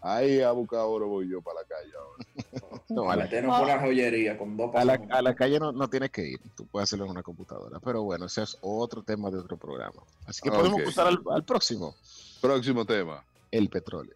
Ahí 0.01 0.41
a 0.41 0.51
buscar 0.51 0.80
oro 0.82 1.07
voy 1.07 1.30
yo 1.30 1.41
para 1.41 1.61
la 1.61 1.67
calle 1.67 1.91
ahora. 1.97 2.72
No, 2.89 3.09
a 3.09 3.15
la- 3.15 3.30
por 3.30 3.67
la 3.67 3.80
joyería 3.80 4.38
con 4.38 4.57
dos 4.57 4.76
A 4.76 4.84
la, 4.84 4.99
a 5.11 5.22
la 5.22 5.34
calle 5.34 5.57
no, 5.61 5.72
no 5.72 5.89
tienes 5.89 6.11
que 6.11 6.28
ir, 6.28 6.39
tú 6.57 6.65
puedes 6.65 6.89
hacerlo 6.89 7.05
en 7.05 7.11
una 7.11 7.24
computadora, 7.24 7.80
pero 7.80 8.03
bueno, 8.03 8.26
ese 8.26 8.43
es 8.43 8.57
otro 8.59 9.01
tema 9.01 9.32
de 9.32 9.38
otro 9.38 9.55
programa. 9.55 10.01
Así 10.26 10.41
que 10.41 10.51
podemos 10.51 10.78
Ok. 10.82 10.86
pasar 10.88 11.07
al, 11.07 11.19
al 11.32 11.43
próximo, 11.45 11.95
Próximo 12.41 12.84
tema. 12.86 13.24
el 13.49 13.69
petróleo. 13.69 14.13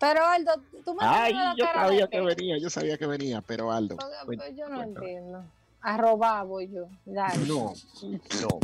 Pero 0.00 0.24
Aldo, 0.26 0.52
tú 0.84 0.94
me 0.94 1.00
Ay, 1.04 1.34
yo 1.58 1.64
cara 1.66 1.82
sabía 1.84 2.06
de 2.06 2.08
que 2.10 2.20
venía, 2.22 2.58
yo 2.58 2.70
sabía 2.70 2.96
que 2.96 3.06
venía, 3.06 3.42
pero 3.42 3.70
Aldo. 3.70 3.96
Pues, 4.24 4.38
yo 4.56 4.68
no 4.68 4.76
cuéntame. 4.76 5.06
entiendo. 5.10 5.44
A 5.82 5.96
robar 5.98 6.46
voy 6.46 6.68
yo. 6.70 6.86
Dale. 7.04 7.46
No, 7.46 7.74
no, 8.02 8.10
no, 8.40 8.60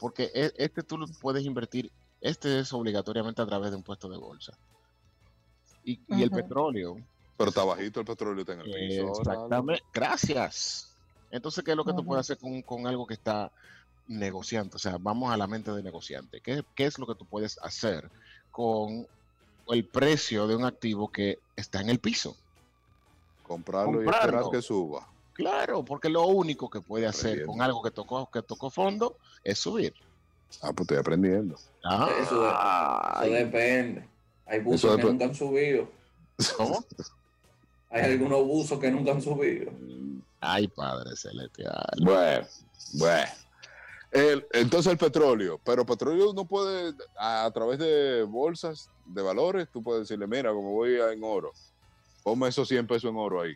porque 0.00 0.30
e- 0.34 0.52
este 0.56 0.82
tú 0.82 0.96
lo 0.96 1.06
puedes 1.20 1.44
invertir, 1.44 1.90
este 2.22 2.60
es 2.60 2.72
obligatoriamente 2.72 3.42
a 3.42 3.46
través 3.46 3.70
de 3.70 3.76
un 3.76 3.82
puesto 3.82 4.08
de 4.08 4.16
bolsa. 4.16 4.52
Y, 5.82 6.00
y 6.08 6.22
el 6.22 6.30
petróleo, 6.30 6.96
Pero 7.36 7.48
está 7.48 7.64
bajito 7.64 8.00
el 8.00 8.06
petróleo, 8.06 8.40
está 8.40 8.52
en 8.52 8.60
el 8.60 8.70
piso. 8.70 9.02
ahora, 9.02 9.10
Aldo. 9.10 9.20
exactamente, 9.20 9.84
gracias. 9.92 10.98
Entonces, 11.30 11.64
¿qué 11.64 11.70
es 11.70 11.76
lo 11.76 11.84
que 11.84 11.92
tú 11.92 12.00
Ujú. 12.00 12.08
puedes 12.08 12.26
hacer 12.26 12.38
con, 12.38 12.62
con 12.62 12.86
algo 12.86 13.06
que 13.06 13.14
está 13.14 13.50
negociante? 14.06 14.76
O 14.76 14.78
sea, 14.78 14.96
vamos 15.00 15.32
a 15.32 15.36
la 15.36 15.46
mente 15.46 15.70
de 15.72 15.82
negociante. 15.82 16.40
¿Qué, 16.42 16.62
qué 16.74 16.84
es 16.86 16.98
lo 16.98 17.06
que 17.06 17.14
tú 17.14 17.26
puedes 17.26 17.56
hacer 17.62 18.10
con 18.50 19.06
el 19.68 19.88
precio 19.88 20.46
de 20.46 20.56
un 20.56 20.64
activo 20.64 21.10
que 21.10 21.38
está 21.56 21.80
en 21.80 21.90
el 21.90 22.00
piso? 22.00 22.36
Comprarlo, 23.42 24.02
y 24.02 24.08
esperar 24.08 24.44
que 24.50 24.60
suba. 24.60 25.08
Claro, 25.32 25.84
porque 25.84 26.08
lo 26.08 26.26
único 26.26 26.68
que 26.68 26.82
puede 26.82 27.06
hacer 27.06 27.46
con 27.46 27.62
algo 27.62 27.82
que 27.82 27.90
tocó, 27.90 28.28
que 28.30 28.42
tocó 28.42 28.70
fondo 28.70 29.16
es 29.42 29.58
subir. 29.58 29.94
Ah, 30.62 30.72
pues 30.72 30.80
estoy 30.80 30.98
aprendiendo. 30.98 31.56
Ah, 31.84 32.10
eso 32.20 33.30
depende. 33.30 34.09
Hay 34.50 34.60
buzos 34.60 34.96
que 34.96 35.02
nunca 35.04 35.24
han 35.26 35.34
subido. 35.34 35.88
¿cómo? 36.56 36.84
Hay 37.90 38.02
algunos 38.12 38.44
buzos 38.44 38.78
que 38.80 38.90
nunca 38.90 39.12
han 39.12 39.22
subido. 39.22 39.72
Ay, 40.40 40.66
Padre 40.68 41.14
Celestial. 41.16 41.86
Bueno, 42.02 42.46
bueno. 42.94 43.28
El- 44.10 44.44
entonces 44.52 44.90
el 44.90 44.98
petróleo, 44.98 45.60
pero 45.64 45.86
petróleo 45.86 46.32
no 46.32 46.44
puede, 46.44 46.92
a, 47.16 47.44
a 47.44 47.50
través 47.52 47.78
de 47.78 48.24
bolsas 48.24 48.88
de 49.06 49.22
valores, 49.22 49.68
tú 49.72 49.82
puedes 49.84 50.02
decirle, 50.08 50.26
mira, 50.26 50.50
como 50.52 50.72
voy 50.72 50.96
a- 50.96 51.12
en 51.12 51.22
oro, 51.22 51.52
ponme 52.24 52.48
esos 52.48 52.66
100 52.66 52.88
pesos 52.88 53.08
en 53.10 53.16
oro 53.16 53.40
ahí, 53.42 53.54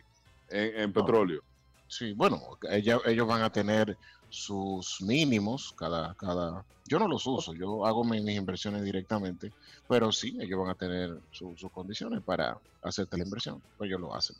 en, 0.49 0.79
en 0.79 0.93
petróleo. 0.93 1.41
Sí, 1.89 2.13
bueno, 2.13 2.41
ella- 2.69 3.01
ellos 3.05 3.27
van 3.27 3.41
a 3.41 3.51
tener 3.51 3.97
sus 4.35 4.97
mínimos 5.01 5.73
cada, 5.77 6.13
cada. 6.15 6.65
Yo 6.85 6.99
no 6.99 7.07
los 7.07 7.25
uso, 7.25 7.53
yo 7.53 7.85
hago 7.85 8.03
mi- 8.03 8.21
mis 8.21 8.37
inversiones 8.37 8.83
directamente, 8.83 9.53
pero 9.87 10.11
sí, 10.11 10.37
ellos 10.39 10.59
van 10.59 10.69
a 10.69 10.75
tener 10.75 11.19
su- 11.31 11.55
sus 11.57 11.71
condiciones 11.71 12.23
para 12.23 12.59
hacerte 12.81 13.17
la 13.17 13.23
inversión, 13.23 13.63
pues 13.77 13.87
ellos 13.89 14.01
lo 14.01 14.13
hacen. 14.13 14.35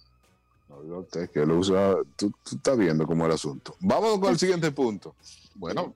No, 0.67 0.77
usted 0.99 1.29
que 1.31 1.45
lo 1.45 1.57
usa, 1.57 1.95
tú, 2.15 2.31
tú 2.43 2.55
estás 2.55 2.77
viendo 2.77 3.05
cómo 3.05 3.23
es 3.23 3.29
el 3.29 3.35
asunto. 3.35 3.75
Vamos 3.79 4.19
con 4.19 4.31
el 4.31 4.37
siguiente 4.39 4.71
punto. 4.71 5.15
Bueno, 5.55 5.95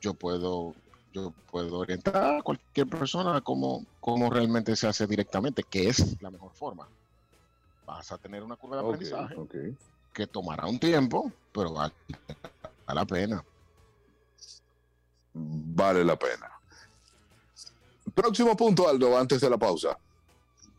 yo 0.00 0.14
puedo, 0.14 0.74
yo 1.12 1.32
puedo 1.50 1.78
orientar 1.78 2.36
a 2.38 2.42
cualquier 2.42 2.88
persona 2.88 3.36
a 3.36 3.40
cómo, 3.40 3.84
cómo 4.00 4.28
realmente 4.30 4.76
se 4.76 4.86
hace 4.86 5.06
directamente, 5.06 5.62
que 5.68 5.88
es 5.88 6.20
la 6.20 6.30
mejor 6.30 6.52
forma. 6.54 6.88
Vas 7.86 8.10
a 8.12 8.18
tener 8.18 8.42
una 8.42 8.56
curva 8.56 8.76
de 8.76 8.82
aprendizaje 8.82 9.36
que 10.12 10.26
tomará 10.26 10.66
un 10.66 10.78
tiempo, 10.78 11.32
pero 11.52 11.72
vale 11.74 11.94
a 12.42 12.48
la 12.94 13.04
pena. 13.04 13.44
Vale 15.32 16.04
la 16.04 16.18
pena. 16.18 16.50
Próximo 18.14 18.56
punto, 18.56 18.88
Aldo, 18.88 19.16
antes 19.18 19.40
de 19.40 19.50
la 19.50 19.58
pausa. 19.58 19.98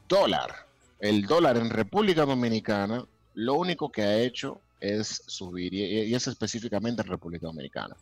Dólar. 0.07 0.67
El 0.99 1.27
dólar 1.27 1.57
en 1.57 1.69
República 1.69 2.25
Dominicana 2.25 3.05
lo 3.35 3.53
único 3.53 3.91
que 3.91 4.01
ha 4.01 4.17
hecho 4.17 4.59
es 4.79 5.21
subir 5.27 5.73
y 5.73 6.13
es 6.13 6.27
específicamente 6.27 7.01
en 7.01 7.07
República 7.07 7.45
Dominicana. 7.47 7.95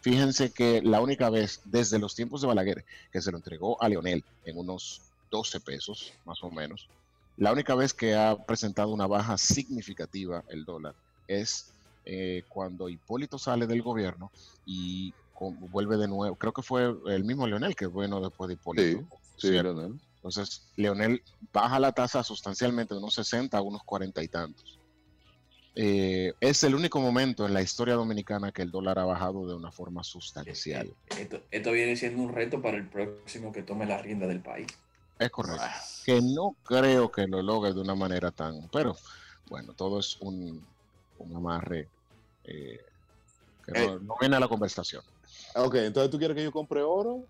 Fíjense 0.00 0.52
que 0.52 0.82
la 0.82 1.00
única 1.00 1.30
vez 1.30 1.60
desde 1.64 1.98
los 1.98 2.14
tiempos 2.14 2.40
de 2.40 2.48
Balaguer 2.48 2.84
que 3.12 3.20
se 3.20 3.30
lo 3.30 3.38
entregó 3.38 3.80
a 3.82 3.88
Leonel 3.88 4.24
en 4.44 4.58
unos 4.58 5.02
12 5.30 5.60
pesos 5.60 6.12
más 6.24 6.42
o 6.42 6.50
menos, 6.50 6.88
la 7.36 7.52
única 7.52 7.74
vez 7.74 7.94
que 7.94 8.14
ha 8.14 8.36
presentado 8.36 8.88
una 8.88 9.06
baja 9.06 9.38
significativa 9.38 10.42
el 10.48 10.64
dólar 10.64 10.94
es 11.28 11.72
eh, 12.04 12.44
cuando 12.48 12.88
Hipólito 12.88 13.38
sale 13.38 13.66
del 13.66 13.82
gobierno 13.82 14.30
y 14.66 15.12
con- 15.34 15.58
vuelve 15.70 15.96
de 15.96 16.08
nuevo. 16.08 16.36
Creo 16.36 16.52
que 16.52 16.62
fue 16.62 16.94
el 17.06 17.24
mismo 17.24 17.46
Leonel 17.46 17.74
que 17.74 17.86
bueno 17.86 18.20
después 18.20 18.48
de 18.48 18.54
Hipólito. 18.54 19.04
Sí, 19.36 19.48
sí. 19.48 19.56
Entonces, 19.56 20.62
Leonel 20.76 21.22
baja 21.52 21.78
la 21.78 21.92
tasa 21.92 22.22
sustancialmente 22.22 22.94
de 22.94 23.00
unos 23.00 23.14
60 23.14 23.56
a 23.56 23.62
unos 23.62 23.82
40 23.84 24.22
y 24.22 24.28
tantos. 24.28 24.78
Eh, 25.74 26.34
es 26.40 26.62
el 26.64 26.74
único 26.74 27.00
momento 27.00 27.46
en 27.46 27.54
la 27.54 27.62
historia 27.62 27.94
dominicana 27.94 28.50
que 28.52 28.62
el 28.62 28.70
dólar 28.70 28.98
ha 28.98 29.04
bajado 29.04 29.46
de 29.46 29.54
una 29.54 29.70
forma 29.70 30.02
sustancial. 30.02 30.92
Esto, 31.18 31.40
esto 31.50 31.72
viene 31.72 31.96
siendo 31.96 32.22
un 32.22 32.32
reto 32.34 32.60
para 32.60 32.76
el 32.76 32.88
próximo 32.88 33.52
que 33.52 33.62
tome 33.62 33.86
la 33.86 33.98
rienda 33.98 34.26
del 34.26 34.40
país. 34.40 34.66
Es 35.18 35.30
correcto. 35.30 35.62
Que 36.04 36.20
no 36.20 36.56
creo 36.64 37.10
que 37.12 37.26
lo 37.26 37.40
logre 37.40 37.72
de 37.72 37.80
una 37.80 37.94
manera 37.94 38.30
tan. 38.30 38.68
Pero 38.72 38.96
bueno, 39.48 39.72
todo 39.74 40.00
es 40.00 40.16
un, 40.20 40.66
un 41.20 41.36
amarre 41.36 41.88
eh, 42.44 42.80
que 43.64 43.72
no, 43.72 43.78
Eh. 43.78 43.98
no 44.02 44.14
viene 44.20 44.36
a 44.36 44.40
la 44.40 44.48
conversación. 44.48 45.02
Ok, 45.54 45.74
entonces 45.76 46.10
tú 46.10 46.18
quieres 46.18 46.36
que 46.36 46.42
yo 46.44 46.52
compre 46.52 46.82
oro, 46.82 47.24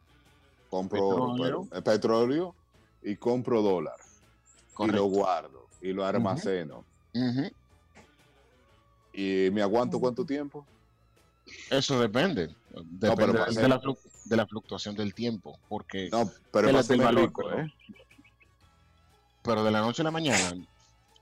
compro 0.69 1.07
oro, 1.07 1.27
Petróleo. 1.35 1.67
pero- 1.71 1.79
eh, 1.79 1.83
petróleo 1.83 2.55
y 3.03 3.17
compro 3.17 3.63
dólar. 3.63 3.97
Y 4.79 4.87
lo 4.87 5.05
guardo 5.07 5.67
y 5.83 5.93
lo 5.93 6.07
almaceno. 6.07 6.87
¿Y 9.13 9.51
me 9.53 9.61
aguanto 9.63 9.99
cuánto 10.01 10.25
tiempo? 10.25 10.67
Eso 11.69 12.01
depende. 12.01 12.55
De, 12.69 13.09
la, 13.69 13.81
de 14.25 14.37
la 14.37 14.47
fluctuación 14.47 14.95
del 14.95 15.13
tiempo. 15.13 15.59
Porque, 15.69 16.09
No, 16.11 16.31
pero 16.53 16.69
de 16.69 16.73
la- 16.73 16.73
para 16.73 16.73
del 16.73 16.77
hacerme 16.77 17.05
valor, 17.05 17.27
rico, 17.27 17.43
perdón. 17.43 17.67
¿eh? 17.67 17.75
Pero 19.43 19.65
de 19.65 19.71
la 19.71 19.81
noche 19.81 20.03
a 20.03 20.05
la 20.05 20.11
mañana, 20.11 20.55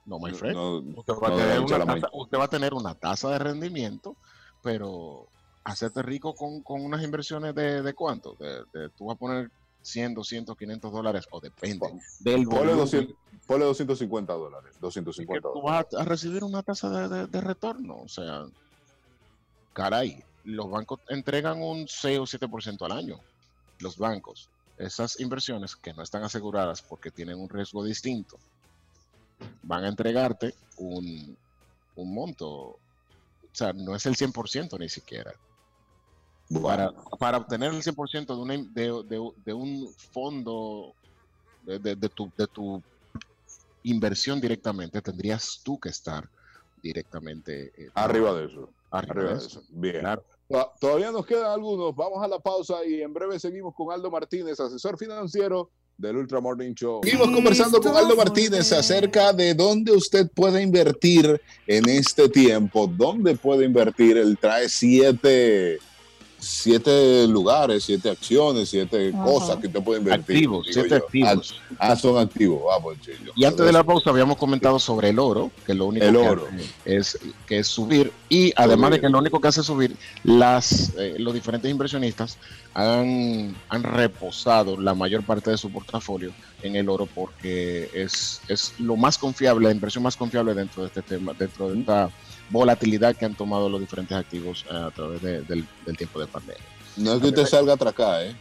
no, 0.09 0.19
my 0.19 0.33
friend. 0.33 0.55
No, 0.55 0.77
Usted 0.99 1.13
va, 1.13 1.27
a 1.27 1.29
No, 1.31 1.37
tener 1.37 1.59
una 1.59 1.85
tasa, 1.85 2.09
usted 2.13 2.37
va 2.37 2.43
a 2.43 2.47
tener 2.49 2.73
una 2.73 2.95
tasa 2.95 3.29
de 3.29 3.39
rendimiento, 3.39 4.17
pero 4.61 5.29
hacerte 5.63 6.01
rico 6.01 6.33
con, 6.33 6.61
con 6.63 6.81
unas 6.83 7.03
inversiones 7.03 7.53
de, 7.55 7.81
de 7.81 7.93
cuánto? 7.93 8.35
De, 8.39 8.63
de- 8.73 8.89
tú 8.97 9.05
vas 9.05 9.15
a 9.15 9.19
poner 9.19 9.49
100, 9.81 10.13
200, 10.15 10.55
500 10.57 10.91
dólares, 10.91 11.25
o 11.31 11.39
depende 11.39 11.87
del 12.19 12.43
ponle, 12.45 12.57
volumen 12.73 12.77
200 12.77 13.15
ponle 13.45 13.65
250 13.65 14.33
dólares. 14.33 14.71
que 14.73 14.79
250 14.81 15.41
tú 15.53 15.61
dólares. 15.61 15.87
vas 15.91 15.99
a, 15.99 16.01
a 16.01 16.05
recibir 16.05 16.43
una 16.43 16.63
tasa 16.63 16.89
de, 16.89 17.07
de- 17.07 17.27
de 17.27 17.41
retorno. 17.41 18.01
O 18.03 18.07
sea, 18.07 18.45
caray, 19.73 20.21
los 20.43 20.69
bancos 20.69 20.99
entregan 21.07 21.61
un 21.61 21.85
6 21.87 22.19
o 22.19 22.23
7% 22.25 22.85
al 22.85 22.91
año. 22.93 23.19
Los 23.79 23.97
bancos, 23.97 24.49
esas 24.77 25.19
inversiones 25.19 25.75
que 25.75 25.93
no 25.93 26.03
están 26.03 26.23
aseguradas 26.23 26.81
porque 26.87 27.11
tienen 27.11 27.39
un 27.39 27.47
riesgo 27.49 27.83
distinto, 27.83 28.37
van 29.63 29.83
a 29.85 29.89
entregarte 29.89 30.53
un, 30.77 31.37
un 31.95 32.13
monto. 32.13 32.49
O 32.49 32.79
sea, 33.53 33.73
no 33.73 33.95
es 33.95 34.05
el 34.05 34.15
100% 34.15 34.77
ni 34.79 34.89
siquiera. 34.89 35.33
Para, 36.61 36.89
Bueno, 36.91 37.03
para 37.19 37.37
obtener 37.37 37.73
el 37.73 37.81
100% 37.83 38.25
de, 38.25 38.41
una, 38.41 38.53
de, 38.57 39.03
de- 39.07 39.31
de 39.45 39.53
un 39.53 39.93
fondo 40.11 40.93
de, 41.61 41.77
de- 41.79 42.09
tu, 42.09 42.31
de 42.35 42.47
tu 42.47 42.81
inversión 43.83 44.41
directamente, 44.41 45.01
tendrías 45.01 45.61
tú 45.63 45.79
que 45.79 45.89
estar 45.89 46.27
directamente 46.81 47.65
eh, 47.77 47.89
arriba 47.93 48.33
de 48.33 48.45
eso. 48.45 48.73
arriba 48.91 49.11
Arriba 49.13 49.29
de 49.31 49.37
eso. 49.37 49.59
eso. 49.59 49.63
Bien. 49.69 49.99
Claro. 49.99 50.25
To- 50.47 50.71
Todavía 50.79 51.11
nos 51.11 51.25
quedan 51.25 51.51
algunos. 51.51 51.95
Vamos 51.95 52.23
a 52.23 52.27
la 52.27 52.39
pausa 52.39 52.83
y 52.85 53.01
en 53.01 53.13
breve 53.13 53.39
seguimos 53.39 53.73
con 53.75 53.91
Aldo 53.93 54.09
Martínez, 54.09 54.59
asesor 54.59 54.97
financiero 54.97 55.71
del 55.99 56.15
Ultra 56.15 56.39
Morning 56.39 56.73
Show. 56.73 57.01
Seguimos 57.03 57.29
conversando 57.29 57.81
con 57.81 57.95
Aldo 57.95 58.15
Martínez 58.15 58.71
acerca 58.71 59.33
de 59.33 59.53
dónde 59.53 59.91
usted 59.91 60.29
puede 60.33 60.61
invertir 60.61 61.41
en 61.67 61.89
este 61.89 62.29
tiempo. 62.29 62.87
¿Dónde 62.87 63.35
puede 63.35 63.65
invertir? 63.65 64.17
Él 64.17 64.37
trae 64.39 64.69
siete, 64.69 65.77
siete 66.39 67.27
lugares, 67.27 67.83
siete 67.83 68.09
acciones, 68.09 68.69
siete 68.69 69.11
Ajá. 69.13 69.23
cosas 69.23 69.57
que 69.57 69.67
usted 69.67 69.83
puede 69.83 69.99
invertir. 69.99 70.35
Activos, 70.35 70.67
siete 70.69 70.89
yo. 70.89 70.95
activos. 70.95 71.55
Ah, 71.71 71.91
ah, 71.91 71.95
son 71.95 72.17
activos. 72.17 72.61
Vamos, 72.65 72.95
chillo. 73.01 73.31
Y 73.35 73.45
antes 73.45 73.65
de 73.65 73.71
la 73.71 73.83
pausa 73.83 74.09
habíamos 74.09 74.37
comentado 74.37 74.79
sobre 74.79 75.09
el 75.09 75.19
oro, 75.19 75.51
que 75.65 75.73
lo 75.73 75.85
único 75.87 76.05
El 76.05 76.13
que 76.13 76.17
oro. 76.17 76.47
hace 76.47 76.97
es, 76.97 77.19
que 77.45 77.59
es 77.59 77.67
subir. 77.67 78.11
Y 78.29 78.53
además 78.55 78.91
de 78.91 79.01
que 79.01 79.09
lo 79.09 79.19
único 79.19 79.39
que 79.41 79.47
hace 79.49 79.61
es 79.61 79.67
subir, 79.67 79.95
las, 80.23 80.93
eh, 80.97 81.15
los 81.19 81.33
diferentes 81.33 81.69
inversionistas 81.69 82.37
han, 82.73 83.55
han 83.69 83.83
reposado 83.83 84.77
la 84.79 84.93
mayor 84.93 85.23
parte 85.23 85.51
de 85.51 85.57
su 85.57 85.71
portafolio 85.71 86.31
en 86.61 86.75
el 86.75 86.89
oro 86.89 87.05
porque 87.07 87.89
es, 87.93 88.41
es 88.47 88.73
lo 88.79 88.95
más 88.95 89.17
confiable, 89.17 89.67
la 89.67 89.73
inversión 89.73 90.03
más 90.03 90.15
confiable 90.15 90.53
dentro 90.53 90.83
de 90.83 90.87
este 90.87 91.01
tema, 91.01 91.33
dentro 91.37 91.69
de 91.69 91.79
esta 91.79 92.09
volatilidad 92.49 93.15
que 93.15 93.25
han 93.25 93.35
tomado 93.35 93.69
los 93.69 93.79
diferentes 93.79 94.17
activos 94.17 94.65
eh, 94.69 94.75
a 94.75 94.91
través 94.91 95.21
de- 95.21 95.41
del, 95.41 95.65
del 95.85 95.97
tiempo 95.97 96.19
de 96.19 96.27
pandemia. 96.27 96.61
No 96.97 97.13
es 97.13 97.19
que 97.21 97.27
usted 97.27 97.45
salga 97.45 97.73
acá, 97.73 98.23
¿eh? 98.23 98.35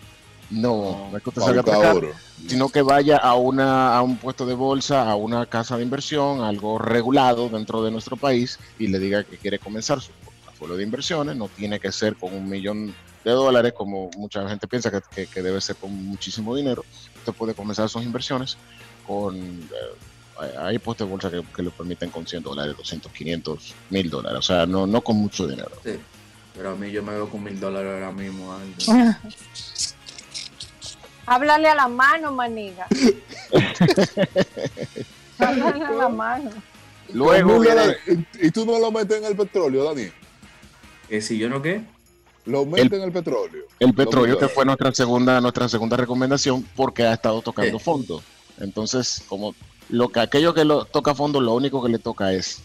No, 0.50 1.09
no 1.11 1.16
es 1.16 1.22
que 1.22 1.28
usted 1.28 1.42
salga 1.42 1.62
a 1.74 1.78
oro. 1.94 2.09
sino 2.48 2.68
que 2.70 2.80
vaya 2.80 3.18
a 3.18 3.34
una 3.34 3.94
a 3.96 4.02
un 4.02 4.16
puesto 4.16 4.46
de 4.46 4.54
bolsa, 4.54 5.09
a 5.11 5.14
una 5.14 5.44
casa 5.46 5.76
de 5.76 5.82
inversión, 5.82 6.40
algo 6.42 6.78
regulado 6.78 7.48
dentro 7.50 7.82
de 7.84 7.90
nuestro 7.90 8.16
país 8.16 8.59
y 8.78 8.86
le 8.88 8.98
diga 8.98 9.24
que 9.24 9.36
quiere 9.36 9.59
comenzar 9.59 10.00
su 10.00 10.11
portafolio 10.24 10.76
de 10.76 10.84
inversiones. 10.84 11.36
No 11.36 11.48
tiene 11.48 11.78
que 11.78 11.92
ser 11.92 12.16
con 12.16 12.32
un 12.34 12.48
millón 12.48 12.94
de 13.24 13.30
dólares 13.32 13.74
como 13.76 14.09
mucha 14.16 14.48
gente 14.48 14.66
piensa 14.66 14.90
que, 14.90 15.00
que- 15.14 15.26
que 15.26 15.42
debe 15.42 15.61
ser 15.61 15.76
con 15.76 15.92
muchísimo 15.92 16.56
dinero. 16.56 16.82
Usted 17.18 17.34
puede 17.34 17.52
comenzar 17.52 17.88
sus 17.90 18.02
inversiones 18.02 18.56
con 19.06 19.36
eh, 19.36 19.68
hay 20.59 20.78
puestos 20.78 21.07
de 21.07 21.11
bolsa 21.11 21.30
que, 21.30 21.43
que 21.55 21.62
le 21.62 21.70
permiten 21.70 22.11
con 22.11 22.26
100 22.26 22.43
dólares, 22.43 22.74
200, 22.76 23.12
500, 23.12 23.74
1000 23.91 24.11
dólares, 24.11 24.39
o 24.39 24.43
sea, 24.43 24.66
no, 24.66 24.86
no 24.86 25.03
con 25.03 25.16
mucho 25.16 25.47
dinero. 25.47 25.70
Sí. 25.84 25.99
Pero 26.59 26.72
a 26.72 26.74
mí 26.74 26.91
yo 26.91 27.03
me 27.05 27.12
veo 27.12 27.30
con 27.30 27.45
mil 27.45 27.59
dólares 27.61 27.93
ahora 27.95 28.11
mismo. 28.11 28.53
Háblale 31.26 31.68
a 31.68 31.74
la 31.76 31.86
mano, 31.86 32.32
maniga. 32.32 32.89
Háblale 35.39 35.84
a 35.84 35.91
la 35.93 36.09
mano. 36.09 36.51
Luego. 37.12 37.62
¿Y 38.41 38.51
tú 38.51 38.66
no 38.66 38.80
lo 38.80 38.91
metes 38.91 39.18
en 39.18 39.24
el 39.26 39.36
petróleo, 39.36 39.84
Daniel? 39.84 40.12
¿Que 41.09 41.22
si 41.22 41.39
yo 41.39 41.49
no 41.49 41.62
qué? 41.62 41.80
Lo 42.45 42.66
metes 42.66 42.93
en 42.93 43.03
el 43.03 43.12
petróleo. 43.12 43.66
El 43.78 43.95
petróleo, 43.95 44.34
Lo 44.34 44.41
que 44.41 44.49
fue 44.49 44.64
nuestra 44.64 44.93
segunda, 44.93 45.41
nuestra 45.41 45.68
segunda 45.68 45.97
recomendación, 45.97 46.66
porque 46.74 47.05
ha 47.05 47.12
estado 47.12 47.41
tocando 47.41 47.78
Sí. 47.78 47.84
fondo. 47.84 48.20
Entonces, 48.59 49.22
como 49.28 49.55
lo 49.91 50.09
que 50.09 50.20
aquello 50.20 50.55
que 50.55 50.64
lo 50.64 50.84
toca 50.84 51.14
fondo, 51.14 51.41
lo 51.41 51.55
único 51.55 51.82
que 51.82 51.89
le 51.91 51.99
toca 51.99 52.32
es 52.32 52.61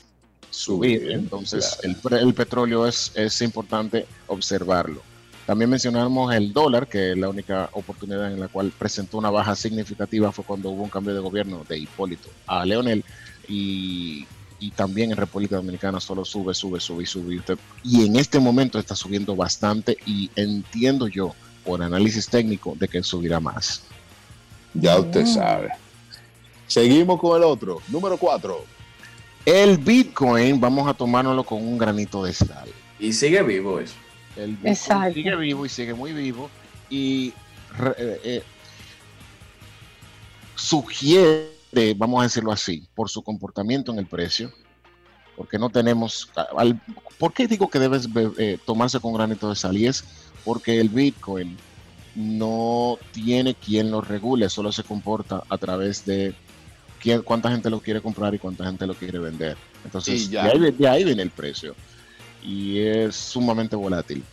subir. 0.49 1.11
Entonces, 1.11 1.77
claro. 1.81 2.17
el, 2.17 2.27
el 2.27 2.33
petróleo 2.33 2.87
es, 2.87 3.11
es 3.15 3.41
importante 3.41 4.05
observarlo. 4.27 5.01
También 5.45 5.69
mencionamos 5.69 6.33
el 6.33 6.53
dólar, 6.53 6.87
que 6.87 7.15
la 7.17 7.27
única 7.27 7.69
oportunidad 7.73 8.31
en 8.31 8.39
la 8.39 8.47
cual 8.47 8.71
presentó 8.77 9.17
una 9.17 9.29
baja 9.29 9.55
significativa 9.55 10.31
fue 10.31 10.45
cuando 10.45 10.69
hubo 10.69 10.83
un 10.83 10.89
cambio 10.89 11.13
de 11.13 11.19
gobierno 11.19 11.65
de 11.67 11.79
Hipólito 11.79 12.29
a 12.47 12.65
Leonel. 12.65 13.03
Y, 13.49 14.25
y 14.59 14.71
también 14.71 15.11
en 15.11 15.17
República 15.17 15.57
Dominicana 15.57 15.99
solo 15.99 16.23
sube, 16.23 16.53
sube, 16.53 16.79
sube 16.79 17.03
y 17.03 17.05
sube. 17.05 17.33
Y, 17.35 17.39
usted- 17.39 17.57
y 17.83 18.05
en 18.05 18.15
este 18.15 18.39
momento 18.39 18.79
está 18.79 18.95
subiendo 18.95 19.35
bastante 19.35 19.97
y 20.05 20.29
entiendo 20.37 21.07
yo, 21.09 21.35
por 21.65 21.81
análisis 21.83 22.27
técnico, 22.27 22.75
de 22.79 22.87
que 22.87 23.03
subirá 23.03 23.41
más. 23.41 23.81
Ya 24.73 24.97
usted 24.97 25.25
sabe. 25.25 25.71
Seguimos 26.67 27.19
con 27.19 27.37
el 27.37 27.43
otro. 27.43 27.81
Número 27.89 28.17
cuatro. 28.17 28.65
El 29.45 29.77
Bitcoin, 29.77 30.59
vamos 30.59 30.87
a 30.87 30.93
tomárnoslo 30.93 31.43
con 31.43 31.61
un 31.61 31.77
granito 31.77 32.23
de 32.23 32.33
sal. 32.33 32.69
Y 32.99 33.11
sigue 33.13 33.43
vivo 33.43 33.79
eso. 33.79 33.95
El 34.37 34.51
Bitcoin 34.51 34.73
Exacto. 34.73 35.13
sigue 35.15 35.35
vivo 35.35 35.65
y 35.65 35.69
sigue 35.69 35.93
muy 35.93 36.13
vivo 36.13 36.49
y 36.89 37.33
eh, 37.97 38.21
eh, 38.23 38.43
sugiere, 40.55 41.93
vamos 41.95 42.21
a 42.21 42.23
decirlo 42.23 42.51
así, 42.51 42.83
por 42.95 43.09
su 43.09 43.21
comportamiento 43.21 43.91
en 43.91 43.99
el 43.99 44.05
precio, 44.05 44.51
porque 45.35 45.57
no 45.57 45.69
tenemos, 45.69 46.29
al- 46.57 46.79
¿por 47.17 47.33
qué 47.33 47.47
digo 47.47 47.69
que 47.69 47.79
debes 47.79 48.11
be- 48.11 48.31
eh, 48.37 48.57
tomarse 48.65 48.99
con 48.99 49.13
granito 49.13 49.49
de 49.49 49.55
sal? 49.55 49.75
Y 49.77 49.87
es 49.87 50.03
porque 50.45 50.79
el 50.79 50.89
Bitcoin 50.89 51.57
no 52.15 52.97
tiene 53.11 53.55
quien 53.55 53.89
lo 53.91 54.01
regule, 54.01 54.49
solo 54.49 54.71
se 54.71 54.83
comporta 54.83 55.43
a 55.49 55.57
través 55.57 56.05
de 56.05 56.35
cuánta 57.23 57.51
gente 57.51 57.69
lo 57.69 57.79
quiere 57.79 58.01
comprar 58.01 58.33
y 58.33 58.39
cuánta 58.39 58.65
gente 58.65 58.87
lo 58.87 58.93
quiere 58.93 59.19
vender. 59.19 59.57
Entonces, 59.83 60.29
de 60.29 60.39
ahí, 60.39 60.71
de 60.71 60.87
ahí 60.87 61.03
viene 61.03 61.21
el 61.21 61.31
precio 61.31 61.75
y 62.41 62.79
es 62.79 63.15
sumamente 63.15 63.75
volátil. 63.75 64.23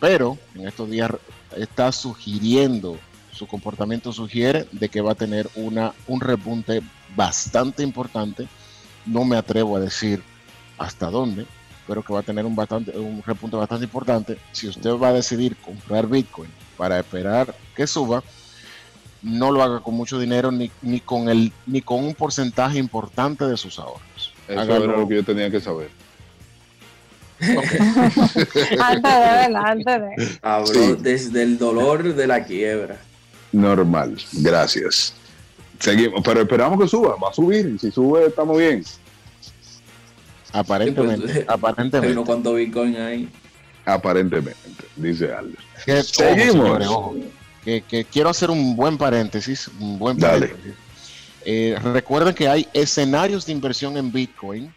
Pero 0.00 0.38
en 0.54 0.66
estos 0.66 0.90
días 0.90 1.10
está 1.56 1.90
sugiriendo, 1.92 2.98
su 3.32 3.46
comportamiento 3.46 4.12
sugiere 4.12 4.66
de 4.72 4.88
que 4.88 5.00
va 5.00 5.12
a 5.12 5.16
tener 5.16 5.48
una, 5.54 5.92
un 6.06 6.20
repunte 6.20 6.82
bastante 7.14 7.82
importante. 7.82 8.48
No 9.04 9.24
me 9.24 9.36
atrevo 9.36 9.76
a 9.76 9.80
decir 9.80 10.22
hasta 10.78 11.10
dónde, 11.10 11.46
pero 11.86 12.02
que 12.02 12.12
va 12.12 12.20
a 12.20 12.24
tener 12.24 12.44
un, 12.44 12.56
bastante, 12.56 12.96
un 12.98 13.22
repunte 13.24 13.56
bastante 13.56 13.84
importante. 13.84 14.38
Si 14.52 14.68
usted 14.68 14.90
va 14.90 15.08
a 15.08 15.12
decidir 15.12 15.56
comprar 15.56 16.06
Bitcoin 16.06 16.50
para 16.76 16.98
esperar 16.98 17.54
que 17.74 17.86
suba, 17.86 18.22
no 19.26 19.50
lo 19.50 19.62
haga 19.62 19.80
con 19.80 19.94
mucho 19.94 20.18
dinero 20.18 20.50
ni, 20.52 20.70
ni, 20.82 21.00
con, 21.00 21.28
el, 21.28 21.52
ni 21.66 21.82
con 21.82 22.04
un 22.04 22.14
porcentaje 22.14 22.78
importante 22.78 23.44
de 23.44 23.56
sus 23.56 23.78
ahorros. 23.78 24.32
Eso 24.48 24.60
Hágalo- 24.60 24.84
era 24.84 24.96
lo 24.96 25.08
que 25.08 25.16
yo 25.16 25.24
tenía 25.24 25.50
que 25.50 25.60
saber. 25.60 25.88
antes 27.40 29.02
de. 29.02 29.56
Antes 29.56 29.84
de. 29.84 30.38
Habló 30.42 30.66
Sí. 30.72 30.96
desde 31.00 31.42
el 31.42 31.58
dolor 31.58 32.14
de 32.14 32.26
la 32.26 32.44
quiebra. 32.44 32.96
Normal, 33.52 34.16
gracias. 34.32 35.12
Seguimos, 35.78 36.22
pero 36.24 36.40
esperamos 36.42 36.80
que 36.80 36.88
suba, 36.88 37.16
va 37.22 37.28
a 37.30 37.32
subir. 37.34 37.76
Si 37.80 37.90
sube, 37.90 38.26
estamos 38.26 38.56
bien. 38.58 38.82
Aparentemente, 40.52 41.26
Sí, 41.26 41.32
pues, 41.34 41.36
Hay 41.36 41.44
aparentemente. 41.48 42.12
unos 42.12 42.24
cuantos 42.26 42.56
bitcoin 42.56 42.96
ahí. 42.96 43.28
Aparentemente, 43.84 44.84
dice 44.96 45.30
ojo, 45.32 46.02
Seguimos. 46.02 46.52
señores, 46.64 46.88
ojo, 46.88 47.14
que, 47.66 47.82
que 47.82 48.04
quiero 48.04 48.28
hacer 48.30 48.48
un 48.48 48.76
buen 48.76 48.96
paréntesis, 48.96 49.66
un 49.80 49.98
buen 49.98 50.16
paréntesis. 50.38 50.74
Eh, 51.44 51.76
recuerden 51.82 52.32
que 52.32 52.46
hay 52.48 52.68
escenarios 52.72 53.44
de 53.44 53.50
inversión 53.52 53.96
en 53.96 54.12
Bitcoin 54.12 54.72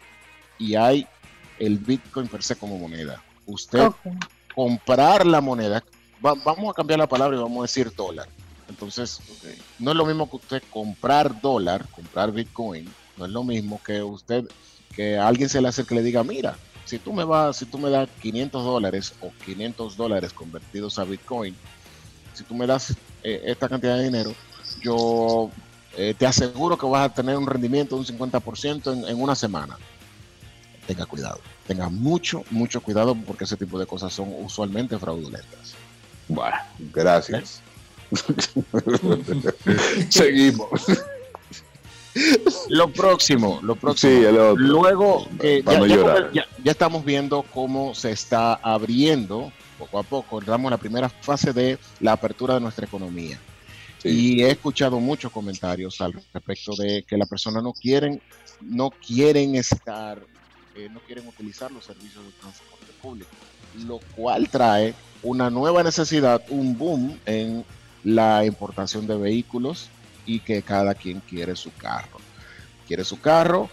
y 0.58 0.74
hay 0.74 1.06
el 1.60 1.78
Bitcoin 1.78 2.26
per 2.26 2.42
se 2.42 2.56
como 2.56 2.76
moneda. 2.78 3.22
Usted 3.46 3.78
comprar 4.54 5.24
la 5.24 5.40
moneda, 5.40 5.84
va- 6.24 6.34
vamos 6.34 6.68
a 6.70 6.74
cambiar 6.74 6.98
la 6.98 7.08
palabra 7.08 7.36
y 7.36 7.40
vamos 7.40 7.58
a 7.60 7.62
decir 7.62 7.92
dólar. 7.94 8.26
Entonces, 8.68 9.20
no 9.78 9.92
es 9.92 9.96
lo 9.96 10.04
mismo 10.06 10.28
que 10.28 10.36
usted 10.36 10.62
comprar 10.70 11.40
dólar, 11.40 11.86
comprar 11.94 12.32
Bitcoin, 12.32 12.92
no 13.16 13.24
es 13.26 13.30
lo 13.30 13.44
mismo 13.44 13.80
que 13.84 14.02
usted, 14.02 14.44
que 14.96 15.16
a 15.16 15.28
alguien 15.28 15.48
se 15.48 15.60
le 15.60 15.68
hace 15.68 15.84
que 15.84 15.94
le 15.94 16.02
diga, 16.02 16.24
mira, 16.24 16.56
si 16.84 16.98
tú 16.98 17.12
me 17.12 17.22
vas, 17.22 17.56
si 17.56 17.66
tú 17.66 17.78
me 17.78 17.88
das 17.90 18.08
500 18.20 18.64
dólares 18.64 19.14
o 19.20 19.30
500 19.44 19.96
dólares 19.96 20.32
convertidos 20.32 20.98
a 20.98 21.04
Bitcoin, 21.04 21.54
si 22.34 22.44
tú 22.44 22.54
me 22.54 22.66
das 22.66 22.94
eh, 23.22 23.42
esta 23.46 23.68
cantidad 23.68 23.96
de 23.96 24.04
dinero, 24.04 24.32
yo 24.82 25.50
eh, 25.96 26.14
te 26.16 26.26
aseguro 26.26 26.76
que 26.78 26.86
vas 26.86 27.10
a 27.10 27.14
tener 27.14 27.36
un 27.36 27.46
rendimiento 27.46 27.96
de 27.96 28.00
un 28.00 28.06
50% 28.18 28.92
en, 28.92 29.08
en 29.08 29.20
una 29.22 29.34
semana. 29.34 29.76
Tenga 30.86 31.06
cuidado, 31.06 31.40
tenga 31.66 31.88
mucho, 31.88 32.42
mucho 32.50 32.80
cuidado 32.80 33.14
porque 33.14 33.44
ese 33.44 33.56
tipo 33.56 33.78
de 33.78 33.86
cosas 33.86 34.12
son 34.12 34.28
usualmente 34.38 34.98
fraudulentas. 34.98 35.74
Bueno, 36.28 36.56
gracias. 36.92 37.60
Seguimos. 40.08 40.68
Lo 42.68 42.92
próximo, 42.92 43.60
lo 43.62 43.76
próximo. 43.76 44.12
Sí, 44.12 44.24
el 44.26 44.36
otro. 44.38 44.56
Luego 44.56 45.28
Para 45.64 45.86
ya, 45.86 46.30
ya- 46.32 46.46
ya 46.64 46.72
estamos 46.72 47.04
viendo 47.04 47.42
cómo 47.54 47.94
se 47.94 48.10
está 48.10 48.54
abriendo 48.54 49.52
poco 49.80 49.98
a 49.98 50.02
poco, 50.02 50.40
damos 50.40 50.70
la 50.70 50.76
primera 50.76 51.08
fase 51.08 51.52
de 51.52 51.78
la 52.00 52.12
apertura 52.12 52.54
de 52.54 52.60
nuestra 52.60 52.84
economía. 52.84 53.40
Sí. 53.98 54.08
Y 54.08 54.42
he 54.42 54.50
escuchado 54.50 55.00
muchos 55.00 55.32
comentarios 55.32 56.00
al 56.00 56.12
respecto 56.12 56.76
de 56.76 57.02
que 57.02 57.16
las 57.16 57.28
personas 57.28 57.62
no 57.62 57.72
quieren, 57.72 58.20
no 58.60 58.90
quieren 58.90 59.54
estar, 59.54 60.18
eh, 60.74 60.88
no 60.90 61.00
quieren 61.00 61.26
utilizar 61.26 61.72
los 61.72 61.84
servicios 61.84 62.24
de 62.24 62.30
transporte 62.32 62.86
público, 63.00 63.30
lo 63.86 63.98
cual 64.14 64.48
trae 64.48 64.94
una 65.22 65.50
nueva 65.50 65.82
necesidad, 65.82 66.42
un 66.50 66.76
boom 66.76 67.18
en 67.26 67.64
la 68.04 68.44
importación 68.44 69.06
de 69.06 69.16
vehículos 69.16 69.88
y 70.26 70.40
que 70.40 70.62
cada 70.62 70.94
quien 70.94 71.20
quiere 71.20 71.56
su 71.56 71.72
carro. 71.74 72.18
Quiere 72.86 73.04
su 73.04 73.20
carro. 73.20 73.70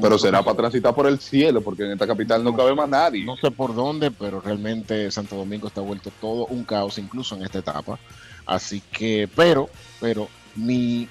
Pero, 0.00 0.18
será 0.18 0.42
para 0.42 0.56
transitar 0.56 0.94
por 0.94 1.06
el 1.06 1.18
cielo, 1.18 1.62
porque 1.62 1.84
en 1.84 1.92
esta 1.92 2.06
capital 2.06 2.44
no 2.44 2.54
cabe 2.54 2.74
más 2.74 2.88
nadie. 2.88 3.24
no 3.24 3.36
sé 3.36 3.50
por 3.50 3.74
dónde, 3.74 4.10
pero 4.10 4.40
realmente 4.40 5.10
Santo 5.10 5.36
Domingo 5.36 5.68
está 5.68 5.80
vuelto 5.80 6.10
todo 6.20 6.46
un 6.46 6.64
caos, 6.64 6.98
incluso 6.98 7.34
en 7.36 7.42
esta 7.42 7.60
etapa. 7.60 7.98
Así 8.44 8.82
que, 8.92 9.28
pero, 9.34 9.70
pero 10.00 10.28
mi 10.56 11.08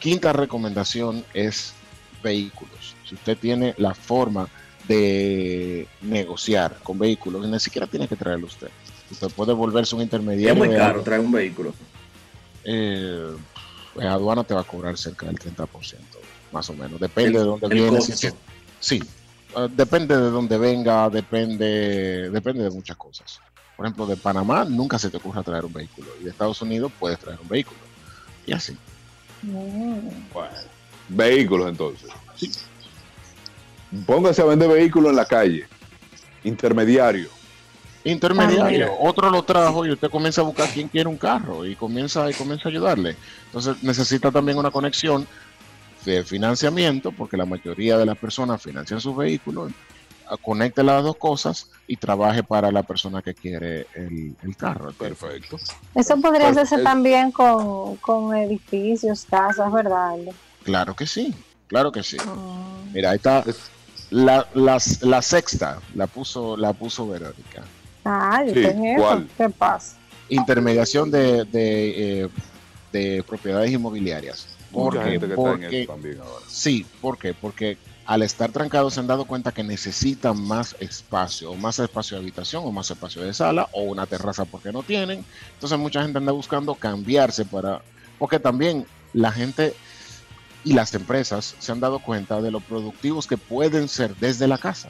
quinta 0.00 0.32
recomendación 0.32 1.24
es 1.34 1.74
vehículos. 2.22 2.94
Si 3.08 3.14
usted 3.14 3.36
tiene 3.36 3.74
la 3.76 3.94
forma 3.94 4.48
de 4.88 5.86
negociar 6.02 6.78
con 6.82 6.98
vehículos, 6.98 7.46
ni 7.46 7.60
siquiera 7.60 7.86
tiene 7.86 8.08
que 8.08 8.16
traerlo 8.16 8.46
usted. 8.46 8.68
Usted 9.10 9.28
puede 9.30 9.52
volverse 9.52 9.94
un 9.94 10.00
Es 10.00 10.06
intermediario. 10.06 10.54
muy 10.56 10.68
de 10.68 10.76
caro 10.76 11.02
traer 11.02 11.20
un 11.20 11.32
vehículo. 11.32 11.74
Eh, 12.64 13.30
pues, 13.92 14.06
aduana 14.06 14.44
te 14.44 14.54
va 14.54 14.62
a 14.62 14.64
cobrar 14.64 14.96
cerca 14.96 15.26
del 15.26 15.38
30%, 15.38 15.66
más 16.54 16.70
o 16.70 16.74
menos. 16.74 16.98
Depende 17.00 17.38
de 17.40 17.44
dónde 17.44 17.68
viene. 17.68 18.00
si- 18.00 18.28
Sí, 18.80 19.02
eh, 19.56 19.68
depende 19.76 20.16
de 20.16 20.30
dónde 20.30 20.56
venga, 20.56 21.10
depende, 21.10 22.30
depende 22.30 22.62
de 22.64 22.70
muchas 22.70 22.96
cosas. 22.96 23.40
Por 23.76 23.84
ejemplo, 23.84 24.06
de 24.06 24.16
Panamá 24.16 24.64
nunca 24.64 24.98
se 24.98 25.10
te 25.10 25.16
ocurra 25.16 25.42
traer 25.42 25.64
un 25.64 25.72
vehículo 25.72 26.08
y 26.20 26.24
de 26.24 26.30
Estados 26.30 26.62
Unidos 26.62 26.92
puedes 26.98 27.18
traer 27.18 27.38
un 27.42 27.48
vehículo. 27.48 27.80
Y 28.46 28.52
así. 28.52 28.76
Mm. 29.42 30.08
Bueno, 30.32 30.54
vehículos 31.08 31.68
entonces. 31.68 32.10
Sí. 32.36 32.50
Póngase 34.06 34.42
a 34.42 34.44
vender 34.44 34.68
vehículos 34.68 35.10
en 35.10 35.16
la 35.16 35.24
calle. 35.26 35.66
Intermediario. 36.44 37.28
Intermediario, 38.06 38.88
Ah, 38.92 38.96
otro 39.08 39.30
lo 39.30 39.42
trajo 39.44 39.86
y 39.86 39.92
usted 39.92 40.10
comienza 40.10 40.42
a 40.42 40.44
buscar 40.44 40.68
quién 40.68 40.88
quiere 40.88 41.08
un 41.08 41.16
carro 41.16 41.64
y 41.64 41.74
comienza, 41.74 42.30
y 42.30 42.34
comienza 42.34 42.68
a 42.68 42.70
ayudarle. 42.70 43.16
Entonces 43.46 43.82
necesita 43.82 44.30
también 44.30 44.58
una 44.58 44.70
conexión 44.70 45.26
de 46.04 46.24
financiamiento, 46.24 47.12
porque 47.12 47.36
la 47.36 47.46
mayoría 47.46 47.96
de 47.98 48.06
las 48.06 48.18
personas 48.18 48.62
financian 48.62 49.00
sus 49.00 49.16
vehículos. 49.16 49.72
Conecte 50.42 50.82
las 50.82 51.02
dos 51.04 51.16
cosas 51.16 51.68
y 51.86 51.96
trabaje 51.96 52.42
para 52.42 52.72
la 52.72 52.82
persona 52.82 53.20
que 53.20 53.34
quiere 53.34 53.86
el, 53.94 54.34
el 54.42 54.56
carro. 54.56 54.90
Perfecto. 54.92 55.58
Eso 55.94 56.16
podría 56.18 56.46
Pues, 56.46 56.56
hacerse 56.56 56.76
el- 56.76 56.82
también 56.84 57.30
con, 57.30 57.96
con 57.96 58.34
edificios, 58.34 59.26
casas, 59.28 59.70
¿verdad? 59.70 60.14
Claro 60.62 60.96
que 60.96 61.06
sí, 61.06 61.34
claro 61.66 61.92
que 61.92 62.02
sí. 62.02 62.16
Mm. 62.16 62.94
Mira, 62.94 63.10
ahí 63.10 63.16
está 63.16 63.40
Es- 63.46 63.70
la, 64.10 64.46
las- 64.54 65.02
la 65.02 65.20
sexta, 65.20 65.78
la 65.94 66.06
puso, 66.06 66.56
la 66.56 66.72
puso 66.72 67.06
Verónica. 67.06 67.62
Ah, 68.06 68.42
yo 68.46 68.54
Sí. 68.54 68.66
¿cuál? 68.96 69.28
¿Qué 69.36 69.50
pasa? 69.50 69.96
Intermediación 70.30 71.10
de, 71.10 71.44
de, 71.44 72.22
eh, 72.24 72.28
de 72.92 73.22
propiedades 73.28 73.70
inmobiliarias. 73.70 74.46
¿Por 74.74 74.94
Mucha 74.94 75.08
gente 75.08 75.26
que 75.28 75.34
está 75.34 75.52
en 75.52 75.60
Porque, 75.60 75.82
eso 75.82 75.92
también 75.92 76.18
ahora. 76.20 76.44
sí, 76.48 76.86
¿por 77.00 77.16
qué? 77.16 77.32
Porque 77.32 77.78
al 78.06 78.22
estar 78.22 78.52
trancados 78.52 78.94
se 78.94 79.00
han 79.00 79.06
dado 79.06 79.24
cuenta 79.24 79.52
que 79.52 79.62
necesitan 79.62 80.40
más 80.42 80.76
espacio, 80.80 81.52
o 81.52 81.54
más 81.54 81.78
espacio 81.78 82.16
de 82.16 82.22
habitación, 82.22 82.64
o 82.66 82.72
más 82.72 82.90
espacio 82.90 83.22
de 83.22 83.32
sala, 83.32 83.68
o 83.72 83.82
una 83.82 84.06
terraza 84.06 84.44
porque 84.44 84.72
no 84.72 84.82
tienen. 84.82 85.24
Entonces 85.54 85.78
mucha 85.78 86.02
gente 86.02 86.18
anda 86.18 86.32
buscando 86.32 86.74
cambiarse 86.74 87.44
para, 87.44 87.82
porque 88.18 88.38
también 88.38 88.86
la 89.12 89.32
gente 89.32 89.74
y 90.64 90.72
las 90.72 90.92
empresas 90.94 91.54
se 91.58 91.72
han 91.72 91.80
dado 91.80 91.98
cuenta 91.98 92.40
de 92.40 92.50
lo 92.50 92.60
productivos 92.60 93.26
que 93.26 93.36
pueden 93.36 93.88
ser 93.88 94.14
desde 94.16 94.48
la 94.48 94.58
casa. 94.58 94.88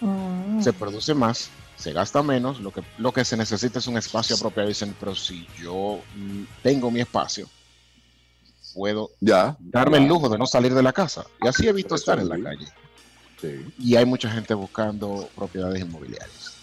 Mm. 0.00 0.62
Se 0.62 0.72
produce 0.72 1.14
más, 1.14 1.50
se 1.76 1.92
gasta 1.92 2.22
menos, 2.22 2.60
lo 2.60 2.70
que, 2.70 2.82
lo 2.98 3.12
que 3.12 3.24
se 3.24 3.36
necesita 3.36 3.78
es 3.80 3.86
un 3.86 3.96
espacio 3.96 4.36
apropiado. 4.36 4.68
Dicen, 4.68 4.94
pero 4.98 5.14
si 5.14 5.46
yo 5.58 6.00
mm, 6.14 6.42
tengo 6.62 6.90
mi 6.90 7.00
espacio, 7.00 7.48
puedo 8.74 9.10
Ya. 9.20 9.56
darme 9.60 9.98
el 9.98 10.06
lujo 10.06 10.28
de 10.28 10.38
no 10.38 10.46
salir 10.46 10.74
de 10.74 10.82
la 10.82 10.92
casa. 10.92 11.24
Y 11.42 11.48
así 11.48 11.66
evito 11.68 11.94
estar 11.94 12.18
en 12.18 12.28
la 12.28 12.36
sí. 12.36 12.42
calle. 12.42 12.66
Sí. 13.40 13.66
Y 13.78 13.96
hay 13.96 14.04
mucha 14.04 14.30
gente 14.30 14.52
buscando 14.54 15.28
propiedades 15.34 15.80
inmobiliarias. 15.82 16.54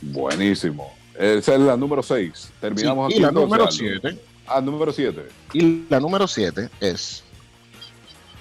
Buenísimo. 0.00 0.92
Esa 1.18 1.54
es 1.54 1.60
la 1.60 1.76
número 1.76 2.02
6. 2.02 2.50
Terminamos 2.60 3.12
Sí, 3.12 3.14
aquí. 3.14 3.18
y 3.18 3.22
la 3.22 3.28
entonces, 3.28 3.48
número 3.48 3.64
Aldo. 3.64 3.72
7 3.76 4.18
Ah, 4.46 4.60
número 4.60 4.92
7. 4.92 5.22
y 5.54 5.86
la 5.88 6.00
número 6.00 6.28
siete 6.28 6.68
es 6.80 7.22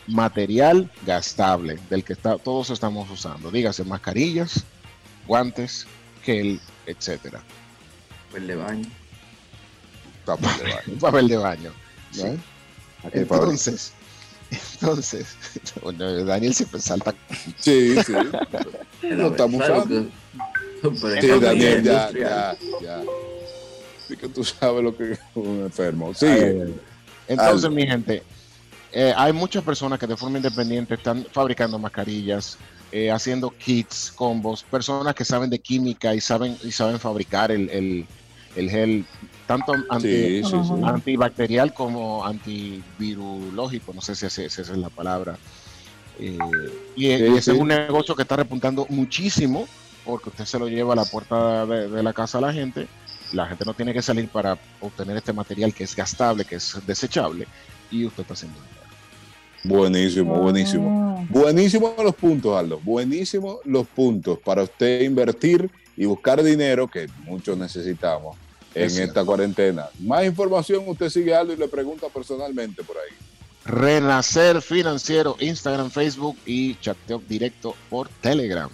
material 0.07 0.89
gastable 1.05 1.79
del 1.89 2.03
que 2.03 2.13
está, 2.13 2.37
todos 2.37 2.69
estamos 2.71 3.09
usando. 3.09 3.49
Dígase 3.51 3.83
mascarillas, 3.85 4.65
guantes, 5.27 5.87
gel, 6.23 6.59
etcétera. 6.85 7.41
El 8.35 8.47
de 8.47 8.55
baño. 8.55 8.89
Tapa 10.25 10.57
de 10.57 10.63
baño. 10.63 10.99
Papel 10.99 11.27
de 11.29 11.37
baño. 11.37 11.71
¿no? 12.17 12.25
¿no? 12.25 12.37
Entonces, 13.11 13.91
entonces, 14.73 15.35
bueno, 15.81 16.23
Daniel 16.25 16.53
siempre 16.53 16.79
salta. 16.79 17.13
Sí, 17.59 17.95
sí. 18.03 18.13
Lo 19.03 19.27
estamos 19.27 19.65
¿sabes 19.65 19.79
usando. 19.85 19.95
lo 20.81 20.91
que- 20.91 20.99
Pero 21.01 21.21
Sí, 21.37 21.39
Daniel, 21.39 21.83
ya, 21.83 22.11
ya, 22.11 22.57
ya. 22.81 23.01
Sí 24.07 24.17
que 24.17 24.27
tú 24.27 24.43
sabes 24.43 24.83
lo 24.83 24.95
que 24.95 25.13
es 25.13 25.19
un 25.35 25.61
enfermo. 25.61 26.13
Sí. 26.13 26.27
Entonces, 27.27 27.71
mi 27.71 27.87
gente, 27.87 28.21
eh, 28.91 29.13
hay 29.15 29.31
muchas 29.31 29.63
personas 29.63 29.97
que 29.97 30.05
de 30.07 30.17
forma 30.17 30.37
independiente 30.37 30.95
están 30.95 31.25
fabricando 31.31 31.79
mascarillas, 31.79 32.57
eh, 32.91 33.09
haciendo 33.09 33.49
kits, 33.49 34.11
combos, 34.13 34.63
personas 34.63 35.15
que 35.15 35.23
saben 35.23 35.49
de 35.49 35.57
química 35.57 36.13
y 36.13 36.19
saben, 36.21 36.57
y 36.63 36.71
saben 36.71 36.99
fabricar 36.99 37.49
el, 37.51 37.69
el- 37.69 38.05
el 38.57 38.69
gel, 38.69 39.05
tanto 39.47 39.73
anti, 39.89 40.07
Sí, 40.07 40.43
sí, 40.43 40.49
sí. 40.49 40.73
Ajá. 40.81 40.89
antibacterial 40.89 41.73
como 41.73 42.25
antivirológico, 42.25 43.93
no 43.93 44.01
sé 44.01 44.15
si, 44.15 44.25
esa 44.25 44.43
es 44.43 44.69
la 44.69 44.89
palabra. 44.89 45.37
Eh, 46.19 46.37
y, 46.95 47.07
ese 47.07 47.41
sí. 47.41 47.51
es 47.51 47.57
un 47.57 47.67
negocio 47.67 48.15
que 48.15 48.21
está 48.21 48.35
repuntando 48.35 48.85
muchísimo 48.89 49.67
porque 50.05 50.29
usted 50.29 50.45
se 50.45 50.59
lo 50.59 50.67
lleva 50.67 50.93
a 50.93 50.95
la 50.95 51.05
puerta 51.05 51.65
de, 51.65 51.89
de 51.89 52.03
la 52.03 52.13
casa 52.13 52.37
a 52.37 52.41
la 52.41 52.53
gente. 52.53 52.87
La 53.31 53.47
gente 53.47 53.65
no 53.65 53.73
tiene 53.73 53.93
que 53.93 54.01
salir 54.01 54.27
para 54.29 54.57
obtener 54.79 55.17
este 55.17 55.33
material 55.33 55.73
que 55.73 55.85
es 55.85 55.95
gastable, 55.95 56.45
que 56.45 56.55
es 56.55 56.77
desechable, 56.85 57.47
y 57.89 58.05
usted 58.05 58.21
está 58.21 58.33
haciendo 58.33 58.59
dinero. 58.59 58.83
Buenísimo, 59.63 60.35
buenísimo. 60.35 61.17
Mm. 61.21 61.27
Buenísimo 61.31 61.95
los 62.03 62.15
puntos, 62.15 62.57
Aldo. 62.57 62.79
Buenísimo 62.83 63.59
los 63.63 63.87
puntos 63.87 64.37
para 64.39 64.63
usted 64.63 65.01
invertir 65.01 65.69
y 65.95 66.05
buscar 66.05 66.43
dinero 66.43 66.87
que 66.87 67.07
muchos 67.25 67.57
necesitamos 67.57 68.37
en 68.75 68.83
Es 68.83 68.93
esta 68.93 69.03
cierto. 69.05 69.25
cuarentena. 69.25 69.89
Más 69.99 70.25
información, 70.25 70.83
usted 70.87 71.09
sigue 71.09 71.33
a 71.35 71.39
Aldo 71.41 71.53
y 71.53 71.57
le 71.57 71.67
pregunta 71.67 72.07
personalmente 72.09 72.83
por 72.83 72.97
ahí. 72.97 73.15
Renacer 73.65 74.61
Financiero, 74.61 75.35
Instagram, 75.39 75.89
Facebook 75.89 76.37
y 76.45 76.75
chateo 76.79 77.19
directo 77.27 77.75
por 77.89 78.09
Telegram. 78.09 78.69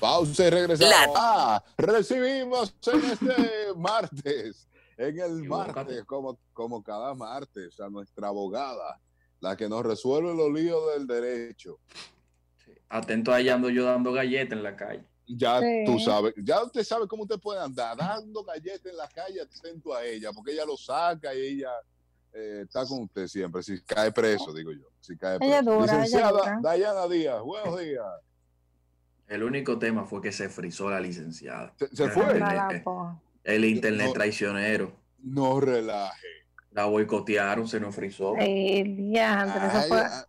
Pausa 0.00 0.46
y 0.46 0.50
regresamos. 0.50 0.90
La- 0.94 1.12
Ah, 1.16 1.64
recibimos 1.76 2.74
en 2.92 3.04
este 3.04 3.34
martes, 3.76 4.66
en 4.96 5.18
el 5.20 5.44
martes, 5.44 6.04
como, 6.04 6.38
como 6.52 6.82
cada 6.82 7.14
martes, 7.14 7.78
a 7.80 7.88
nuestra 7.90 8.28
abogada, 8.28 8.98
la 9.40 9.56
que 9.56 9.68
nos 9.68 9.84
resuelve 9.84 10.34
los 10.34 10.52
líos 10.52 10.80
del 10.94 11.06
derecho. 11.06 11.78
Atento 12.88 13.32
allá 13.32 13.54
ando 13.54 13.68
yo 13.70 13.84
dando 13.84 14.12
galletas 14.12 14.56
en 14.56 14.62
la 14.62 14.74
calle. 14.76 15.04
Ya 15.28 15.60
Sí. 15.60 15.84
tú 15.86 15.98
sabes, 15.98 16.32
ya 16.42 16.62
usted 16.62 16.82
sabe 16.84 17.06
cómo 17.06 17.24
usted 17.24 17.38
puede 17.38 17.60
andar 17.60 17.96
dando 17.96 18.42
galletas 18.44 18.86
en 18.86 18.96
la 18.96 19.08
calle 19.08 19.40
atento 19.42 19.94
a 19.94 20.02
ella, 20.04 20.32
porque 20.32 20.52
ella 20.52 20.64
lo 20.64 20.76
saca 20.76 21.34
y 21.34 21.40
ella 21.40 21.70
eh, 22.32 22.62
está 22.64 22.84
con 22.86 23.02
usted 23.02 23.26
siempre. 23.26 23.62
Si 23.62 23.80
cae 23.82 24.10
preso, 24.12 24.52
digo 24.52 24.70
yo. 24.72 24.86
Si 25.00 25.16
cae 25.16 25.38
Ella 25.40 25.60
preso. 25.62 25.72
ella 25.84 25.92
Licenciada 25.94 26.30
dura. 26.30 26.58
Dayana 26.62 27.06
Díaz, 27.08 27.42
buenos 27.42 27.78
días. 27.80 28.04
El 29.28 29.42
único 29.42 29.78
tema 29.78 30.04
fue 30.04 30.22
que 30.22 30.32
se 30.32 30.48
frizó 30.48 30.88
la 30.90 31.00
licenciada. 31.00 31.72
Se, 31.78 31.94
se 31.94 32.04
El 32.04 32.10
fue. 32.10 32.24
eh, 32.38 32.80
po- 32.84 33.20
El 33.44 33.64
internet 33.64 34.08
No. 34.08 34.12
traicionero. 34.12 34.92
No 35.22 35.60
relaje. 35.60 36.26
La 36.72 36.84
boicotearon, 36.84 37.66
se 37.66 37.80
nos 37.80 37.94
frizó. 37.94 38.36
Ey, 38.36 38.82
diantre, 38.84 39.66
eso 39.66 39.76
Ay, 39.78 39.88
fue- 39.88 40.00
ah, 40.00 40.27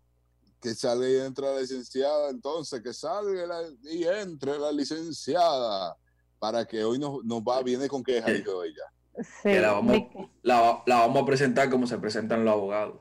que 0.62 0.74
salga 0.76 1.07
y 1.10 1.16
entre 1.18 1.45
la 1.45 1.60
licenciada, 1.62 2.30
entonces, 2.30 2.82
que 2.82 2.93
salga 2.93 3.45
la- 3.45 3.70
y 3.84 4.03
entre 4.03 4.57
la 4.60 4.72
licenciada, 4.72 5.95
para 6.39 6.66
que 6.66 6.84
hoy 6.84 6.99
nos, 6.99 7.24
nos 7.24 7.41
va, 7.41 7.62
viene 7.64 7.88
con 7.88 8.03
queja, 8.03 8.30
dijo 8.32 8.64
ella. 8.64 8.84
sí, 9.18 9.24
Que 9.43 9.60
la, 9.60 9.72
vamos, 9.74 9.97
la, 10.41 10.84
la 10.86 10.95
vamos 11.01 11.24
a 11.24 11.26
presentar 11.26 11.70
como 11.70 11.88
se 11.88 11.97
presentan 11.97 12.43
los 12.45 12.53
abogados. 12.53 12.95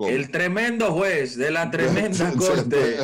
El 0.00 0.30
tremendo 0.30 0.90
juez 0.94 1.36
de 1.36 1.50
la 1.50 1.70
tremenda 1.70 2.32
corte 2.38 2.96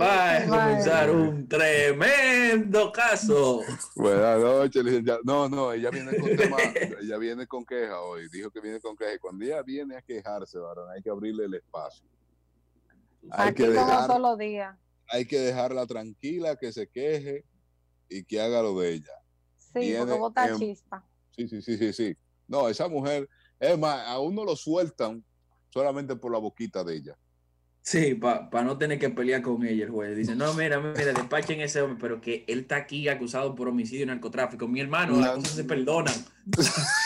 va 0.00 0.36
a 0.36 0.46
comenzar 0.46 1.10
un 1.10 1.48
tremendo 1.48 2.92
caso. 2.92 3.60
Buenas 3.96 4.38
noches, 4.40 4.84
licenciada. 4.84 5.18
No, 5.24 5.48
no, 5.48 5.72
ella 5.72 5.90
viene 5.90 6.16
con 6.16 6.36
tema, 6.36 6.56
ella 7.00 7.16
viene 7.18 7.46
con 7.46 7.64
queja 7.66 8.00
hoy, 8.02 8.28
dijo 8.28 8.50
que 8.50 8.60
viene 8.60 8.80
con 8.80 8.96
queja. 8.96 9.14
Y 9.14 9.18
cuando 9.18 9.44
ella 9.44 9.62
viene 9.62 9.96
a 9.96 10.02
quejarse, 10.02 10.58
varón, 10.58 10.88
hay 10.90 11.02
que 11.02 11.10
abrirle 11.10 11.46
el 11.46 11.54
espacio. 11.54 12.04
Hay 13.32 13.48
Aquí 13.48 13.62
que 13.62 13.74
como 13.74 13.86
dejar, 13.86 14.06
solo 14.06 14.36
día. 14.36 14.78
hay 15.08 15.26
que 15.26 15.38
dejarla 15.38 15.86
tranquila, 15.86 16.56
que 16.56 16.72
se 16.72 16.88
queje 16.88 17.44
y 18.08 18.24
que 18.24 18.40
haga 18.40 18.62
lo 18.62 18.78
de 18.80 18.94
ella. 18.94 19.12
Sí, 19.56 19.80
Viene 19.80 19.98
porque 19.98 20.18
bota 20.18 20.48
en- 20.48 20.58
chispa. 20.58 21.04
Sí, 21.30 21.48
sí, 21.48 21.62
sí, 21.62 21.76
sí, 21.78 21.92
sí. 21.92 22.16
No, 22.48 22.68
esa 22.68 22.88
mujer, 22.88 23.28
es 23.58 23.78
más, 23.78 24.06
a 24.08 24.18
uno 24.18 24.44
lo 24.44 24.56
sueltan 24.56 25.24
solamente 25.68 26.16
por 26.16 26.32
la 26.32 26.38
boquita 26.38 26.82
de 26.82 26.96
ella. 26.96 27.16
Sí, 27.82 28.14
para 28.14 28.62
no 28.64 28.76
tener 28.76 28.98
que 28.98 29.08
pelear 29.10 29.40
con 29.42 29.64
ella 29.64 29.84
el 29.84 29.90
juez. 29.90 30.16
Dice, 30.16 30.34
no, 30.36 30.52
mira, 30.54 30.78
mira, 30.80 31.12
despachen 31.12 31.60
ese 31.60 31.80
hombre, 31.80 31.98
pero 32.00 32.20
que 32.20 32.44
él 32.46 32.60
está 32.60 32.76
aquí 32.76 33.08
acusado 33.08 33.54
por 33.54 33.68
homicidio 33.68 34.02
y 34.02 34.06
narcotráfico. 34.06 34.68
Mi 34.68 34.80
hermano, 34.80 35.14
las 35.16 35.28
La- 35.28 35.34
cosas 35.36 35.52
se 35.52 35.64
perdonan. 35.64 36.14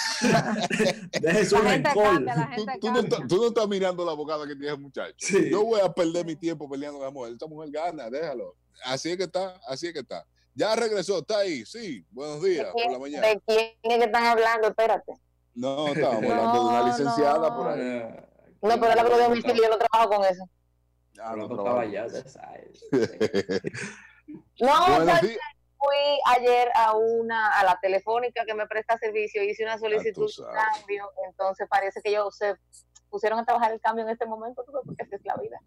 Deje 1.20 1.44
su 1.44 1.56
La 1.62 1.70
gente 1.70 1.88
rencor. 1.88 2.04
cambia, 2.04 2.34
la 2.36 2.78
Tú, 2.80 2.90
no 2.90 3.00
estás, 3.00 3.20
tú 3.28 3.36
no 3.36 3.46
estás 3.48 3.68
mirando 3.68 4.04
la 4.04 4.12
abogada 4.12 4.46
que 4.46 4.54
tiene 4.56 4.72
el 4.72 4.78
muchacho. 4.80 5.14
Sí. 5.18 5.50
Yo 5.50 5.64
voy 5.64 5.80
a 5.80 5.92
perder 5.92 6.24
mi 6.26 6.36
tiempo 6.36 6.68
peleando 6.68 6.98
con 6.98 7.06
la 7.06 7.12
mujer. 7.12 7.32
Esta 7.32 7.46
mujer 7.46 7.70
gana, 7.70 8.10
déjalo. 8.10 8.56
Así 8.84 9.10
es 9.10 9.16
que 9.16 9.24
está, 9.24 9.60
así 9.68 9.86
es 9.88 9.92
que 9.92 10.00
está. 10.00 10.26
Ya 10.54 10.74
regresó, 10.76 11.18
está 11.18 11.38
ahí, 11.38 11.64
sí. 11.66 12.04
Buenos 12.10 12.42
días, 12.42 12.66
por 12.72 12.90
la 12.92 12.98
mañana. 12.98 13.26
¿De 13.26 13.40
quién 13.46 13.70
es 13.82 13.98
que 13.98 14.04
están 14.04 14.24
hablando? 14.26 14.68
Espérate. 14.68 15.12
No, 15.54 15.88
estábamos 15.88 16.22
No, 16.22 16.30
hablando 16.32 16.52
de 16.52 16.68
una 16.68 16.82
licenciada 16.88 17.48
no. 17.50 17.56
por 17.56 17.68
ahí. 17.68 18.02
Ah, 18.02 18.26
No, 18.62 18.80
pero 18.80 18.92
él 18.92 18.98
habló 18.98 19.16
de 19.18 19.24
homicidio, 19.26 19.62
yo 19.62 19.68
no 19.68 19.78
trabajo 19.78 20.10
con 20.16 20.24
eso. 20.26 20.48
Ah, 21.20 21.34
no. 21.36 21.48
No, 24.60 24.86
Buenos 24.86 25.06
¿sabes 25.06 25.22
días. 25.22 25.38
Fui 25.84 26.18
ayer 26.36 26.70
a 26.74 26.96
una 26.96 27.50
a 27.50 27.64
la 27.64 27.78
telefónica 27.80 28.44
que 28.44 28.54
me 28.54 28.66
presta 28.66 28.98
servicio 28.98 29.42
hice 29.42 29.64
una 29.64 29.78
solicitud 29.78 30.30
de 30.30 30.44
cambio 30.52 31.10
entonces 31.26 31.66
parece 31.68 32.00
que 32.02 32.10
ellos 32.10 32.36
se 32.36 32.54
pusieron 33.10 33.38
a 33.38 33.44
trabajar 33.44 33.72
el 33.72 33.80
cambio 33.80 34.04
en 34.04 34.10
este 34.10 34.26
momento 34.26 34.64
porque 34.66 35.02
así 35.02 35.14
es 35.14 35.24
la 35.24 35.36
vida. 35.36 35.60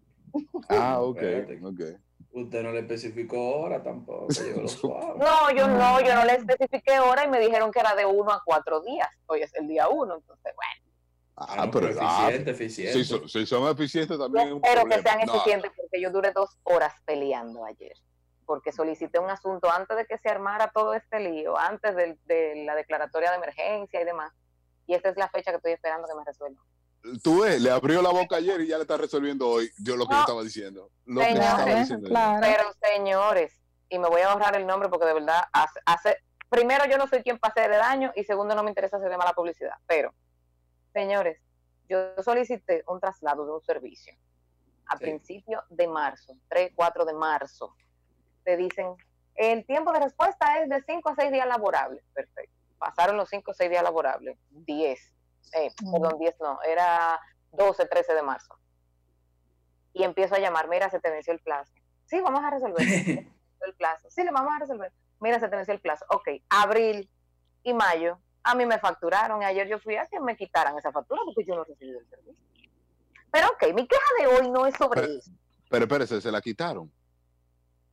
Ah, 0.68 1.00
ok, 1.00 1.18
ok. 1.64 1.80
Usted 2.30 2.62
no 2.62 2.72
le 2.72 2.80
especificó 2.80 3.60
hora 3.60 3.82
tampoco. 3.82 4.26
no. 5.18 5.50
yo 5.56 5.66
no 5.66 6.00
yo 6.00 6.14
no 6.14 6.24
le 6.26 6.34
especifiqué 6.34 7.00
hora 7.00 7.24
y 7.24 7.28
me 7.28 7.40
dijeron 7.40 7.72
que 7.72 7.80
era 7.80 7.94
de 7.94 8.04
uno 8.04 8.30
a 8.32 8.42
cuatro 8.44 8.82
días. 8.82 9.08
Hoy 9.26 9.40
es 9.40 9.54
el 9.54 9.66
día 9.66 9.88
uno 9.88 10.16
entonces 10.16 10.52
bueno. 10.54 10.94
Ah, 11.36 11.46
Ah, 11.50 11.66
no, 11.66 11.70
pero 11.70 11.88
pero 11.88 12.00
ah, 12.02 12.24
eficiente, 12.24 12.50
eficiente. 12.50 12.92
si, 12.92 13.04
son, 13.04 13.28
si 13.28 13.46
son 13.46 13.70
eficientes 13.70 14.18
también 14.18 14.44
es 14.44 14.50
yo 14.50 14.56
un 14.56 14.64
espero 14.64 14.84
que 14.86 15.02
sean 15.02 15.18
No, 15.24 15.34
eficientes 15.34 15.72
porque 15.74 16.00
yo 16.02 16.10
duré 16.10 16.32
dos 16.32 16.50
horas 16.64 16.92
peleando 17.06 17.64
ayer 17.64 17.96
porque 18.48 18.72
solicité 18.72 19.18
un 19.18 19.28
asunto 19.28 19.70
antes 19.70 19.94
de 19.94 20.06
que 20.06 20.16
se 20.16 20.30
armara 20.30 20.70
todo 20.74 20.94
este 20.94 21.20
lío 21.20 21.58
antes 21.58 21.94
de, 21.94 22.64
la 22.64 22.74
declaratoria 22.74 23.30
de 23.30 23.36
emergencia 23.36 24.00
y 24.00 24.04
demás 24.04 24.32
y 24.86 24.94
esta 24.94 25.10
es 25.10 25.18
la 25.18 25.28
fecha 25.28 25.50
que 25.50 25.58
estoy 25.58 25.72
esperando 25.72 26.08
que 26.08 26.14
me 26.14 26.24
resuelvan 26.24 26.64
Tú 27.22 27.42
ves, 27.42 27.60
le 27.60 27.70
abrió 27.70 28.00
la 28.00 28.08
boca 28.08 28.36
ayer 28.36 28.58
y 28.62 28.66
ya 28.68 28.76
le 28.76 28.82
está 28.82 28.96
resolviendo 28.96 29.48
hoy. 29.48 29.70
Yo 29.78 29.94
lo 29.96 30.04
que 30.06 30.10
No. 30.14 30.16
yo 30.16 30.20
estaba 30.22 30.42
diciendo. 30.42 30.90
Lo 31.06 31.20
que 31.20 31.26
yo 31.28 31.32
Señores, 31.42 31.48
estaba 31.58 31.80
diciendo. 31.80 32.08
yo. 32.08 32.14
Pero 32.40 32.64
señores, 32.82 33.60
y 33.88 33.98
me 34.00 34.08
voy 34.08 34.20
a 34.22 34.32
ahorrar 34.32 34.56
el 34.56 34.66
nombre 34.66 34.88
porque 34.88 35.06
de 35.06 35.14
verdad 35.14 35.42
hace, 35.52 35.78
hace- 35.86 36.16
primero 36.48 36.86
yo 36.86 36.98
no 36.98 37.06
soy 37.06 37.22
quien 37.22 37.38
pase 37.38 37.60
de 37.60 37.68
daño 37.76 38.10
y 38.16 38.24
segundo 38.24 38.54
no 38.56 38.64
me 38.64 38.70
interesa 38.70 38.96
hacer 38.96 39.10
de 39.10 39.16
mala 39.16 39.32
publicidad. 39.32 39.74
Pero, 39.86 40.12
señores, 40.92 41.38
yo 41.88 41.98
solicité 42.22 42.82
un 42.88 42.98
traslado 42.98 43.44
de 43.46 43.52
un 43.52 43.62
servicio 43.62 44.14
a 44.86 44.96
Sí. 44.96 45.04
principio 45.04 45.62
de 45.68 45.86
marzo, 45.86 46.34
3, 46.48 46.72
4 46.74 47.04
de 47.04 47.12
marzo. 47.14 47.76
Te 48.48 48.56
dicen, 48.56 48.94
el 49.34 49.66
tiempo 49.66 49.92
de 49.92 50.00
respuesta 50.00 50.62
es 50.62 50.70
de 50.70 50.80
5 50.80 51.10
a 51.10 51.14
6 51.16 51.30
días 51.30 51.46
laborables. 51.46 52.02
Perfecto. 52.14 52.56
Pasaron 52.78 53.18
los 53.18 53.28
5 53.28 53.50
o 53.50 53.52
6 53.54 53.68
días 53.68 53.82
laborables. 53.82 54.38
10. 54.48 54.98
Eh, 55.52 55.68
Mm. 55.82 55.92
Perdón, 55.92 56.18
10 56.18 56.34
no, 56.40 56.58
era 56.62 57.20
12, 57.52 57.84
13 57.84 58.14
de 58.14 58.22
marzo. 58.22 58.58
Y 59.92 60.02
empiezo 60.02 60.34
a 60.34 60.38
llamar, 60.38 60.66
mira, 60.66 60.88
se 60.88 60.98
te 60.98 61.10
venció 61.10 61.34
el 61.34 61.40
plazo. 61.40 61.74
Sí, 62.06 62.18
vamos 62.22 62.42
a 62.42 62.48
resolver 62.48 62.78
el 63.66 63.74
plazo. 63.76 64.08
Sí, 64.08 64.24
le 64.24 64.30
vamos 64.30 64.50
a 64.54 64.60
resolver. 64.60 64.94
Mira, 65.20 65.38
se 65.40 65.48
te 65.50 65.56
venció 65.56 65.74
el 65.74 65.80
plazo. 65.82 66.06
Ok, 66.08 66.28
abril 66.48 67.10
y 67.64 67.74
mayo, 67.74 68.18
a 68.44 68.54
mí 68.54 68.64
me 68.64 68.78
facturaron 68.78 69.42
y 69.42 69.44
ayer 69.44 69.68
yo 69.68 69.78
fui 69.78 69.96
a 69.96 70.06
que 70.06 70.20
me 70.20 70.38
quitaran 70.38 70.78
esa 70.78 70.90
factura 70.90 71.20
porque 71.26 71.44
yo 71.44 71.54
no 71.54 71.64
recibí 71.64 71.90
el 71.90 72.08
servicio. 72.08 72.42
Pero 73.30 73.48
ok, 73.48 73.74
mi 73.74 73.86
queja 73.86 74.10
de 74.20 74.26
hoy 74.26 74.50
no 74.50 74.64
es 74.64 74.74
sobre 74.74 75.02
Pero- 75.02 75.12
eso. 75.18 75.30
Pero 75.68 75.84
espérese, 75.84 76.22
se 76.22 76.32
la 76.32 76.40
quitaron. 76.40 76.90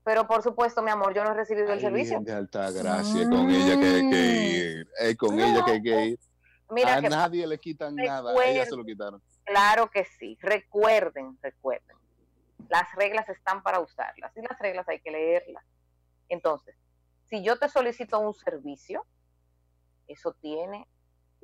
Pero 0.06 0.28
por 0.28 0.44
supuesto, 0.44 0.84
mi 0.84 0.92
amor, 0.92 1.16
yo 1.16 1.24
no 1.24 1.32
he 1.32 1.34
recibido 1.34 1.74
el 1.74 1.82
servicio. 1.82 2.20
De 2.22 2.32
alta 2.32 2.70
gracia, 2.70 3.28
con 3.28 3.50
ella 3.50 3.80
que 3.80 3.88
hay 3.88 4.10
que 4.10 5.08
ir. 5.08 5.18
Con 5.18 5.40
ella 5.40 5.66
que 5.66 5.72
hay 5.72 5.82
que 5.82 6.06
ir. 6.06 6.20
Mira 6.70 6.96
a 6.96 7.02
que 7.02 7.10
nadie 7.10 7.48
le 7.48 7.60
quitan 7.60 7.96
nada, 7.96 8.32
a 8.32 8.46
ella 8.46 8.66
se 8.66 8.76
lo 8.76 8.86
quitaron. 8.86 9.22
Claro 9.46 9.90
que 9.90 10.06
sí. 10.06 10.38
Recuerden, 10.42 11.38
recuerden. 11.42 11.98
Las 12.70 12.94
reglas 12.96 13.28
están 13.30 13.64
para 13.64 13.80
usarlas 13.80 14.32
y 14.38 14.42
las 14.42 14.58
reglas 14.60 14.88
hay 14.88 15.00
que 15.00 15.10
leerlas. 15.10 15.66
Entonces, 16.30 16.76
si 17.28 17.44
yo 17.44 17.58
te 17.58 17.68
solicito 17.68 18.20
un 18.20 18.36
servicio, 18.36 19.06
eso 20.08 20.34
tiene 20.40 20.88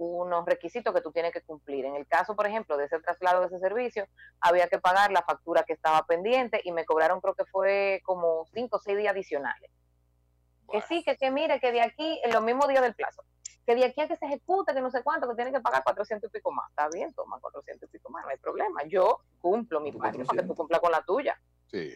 unos 0.06 0.46
requisitos 0.46 0.94
que 0.94 1.02
tú 1.02 1.12
tienes 1.12 1.32
que 1.32 1.42
cumplir. 1.42 1.86
En 1.86 1.96
el 1.96 2.08
caso, 2.08 2.36
por 2.36 2.48
ejemplo, 2.48 2.78
de 2.78 2.86
ese 2.86 3.00
traslado 3.00 3.42
de 3.42 3.48
ese 3.48 3.60
servicio, 3.60 4.08
había 4.40 4.68
que 4.68 4.80
pagar 4.80 5.12
la 5.12 5.22
factura 5.22 5.64
que 5.64 5.74
estaba 5.74 6.06
pendiente 6.06 6.62
y 6.64 6.72
me 6.72 6.86
cobraron, 6.86 7.22
creo 7.22 7.36
que 7.36 7.46
fue 7.46 8.02
como 8.04 8.46
cinco 8.54 8.78
o 8.78 8.80
seis 8.80 8.98
días 8.98 9.14
adicionales. 9.14 9.72
Que 10.72 10.82
sí, 10.82 11.04
que, 11.04 11.18
que 11.18 11.32
mire, 11.32 11.60
que 11.60 11.72
de 11.72 11.82
aquí, 11.82 12.20
en 12.24 12.32
los 12.32 12.42
mismos 12.44 12.68
días 12.68 12.82
del 12.82 12.96
plazo, 12.96 13.24
que 13.66 13.76
de 13.76 13.86
aquí 13.86 14.02
a 14.02 14.08
que 14.08 14.16
se 14.16 14.26
ejecute, 14.26 14.74
que 14.74 14.82
no 14.82 14.90
sé 14.90 15.04
cuánto, 15.04 15.28
que 15.30 15.36
tiene 15.36 15.52
que 15.52 15.60
pagar 15.60 15.84
400 15.84 16.30
y 16.30 16.32
pico 16.32 16.52
más. 16.52 16.70
Está 16.70 16.90
bien, 16.90 17.14
toma 17.14 17.40
400 17.40 17.88
y 17.88 17.92
pico 17.92 18.10
más, 18.10 18.24
no 18.24 18.32
hay 18.32 18.38
problema. 18.38 18.84
Yo 18.88 19.20
cumplo 19.40 19.80
mi 19.80 19.92
parte 19.92 20.02
para 20.02 20.12
que 20.12 20.26
400. 20.26 20.48
tú 20.48 20.56
cumplas 20.56 20.82
con 20.82 20.92
la 20.92 21.04
tuya. 21.04 21.40
Sí. 21.68 21.94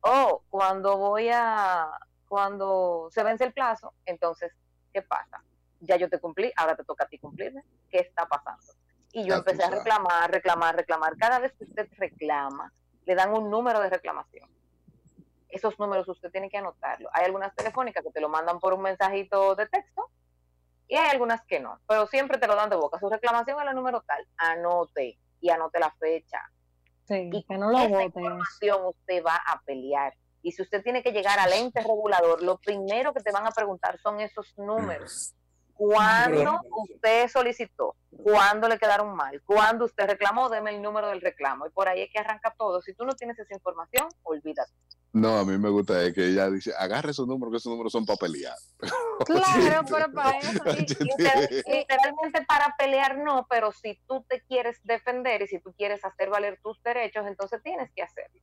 O 0.00 0.42
cuando 0.48 0.96
voy 0.96 1.28
a, 1.32 1.90
cuando 2.26 3.08
se 3.10 3.22
vence 3.22 3.44
el 3.44 3.52
plazo, 3.52 3.92
entonces, 4.06 4.52
¿qué 4.92 5.02
pasa? 5.02 5.42
Ya 5.80 5.96
yo 5.96 6.08
te 6.08 6.18
cumplí, 6.18 6.52
ahora 6.56 6.76
te 6.76 6.84
toca 6.84 7.04
a 7.04 7.08
ti 7.08 7.18
cumplirme. 7.18 7.62
¿Qué 7.90 7.98
está 7.98 8.26
pasando? 8.26 8.72
Y 9.12 9.24
yo 9.24 9.34
empecé 9.34 9.64
a 9.64 9.70
reclamar, 9.70 10.30
reclamar, 10.30 10.76
reclamar. 10.76 11.16
Cada 11.16 11.38
vez 11.40 11.52
que 11.54 11.64
usted 11.64 11.88
reclama, 11.96 12.72
le 13.06 13.14
dan 13.14 13.32
un 13.32 13.50
número 13.50 13.80
de 13.80 13.90
reclamación. 13.90 14.48
Esos 15.48 15.78
números 15.80 16.06
usted 16.08 16.30
tiene 16.30 16.48
que 16.48 16.58
anotarlo. 16.58 17.08
Hay 17.12 17.24
algunas 17.24 17.54
telefónicas 17.56 18.04
que 18.04 18.12
te 18.12 18.20
lo 18.20 18.28
mandan 18.28 18.60
por 18.60 18.72
un 18.72 18.82
mensajito 18.82 19.56
de 19.56 19.66
texto 19.66 20.10
y 20.86 20.94
hay 20.96 21.08
algunas 21.10 21.42
que 21.46 21.58
no, 21.58 21.80
pero 21.88 22.06
siempre 22.06 22.38
te 22.38 22.46
lo 22.46 22.54
dan 22.54 22.70
de 22.70 22.76
boca. 22.76 23.00
Su 23.00 23.08
reclamación 23.08 23.60
es 23.60 23.68
el 23.68 23.74
número 23.74 24.00
tal. 24.02 24.24
Anote 24.36 25.18
y 25.40 25.50
anote 25.50 25.80
la 25.80 25.90
fecha 25.92 26.38
Sí, 27.08 27.28
y 27.32 27.42
que 27.42 27.58
no 27.58 27.70
lo 27.70 27.78
esa 27.78 27.88
voten. 27.88 28.06
información 28.06 28.86
usted 28.86 29.24
va 29.24 29.34
a 29.44 29.60
pelear. 29.62 30.14
Y 30.42 30.52
si 30.52 30.62
usted 30.62 30.82
tiene 30.84 31.02
que 31.02 31.10
llegar 31.10 31.38
al 31.40 31.52
ente 31.52 31.80
regulador, 31.80 32.42
lo 32.42 32.58
primero 32.58 33.12
que 33.12 33.20
te 33.20 33.32
van 33.32 33.46
a 33.46 33.50
preguntar 33.50 33.98
son 33.98 34.20
esos 34.20 34.56
números. 34.56 35.34
¿Cuándo 35.80 36.60
usted 36.76 37.26
solicitó? 37.28 37.96
¿Cuándo 38.22 38.68
le 38.68 38.78
quedaron 38.78 39.16
mal? 39.16 39.40
¿Cuándo 39.46 39.86
usted 39.86 40.06
reclamó? 40.06 40.50
Deme 40.50 40.70
el 40.76 40.82
número 40.82 41.08
del 41.08 41.22
reclamo. 41.22 41.66
Y 41.66 41.70
por 41.70 41.88
ahí 41.88 42.02
es 42.02 42.10
que 42.12 42.18
arranca 42.18 42.54
todo. 42.58 42.82
Si 42.82 42.92
tú 42.92 43.06
no 43.06 43.14
tienes 43.14 43.38
esa 43.38 43.54
información, 43.54 44.06
olvídate. 44.22 44.70
No, 45.14 45.38
a 45.38 45.44
mí 45.46 45.56
me 45.56 45.70
gusta 45.70 46.02
es 46.02 46.12
que 46.14 46.26
ella 46.26 46.50
dice, 46.50 46.72
agarre 46.78 47.12
esos 47.12 47.26
números, 47.26 47.50
que 47.52 47.56
esos 47.56 47.70
números 47.70 47.92
son 47.92 48.04
para 48.04 48.18
pelear. 48.18 48.54
Claro, 49.26 49.82
pero 49.90 50.12
para 50.14 50.38
eso. 50.38 50.62
y- 50.78 50.86
Literalmente 51.70 52.42
para 52.46 52.74
pelear 52.78 53.18
no, 53.18 53.46
pero 53.50 53.70
si 53.72 54.00
tú 54.06 54.24
te 54.28 54.40
quieres 54.42 54.78
defender 54.82 55.42
y 55.42 55.46
si 55.46 55.60
tú 55.60 55.72
quieres 55.76 56.04
hacer 56.04 56.30
valer 56.30 56.58
tus 56.62 56.82
derechos, 56.82 57.26
entonces 57.26 57.62
tienes 57.62 57.90
que 57.94 58.02
hacerlo. 58.02 58.40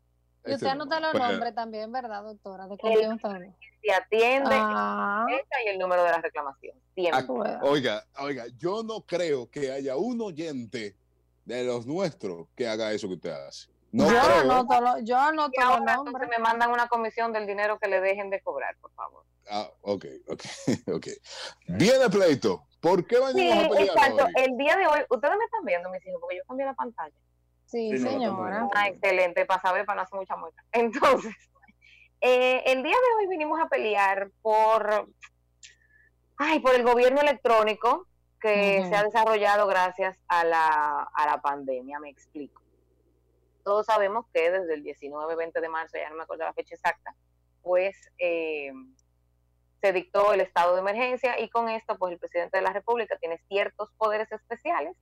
Y 0.48 0.54
usted 0.54 0.68
anota 0.68 1.00
los 1.00 1.12
pues, 1.12 1.24
nombres 1.24 1.56
también, 1.56 1.92
¿verdad, 1.92 2.24
doctora? 2.24 2.68
¿De 2.68 2.78
habla? 2.82 3.54
Si 3.82 3.90
atiende 3.92 4.50
Ah, 4.54 5.26
y 5.66 5.70
el 5.70 5.80
número 5.80 6.04
de 6.04 6.10
la 6.12 6.18
reclamación. 6.18 6.76
Siempre. 6.96 7.52
Ah. 7.52 7.60
Oiga, 7.64 8.04
oiga, 8.20 8.46
yo 8.58 8.84
no 8.84 9.02
creo 9.02 9.50
que 9.50 9.72
haya 9.72 9.96
un 9.98 10.20
oyente 10.22 10.96
de 11.46 11.64
los 11.64 11.86
nuestros 11.86 12.48
que 12.56 12.68
haga 12.68 12.92
eso 12.92 13.08
que 13.08 13.14
usted 13.16 13.32
hace. 13.32 13.70
No 13.92 14.04
yo, 14.12 14.20
creo. 14.20 14.40
anoto 14.42 14.82
los, 14.82 14.96
yo 15.04 15.18
anoto 15.18 15.52
Y 15.54 15.60
los 15.62 15.70
ahora 15.70 15.96
nombres. 15.96 16.30
me 16.30 16.40
mandan 16.40 16.72
una 16.72 16.88
comisión 16.88 17.32
del 17.32 17.48
dinero 17.48 17.80
que 17.80 17.88
le 17.88 18.02
dejen 18.02 18.30
de 18.30 18.42
cobrar, 18.42 18.76
por 18.82 18.92
favor. 18.94 19.24
Ah, 19.50 19.70
ok, 19.82 20.06
ok, 20.28 20.42
ok. 20.96 21.08
Viene 21.68 22.10
pleito. 22.10 22.64
¿Por 22.82 23.08
qué 23.08 23.16
Sí, 23.16 23.24
venimos 23.34 23.66
a 23.66 23.70
pelear 23.70 23.86
exacto. 23.88 24.26
hoy? 24.26 24.32
El 24.44 24.58
día 24.58 24.76
de 24.76 24.88
hoy, 24.88 25.00
ustedes 25.10 25.36
me 25.38 25.46
están 25.46 25.64
viendo, 25.66 25.90
mis 25.90 26.06
hijos, 26.06 26.20
porque 26.20 26.36
yo 26.36 26.44
cambié 26.48 26.66
la 26.66 26.74
pantalla. 26.74 27.16
Sí, 27.68 27.98
Sí, 27.98 28.04
no, 28.04 28.10
señora. 28.10 28.70
Ah, 28.74 28.88
excelente, 28.88 29.46
para 29.46 29.62
saber, 29.62 29.86
para 29.86 29.98
no 29.98 30.02
hacer 30.04 30.18
mucha 30.18 30.36
mueca. 30.38 30.64
Entonces, 30.72 31.36
eh, 32.22 32.64
el 32.66 32.82
día 32.82 32.96
de 32.96 33.16
hoy 33.18 33.28
vinimos 33.28 33.60
a 33.60 33.68
pelear 33.68 34.32
por, 34.42 35.10
ay, 36.38 36.60
por 36.60 36.74
el 36.74 36.84
gobierno 36.84 37.22
electrónico 37.22 38.08
que 38.40 38.86
se 38.88 38.96
ha 38.96 39.04
desarrollado 39.04 39.68
gracias 39.68 40.18
a 40.28 40.44
la, 40.46 41.10
a 41.14 41.26
la 41.26 41.42
pandemia, 41.42 42.00
me 42.00 42.10
explico. 42.10 42.62
Todos 43.64 43.88
sabemos 43.88 44.26
que 44.34 44.50
desde 44.50 44.76
el 44.76 44.84
19-20 44.84 45.60
de 45.60 45.70
marzo, 45.70 45.98
ya 45.98 46.10
no 46.10 46.16
me 46.16 46.24
acuerdo 46.24 46.46
la 46.46 46.54
fecha 46.54 46.76
exacta, 46.76 47.16
pues 47.64 47.98
eh, 48.18 48.72
se 49.82 49.92
dictó 49.92 50.32
el 50.32 50.40
estado 50.40 50.76
de 50.76 50.82
emergencia 50.82 51.40
y 51.40 51.50
con 51.50 51.68
esto, 51.68 51.98
pues 51.98 52.14
el 52.14 52.20
presidente 52.20 52.58
de 52.58 52.64
la 52.64 52.72
República 52.72 53.18
tiene 53.18 53.40
ciertos 53.50 53.92
poderes 53.98 54.32
especiales 54.32 54.96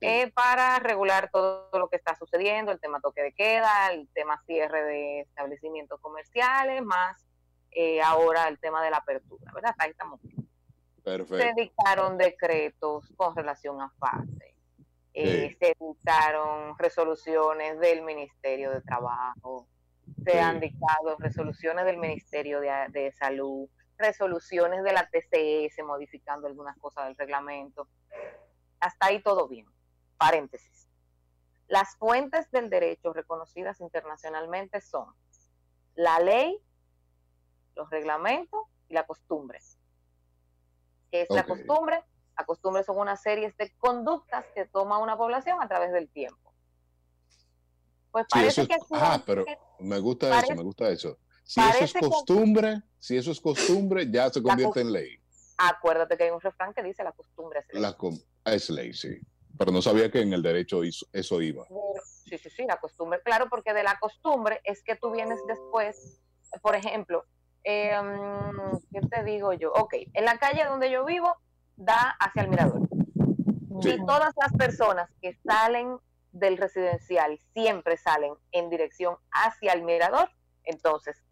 eh, 0.00 0.30
para 0.32 0.78
regular 0.78 1.30
todo 1.32 1.70
lo 1.72 1.88
que 1.88 1.96
está 1.96 2.14
sucediendo, 2.16 2.70
el 2.72 2.80
tema 2.80 3.00
toque 3.00 3.22
de 3.22 3.32
queda, 3.32 3.92
el 3.92 4.08
tema 4.14 4.42
cierre 4.46 4.82
de 4.84 5.20
establecimientos 5.20 6.00
comerciales, 6.00 6.82
más 6.82 7.26
eh, 7.70 8.00
ahora 8.02 8.48
el 8.48 8.58
tema 8.58 8.82
de 8.82 8.90
la 8.90 8.98
apertura, 8.98 9.52
¿verdad? 9.54 9.74
Ahí 9.78 9.90
estamos. 9.90 10.20
Se 10.22 11.02
Perfecto. 11.02 11.54
dictaron 11.60 12.18
decretos 12.18 13.12
con 13.16 13.36
relación 13.36 13.80
a 13.80 13.90
fase, 13.98 14.54
eh, 15.14 15.50
Sí. 15.50 15.56
se 15.60 15.76
dictaron 15.78 16.76
resoluciones 16.78 17.78
del 17.78 18.02
Ministerio 18.02 18.70
de 18.72 18.80
Trabajo, 18.82 19.68
se 20.24 20.32
Sí. 20.32 20.38
han 20.38 20.60
dictado 20.60 21.16
resoluciones 21.18 21.84
del 21.84 21.98
Ministerio 21.98 22.60
de, 22.60 22.70
de 22.90 23.12
Salud, 23.12 23.68
resoluciones 23.98 24.82
de 24.82 24.92
la 24.92 25.08
TCS 25.08 25.82
modificando 25.84 26.46
algunas 26.48 26.76
cosas 26.78 27.06
del 27.06 27.16
reglamento. 27.16 27.88
Hasta 28.80 29.06
ahí 29.06 29.22
todo 29.22 29.48
bien. 29.48 29.66
Paréntesis. 30.18 30.88
Las 31.68 31.96
fuentes 31.96 32.50
del 32.52 32.70
derecho 32.70 33.12
reconocidas 33.12 33.80
internacionalmente 33.80 34.80
son 34.80 35.12
la 35.94 36.18
ley, 36.20 36.58
los 37.74 37.90
reglamentos 37.90 38.60
y 38.88 38.94
la 38.94 39.04
costumbre. 39.06 39.58
¿Qué 41.10 41.22
es 41.22 41.30
la 41.30 41.44
costumbre? 41.44 42.04
La 42.38 42.44
costumbre 42.44 42.84
son 42.84 42.98
una 42.98 43.16
serie 43.16 43.54
de 43.58 43.72
conductas 43.78 44.44
que 44.54 44.66
toma 44.66 44.98
una 44.98 45.16
población 45.16 45.60
a 45.62 45.68
través 45.68 45.92
del 45.92 46.08
tiempo. 46.08 46.52
Pues 48.10 48.26
Sí, 48.32 48.38
parece 48.38 48.62
eso 48.62 48.62
es- 48.62 48.68
que 48.68 48.76
ah, 48.92 49.22
pero 49.26 49.44
me 49.80 49.98
gusta 49.98 50.28
parece- 50.30 50.46
eso, 50.52 50.56
me 50.56 50.62
gusta 50.62 50.88
eso. 50.90 51.18
Si 51.44 51.60
eso 51.60 51.84
es 51.84 51.92
que- 51.92 52.00
costumbre, 52.00 52.82
si 52.98 53.16
eso 53.16 53.30
es 53.30 53.40
costumbre, 53.40 54.10
ya 54.10 54.30
se 54.30 54.42
convierte 54.42 54.80
en 54.80 54.92
ley. 54.92 55.20
acuérdate 55.58 56.16
que 56.16 56.24
hay 56.24 56.30
un 56.30 56.40
refrán 56.40 56.74
que 56.74 56.82
dice 56.82 57.02
la 57.02 57.12
costumbre 57.12 57.60
es 57.60 57.72
ley. 57.72 57.82
La 57.82 57.96
es 58.52 58.70
ley, 58.70 58.92
sí. 58.92 59.18
Pero 59.58 59.72
no 59.72 59.82
sabía 59.82 60.10
que 60.10 60.20
en 60.20 60.32
el 60.32 60.42
derecho 60.42 60.82
eso 60.84 61.42
iba. 61.42 61.64
Sí, 62.24 62.38
sí, 62.38 62.50
sí, 62.50 62.64
la 62.66 62.78
costumbre, 62.78 63.20
claro, 63.24 63.46
porque 63.48 63.72
de 63.72 63.82
la 63.82 63.98
costumbre 63.98 64.60
es 64.64 64.82
que 64.82 64.96
tú 64.96 65.10
vienes 65.12 65.40
después, 65.46 66.20
por 66.60 66.74
ejemplo, 66.74 67.24
eh, 67.64 67.92
mm, 68.00 68.76
¿qué 68.92 69.00
te 69.08 69.24
digo 69.24 69.52
yo? 69.52 69.72
Ok, 69.72 69.94
en 70.12 70.24
la 70.24 70.38
calle 70.38 70.64
donde 70.64 70.90
yo 70.90 71.04
vivo 71.04 71.36
da 71.76 72.16
hacia 72.20 72.42
el 72.42 72.48
mirador. 72.48 72.88
Sí. 73.80 73.90
Y 73.90 74.06
todas 74.06 74.32
las 74.36 74.52
personas 74.56 75.10
que 75.20 75.34
salen 75.44 75.98
del 76.32 76.56
residencial 76.56 77.38
siempre 77.52 77.96
salen 77.96 78.34
en 78.52 78.70
dirección 78.70 79.16
hacia 79.30 79.72
el 79.72 79.82
mirador, 79.82 80.30
entonces 80.64 81.22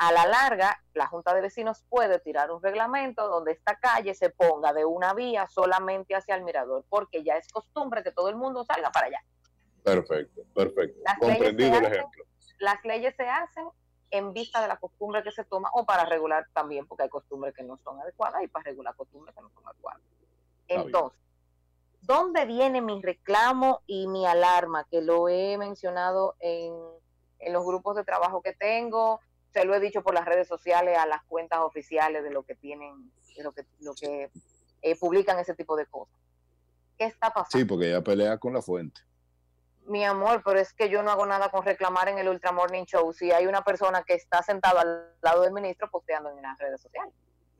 a 0.00 0.12
la 0.12 0.26
larga 0.26 0.80
la 0.94 1.06
Junta 1.06 1.34
de 1.34 1.40
Vecinos 1.40 1.84
puede 1.88 2.18
tirar 2.20 2.50
un 2.50 2.62
reglamento 2.62 3.26
donde 3.28 3.52
esta 3.52 3.76
calle 3.76 4.14
se 4.14 4.30
ponga 4.30 4.72
de 4.72 4.84
una 4.84 5.12
vía 5.14 5.46
solamente 5.48 6.14
hacia 6.14 6.34
el 6.36 6.42
mirador, 6.44 6.84
porque 6.88 7.22
ya 7.24 7.36
es 7.36 7.48
costumbre 7.48 8.02
que 8.02 8.12
todo 8.12 8.28
el 8.28 8.36
mundo 8.36 8.64
salga 8.64 8.90
para 8.90 9.06
allá. 9.06 9.18
Perfecto, 9.82 10.42
perfecto. 10.54 11.00
Las 11.04 11.18
leyes 11.20 11.36
Comprendido 11.36 11.70
se 11.72 11.78
el 11.78 11.84
hacen- 11.86 11.94
ejemplo. 11.98 12.24
Las 12.60 12.84
leyes 12.84 13.14
se 13.16 13.28
hacen 13.28 13.68
en 14.10 14.32
vista 14.32 14.60
de 14.62 14.68
la 14.68 14.76
costumbre 14.76 15.22
que 15.22 15.32
se 15.32 15.44
toma 15.44 15.70
o 15.74 15.84
para 15.84 16.04
regular 16.04 16.46
también, 16.52 16.86
porque 16.86 17.04
hay 17.04 17.08
costumbres 17.08 17.54
que 17.54 17.62
no 17.62 17.76
son 17.78 18.00
adecuadas 18.00 18.42
y 18.42 18.48
para 18.48 18.64
regular 18.64 18.94
costumbres 18.96 19.34
que 19.34 19.42
no 19.42 19.50
son 19.50 19.66
adecuadas. 19.66 20.00
Entonces, 20.68 21.18
¿dónde 22.02 22.44
viene 22.46 22.80
mi 22.80 23.00
reclamo 23.02 23.80
y 23.86 24.06
mi 24.08 24.26
alarma? 24.26 24.84
Que 24.90 25.00
lo 25.02 25.28
he 25.28 25.56
mencionado 25.58 26.36
en, 26.40 26.74
en 27.38 27.52
los 27.52 27.64
grupos 27.64 27.96
de 27.96 28.04
trabajo 28.04 28.42
que 28.42 28.52
tengo, 28.54 29.20
se 29.52 29.64
lo 29.64 29.74
he 29.74 29.80
dicho 29.80 30.02
por 30.02 30.14
las 30.14 30.24
redes 30.24 30.46
sociales 30.48 30.96
a 30.98 31.06
las 31.06 31.22
cuentas 31.24 31.60
oficiales 31.60 32.22
de 32.22 32.30
lo 32.30 32.42
que 32.44 32.54
tienen, 32.54 33.10
de 33.36 33.42
lo 33.42 33.52
que, 33.52 33.64
lo 33.80 33.94
que 33.94 34.30
eh, 34.82 34.96
publican 34.98 35.38
ese 35.38 35.54
tipo 35.54 35.76
de 35.76 35.86
cosas. 35.86 36.14
¿Qué 36.96 37.04
está 37.04 37.30
pasando? 37.30 37.58
Sí, 37.58 37.64
porque 37.64 37.88
ella 37.88 38.02
pelea 38.02 38.38
con 38.38 38.52
la 38.52 38.62
fuente. 38.62 39.00
Mi 39.86 40.04
amor, 40.04 40.42
pero 40.44 40.58
es 40.60 40.72
que 40.74 40.90
yo 40.90 41.02
no 41.02 41.10
hago 41.10 41.24
nada 41.24 41.50
con 41.50 41.64
reclamar 41.64 42.08
en 42.08 42.18
el 42.18 42.28
Ultra 42.28 42.52
Morning 42.52 42.84
Show 42.84 43.12
si 43.14 43.30
hay 43.32 43.46
una 43.46 43.62
persona 43.64 44.02
que 44.02 44.14
está 44.14 44.42
sentada 44.42 44.82
al 44.82 45.14
lado 45.22 45.42
del 45.42 45.52
ministro 45.52 45.88
posteando 45.90 46.30
en 46.30 46.42
las 46.42 46.58
redes 46.58 46.80
sociales. 46.82 47.14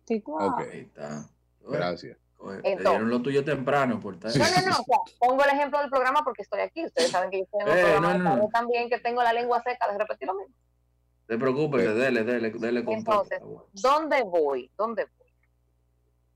Sí, 0.07 0.21
claro. 0.21 0.49
Ok, 0.49 0.61
Ahí 0.61 0.81
está. 0.81 1.27
gracias. 1.63 2.19
Oye, 2.41 2.61
te 2.63 2.69
Entonces- 2.73 2.91
dieron 2.93 3.11
lo 3.11 3.23
tuyo 3.23 3.45
temprano, 3.45 3.99
por 3.99 4.19
tal. 4.19 4.31
No, 4.39 4.45
no, 4.45 4.67
no, 4.69 4.73
o 4.79 4.85
sea, 4.85 4.99
pongo 5.19 5.43
el 5.43 5.51
ejemplo 5.51 5.81
del 5.81 5.91
programa 5.91 6.23
porque 6.23 6.43
estoy 6.43 6.61
aquí. 6.61 6.85
Ustedes 6.85 7.11
saben 7.11 7.31
que 7.31 7.39
yo 7.39 7.45
estoy 7.45 7.61
en 7.63 7.69
un 7.69 7.77
Eh, 7.79 7.83
programa 7.83 8.15
no, 8.37 8.49
también 8.53 8.89
que 8.91 9.01
tengo 9.01 9.23
la 9.23 9.33
lengua 9.33 9.63
seca 9.63 9.91
de 9.91 9.99
repetir 9.99 10.29
lo 10.29 10.35
mismo. 10.35 10.55
No 11.29 11.35
te 11.35 11.39
preocupes, 11.39 11.85
Eh. 11.85 11.93
dele, 11.93 12.25
dele, 12.25 12.51
dele 12.51 12.85
Entonces. 12.89 13.41
¿Dónde 13.73 14.23
voy? 14.23 14.71
¿Dónde 14.79 15.05
voy? 15.05 15.33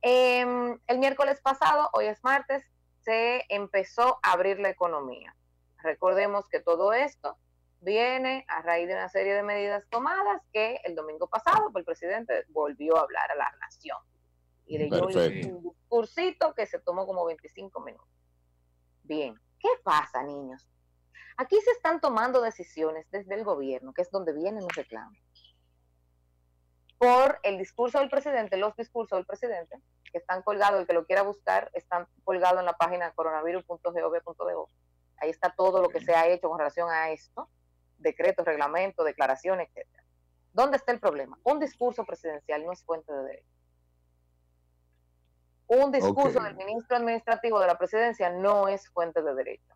Em, 0.02 0.78
el 0.86 0.98
miércoles 0.98 1.40
pasado, 1.40 1.88
hoy 1.94 2.06
es 2.06 2.22
martes, 2.22 2.62
se 3.00 3.42
empezó 3.48 4.18
a 4.22 4.32
abrir 4.32 4.60
la 4.60 4.68
economía. 4.68 5.34
Recordemos 5.78 6.46
que 6.48 6.60
todo 6.60 6.92
esto 6.92 7.38
viene 7.80 8.44
a 8.48 8.60
raíz 8.60 8.86
de 8.86 8.94
una 8.94 9.08
serie 9.08 9.32
de 9.34 9.42
medidas 9.42 9.88
tomadas 9.88 10.42
que 10.52 10.78
el 10.84 10.94
domingo 10.94 11.26
pasado 11.26 11.72
pues, 11.72 11.82
el 11.82 11.86
presidente 11.86 12.44
volvió 12.48 12.98
a 12.98 13.00
hablar 13.00 13.30
a 13.30 13.34
la 13.34 13.50
nación. 13.60 13.96
Y 14.66 14.76
leyó 14.78 15.06
un 15.06 15.62
discursito 15.62 16.52
que 16.54 16.66
se 16.66 16.78
tomó 16.80 17.06
como 17.06 17.24
25 17.24 17.80
minutos. 17.80 18.08
Bien, 19.04 19.34
¿qué 19.58 19.68
pasa, 19.82 20.22
niños? 20.22 20.68
Aquí 21.42 21.60
se 21.60 21.72
están 21.72 22.00
tomando 22.00 22.40
decisiones 22.40 23.04
desde 23.10 23.34
el 23.34 23.42
gobierno, 23.42 23.92
que 23.92 24.02
es 24.02 24.10
donde 24.12 24.32
vienen 24.32 24.62
los 24.62 24.76
reclamos 24.76 25.18
por 26.98 27.40
el 27.42 27.58
discurso 27.58 27.98
del 27.98 28.08
presidente, 28.08 28.56
los 28.56 28.76
discursos 28.76 29.18
del 29.18 29.26
presidente, 29.26 29.76
que 30.12 30.18
están 30.18 30.42
colgados, 30.42 30.78
el 30.78 30.86
que 30.86 30.92
lo 30.92 31.04
quiera 31.04 31.22
buscar, 31.22 31.68
están 31.74 32.06
colgados 32.22 32.60
en 32.60 32.66
la 32.66 32.74
página 32.74 33.10
coronavirus.gov.do. 33.10 34.68
Ahí 35.16 35.30
está 35.30 35.52
todo 35.52 35.82
lo 35.82 35.88
que 35.88 36.00
se 36.00 36.14
ha 36.14 36.28
hecho 36.28 36.48
con 36.48 36.60
relación 36.60 36.88
a 36.90 37.10
esto, 37.10 37.48
decretos, 37.98 38.46
reglamentos, 38.46 39.04
declaraciones, 39.04 39.68
etcétera. 39.70 40.04
¿Dónde 40.52 40.76
está 40.76 40.92
el 40.92 41.00
problema? 41.00 41.36
Un 41.42 41.58
discurso 41.58 42.04
presidencial 42.04 42.64
no 42.64 42.70
es 42.70 42.84
fuente 42.84 43.12
de 43.12 43.22
derecho. 43.24 43.54
Un 45.66 45.90
discurso 45.90 46.38
del 46.38 46.54
ministro 46.54 46.98
administrativo 46.98 47.58
de 47.58 47.66
la 47.66 47.78
presidencia 47.78 48.30
no 48.30 48.68
es 48.68 48.88
fuente 48.90 49.22
de 49.22 49.34
derecho. 49.34 49.74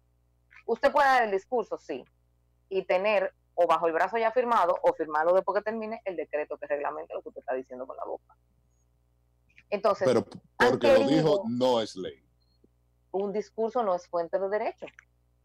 Usted 0.66 0.92
puede 0.92 1.08
dar 1.08 1.22
el 1.22 1.30
discurso, 1.30 1.78
sí, 1.78 2.04
y 2.68 2.84
tener 2.84 3.32
o 3.54 3.66
bajo 3.66 3.86
el 3.86 3.92
brazo 3.94 4.18
ya 4.18 4.30
firmado 4.32 4.76
o 4.82 4.92
firmarlo 4.92 5.32
después 5.32 5.56
que 5.56 5.64
termine 5.64 6.02
el 6.04 6.16
decreto 6.16 6.58
que 6.58 6.66
reglamente 6.66 7.14
lo 7.14 7.22
que 7.22 7.30
usted 7.30 7.40
está 7.40 7.54
diciendo 7.54 7.86
con 7.86 7.96
la 7.96 8.04
boca. 8.04 8.36
Entonces, 9.70 10.06
Pero 10.06 10.26
porque 10.56 10.98
lo 10.98 11.08
dijo, 11.08 11.44
no 11.48 11.80
es 11.80 11.96
ley. 11.96 12.22
un 13.12 13.32
discurso 13.32 13.82
no 13.82 13.94
es 13.94 14.06
fuente 14.08 14.38
de 14.38 14.48
derecho. 14.48 14.86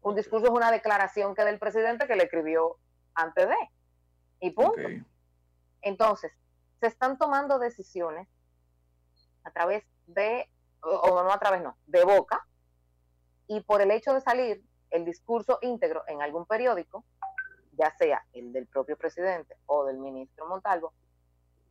Un 0.02 0.14
discurso 0.14 0.46
es 0.46 0.52
una 0.52 0.70
declaración 0.70 1.34
que 1.34 1.44
del 1.44 1.58
presidente 1.58 2.06
que 2.06 2.16
le 2.16 2.24
escribió 2.24 2.76
antes 3.14 3.48
de. 3.48 3.56
Y 4.40 4.50
punto. 4.50 4.80
Entonces, 5.80 6.32
se 6.80 6.86
están 6.88 7.16
tomando 7.16 7.58
decisiones 7.58 8.28
a 9.44 9.50
través 9.52 9.84
de, 10.06 10.48
o 10.82 11.22
no 11.22 11.32
a 11.32 11.38
través, 11.38 11.62
no, 11.62 11.76
de 11.86 12.04
boca, 12.04 12.46
y 13.46 13.60
por 13.60 13.80
el 13.80 13.90
hecho 13.90 14.12
de 14.12 14.20
salir 14.20 14.62
el 14.92 15.04
discurso 15.04 15.58
íntegro 15.62 16.04
en 16.06 16.22
algún 16.22 16.46
periódico, 16.46 17.04
ya 17.72 17.90
sea 17.96 18.24
el 18.32 18.52
del 18.52 18.66
propio 18.66 18.96
presidente 18.96 19.56
o 19.66 19.84
del 19.84 19.98
ministro 19.98 20.46
Montalvo, 20.46 20.92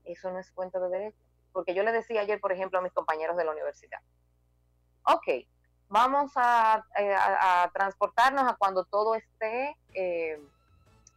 eso 0.03 0.31
no 0.31 0.39
es 0.39 0.51
fuente 0.51 0.79
de 0.79 0.89
derecho. 0.89 1.17
Porque 1.53 1.73
yo 1.73 1.83
le 1.83 1.91
decía 1.91 2.21
ayer, 2.21 2.39
por 2.39 2.51
ejemplo, 2.51 2.79
a 2.79 2.81
mis 2.81 2.93
compañeros 2.93 3.37
de 3.37 3.45
la 3.45 3.51
universidad, 3.51 3.99
ok, 5.03 5.45
vamos 5.89 6.31
a, 6.35 6.85
eh, 6.97 7.13
a- 7.13 7.63
a 7.63 7.71
transportarnos 7.71 8.47
a 8.49 8.55
cuando 8.55 8.85
todo 8.85 9.15
esté 9.15 9.75
eh, 9.93 10.39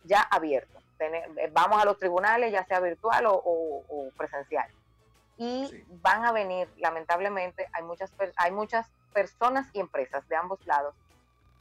ya 0.05 0.20
abierto. 0.22 0.78
Eh, 0.98 1.50
vamos 1.52 1.80
a 1.80 1.84
los 1.84 1.98
tribunales, 1.98 2.52
ya 2.52 2.64
sea 2.66 2.80
virtual 2.80 3.26
o, 3.26 3.34
o- 3.34 3.84
o 3.88 4.11
presencial. 4.16 4.68
Y 5.36 5.66
Sí. 5.68 5.84
van 6.02 6.24
a 6.24 6.32
venir, 6.32 6.68
lamentablemente, 6.76 7.68
hay 7.72 7.82
muchas, 7.84 8.12
hay 8.36 8.52
muchas 8.52 8.88
personas 9.12 9.68
y 9.72 9.80
empresas 9.80 10.26
de 10.28 10.36
ambos 10.36 10.64
lados 10.66 10.94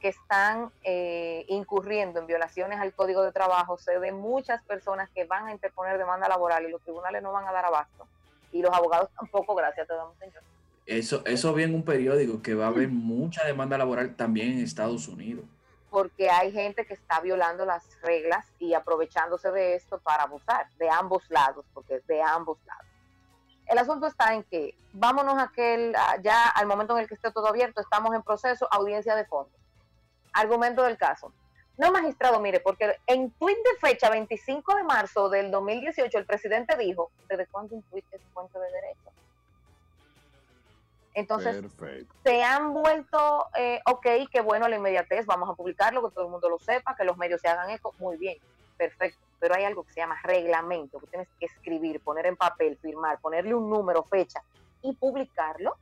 que 0.04 0.10
están 0.10 0.70
eh, 0.82 1.46
incurriendo 1.48 2.20
en 2.20 2.26
violaciones 2.26 2.78
al 2.78 2.92
código 2.92 3.22
de 3.22 3.32
trabajo. 3.32 3.78
Se 3.78 3.96
ve 3.96 4.12
muchas 4.12 4.62
personas 4.64 5.08
que 5.08 5.24
van 5.24 5.46
a 5.46 5.52
interponer 5.52 5.96
demanda 5.96 6.28
laboral 6.28 6.62
y 6.66 6.70
los 6.70 6.82
tribunales 6.82 7.22
no 7.22 7.32
van 7.32 7.48
a 7.48 7.52
dar 7.52 7.64
abasto. 7.64 8.06
Y 8.52 8.60
los 8.60 8.70
abogados 8.70 9.08
tampoco, 9.18 9.54
gracias, 9.54 9.88
te 9.88 9.94
damos, 9.94 10.14
señor. 10.18 10.42
Eso, 10.84 11.22
eso 11.24 11.54
vi 11.54 11.62
en 11.62 11.74
un 11.74 11.82
periódico 11.82 12.42
que 12.42 12.54
va 12.54 12.66
a 12.66 12.68
haber 12.68 12.88
mucha 12.88 13.46
demanda 13.46 13.78
laboral 13.78 14.14
también 14.14 14.50
en 14.50 14.58
Estados 14.58 15.08
Unidos. 15.08 15.46
porque 15.88 16.28
hay 16.28 16.52
gente 16.52 16.84
que 16.84 16.92
está 16.92 17.20
violando 17.20 17.64
las 17.64 17.82
reglas 18.02 18.44
y 18.58 18.74
aprovechándose 18.74 19.50
de 19.52 19.76
esto 19.76 20.00
para 20.00 20.24
abusar 20.24 20.68
de 20.78 20.90
ambos 20.90 21.22
lados, 21.30 21.64
porque 21.72 22.02
de 22.06 22.20
ambos 22.20 22.58
lados. 22.66 22.84
El 23.68 23.78
asunto 23.78 24.06
está 24.06 24.34
en 24.34 24.42
que 24.42 24.74
vámonos 24.92 25.38
a 25.38 25.44
aquel, 25.44 25.94
ya 26.20 26.48
al 26.50 26.66
momento 26.66 26.94
en 26.94 27.04
el 27.04 27.08
que 27.08 27.14
esté 27.14 27.30
todo 27.30 27.46
abierto, 27.46 27.80
estamos 27.80 28.14
en 28.14 28.22
proceso, 28.22 28.68
audiencia 28.70 29.16
de 29.16 29.24
fondo. 29.24 29.50
Argumento 30.34 30.82
del 30.82 30.96
caso. 30.96 31.32
No, 31.76 31.90
magistrado, 31.90 32.38
mire, 32.40 32.60
porque 32.60 32.96
en 33.06 33.30
tuit 33.32 33.56
de 33.56 33.88
fecha 33.88 34.08
25 34.08 34.76
de 34.76 34.84
marzo 34.84 35.28
del 35.28 35.50
2018 35.50 36.18
el 36.18 36.26
presidente 36.26 36.76
dijo, 36.76 37.10
¿desde 37.28 37.46
cuándo 37.46 37.74
un 37.74 37.82
tuit 37.82 38.04
es 38.12 38.20
fuente 38.32 38.58
de 38.58 38.70
derecho? 38.70 39.10
Entonces, 41.14 41.60
Perfecto. 41.60 42.14
se 42.24 42.42
han 42.42 42.74
vuelto, 42.74 43.46
eh, 43.56 43.80
ok, 43.86 44.06
qué 44.30 44.40
bueno 44.40 44.68
la 44.68 44.76
inmediatez, 44.76 45.26
vamos 45.26 45.48
a 45.48 45.54
publicarlo, 45.54 46.02
que 46.02 46.14
todo 46.14 46.24
el 46.24 46.30
mundo 46.30 46.48
lo 46.48 46.58
sepa, 46.58 46.96
que 46.96 47.04
los 47.04 47.16
medios 47.16 47.40
se 47.40 47.48
hagan 47.48 47.70
eco, 47.70 47.94
muy 47.98 48.16
bien, 48.16 48.36
perfecto. 48.76 49.20
Pero 49.38 49.54
hay 49.54 49.64
algo 49.64 49.84
que 49.84 49.92
se 49.92 50.00
llama 50.00 50.18
reglamento, 50.22 50.98
que 51.00 51.06
tienes 51.08 51.28
que 51.38 51.46
escribir, 51.46 52.00
poner 52.00 52.26
en 52.26 52.36
papel, 52.36 52.76
firmar, 52.78 53.20
ponerle 53.20 53.54
un 53.54 53.68
número, 53.68 54.02
fecha 54.04 54.42
y 54.82 54.94
publicarlo, 54.94 55.76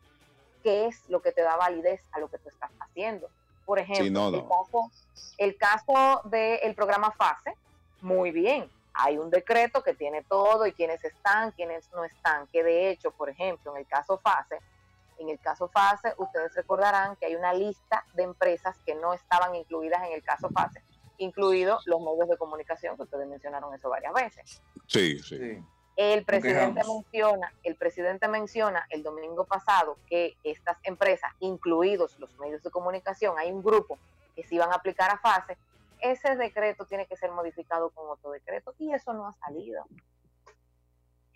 que 0.62 0.86
es 0.86 1.09
lo 1.09 1.22
que 1.22 1.32
te 1.32 1.42
da 1.42 1.57
validez 1.57 2.03
a 2.12 2.20
lo 2.20 2.28
que 2.28 2.38
tú 2.38 2.48
estás 2.48 2.70
haciendo. 2.80 3.28
Por 3.64 3.78
ejemplo, 3.78 4.04
Sí, 4.04 4.10
no, 4.10 4.28
el 4.28 4.42
caso, 4.42 4.90
el 5.38 5.56
caso 5.56 6.22
del 6.24 6.74
programa 6.74 7.10
FASE, 7.12 7.54
muy 8.00 8.30
bien, 8.30 8.68
hay 8.94 9.18
un 9.18 9.30
decreto 9.30 9.82
que 9.82 9.94
tiene 9.94 10.22
todo 10.24 10.66
y 10.66 10.72
quiénes 10.72 11.02
están, 11.04 11.52
quiénes 11.52 11.90
no 11.92 12.04
están, 12.04 12.46
que 12.48 12.62
de 12.62 12.90
hecho, 12.90 13.10
por 13.12 13.30
ejemplo, 13.30 13.72
en 13.72 13.78
el 13.78 13.86
caso 13.86 14.18
FASE, 14.18 14.58
en 15.18 15.28
el 15.28 15.38
caso 15.38 15.68
FASE, 15.68 16.14
ustedes 16.18 16.54
recordarán 16.54 17.16
que 17.16 17.26
hay 17.26 17.36
una 17.36 17.54
lista 17.54 18.04
de 18.14 18.24
empresas 18.24 18.76
que 18.84 18.94
no 18.94 19.14
estaban 19.14 19.54
incluidas 19.54 20.02
en 20.06 20.12
el 20.12 20.22
caso 20.22 20.48
FASE, 20.50 20.82
incluidos 21.18 21.86
los 21.86 22.00
medios 22.00 22.28
de 22.28 22.36
comunicación, 22.36 22.96
que 22.96 23.02
ustedes 23.02 23.28
mencionaron 23.28 23.72
eso 23.74 23.88
varias 23.88 24.12
veces. 24.12 24.62
Sí, 24.86 25.18
sí. 25.20 25.38
Sí. 25.38 25.64
El 25.97 26.24
presidente 26.24 26.80
menciona, 26.86 27.53
el 27.62 27.76
presidente 27.76 28.26
menciona 28.26 28.86
el 28.88 29.03
domingo 29.03 29.45
pasado 29.45 29.99
que 30.09 30.36
estas 30.43 30.78
empresas, 30.84 31.30
incluidos 31.40 32.18
los 32.18 32.38
medios 32.38 32.62
de 32.62 32.70
comunicación, 32.70 33.38
hay 33.38 33.53
un 33.53 33.62
grupo 33.62 33.99
que 34.34 34.43
se 34.43 34.55
iban 34.55 34.72
a 34.72 34.76
aplicar 34.76 35.11
a 35.11 35.18
fase, 35.18 35.59
ese 36.01 36.34
decreto 36.36 36.86
tiene 36.86 37.07
que 37.07 37.16
ser 37.16 37.30
modificado 37.30 37.90
con 37.90 38.09
otro 38.09 38.30
decreto 38.30 38.74
y 38.78 38.93
eso 38.93 39.12
no 39.12 39.28
ha 39.28 39.32
salido. 39.34 39.84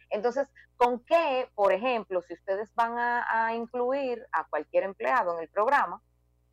Entonces, 0.09 0.49
¿con 0.77 1.01
qué, 1.01 1.49
por 1.55 1.73
ejemplo, 1.73 2.23
si 2.23 2.35
ustedes 2.35 2.75
van 2.75 2.99
a, 2.99 3.47
a 3.47 3.55
incluir 3.55 4.27
a 4.33 4.45
cualquier 4.45 4.85
empleado 4.85 5.35
en 5.35 5.43
el 5.43 5.49
programa, 5.49 6.01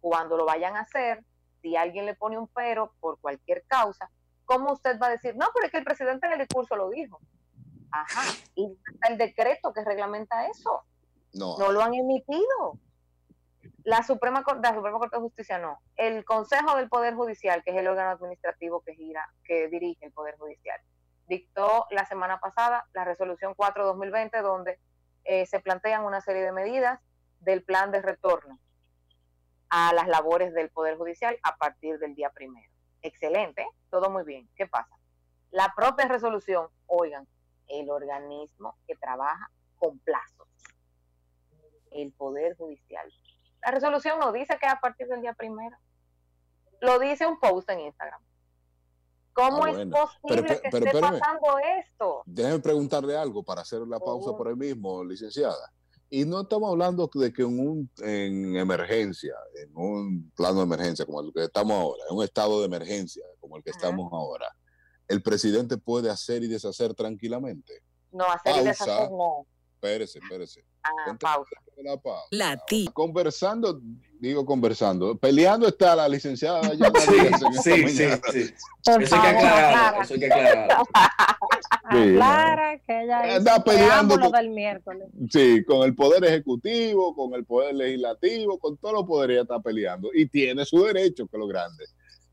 cuando 0.01 0.36
lo 0.36 0.45
vayan 0.45 0.76
a 0.76 0.82
hacer, 0.82 1.24
si 1.62 1.78
alguien 1.78 2.06
le 2.06 2.16
pone 2.16 2.38
un 2.38 2.47
pero 2.49 2.93
por 2.99 3.20
cualquier 3.20 3.64
causa, 3.68 4.10
¿cómo 4.43 4.74
usted 4.74 4.99
va 4.99 5.08
a 5.08 5.12
decir, 5.12 5.36
no, 5.38 5.47
pero 5.54 5.66
es 5.66 5.72
que 5.72 5.78
el 5.78 5.86
presidente 5.86 6.28
en 6.28 6.34
el 6.34 6.39
discurso 6.39 6.76
lo 6.76 6.89
dijo? 6.89 7.22
Ajá, 7.94 8.24
y 8.56 8.76
está 8.91 9.10
el 9.10 9.20
decreto 9.20 9.72
que 9.72 9.84
reglamenta 9.84 10.48
eso. 10.48 10.84
No, 11.34 11.58
No 11.60 11.72
lo 11.72 11.82
han 11.82 11.94
emitido. 11.94 12.80
La 13.84 14.02
Suprema, 14.02 14.44
la 14.64 14.74
Suprema 14.74 14.98
Corte 14.98 15.18
de 15.18 15.22
Justicia 15.22 15.60
no. 15.60 15.80
El 15.96 16.26
Consejo 16.26 16.76
del 16.76 16.89
Poder 16.89 17.14
Judicial, 17.14 17.64
que 17.64 17.70
es 17.70 17.78
el 17.78 17.88
órgano 17.88 18.10
administrativo 18.10 18.82
que 18.82 18.96
gira, 18.96 19.30
que 19.44 19.68
dirige 19.68 20.06
el 20.06 20.12
Poder 20.12 20.38
Judicial, 20.38 20.80
dictó 21.28 21.86
la 21.91 22.06
semana 22.06 22.39
pasada 22.39 22.88
la 22.94 23.06
resolución 23.06 23.54
4-2020, 23.56 24.41
donde 24.41 24.80
eh, 25.26 25.46
se 25.46 25.60
plantean 25.60 26.04
una 26.04 26.22
serie 26.22 26.41
de 26.41 26.52
medidas 26.52 27.00
del 27.41 27.64
plan 27.64 27.91
de 27.91 28.02
retorno 28.02 28.58
a 29.70 29.94
las 29.94 30.08
labores 30.08 30.52
del 30.56 30.70
Poder 30.72 30.98
Judicial 30.98 31.38
a 31.44 31.58
partir 31.58 32.00
del 32.00 32.16
día 32.16 32.32
primero. 32.32 32.72
Excelente, 33.04 33.68
todo 33.91 34.10
muy 34.10 34.24
bien. 34.24 34.50
¿Qué 34.56 34.66
pasa? 34.66 34.98
La 35.52 35.74
propia 35.76 36.08
resolución, 36.08 36.70
oigan, 36.88 37.28
el 37.80 37.89
organismo 37.89 38.76
que 38.88 38.95
trabaja 38.95 39.49
con 39.78 39.99
plazos, 39.99 40.47
el 41.91 42.11
Poder 42.13 42.55
Judicial. 42.57 43.11
La 43.65 43.71
resolución 43.71 44.19
no 44.19 44.32
dice 44.32 44.57
que 44.59 44.65
es 44.65 44.71
a 44.74 44.80
partir 44.80 45.07
del 45.07 45.21
día 45.21 45.34
primero. 45.34 45.78
Lo 46.82 46.99
dice 46.99 47.26
un 47.26 47.39
post 47.39 47.69
en 47.69 47.80
Instagram. 47.82 48.21
¿Cómo 49.34 49.63
Ah, 49.65 49.69
es 49.69 49.76
bueno. 49.78 49.91
posible 49.95 50.43
Pero, 50.43 50.43
que 50.61 50.69
pero, 50.69 50.86
esté 50.86 50.89
espérame. 50.97 51.19
pasando 51.19 51.57
esto? 51.80 52.24
Déjeme 52.26 52.59
preguntarle 52.59 53.17
algo 53.17 53.41
para 53.43 53.61
hacer 53.61 53.80
la 53.82 53.99
pausa 53.99 54.30
Oh. 54.32 54.38
por 54.38 54.47
ahí 54.47 54.55
mismo, 54.55 55.03
licenciada. 55.03 55.71
Y 56.09 56.26
no 56.26 56.41
estamos 56.41 56.69
hablando 56.69 57.09
de 57.11 57.34
que 57.34 57.41
en, 57.41 57.59
un, 57.59 57.89
en 57.99 58.55
emergencia, 58.57 59.34
en 59.55 59.71
un 59.76 60.32
plano 60.36 60.57
de 60.59 60.63
emergencia 60.65 61.05
como 61.07 61.21
el 61.21 61.34
que 61.34 61.45
estamos 61.45 61.71
ahora, 61.76 62.03
en 62.09 62.15
un 62.17 62.24
estado 62.24 62.59
de 62.59 62.67
emergencia 62.67 63.26
como 63.39 63.57
el 63.57 63.63
que 63.63 63.71
Ajá. 63.71 63.80
estamos 63.80 64.13
ahora, 64.13 64.55
el 65.08 65.22
presidente 65.22 65.78
puede 65.78 66.10
hacer 66.10 66.43
y 66.43 66.47
deshacer 66.47 66.93
tranquilamente. 66.93 67.82
No, 68.12 68.26
hacer 68.26 68.62
y 68.62 68.66
deshacer 68.66 69.10
no. 69.12 69.45
Espérese, 69.76 70.20
espérese. 70.20 70.64
Ah, 70.82 71.18
pausa. 71.20 71.49
la 71.84 71.97
pausa. 71.97 72.28
La 72.32 72.58
ti. 72.68 72.89
Conversando, 72.93 73.82
digo 74.20 74.45
conversando, 74.45 75.18
peleando 75.18 75.68
está 75.68 75.93
la 75.93 76.08
licenciada 76.08 76.62
ya 76.74 76.89
Sí, 77.62 77.84
sí, 77.89 77.89
sí, 77.89 78.05
sí. 78.32 78.54
Por 78.86 79.04
Eso 79.04 79.16
hay 79.16 79.36
que 79.36 79.42
favor, 79.42 79.50
aclararlo. 79.50 79.78
aclara, 79.78 80.04
Eso 80.04 80.13
hay 80.13 80.20
que 80.21 80.25
aclararlo. 80.28 80.86
Sí, 81.92 81.97
aclara 82.16 82.80
que 82.80 83.04
ella 83.04 83.38
hizo 83.38 83.63
peleando 83.66 84.20
con- 84.20 84.32
del 84.32 84.50
miércoles. 84.51 85.08
Sí, 85.30 85.63
con 85.66 85.82
el 85.84 85.96
poder 85.96 86.24
ejecutivo, 86.25 87.13
con 87.16 87.34
el 87.34 87.46
poder 87.46 87.75
legislativo, 87.75 88.58
con 88.59 88.78
todos 88.78 88.93
los 88.93 89.05
poderes 89.05 89.36
ella 89.36 89.42
está 89.43 89.59
peleando 89.59 90.09
y 90.13 90.28
tiene 90.28 90.63
su 90.66 90.82
derecho, 90.84 91.28
que 91.28 91.36
es 91.36 91.39
lo 91.39 91.47
grande. 91.47 91.86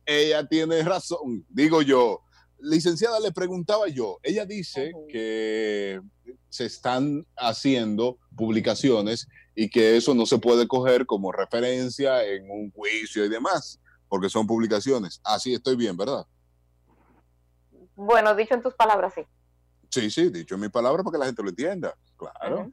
Ella 0.06 0.46
tiene 0.46 0.82
razón, 0.84 1.44
digo 1.48 1.82
yo. 1.82 2.20
Licenciada, 2.62 3.18
le 3.20 3.32
preguntaba 3.32 3.88
yo, 3.88 4.18
ella 4.22 4.44
dice 4.44 4.92
que 5.08 6.00
se 6.48 6.66
están 6.66 7.26
haciendo 7.36 8.18
publicaciones 8.36 9.26
y 9.54 9.68
que 9.70 9.96
eso 9.96 10.14
no 10.14 10.26
se 10.26 10.38
puede 10.38 10.66
coger 10.68 11.06
como 11.06 11.32
referencia 11.32 12.24
en 12.24 12.50
un 12.50 12.70
juicio 12.72 13.24
y 13.24 13.28
demás, 13.28 13.80
porque 14.08 14.28
son 14.28 14.46
publicaciones. 14.46 15.20
Así 15.24 15.54
estoy 15.54 15.76
bien, 15.76 15.96
¿verdad? 15.96 16.26
Bueno, 17.94 18.34
dicho 18.34 18.54
en 18.54 18.62
tus 18.62 18.74
palabras, 18.74 19.12
sí. 19.14 19.22
Sí, 19.90 20.10
sí, 20.10 20.28
dicho 20.30 20.54
en 20.54 20.60
mi 20.62 20.68
palabra 20.68 21.02
para 21.02 21.12
que 21.14 21.18
la 21.18 21.26
gente 21.26 21.42
lo 21.42 21.48
entienda. 21.50 21.94
Claro. 22.16 22.70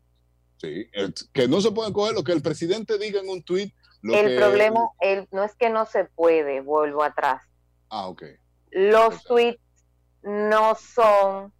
Sí, 0.57 0.87
el- 0.93 1.13
que 1.33 1.47
no 1.47 1.61
se 1.61 1.71
pueden 1.71 1.93
coger 1.93 2.13
lo 2.13 2.23
que 2.23 2.31
el 2.31 2.41
presidente 2.41 2.97
diga 2.97 3.19
en 3.19 3.29
un 3.29 3.43
tuit. 3.43 3.73
lo 4.03 4.13
El 4.13 4.27
que- 4.27 4.37
problema 4.37 4.89
el, 5.01 5.27
no 5.31 5.43
es 5.43 5.55
que 5.55 5.71
no 5.71 5.85
se 5.87 6.05
puede, 6.05 6.61
vuelvo 6.61 7.01
atrás. 7.03 7.41
Ah, 7.89 8.07
ok. 8.07 8.23
Los 8.69 9.23
tweets 9.23 9.59
no 10.27 10.75
son 10.75 11.53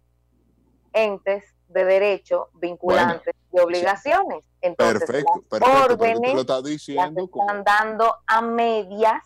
entes 0.92 1.44
de 1.68 1.84
derecho 1.84 2.48
vinculantes 2.54 3.34
de 3.52 3.62
obligaciones. 3.62 4.44
Entonces, 4.60 5.00
Perfecto, 5.00 5.32
las 5.50 5.60
perfecto. 5.60 5.84
Órdenes 5.94 6.34
lo 6.34 6.40
estás 6.42 6.56
las 6.56 6.64
diciendo 6.64 7.28
como. 7.28 7.44
están 7.46 7.64
dando 7.64 8.14
a 8.26 8.42
medias, 8.42 9.22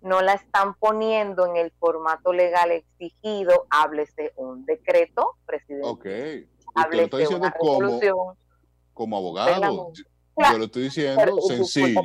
no 0.00 0.22
la 0.22 0.34
están 0.34 0.74
poniendo 0.74 1.44
en 1.46 1.56
el 1.56 1.70
formato 1.78 2.32
legal 2.32 2.70
exigido, 2.70 3.66
háblese 3.70 4.32
un 4.36 4.64
decreto, 4.64 5.34
presidente, 5.44 5.86
Ok. 5.86 6.04
Lo 6.04 6.82
háblese 6.82 7.04
está 7.04 7.16
diciendo 7.18 7.46
una 7.46 7.54
como, 7.58 7.80
resolución, 7.80 8.36
como 8.94 9.16
abogado. 9.16 9.48
Reglamento. 9.54 9.92
Yo 10.36 10.58
lo 10.58 10.64
estoy 10.66 10.82
diciendo 10.84 11.20
pero- 11.24 11.40
sencillo. 11.42 12.00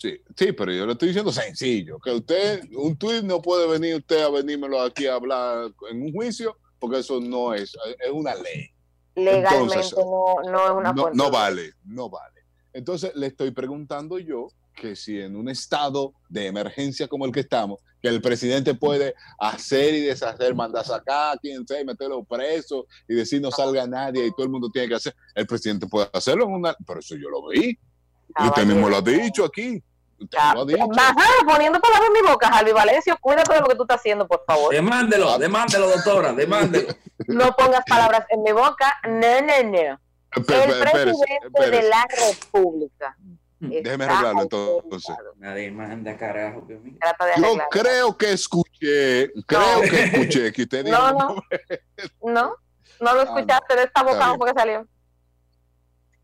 Sí, 0.00 0.18
sí, 0.34 0.52
pero 0.52 0.72
yo 0.72 0.86
le 0.86 0.92
estoy 0.92 1.08
diciendo 1.08 1.30
sencillo, 1.30 1.98
que 1.98 2.10
usted, 2.10 2.62
un 2.74 2.96
tuit 2.96 3.22
no 3.22 3.42
puede 3.42 3.68
venir 3.68 3.96
usted 3.96 4.22
a 4.22 4.30
venírmelo 4.30 4.80
aquí 4.80 5.06
a 5.06 5.16
hablar 5.16 5.70
en 5.90 6.02
un 6.02 6.10
juicio, 6.10 6.56
porque 6.78 7.00
eso 7.00 7.20
no 7.20 7.52
es, 7.52 7.76
es 8.02 8.10
una 8.10 8.34
ley. 8.34 8.70
Legalmente 9.14 9.74
Entonces, 9.74 9.94
no, 9.98 10.36
no 10.50 10.64
es 10.64 10.70
una 10.70 10.92
no, 10.94 11.10
no 11.12 11.30
vale, 11.30 11.74
no 11.84 12.08
vale. 12.08 12.40
Entonces 12.72 13.14
le 13.14 13.26
estoy 13.26 13.50
preguntando 13.50 14.18
yo 14.18 14.48
que 14.74 14.96
si 14.96 15.20
en 15.20 15.36
un 15.36 15.50
estado 15.50 16.14
de 16.30 16.46
emergencia 16.46 17.06
como 17.06 17.26
el 17.26 17.32
que 17.32 17.40
estamos, 17.40 17.80
que 18.00 18.08
el 18.08 18.22
presidente 18.22 18.72
puede 18.72 19.14
hacer 19.38 19.92
y 19.92 20.00
deshacer, 20.00 20.54
mandar 20.54 20.86
sacar 20.86 21.36
a 21.36 21.38
quien 21.38 21.66
sea 21.66 21.78
y 21.78 21.84
meterlo 21.84 22.24
preso 22.24 22.86
y 23.06 23.16
decir 23.16 23.42
no 23.42 23.50
salga 23.50 23.86
nadie 23.86 24.24
y 24.24 24.30
todo 24.30 24.44
el 24.44 24.50
mundo 24.50 24.70
tiene 24.72 24.88
que 24.88 24.94
hacer, 24.94 25.14
el 25.34 25.46
presidente 25.46 25.86
puede 25.86 26.08
hacerlo 26.10 26.44
en 26.44 26.52
una... 26.52 26.74
Pero 26.86 27.00
eso 27.00 27.16
yo 27.16 27.28
lo 27.28 27.48
vi. 27.48 27.78
Y 28.38 28.46
usted 28.46 28.64
mismo 28.64 28.88
lo 28.88 28.96
ha 28.96 29.02
dicho 29.02 29.44
aquí. 29.44 29.82
Usted 30.20 30.38
Ah, 30.40 30.52
lo 30.54 30.62
ha 30.62 30.66
dicho. 30.66 30.86
Ajá, 30.98 31.26
poniendo 31.46 31.80
palabras 31.80 32.08
en 32.08 32.12
mi 32.22 32.28
boca, 32.30 32.48
Jalvi 32.52 32.72
Valencio, 32.72 33.16
cuídate 33.20 33.54
de 33.54 33.60
lo 33.60 33.66
que 33.68 33.74
tú 33.74 33.82
estás 33.82 33.98
haciendo, 34.00 34.28
por 34.28 34.44
favor. 34.46 34.72
Demándelo, 34.74 35.38
demándelo, 35.38 35.88
doctora, 35.88 36.32
demándelo. 36.34 36.88
No 37.26 37.52
pongas 37.56 37.82
palabras 37.88 38.26
en 38.28 38.42
mi 38.42 38.52
boca. 38.52 39.00
No, 39.04 39.40
no, 39.40 39.62
no. 39.70 40.00
Espé- 40.32 40.64
El 40.64 40.90
presidente 40.90 41.70
de 41.70 41.82
la 41.88 42.06
República. 42.28 43.16
Déjeme 43.58 44.04
arreglarlo 44.04 44.42
entonces. 44.42 45.16
Una 45.36 45.54
demanda, 45.54 46.16
carajo. 46.16 46.66
que 46.66 46.76
mira. 46.76 46.96
Trata 47.00 47.26
de 47.26 47.32
Yo 47.42 47.58
creo 47.70 48.16
que 48.16 48.32
escuché, 48.32 49.32
creo 49.46 49.80
que 49.82 50.02
escuché 50.04 50.52
que 50.52 50.62
usted 50.62 50.84
dijo... 50.84 50.96
No, 50.96 51.12
no. 51.12 51.34
No, 52.22 52.56
no 53.00 53.14
lo 53.14 53.22
escuchaste 53.22 53.76
de 53.76 53.82
esta 53.84 54.00
Ah, 54.00 54.04
boca 54.04 54.34
porque 54.38 54.54
salió. 54.58 54.86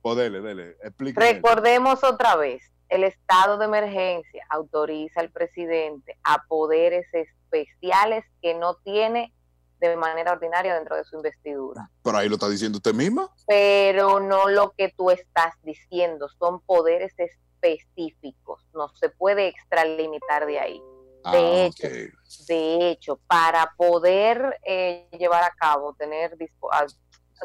Pues 0.01 0.17
dele, 0.17 0.41
dele, 0.41 0.77
explíqueme. 0.83 1.33
Recordemos 1.35 2.03
otra 2.05 2.37
vez, 2.37 2.63
el 2.89 3.05
estado 3.05 3.59
de 3.59 3.65
emergencia 3.67 4.47
autoriza 4.51 5.21
al 5.21 5.31
presidente 5.31 6.19
a 6.25 6.45
poderes 6.47 7.07
especiales 7.13 8.25
que 8.41 8.55
no 8.55 8.77
tiene 8.77 9.33
de 9.81 9.97
manera 9.97 10.33
ordinaria 10.33 10.75
dentro 10.75 10.97
de 10.97 11.05
su 11.05 11.17
investidura. 11.17 11.91
Pero 12.03 12.17
ahí 12.17 12.29
lo 12.29 12.37
está 12.37 12.49
diciendo 12.49 12.79
usted 12.79 12.95
misma. 12.95 13.31
Pero 13.47 14.21
no 14.21 14.49
lo 14.49 14.73
que 14.73 14.89
tú 14.97 15.11
estás 15.11 15.55
diciendo, 15.63 16.29
son 16.39 16.61
poderes 16.61 17.13
específicos, 17.19 18.65
no 18.73 18.89
se 18.97 19.09
puede 19.11 19.49
extralimitar 19.49 20.47
de 20.47 20.59
ahí. 20.59 20.83
Ah, 21.25 21.33
hecho, 21.37 21.87
ok. 21.87 21.93
De 22.49 22.91
hecho, 22.91 23.17
para 23.27 23.73
poder 23.77 24.59
eh, 24.65 25.09
llevar 25.19 25.43
a 25.43 25.51
cabo, 25.51 25.95
tener 25.95 26.37
dispo- 26.39 26.69
ah, 26.73 26.87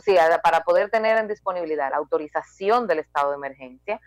sí, 0.03 0.17
ah, 0.17 0.39
para 0.43 0.63
poder 0.63 0.89
tener 0.89 1.17
en 1.17 1.27
disponibilidad 1.27 1.89
la 1.89 1.97
autorización 1.97 2.87
del 2.87 2.99
estado 2.99 3.31
de 3.31 3.37
emergencia, 3.37 3.99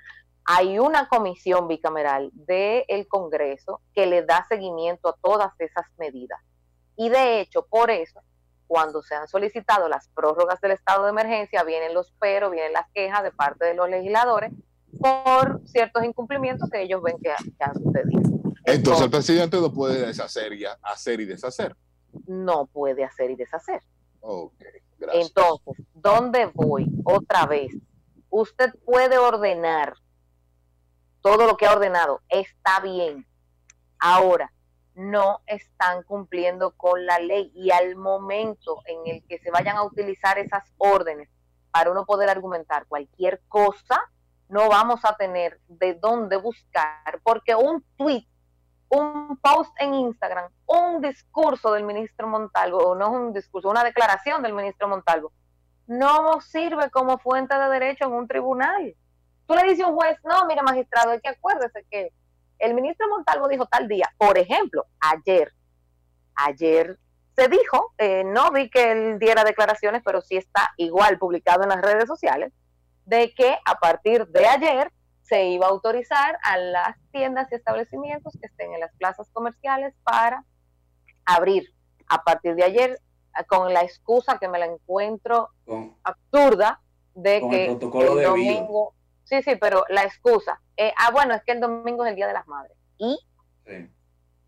hay 0.47 0.79
una 0.79 1.09
comisión 1.09 1.69
bicameral 1.69 2.31
del 2.35 3.09
Congreso 3.09 3.81
que 3.95 4.07
le 4.07 4.23
da 4.25 4.45
seguimiento 4.49 5.09
a 5.09 5.17
todas 5.23 5.53
esas 5.59 5.85
medidas. 5.99 6.41
Y 6.97 7.09
de 7.09 7.41
hecho, 7.41 7.67
por 7.67 7.91
eso, 7.91 8.21
cuando 8.67 9.03
se 9.03 9.15
han 9.15 9.27
solicitado 9.29 9.89
las 9.89 10.09
prórrogas 10.09 10.61
del 10.61 10.73
estado 10.73 11.05
de 11.05 11.11
emergencia, 11.11 11.65
vienen 11.65 11.95
los 11.95 12.13
peros, 12.13 12.51
vienen 12.51 12.73
las 12.73 12.89
quejas 12.93 13.23
de 13.23 13.33
parte 13.33 13.65
de 13.65 13.75
los 13.75 13.89
legisladores 13.89 14.53
por 15.01 15.61
ciertos 15.67 16.05
incumplimientos 16.05 16.71
que 16.71 16.83
ellos 16.83 17.03
ven 17.03 17.17
que, 17.23 17.31
ha- 17.33 17.37
que 17.37 17.65
han 17.65 17.75
sucedido. 17.75 18.23
Entonces 18.65 19.05
el 19.05 19.11
presidente 19.11 19.61
no 19.61 19.73
puede 19.73 20.07
deshacer 20.07 20.53
y 20.55 20.65
hacer 20.83 21.21
y 21.21 21.25
deshacer. 21.27 21.77
no 22.27 22.67
puede 22.67 23.05
hacer 23.05 23.31
y 23.31 23.37
deshacer. 23.37 23.83
Ok, 24.21 24.55
gracias. 24.99 25.27
Entonces, 25.27 25.85
¿dónde 25.95 26.47
voy? 26.55 26.87
Otra 27.05 27.45
vez, 27.47 27.73
usted 28.31 28.73
puede 28.85 29.19
ordenar 29.19 29.95
todo 31.25 31.47
lo 31.47 31.57
que 31.57 31.65
ha 31.65 31.73
ordenado, 31.73 32.21
está 32.29 32.81
bien. 32.81 33.27
Ahora, 33.99 34.53
no 34.95 35.41
están 35.47 36.03
cumpliendo 36.03 36.73
con 36.73 37.07
la 37.07 37.19
ley 37.19 37.51
y 37.55 37.71
al 37.71 37.97
momento 37.97 38.83
en 38.85 39.15
el 39.15 39.27
que 39.27 39.39
se 39.39 39.51
vayan 39.51 39.79
a 39.79 39.85
utilizar 39.85 40.37
esas 40.37 40.65
órdenes 40.77 41.31
para 41.71 41.91
uno 41.91 42.05
poder 42.05 42.29
argumentar 42.29 42.85
cualquier 42.89 43.41
cosa, 43.49 44.03
no 44.51 44.69
vamos 44.69 45.01
a 45.05 45.17
tener 45.17 45.59
de 45.67 45.95
dónde 45.95 46.37
buscar, 46.37 47.19
porque 47.23 47.55
un 47.55 47.83
tweet, 47.97 48.27
un 48.91 49.39
post 49.39 49.75
en 49.81 49.95
Instagram, 49.95 50.53
un 50.67 51.01
discurso 51.01 51.73
del 51.73 51.85
ministro 51.85 52.27
Montalvo, 52.27 52.91
o 52.91 52.95
no 52.95 53.11
un 53.11 53.33
discurso, 53.33 53.71
una 53.71 53.83
declaración 53.83 54.43
del 54.43 54.53
ministro 54.53 54.89
Montalvo, 54.89 55.33
no 55.87 56.43
sirve 56.43 56.91
como 56.91 57.17
fuente 57.17 57.59
de 57.59 57.69
derecho 57.71 58.05
en 58.05 58.13
un 58.13 58.29
tribunal. 58.29 58.95
Tú 59.47 59.55
le 59.55 59.65
dices 59.65 59.85
a 59.85 59.89
un 59.89 59.97
juez, 59.97 60.19
no, 60.25 60.47
mire 60.47 60.63
magistrado, 60.63 61.13
es 61.13 61.21
que 61.21 61.29
acuérdese 61.29 61.85
que 61.91 62.13
el 62.59 62.75
ministro 62.75 63.09
Montalvo 63.09 63.49
dijo 63.49 63.67
tal 63.67 63.89
día, 63.89 64.09
por 64.17 64.39
ejemplo, 64.39 64.87
ayer, 65.01 65.53
ayer 66.35 66.99
se 67.37 67.49
dijo, 67.49 67.93
eh, 67.99 68.25
no 68.25 68.51
vi 68.53 68.71
que 68.71 68.93
él 68.93 69.19
diera 69.19 69.45
declaraciones, 69.45 70.03
pero 70.05 70.21
sí 70.21 70.37
está 70.37 70.73
igual 70.77 71.19
publicado 71.19 71.65
en 71.65 71.71
las 71.71 71.83
redes 71.83 72.07
sociales, 72.07 72.53
de 73.05 73.35
que 73.35 73.59
a 73.65 73.79
partir 73.81 74.27
de 74.29 74.47
ayer 74.47 74.93
se 75.23 75.47
iba 75.47 75.67
a 75.67 75.71
autorizar 75.71 76.39
a 76.43 76.57
las 76.59 76.97
tiendas 77.11 77.51
y 77.51 77.57
establecimientos 77.57 78.35
que 78.41 78.47
estén 78.47 78.73
en 78.73 78.81
las 78.81 78.95
plazas 78.97 79.29
comerciales 79.33 79.95
para 80.05 80.45
abrir. 81.25 81.71
A 82.09 82.23
partir 82.23 82.55
de 82.55 82.65
ayer 82.65 83.01
eh, 83.39 83.45
con 83.47 83.73
la 83.73 83.83
excusa 83.83 84.39
que 84.39 84.49
me 84.49 84.59
la 84.59 84.67
encuentro 84.67 85.49
Con, 85.65 85.97
absurda 86.05 86.81
de 87.15 87.41
Con 87.41 87.51
que 87.51 87.65
el 87.65 87.71
protocolo 87.79 88.15
domingo, 88.17 88.95
sí, 89.43 89.51
sí, 89.51 89.57
pero 89.61 89.85
la 89.89 90.05
excusa, 90.05 90.61
eh, 90.77 90.93
ah, 90.99 91.11
bueno, 91.11 91.35
es 91.35 91.43
que 91.45 91.53
el 91.53 91.61
domingo 91.61 92.05
es 92.05 92.11
el 92.11 92.17
Día 92.17 92.27
de 92.27 92.33
las 92.33 92.47
Madres. 92.47 92.77
Y 92.99 93.19
sí. 93.67 93.91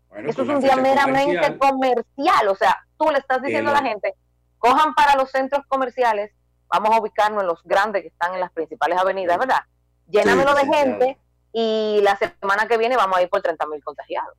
Bueno, 0.09 0.29
eso 0.29 0.43
es 0.43 0.49
un 0.49 0.61
día 0.61 0.75
meramente 0.77 1.57
comercial, 1.57 1.57
comercial, 1.57 2.47
o 2.47 2.55
sea, 2.55 2.77
tú 2.97 3.09
le 3.11 3.19
estás 3.19 3.41
diciendo 3.41 3.71
a 3.71 3.73
la 3.73 3.83
gente, 3.83 4.15
cojan 4.57 4.95
para 4.95 5.15
los 5.15 5.29
centros 5.29 5.65
comerciales, 5.67 6.31
vamos 6.67 6.91
a 6.95 7.01
ubicarnos 7.01 7.41
en 7.41 7.47
los 7.47 7.63
grandes 7.63 8.03
que 8.03 8.07
están 8.07 8.33
en 8.33 8.39
las 8.39 8.51
principales 8.51 8.97
avenidas, 8.97 9.35
Sí. 9.35 9.39
¿verdad? 9.39 9.61
Llénamelo 10.07 10.53
de 10.53 10.63
licenciado. 10.63 10.99
gente 10.99 11.17
y 11.51 11.99
la 12.03 12.17
semana 12.17 12.67
que 12.67 12.77
viene 12.77 12.95
vamos 12.95 13.17
a 13.17 13.21
ir 13.21 13.29
por 13.29 13.41
30 13.41 13.65
mil 13.67 13.83
contagiados. 13.83 14.37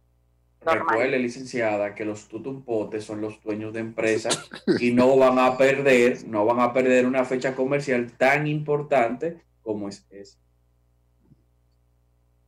Normal. 0.64 0.96
Recuerde, 0.98 1.18
licenciada, 1.18 1.94
que 1.94 2.04
los 2.04 2.28
tutumpotes 2.28 3.04
son 3.04 3.20
los 3.20 3.40
dueños 3.42 3.72
de 3.72 3.80
empresas 3.80 4.50
y 4.80 4.92
no 4.92 5.16
van 5.16 5.38
a 5.38 5.56
perder, 5.56 6.26
no 6.26 6.44
van 6.44 6.60
a 6.60 6.72
perder 6.72 7.06
una 7.06 7.24
fecha 7.24 7.54
comercial 7.54 8.12
tan 8.16 8.46
importante 8.46 9.40
como 9.68 9.86
es 9.86 10.06
esa. 10.08 10.38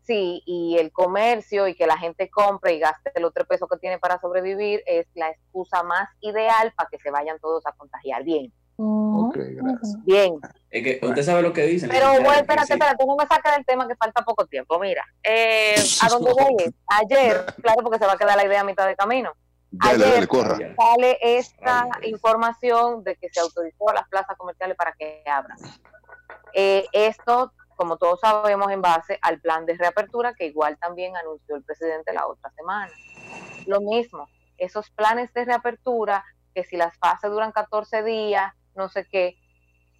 Sí, 0.03 0.43
y 0.47 0.79
el 0.79 0.91
comercio 0.91 1.69
y 1.69 1.75
que 1.75 1.87
la 1.87 1.99
gente 1.99 2.31
compre 2.31 2.73
y 2.73 2.79
gaste 2.81 3.13
el 3.15 3.25
otro 3.27 3.45
peso 3.45 3.69
que 3.69 3.77
tiene 3.77 3.99
para 3.99 4.19
sobrevivir 4.19 4.83
es 4.87 5.07
la 5.15 5.29
excusa 5.29 5.83
más 5.83 6.09
ideal 6.21 6.73
para 6.75 6.89
que 6.91 6.99
se 6.99 7.11
vayan 7.11 7.39
todos 7.41 7.65
a 7.67 7.73
contagiar. 7.73 8.25
Bien, 8.25 8.51
Ok, 8.79 9.37
gracias. 9.37 9.97
bien. 10.07 10.37
Es 10.71 10.83
que 10.83 11.07
usted 11.07 11.23
sabe 11.23 11.43
lo 11.43 11.53
que 11.53 11.65
dicen. 11.67 11.91
Pero 11.91 12.09
bueno, 12.13 12.33
espérate, 12.33 12.69
sí. 12.69 12.73
espérate, 12.73 13.05
no 13.05 13.15
me 13.17 13.27
saques 13.27 13.53
del 13.55 13.67
tema 13.67 13.87
que 13.87 13.95
falta 13.97 14.25
poco 14.25 14.47
tiempo. 14.47 14.79
Mira, 14.79 15.05
eh, 15.23 15.75
a 16.03 16.09
dónde 16.09 16.33
voy 16.33 16.75
ayer, 16.89 17.45
claro, 17.63 17.83
porque 17.83 17.99
se 17.99 18.07
va 18.07 18.15
a 18.15 18.17
quedar 18.17 18.39
la 18.39 18.47
idea 18.47 18.63
a 18.63 18.65
mitad 18.65 18.87
de 18.87 18.97
camino, 18.97 19.33
Dale, 19.73 20.03
Ayer- 20.03 20.15
dale, 20.15 20.27
corra. 20.27 20.59
Ya. 20.59 20.75
sale 20.75 21.19
esta 21.21 21.87
Ay, 22.01 22.11
información 22.11 23.05
de 23.05 23.15
que 23.17 23.29
se 23.31 23.39
autorizó 23.39 23.89
a 23.91 23.95
las 23.95 24.09
plazas 24.09 24.37
comerciales 24.39 24.77
para 24.77 24.93
que 24.99 25.23
abran. 25.27 25.59
Eh, 26.55 26.87
esto, 26.93 27.53
como 27.77 27.97
todos 27.97 28.21
sabemos, 28.21 28.71
en 28.71 28.83
base 28.83 29.19
al 29.23 29.41
plan 29.41 29.67
de 29.67 29.77
reapertura 29.77 30.35
que 30.35 30.47
igual 30.47 30.79
también 30.79 31.17
anunció 31.17 31.57
el 31.57 31.65
presidente 31.65 32.13
la 32.13 32.27
otra 32.27 32.51
semana. 32.51 32.93
Lo 33.67 33.81
mismo, 33.81 34.29
esos 34.59 34.91
planes 34.91 35.33
de 35.35 35.45
reapertura, 35.45 36.25
que 36.55 36.65
si 36.65 36.77
las 36.77 36.97
fases 36.99 37.31
duran 37.31 37.53
14 37.53 38.03
días, 38.03 38.53
no 38.75 38.89
sé 38.89 39.07
qué, 39.11 39.37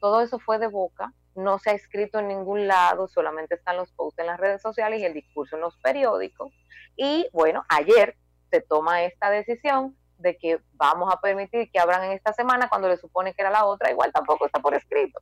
todo 0.01 0.21
eso 0.21 0.39
fue 0.39 0.59
de 0.59 0.67
boca, 0.67 1.13
no 1.35 1.59
se 1.59 1.71
ha 1.71 1.73
escrito 1.75 2.19
en 2.19 2.29
ningún 2.29 2.67
lado, 2.67 3.09
solamente 3.09 3.55
están 3.55 3.77
los 3.77 3.93
posts 3.93 4.19
en 4.19 4.27
las 4.27 4.41
redes 4.41 4.63
sociales 4.63 5.01
y 5.01 5.05
el 5.05 5.15
discurso 5.15 5.57
en 5.57 5.63
los 5.63 5.77
periódicos. 5.79 6.53
Y 6.97 7.29
bueno, 7.33 7.65
ayer 7.69 8.17
se 8.51 8.61
toma 8.61 9.05
esta 9.05 9.31
decisión 9.31 9.97
de 10.19 10.37
que 10.37 10.61
vamos 10.73 11.13
a 11.13 11.21
permitir 11.21 11.71
que 11.71 11.79
abran 11.79 12.05
en 12.05 12.13
esta 12.13 12.33
semana 12.33 12.69
cuando 12.69 12.89
le 12.89 12.97
supone 12.97 13.33
que 13.33 13.43
era 13.43 13.51
la 13.51 13.65
otra, 13.65 13.91
igual 13.91 14.13
tampoco 14.13 14.47
está 14.47 14.61
por 14.61 14.75
escrito. 14.75 15.21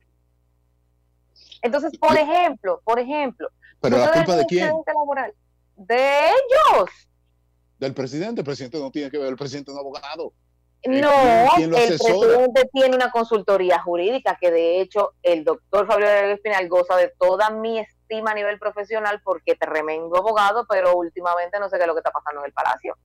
Entonces, 1.61 1.97
por 1.97 2.15
ejemplo, 2.17 2.81
por 2.83 2.99
ejemplo, 2.99 3.49
Pero 3.81 3.97
la 3.97 4.11
culpa 4.11 4.35
de 4.35 4.45
quién? 4.45 4.71
laboral, 4.85 5.33
de 5.75 6.27
ellos. 6.27 6.89
Del 7.77 7.93
presidente. 7.93 8.41
El 8.41 8.45
presidente 8.45 8.79
no 8.79 8.91
tiene 8.91 9.09
que 9.09 9.17
ver, 9.17 9.27
el 9.27 9.37
presidente 9.37 9.71
es 9.71 9.75
un 9.75 9.79
abogado. 9.79 10.33
Eh, 10.81 11.01
No, 11.01 11.09
¿quién 11.55 11.71
lo 11.71 11.77
el 11.77 11.87
presidente 11.87 12.69
tiene 12.71 12.95
una 12.95 13.11
consultoría 13.11 13.79
jurídica 13.81 14.37
que 14.39 14.49
de 14.51 14.79
hecho 14.79 15.13
el 15.23 15.43
doctor 15.43 15.87
Fabio 15.87 16.07
Espinal 16.07 16.69
goza 16.69 16.95
de 16.95 17.11
toda 17.19 17.49
mi 17.49 17.79
estima 17.79 18.31
a 18.31 18.35
nivel 18.35 18.57
profesional 18.59 19.21
porque 19.23 19.55
tremendo 19.55 20.15
abogado, 20.17 20.65
pero 20.69 20.95
últimamente 20.95 21.59
no 21.59 21.69
sé 21.69 21.77
qué 21.77 21.83
es 21.83 21.87
lo 21.87 21.93
que 21.95 21.99
está 21.99 22.11
pasando 22.11 22.41
en 22.41 22.47
el 22.47 22.53
palacio. 22.53 22.95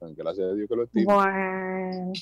Gracias 0.00 0.50
a 0.50 0.54
Dios 0.54 0.68
que 0.68 0.76
lo 0.76 0.84
estimo. 0.84 1.14
Bueno. 1.14 2.12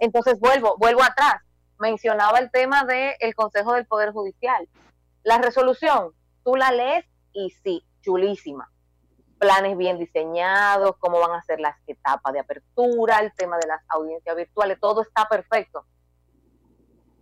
Entonces 0.00 0.38
vuelvo, 0.38 0.76
vuelvo 0.78 1.02
atrás. 1.02 1.36
Mencionaba 1.78 2.38
el 2.38 2.50
tema 2.50 2.84
del 2.84 3.34
Consejo 3.34 3.74
del 3.74 3.86
Poder 3.86 4.12
Judicial. 4.12 4.68
La 5.24 5.38
resolución, 5.38 6.12
tú 6.44 6.54
la 6.54 6.70
lees 6.70 7.06
y 7.32 7.50
sí, 7.50 7.82
chulísima. 8.02 8.70
planes 9.38 9.76
bien 9.76 9.98
diseñados, 9.98 10.96
cómo 10.98 11.18
van 11.18 11.32
a 11.32 11.42
ser 11.42 11.60
las 11.60 11.76
etapas 11.86 12.32
de 12.32 12.40
apertura, 12.40 13.18
el 13.18 13.34
tema 13.34 13.58
de 13.58 13.66
las 13.66 13.82
audiencias 13.88 14.36
virtuales, 14.36 14.78
todo 14.80 15.02
está 15.02 15.26
perfecto. 15.28 15.84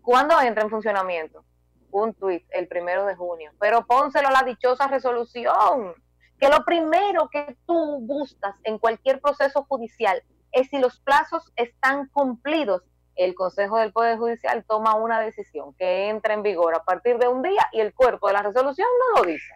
¿Cuándo 0.02 0.40
entra 0.40 0.64
en 0.64 0.70
funcionamiento? 0.70 1.44
Un 1.92 2.12
tweet 2.14 2.44
el 2.50 2.66
primero 2.66 3.06
de 3.06 3.14
junio, 3.14 3.52
pero 3.60 3.86
pónselo 3.86 4.28
a 4.28 4.32
la 4.32 4.42
dichosa 4.42 4.88
resolución, 4.88 5.94
que 6.40 6.48
lo 6.48 6.64
primero 6.64 7.28
que 7.30 7.56
tú 7.66 8.00
buscas 8.00 8.56
en 8.64 8.78
cualquier 8.78 9.20
proceso 9.20 9.64
judicial 9.68 10.22
es 10.50 10.68
si 10.68 10.78
los 10.78 10.98
plazos 11.00 11.52
están 11.54 12.08
cumplidos. 12.08 12.82
El 13.16 13.34
Consejo 13.34 13.76
del 13.78 13.92
Poder 13.92 14.18
Judicial 14.18 14.64
toma 14.66 14.94
una 14.94 15.20
decisión 15.20 15.74
que 15.74 16.08
entra 16.08 16.34
en 16.34 16.42
vigor 16.42 16.74
a 16.74 16.82
partir 16.84 17.18
de 17.18 17.28
un 17.28 17.42
día 17.42 17.66
y 17.72 17.80
el 17.80 17.92
cuerpo 17.94 18.28
de 18.28 18.32
la 18.34 18.42
resolución 18.42 18.88
no 19.14 19.20
lo 19.22 19.28
dice. 19.28 19.54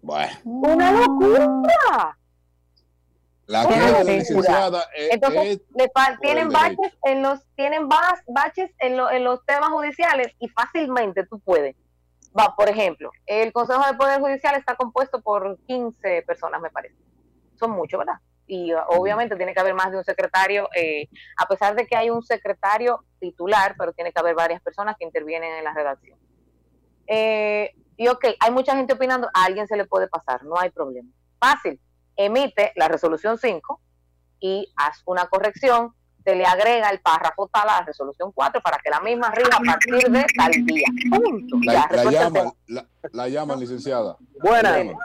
Bueno, 0.00 0.32
¡Una 0.44 0.92
locura! 0.92 2.18
la 3.46 3.66
Una 3.66 3.86
locura. 3.90 4.04
licenciada 4.04 4.84
es, 4.96 5.10
Entonces, 5.12 5.44
es 5.46 5.60
le 5.74 5.90
tienen 6.20 6.46
el 6.46 6.52
baches 6.52 6.98
en 7.04 7.22
los 7.22 7.40
tienen 7.56 7.88
baches 7.88 8.70
en, 8.78 8.96
lo- 8.96 9.10
en 9.10 9.24
los 9.24 9.44
temas 9.44 9.70
judiciales 9.70 10.28
y 10.38 10.48
fácilmente 10.48 11.26
tú 11.26 11.38
puedes. 11.40 11.76
Va, 12.38 12.54
por 12.56 12.68
ejemplo, 12.68 13.10
el 13.26 13.52
Consejo 13.52 13.84
del 13.84 13.96
Poder 13.96 14.20
Judicial 14.20 14.54
está 14.54 14.74
compuesto 14.74 15.20
por 15.20 15.58
15 15.66 16.22
personas, 16.22 16.62
me 16.62 16.70
parece. 16.70 16.96
Son 17.56 17.72
muchos, 17.72 17.98
¿verdad? 17.98 18.14
Y 18.46 18.72
obviamente 18.88 19.36
tiene 19.36 19.54
que 19.54 19.60
haber 19.60 19.74
más 19.74 19.90
de 19.90 19.98
un 19.98 20.04
secretario, 20.04 20.68
eh, 20.76 21.08
a 21.38 21.46
pesar 21.46 21.74
de 21.74 21.86
que 21.86 21.96
hay 21.96 22.10
un 22.10 22.22
secretario 22.22 23.04
titular, 23.20 23.74
pero 23.78 23.92
tiene 23.92 24.12
que 24.12 24.20
haber 24.20 24.34
varias 24.34 24.60
personas 24.60 24.96
que 24.98 25.04
intervienen 25.04 25.54
en 25.54 25.64
la 25.64 25.72
redacción. 25.72 26.18
Eh, 27.06 27.74
y 27.96 28.08
ok, 28.08 28.24
hay 28.40 28.50
mucha 28.50 28.76
gente 28.76 28.94
opinando, 28.94 29.28
a 29.32 29.44
alguien 29.44 29.66
se 29.68 29.76
le 29.76 29.86
puede 29.86 30.08
pasar, 30.08 30.44
no 30.44 30.58
hay 30.58 30.70
problema. 30.70 31.08
Fácil, 31.38 31.80
emite 32.16 32.72
la 32.76 32.88
resolución 32.88 33.38
5 33.38 33.80
y 34.40 34.72
haz 34.76 35.02
una 35.06 35.26
corrección, 35.26 35.94
se 36.24 36.34
le 36.34 36.44
agrega 36.44 36.90
el 36.90 37.00
párrafo 37.00 37.48
tal 37.52 37.68
a 37.68 37.80
la 37.80 37.86
resolución 37.86 38.32
4 38.32 38.60
para 38.60 38.78
que 38.78 38.90
la 38.90 39.00
misma 39.00 39.30
rija 39.30 39.56
a 39.56 39.64
partir 39.64 40.10
de 40.10 40.24
tal 40.36 40.52
día. 40.66 40.86
Punto. 41.10 41.56
La, 41.64 41.88
la 41.90 42.10
llaman, 42.10 42.52
la, 42.66 42.86
la 43.12 43.28
llaman, 43.28 43.60
licenciada. 43.60 44.16
Buenas. 44.40 44.78
Llaman. 44.78 44.96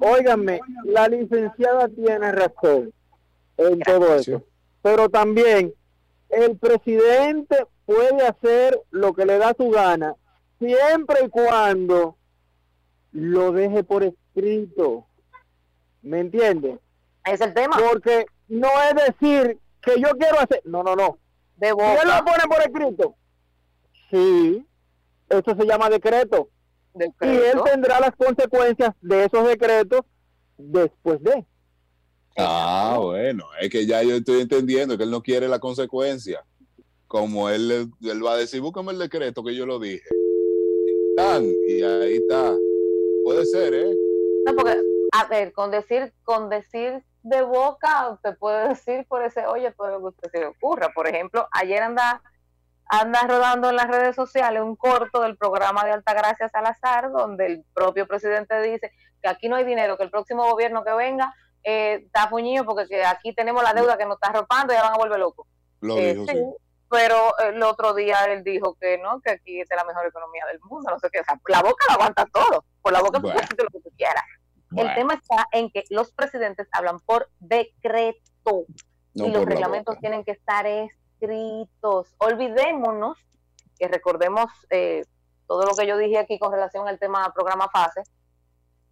Óigame, 0.00 0.60
la 0.84 1.08
licenciada 1.08 1.88
tiene 1.88 2.32
razón 2.32 2.92
en 3.56 3.80
todo 3.80 4.14
eso. 4.14 4.42
Pero 4.82 5.08
también 5.08 5.74
el 6.28 6.56
presidente 6.56 7.66
puede 7.86 8.26
hacer 8.26 8.80
lo 8.90 9.12
que 9.14 9.26
le 9.26 9.38
da 9.38 9.54
su 9.56 9.70
gana 9.70 10.14
siempre 10.58 11.24
y 11.24 11.28
cuando 11.28 12.16
lo 13.12 13.52
deje 13.52 13.82
por 13.82 14.02
escrito. 14.02 15.06
¿Me 16.02 16.20
entiende? 16.20 16.78
Es 17.24 17.40
el 17.40 17.52
tema 17.52 17.76
Porque 17.76 18.26
no 18.48 18.68
es 18.88 18.94
decir 19.06 19.58
que 19.82 20.00
yo 20.00 20.08
quiero 20.18 20.40
hacer. 20.40 20.62
No, 20.64 20.82
no, 20.82 20.96
no. 20.96 21.18
de 21.56 21.68
él 21.68 21.76
lo 21.76 21.84
boca, 21.84 22.24
pone 22.24 22.44
por 22.48 22.60
escrito, 22.62 23.14
sí, 24.10 24.66
eso 25.28 25.54
se 25.56 25.66
llama 25.66 25.90
decreto. 25.90 26.48
Y 26.94 27.26
él 27.26 27.60
tendrá 27.64 28.00
las 28.00 28.14
consecuencias 28.16 28.94
de 29.00 29.24
esos 29.24 29.46
decretos 29.46 30.00
después 30.58 31.22
de. 31.22 31.44
Ah, 32.36 32.98
bueno, 33.00 33.44
es 33.60 33.70
que 33.70 33.86
ya 33.86 34.02
yo 34.02 34.16
estoy 34.16 34.40
entendiendo 34.42 34.96
que 34.96 35.04
él 35.04 35.10
no 35.10 35.22
quiere 35.22 35.48
la 35.48 35.58
consecuencia. 35.58 36.44
Como 37.06 37.48
él, 37.48 37.68
le- 37.68 38.10
él 38.10 38.24
va 38.24 38.32
a 38.34 38.36
decir, 38.36 38.60
búscame 38.60 38.92
el 38.92 38.98
decreto 38.98 39.42
que 39.42 39.54
yo 39.54 39.66
lo 39.66 39.78
dije. 39.78 40.08
Tan, 41.16 41.44
y 41.44 41.82
ahí 41.82 42.16
está. 42.16 42.54
Puede 43.24 43.44
ser, 43.46 43.74
¿eh? 43.74 43.94
No, 44.46 44.54
porque, 44.54 44.80
a 45.12 45.26
ver, 45.26 45.52
con 45.52 45.70
decir, 45.70 46.12
con 46.24 46.48
decir 46.48 47.02
de 47.22 47.42
boca, 47.42 48.18
te 48.22 48.32
puede 48.32 48.68
decir 48.68 49.04
por 49.08 49.22
ese, 49.22 49.44
oye, 49.46 49.72
todo 49.72 49.88
lo 49.88 49.98
que 50.00 50.06
usted 50.06 50.30
se 50.30 50.38
le 50.38 50.46
ocurra. 50.46 50.90
Por 50.94 51.06
ejemplo, 51.08 51.46
ayer 51.52 51.82
anda, 51.82 52.22
anda 52.92 53.22
rodando 53.28 53.70
en 53.70 53.76
las 53.76 53.86
redes 53.88 54.16
sociales 54.16 54.62
un 54.62 54.74
corto 54.76 55.20
del 55.22 55.36
programa 55.36 55.84
de 55.84 55.92
Altagracia 55.92 56.48
Salazar, 56.48 57.10
donde 57.10 57.46
el 57.46 57.64
propio 57.72 58.06
presidente 58.06 58.60
dice 58.62 58.90
que 59.22 59.28
aquí 59.28 59.48
no 59.48 59.56
hay 59.56 59.64
dinero, 59.64 59.96
que 59.96 60.02
el 60.04 60.10
próximo 60.10 60.44
gobierno 60.50 60.82
que 60.82 60.92
venga 60.94 61.32
eh, 61.62 62.02
está 62.06 62.28
fuñido 62.28 62.64
porque 62.64 62.86
que 62.88 63.04
aquí 63.04 63.32
tenemos 63.34 63.62
la 63.62 63.74
deuda 63.74 63.96
que 63.96 64.06
nos 64.06 64.14
está 64.16 64.30
arropando 64.30 64.72
y 64.72 64.76
ya 64.76 64.82
van 64.82 64.94
a 64.94 64.98
volver 64.98 65.20
locos. 65.20 65.46
Lo 65.80 65.96
Eh, 65.98 66.14
dijo, 66.14 66.26
sí, 66.26 66.32
sí. 66.32 66.44
pero 66.88 67.38
el 67.38 67.62
otro 67.62 67.94
día 67.94 68.24
él 68.24 68.42
dijo 68.42 68.76
que 68.80 68.98
no, 68.98 69.20
que 69.20 69.30
aquí 69.30 69.60
es 69.60 69.68
la 69.76 69.84
mejor 69.84 70.06
economía 70.06 70.44
del 70.46 70.58
mundo, 70.62 70.90
no 70.90 70.98
sé 70.98 71.08
qué, 71.12 71.20
o 71.20 71.24
sea, 71.24 71.38
la 71.48 71.62
boca 71.62 71.84
lo 71.88 71.94
aguanta 71.94 72.26
todo, 72.32 72.64
por 72.82 72.92
la 72.92 73.00
boca 73.00 73.18
tú 73.18 73.22
Bueno. 73.22 73.34
puedes 73.34 73.48
decir 73.50 73.64
lo 73.64 73.70
que 73.70 73.88
tú 73.88 73.94
quieras. 73.96 74.24
Bueno, 74.70 74.90
El 74.90 74.96
tema 74.96 75.14
está 75.14 75.46
en 75.52 75.70
que 75.70 75.84
los 75.90 76.12
presidentes 76.12 76.66
hablan 76.72 76.98
por 77.00 77.28
decreto 77.38 78.64
no 79.14 79.26
y 79.26 79.30
los 79.32 79.44
la 79.44 79.48
reglamentos 79.50 79.98
tienen 80.00 80.24
que 80.24 80.32
estar 80.32 80.66
escritos. 81.20 82.14
Olvidémonos 82.18 83.18
que 83.78 83.88
recordemos 83.88 84.50
eh, 84.70 85.04
todo 85.46 85.64
lo 85.64 85.74
que 85.74 85.86
yo 85.86 85.96
dije 85.96 86.18
aquí 86.18 86.38
con 86.38 86.52
relación 86.52 86.86
al 86.88 86.98
tema 86.98 87.32
programa 87.34 87.68
fase. 87.70 88.02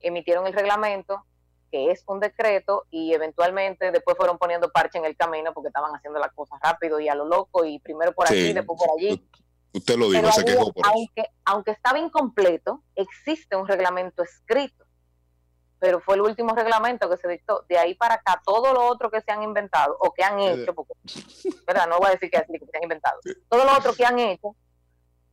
Emitieron 0.01 0.47
el 0.47 0.53
reglamento, 0.53 1.25
que 1.71 1.91
es 1.91 2.03
un 2.07 2.21
decreto, 2.21 2.85
y 2.91 3.13
eventualmente 3.13 3.91
después 3.91 4.17
fueron 4.17 4.39
poniendo 4.39 4.71
parche 4.71 4.99
en 4.99 5.05
el 5.05 5.17
camino 5.17 5.53
porque 5.53 5.69
estaban 5.69 5.93
haciendo 5.95 6.19
las 6.19 6.33
cosas 6.33 6.59
rápido 6.63 7.01
y 7.01 7.09
a 7.09 7.15
lo 7.15 7.25
loco, 7.27 7.65
y 7.65 7.79
primero 7.81 8.13
por 8.13 8.27
aquí, 8.27 8.49
Sí. 8.49 8.53
después 8.53 8.79
por 8.79 8.91
allí. 8.97 9.29
Usted 9.75 9.97
lo 9.97 10.09
dijo, 10.09 10.23
Pero 10.23 10.33
se 10.33 10.41
ahí, 10.41 10.47
quejó 10.47 10.73
por 10.73 10.87
eso. 10.87 10.91
aunque, 10.95 11.25
aunque 11.45 11.71
estaba 11.73 11.99
incompleto, 11.99 12.83
existe 12.95 13.55
un 13.57 13.67
reglamento 13.69 14.23
escrito. 14.23 14.85
Pero 15.81 16.01
fue 16.01 16.17
el 16.17 16.23
último 16.23 16.55
reglamento 16.55 17.09
que 17.09 17.17
se 17.17 17.29
dictó. 17.29 17.65
De 17.69 17.79
ahí 17.79 17.95
para 17.95 18.15
acá, 18.15 18.41
todo 18.45 18.73
lo 18.75 18.85
otro 18.87 19.11
que 19.11 19.21
se 19.21 19.31
han 19.31 19.43
inventado 19.43 19.97
o 20.01 20.13
que 20.13 20.25
han 20.25 20.39
Eh, 20.41 20.53
hecho, 20.55 20.75
porque, 20.75 20.93
¿verdad? 21.67 21.87
No 21.89 21.99
voy 21.99 22.09
a 22.09 22.11
decir 22.13 22.31
que, 22.31 22.39
así 22.39 22.53
que 22.53 22.67
se 22.67 22.77
han 22.77 22.83
inventado. 22.83 23.21
Todo 23.49 23.65
lo 23.65 23.77
otro 23.77 23.93
que 23.95 24.05
han 24.05 24.19
hecho 24.19 24.57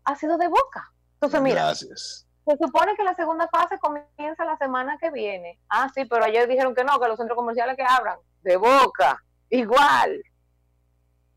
ha 0.03 0.15
sido 0.15 0.38
de 0.38 0.47
boca. 0.47 0.91
Entonces, 1.15 1.41
mira, 1.41 1.63
Gracias. 1.65 2.27
se 2.45 2.57
supone 2.57 2.95
que 2.95 3.03
la 3.03 3.15
segunda 3.15 3.47
fase 3.47 3.80
comienza 3.80 4.45
la 4.45 4.55
semana 4.57 4.97
que 4.99 5.09
viene. 5.09 5.59
Ah, 5.67 5.89
sí, 5.93 6.05
pero 6.05 6.26
ayer 6.26 6.47
dijeron 6.47 6.76
que 6.76 6.84
no, 6.84 6.99
que 6.99 7.07
los 7.07 7.17
centros 7.17 7.35
comerciales 7.38 7.76
que 7.76 7.84
abran, 7.84 8.19
de 8.43 8.57
boca, 8.57 9.17
igual. 9.49 10.22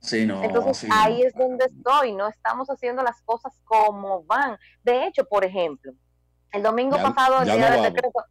Sí, 0.01 0.27
no. 0.27 0.43
Entonces 0.45 0.77
sí, 0.77 0.89
ahí 0.93 1.21
no. 1.23 1.27
es 1.29 1.35
donde 1.35 1.65
estoy, 1.65 2.13
no 2.13 2.29
estamos 2.29 2.69
haciendo 2.69 3.03
las 3.03 3.21
cosas 3.23 3.59
como 3.65 4.23
van. 4.25 4.59
De 4.83 5.07
hecho, 5.07 5.25
por 5.25 5.45
ejemplo, 5.45 5.93
el 6.53 6.63
domingo 6.63 6.97
Ya- 6.97 7.03
pasado, 7.03 7.41
el 7.41 7.47
ya 7.47 7.55
día 7.57 7.65
no 7.65 7.71
del 7.73 7.81
vamos. 7.81 7.95
decreto, 7.95 8.25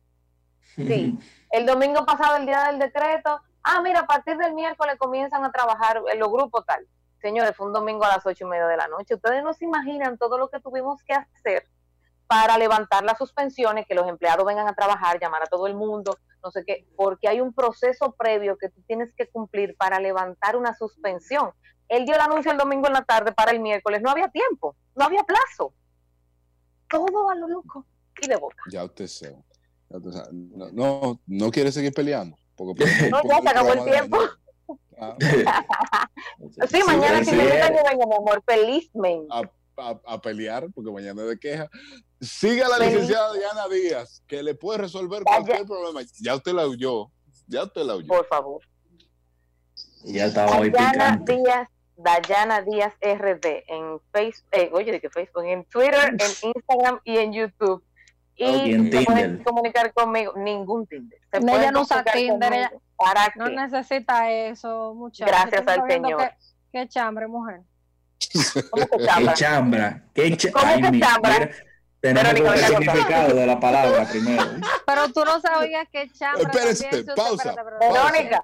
sí, 0.78 1.20
el 1.52 1.66
domingo 1.66 2.06
pasado, 2.06 2.38
el 2.38 2.46
día 2.46 2.66
del 2.66 2.80
decreto, 2.80 3.42
ah, 3.64 3.82
mira, 3.82 4.02
a 4.02 4.08
partir 4.08 4.38
del 4.38 4.54
miércoles 4.54 4.96
comienzan 4.98 5.44
a 5.44 5.52
trabajar 5.52 6.02
en 6.12 6.20
los 6.20 6.32
grupos 6.32 6.66
tal. 6.66 6.88
Señores, 7.22 7.56
fue 7.56 7.68
un 7.68 7.74
domingo 7.74 8.06
a 8.06 8.10
las 8.10 8.26
ocho 8.26 8.46
y 8.46 8.50
media 8.50 8.68
de 8.68 8.78
la 8.78 8.88
noche. 8.88 9.16
Ustedes 9.16 9.44
no 9.44 9.54
se 9.54 9.66
imaginan 9.66 10.18
todo 10.18 10.38
lo 10.38 10.50
que 10.50 10.60
tuvimos 10.60 11.02
que 11.04 11.14
hacer 11.14 11.68
para 12.28 12.58
levantar 12.58 13.04
las 13.04 13.18
suspensiones, 13.18 13.86
que 13.88 13.96
los 13.96 14.08
empleados 14.08 14.46
vengan 14.46 14.68
a 14.68 14.76
trabajar, 14.76 15.20
llamar 15.20 15.44
a 15.44 15.48
todo 15.48 15.66
el 15.66 15.76
mundo, 15.76 16.18
no 16.44 16.52
sé 16.52 16.64
qué, 16.66 16.86
porque 16.96 17.28
hay 17.28 17.40
un 17.40 17.54
proceso 17.54 18.12
previo 18.12 18.58
que 18.58 18.70
tú 18.70 18.82
tienes 18.86 19.14
que 19.14 19.28
cumplir 19.28 19.76
para 19.78 20.00
levantar 20.00 20.56
una 20.58 20.76
suspensión. 20.76 21.52
Él 21.88 22.06
dio 22.06 22.16
el 22.16 22.22
anuncio 22.22 22.52
el 22.52 22.58
domingo 22.58 22.88
en 22.88 22.94
la 22.94 23.06
tarde 23.06 23.32
para 23.32 23.52
el 23.52 23.62
miércoles, 23.62 24.02
no 24.02 24.10
había 24.10 24.28
tiempo, 24.30 24.76
no 24.96 25.06
había 25.06 25.24
plazo. 25.24 25.74
Todo 26.90 27.30
a 27.30 27.36
lo 27.36 27.48
loco 27.48 27.86
y 28.22 28.28
de 28.28 28.36
boca. 28.36 28.64
Ya 28.70 28.84
usted 28.84 29.08
sabe. 29.08 29.38
No, 29.90 30.70
no, 30.72 31.20
no 31.26 31.52
quiere 31.52 31.72
seguir 31.72 31.94
peleando. 31.94 32.38
Porque, 32.56 32.86
No, 33.12 33.22
ya 33.24 33.42
se 33.42 33.50
acabó 33.50 33.74
el 33.74 33.84
tiempo. 33.86 34.20
Ah, 35.00 35.16
Sí, 36.70 36.80
mañana 36.86 37.24
si 37.24 37.32
me 37.32 37.38
sí, 37.38 37.48
invitan, 37.48 37.74
yo 37.74 37.80
vengo, 37.90 38.08
mi 38.08 38.16
amor, 38.16 38.44
felizmente. 38.46 39.28
a, 39.32 39.42
a- 39.78 40.02
a 40.06 40.22
pelear, 40.22 40.68
porque 40.74 40.92
mañana 40.92 41.22
es 41.22 41.28
de 41.30 41.40
queja. 41.40 41.70
Siga 42.20 42.66
a 42.66 42.70
la 42.70 42.78
Feliz. 42.78 42.94
licenciada 42.94 43.34
Diana 43.34 43.68
Díaz, 43.68 44.24
que 44.28 44.42
le 44.42 44.56
puede 44.56 44.80
resolver 44.80 45.24
Vaya. 45.24 45.38
cualquier 45.46 45.68
problema. 45.68 46.02
Ya 46.20 46.36
usted 46.36 46.52
la 46.54 46.68
huyó. 46.68 47.12
Ya 47.48 47.64
usted 47.64 47.84
la 47.84 47.96
huyó. 47.96 48.08
Por 48.08 48.26
favor. 48.28 48.62
Ya 50.04 50.26
estaba 50.26 50.60
picante. 50.62 51.36
Díaz, 51.36 51.70
Dayana 51.96 52.62
Díaz 52.64 52.94
RD 53.02 53.64
en 53.68 54.00
Facebook, 54.12 54.50
eh, 54.52 54.70
oye, 54.74 54.92
de 54.92 55.00
que 55.02 55.10
Facebook, 55.10 55.44
en 55.46 55.64
Twitter, 55.66 56.10
en 56.10 56.18
Instagram 56.56 57.00
y 57.04 57.18
en 57.18 57.34
YouTube. 57.34 57.84
Y 58.40 58.46
Y 58.46 58.74
en 58.76 58.92
se 58.92 59.02
pueden 59.02 59.44
comunicar 59.44 59.92
conmigo, 59.94 60.34
ningún 60.38 60.86
Tinder. 60.86 61.20
Se 61.32 61.38
Ella 61.40 61.48
pueden 61.48 61.74
no 61.74 61.82
usa 61.82 62.04
Tinder, 62.04 62.54
ella- 62.54 62.72
¿Para 62.96 63.32
No 63.36 63.46
qué? 63.46 63.56
necesita 63.56 64.32
eso, 64.32 64.94
muchachos. 64.96 65.28
Gracias 65.36 65.68
al 65.68 65.88
Señor. 65.90 66.20
Qué, 66.20 66.30
qué 66.72 66.88
chambre, 66.88 67.28
mujer. 67.28 67.62
¿Cómo 68.72 68.86
que 68.88 68.98
Qué 68.98 69.06
chamba? 69.06 69.34
chambra. 69.34 70.04
Qué 70.14 70.38
cha- 70.38 70.52
¿Cómo 70.52 70.66
Ay, 70.68 70.82
que 70.82 70.92
mi- 70.92 71.00
chambra? 71.00 71.50
Tenemos 72.00 72.34
el 72.34 72.60
significado 72.60 73.36
de 73.36 73.46
la 73.48 73.60
palabra 73.60 74.06
primero. 74.06 74.44
Pero 74.86 75.12
tú 75.14 75.26
no 75.26 75.40
sabías 75.42 75.88
que 75.92 76.08
pausa, 76.20 76.42
espérate, 76.42 76.72
espérate, 76.72 77.16
pausa. 77.16 77.56
Verónica, 77.80 78.44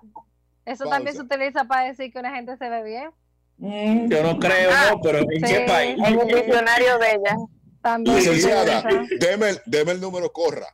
Eso 0.65 0.83
pausa. 0.85 0.95
también 0.95 1.15
se 1.15 1.21
utiliza 1.21 1.63
para 1.65 1.83
decir 1.87 2.11
que 2.11 2.19
una 2.19 2.33
gente 2.35 2.57
se 2.57 2.67
ve 2.69 2.83
bien. 2.83 3.11
Mm, 3.57 4.09
yo 4.09 4.23
no 4.23 4.39
creo, 4.39 4.71
Ah, 4.73 4.91
no, 4.91 5.01
pero 5.01 5.19
¿en 5.19 5.27
sí. 5.47 5.53
qué 5.53 5.59
país? 5.67 5.97
en 6.03 6.19
el 6.19 6.27
diccionario 6.27 6.97
de 6.97 7.11
ella. 7.11 7.35
También 7.83 8.15
Licenciada, 8.17 8.81
deme, 9.19 9.49
el- 9.49 9.61
deme 9.67 9.91
el 9.91 10.01
número, 10.01 10.31
corra. 10.31 10.67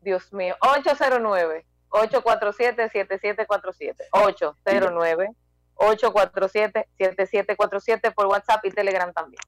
Dios 0.00 0.32
mío, 0.32 0.54
809 0.60 1.66
847 1.90 2.88
7747 2.90 4.04
809 4.12 5.28
847 5.74 6.88
7747 6.96 8.10
por 8.12 8.26
WhatsApp 8.26 8.64
y 8.64 8.70
Telegram 8.70 9.12
también. 9.12 9.40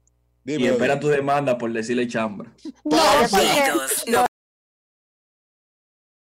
Y 0.45 0.65
espera 0.67 0.99
tu 0.99 1.07
demanda 1.07 1.57
por 1.57 1.71
decirle 1.71 2.07
chambra. 2.07 2.51
No, 2.83 4.25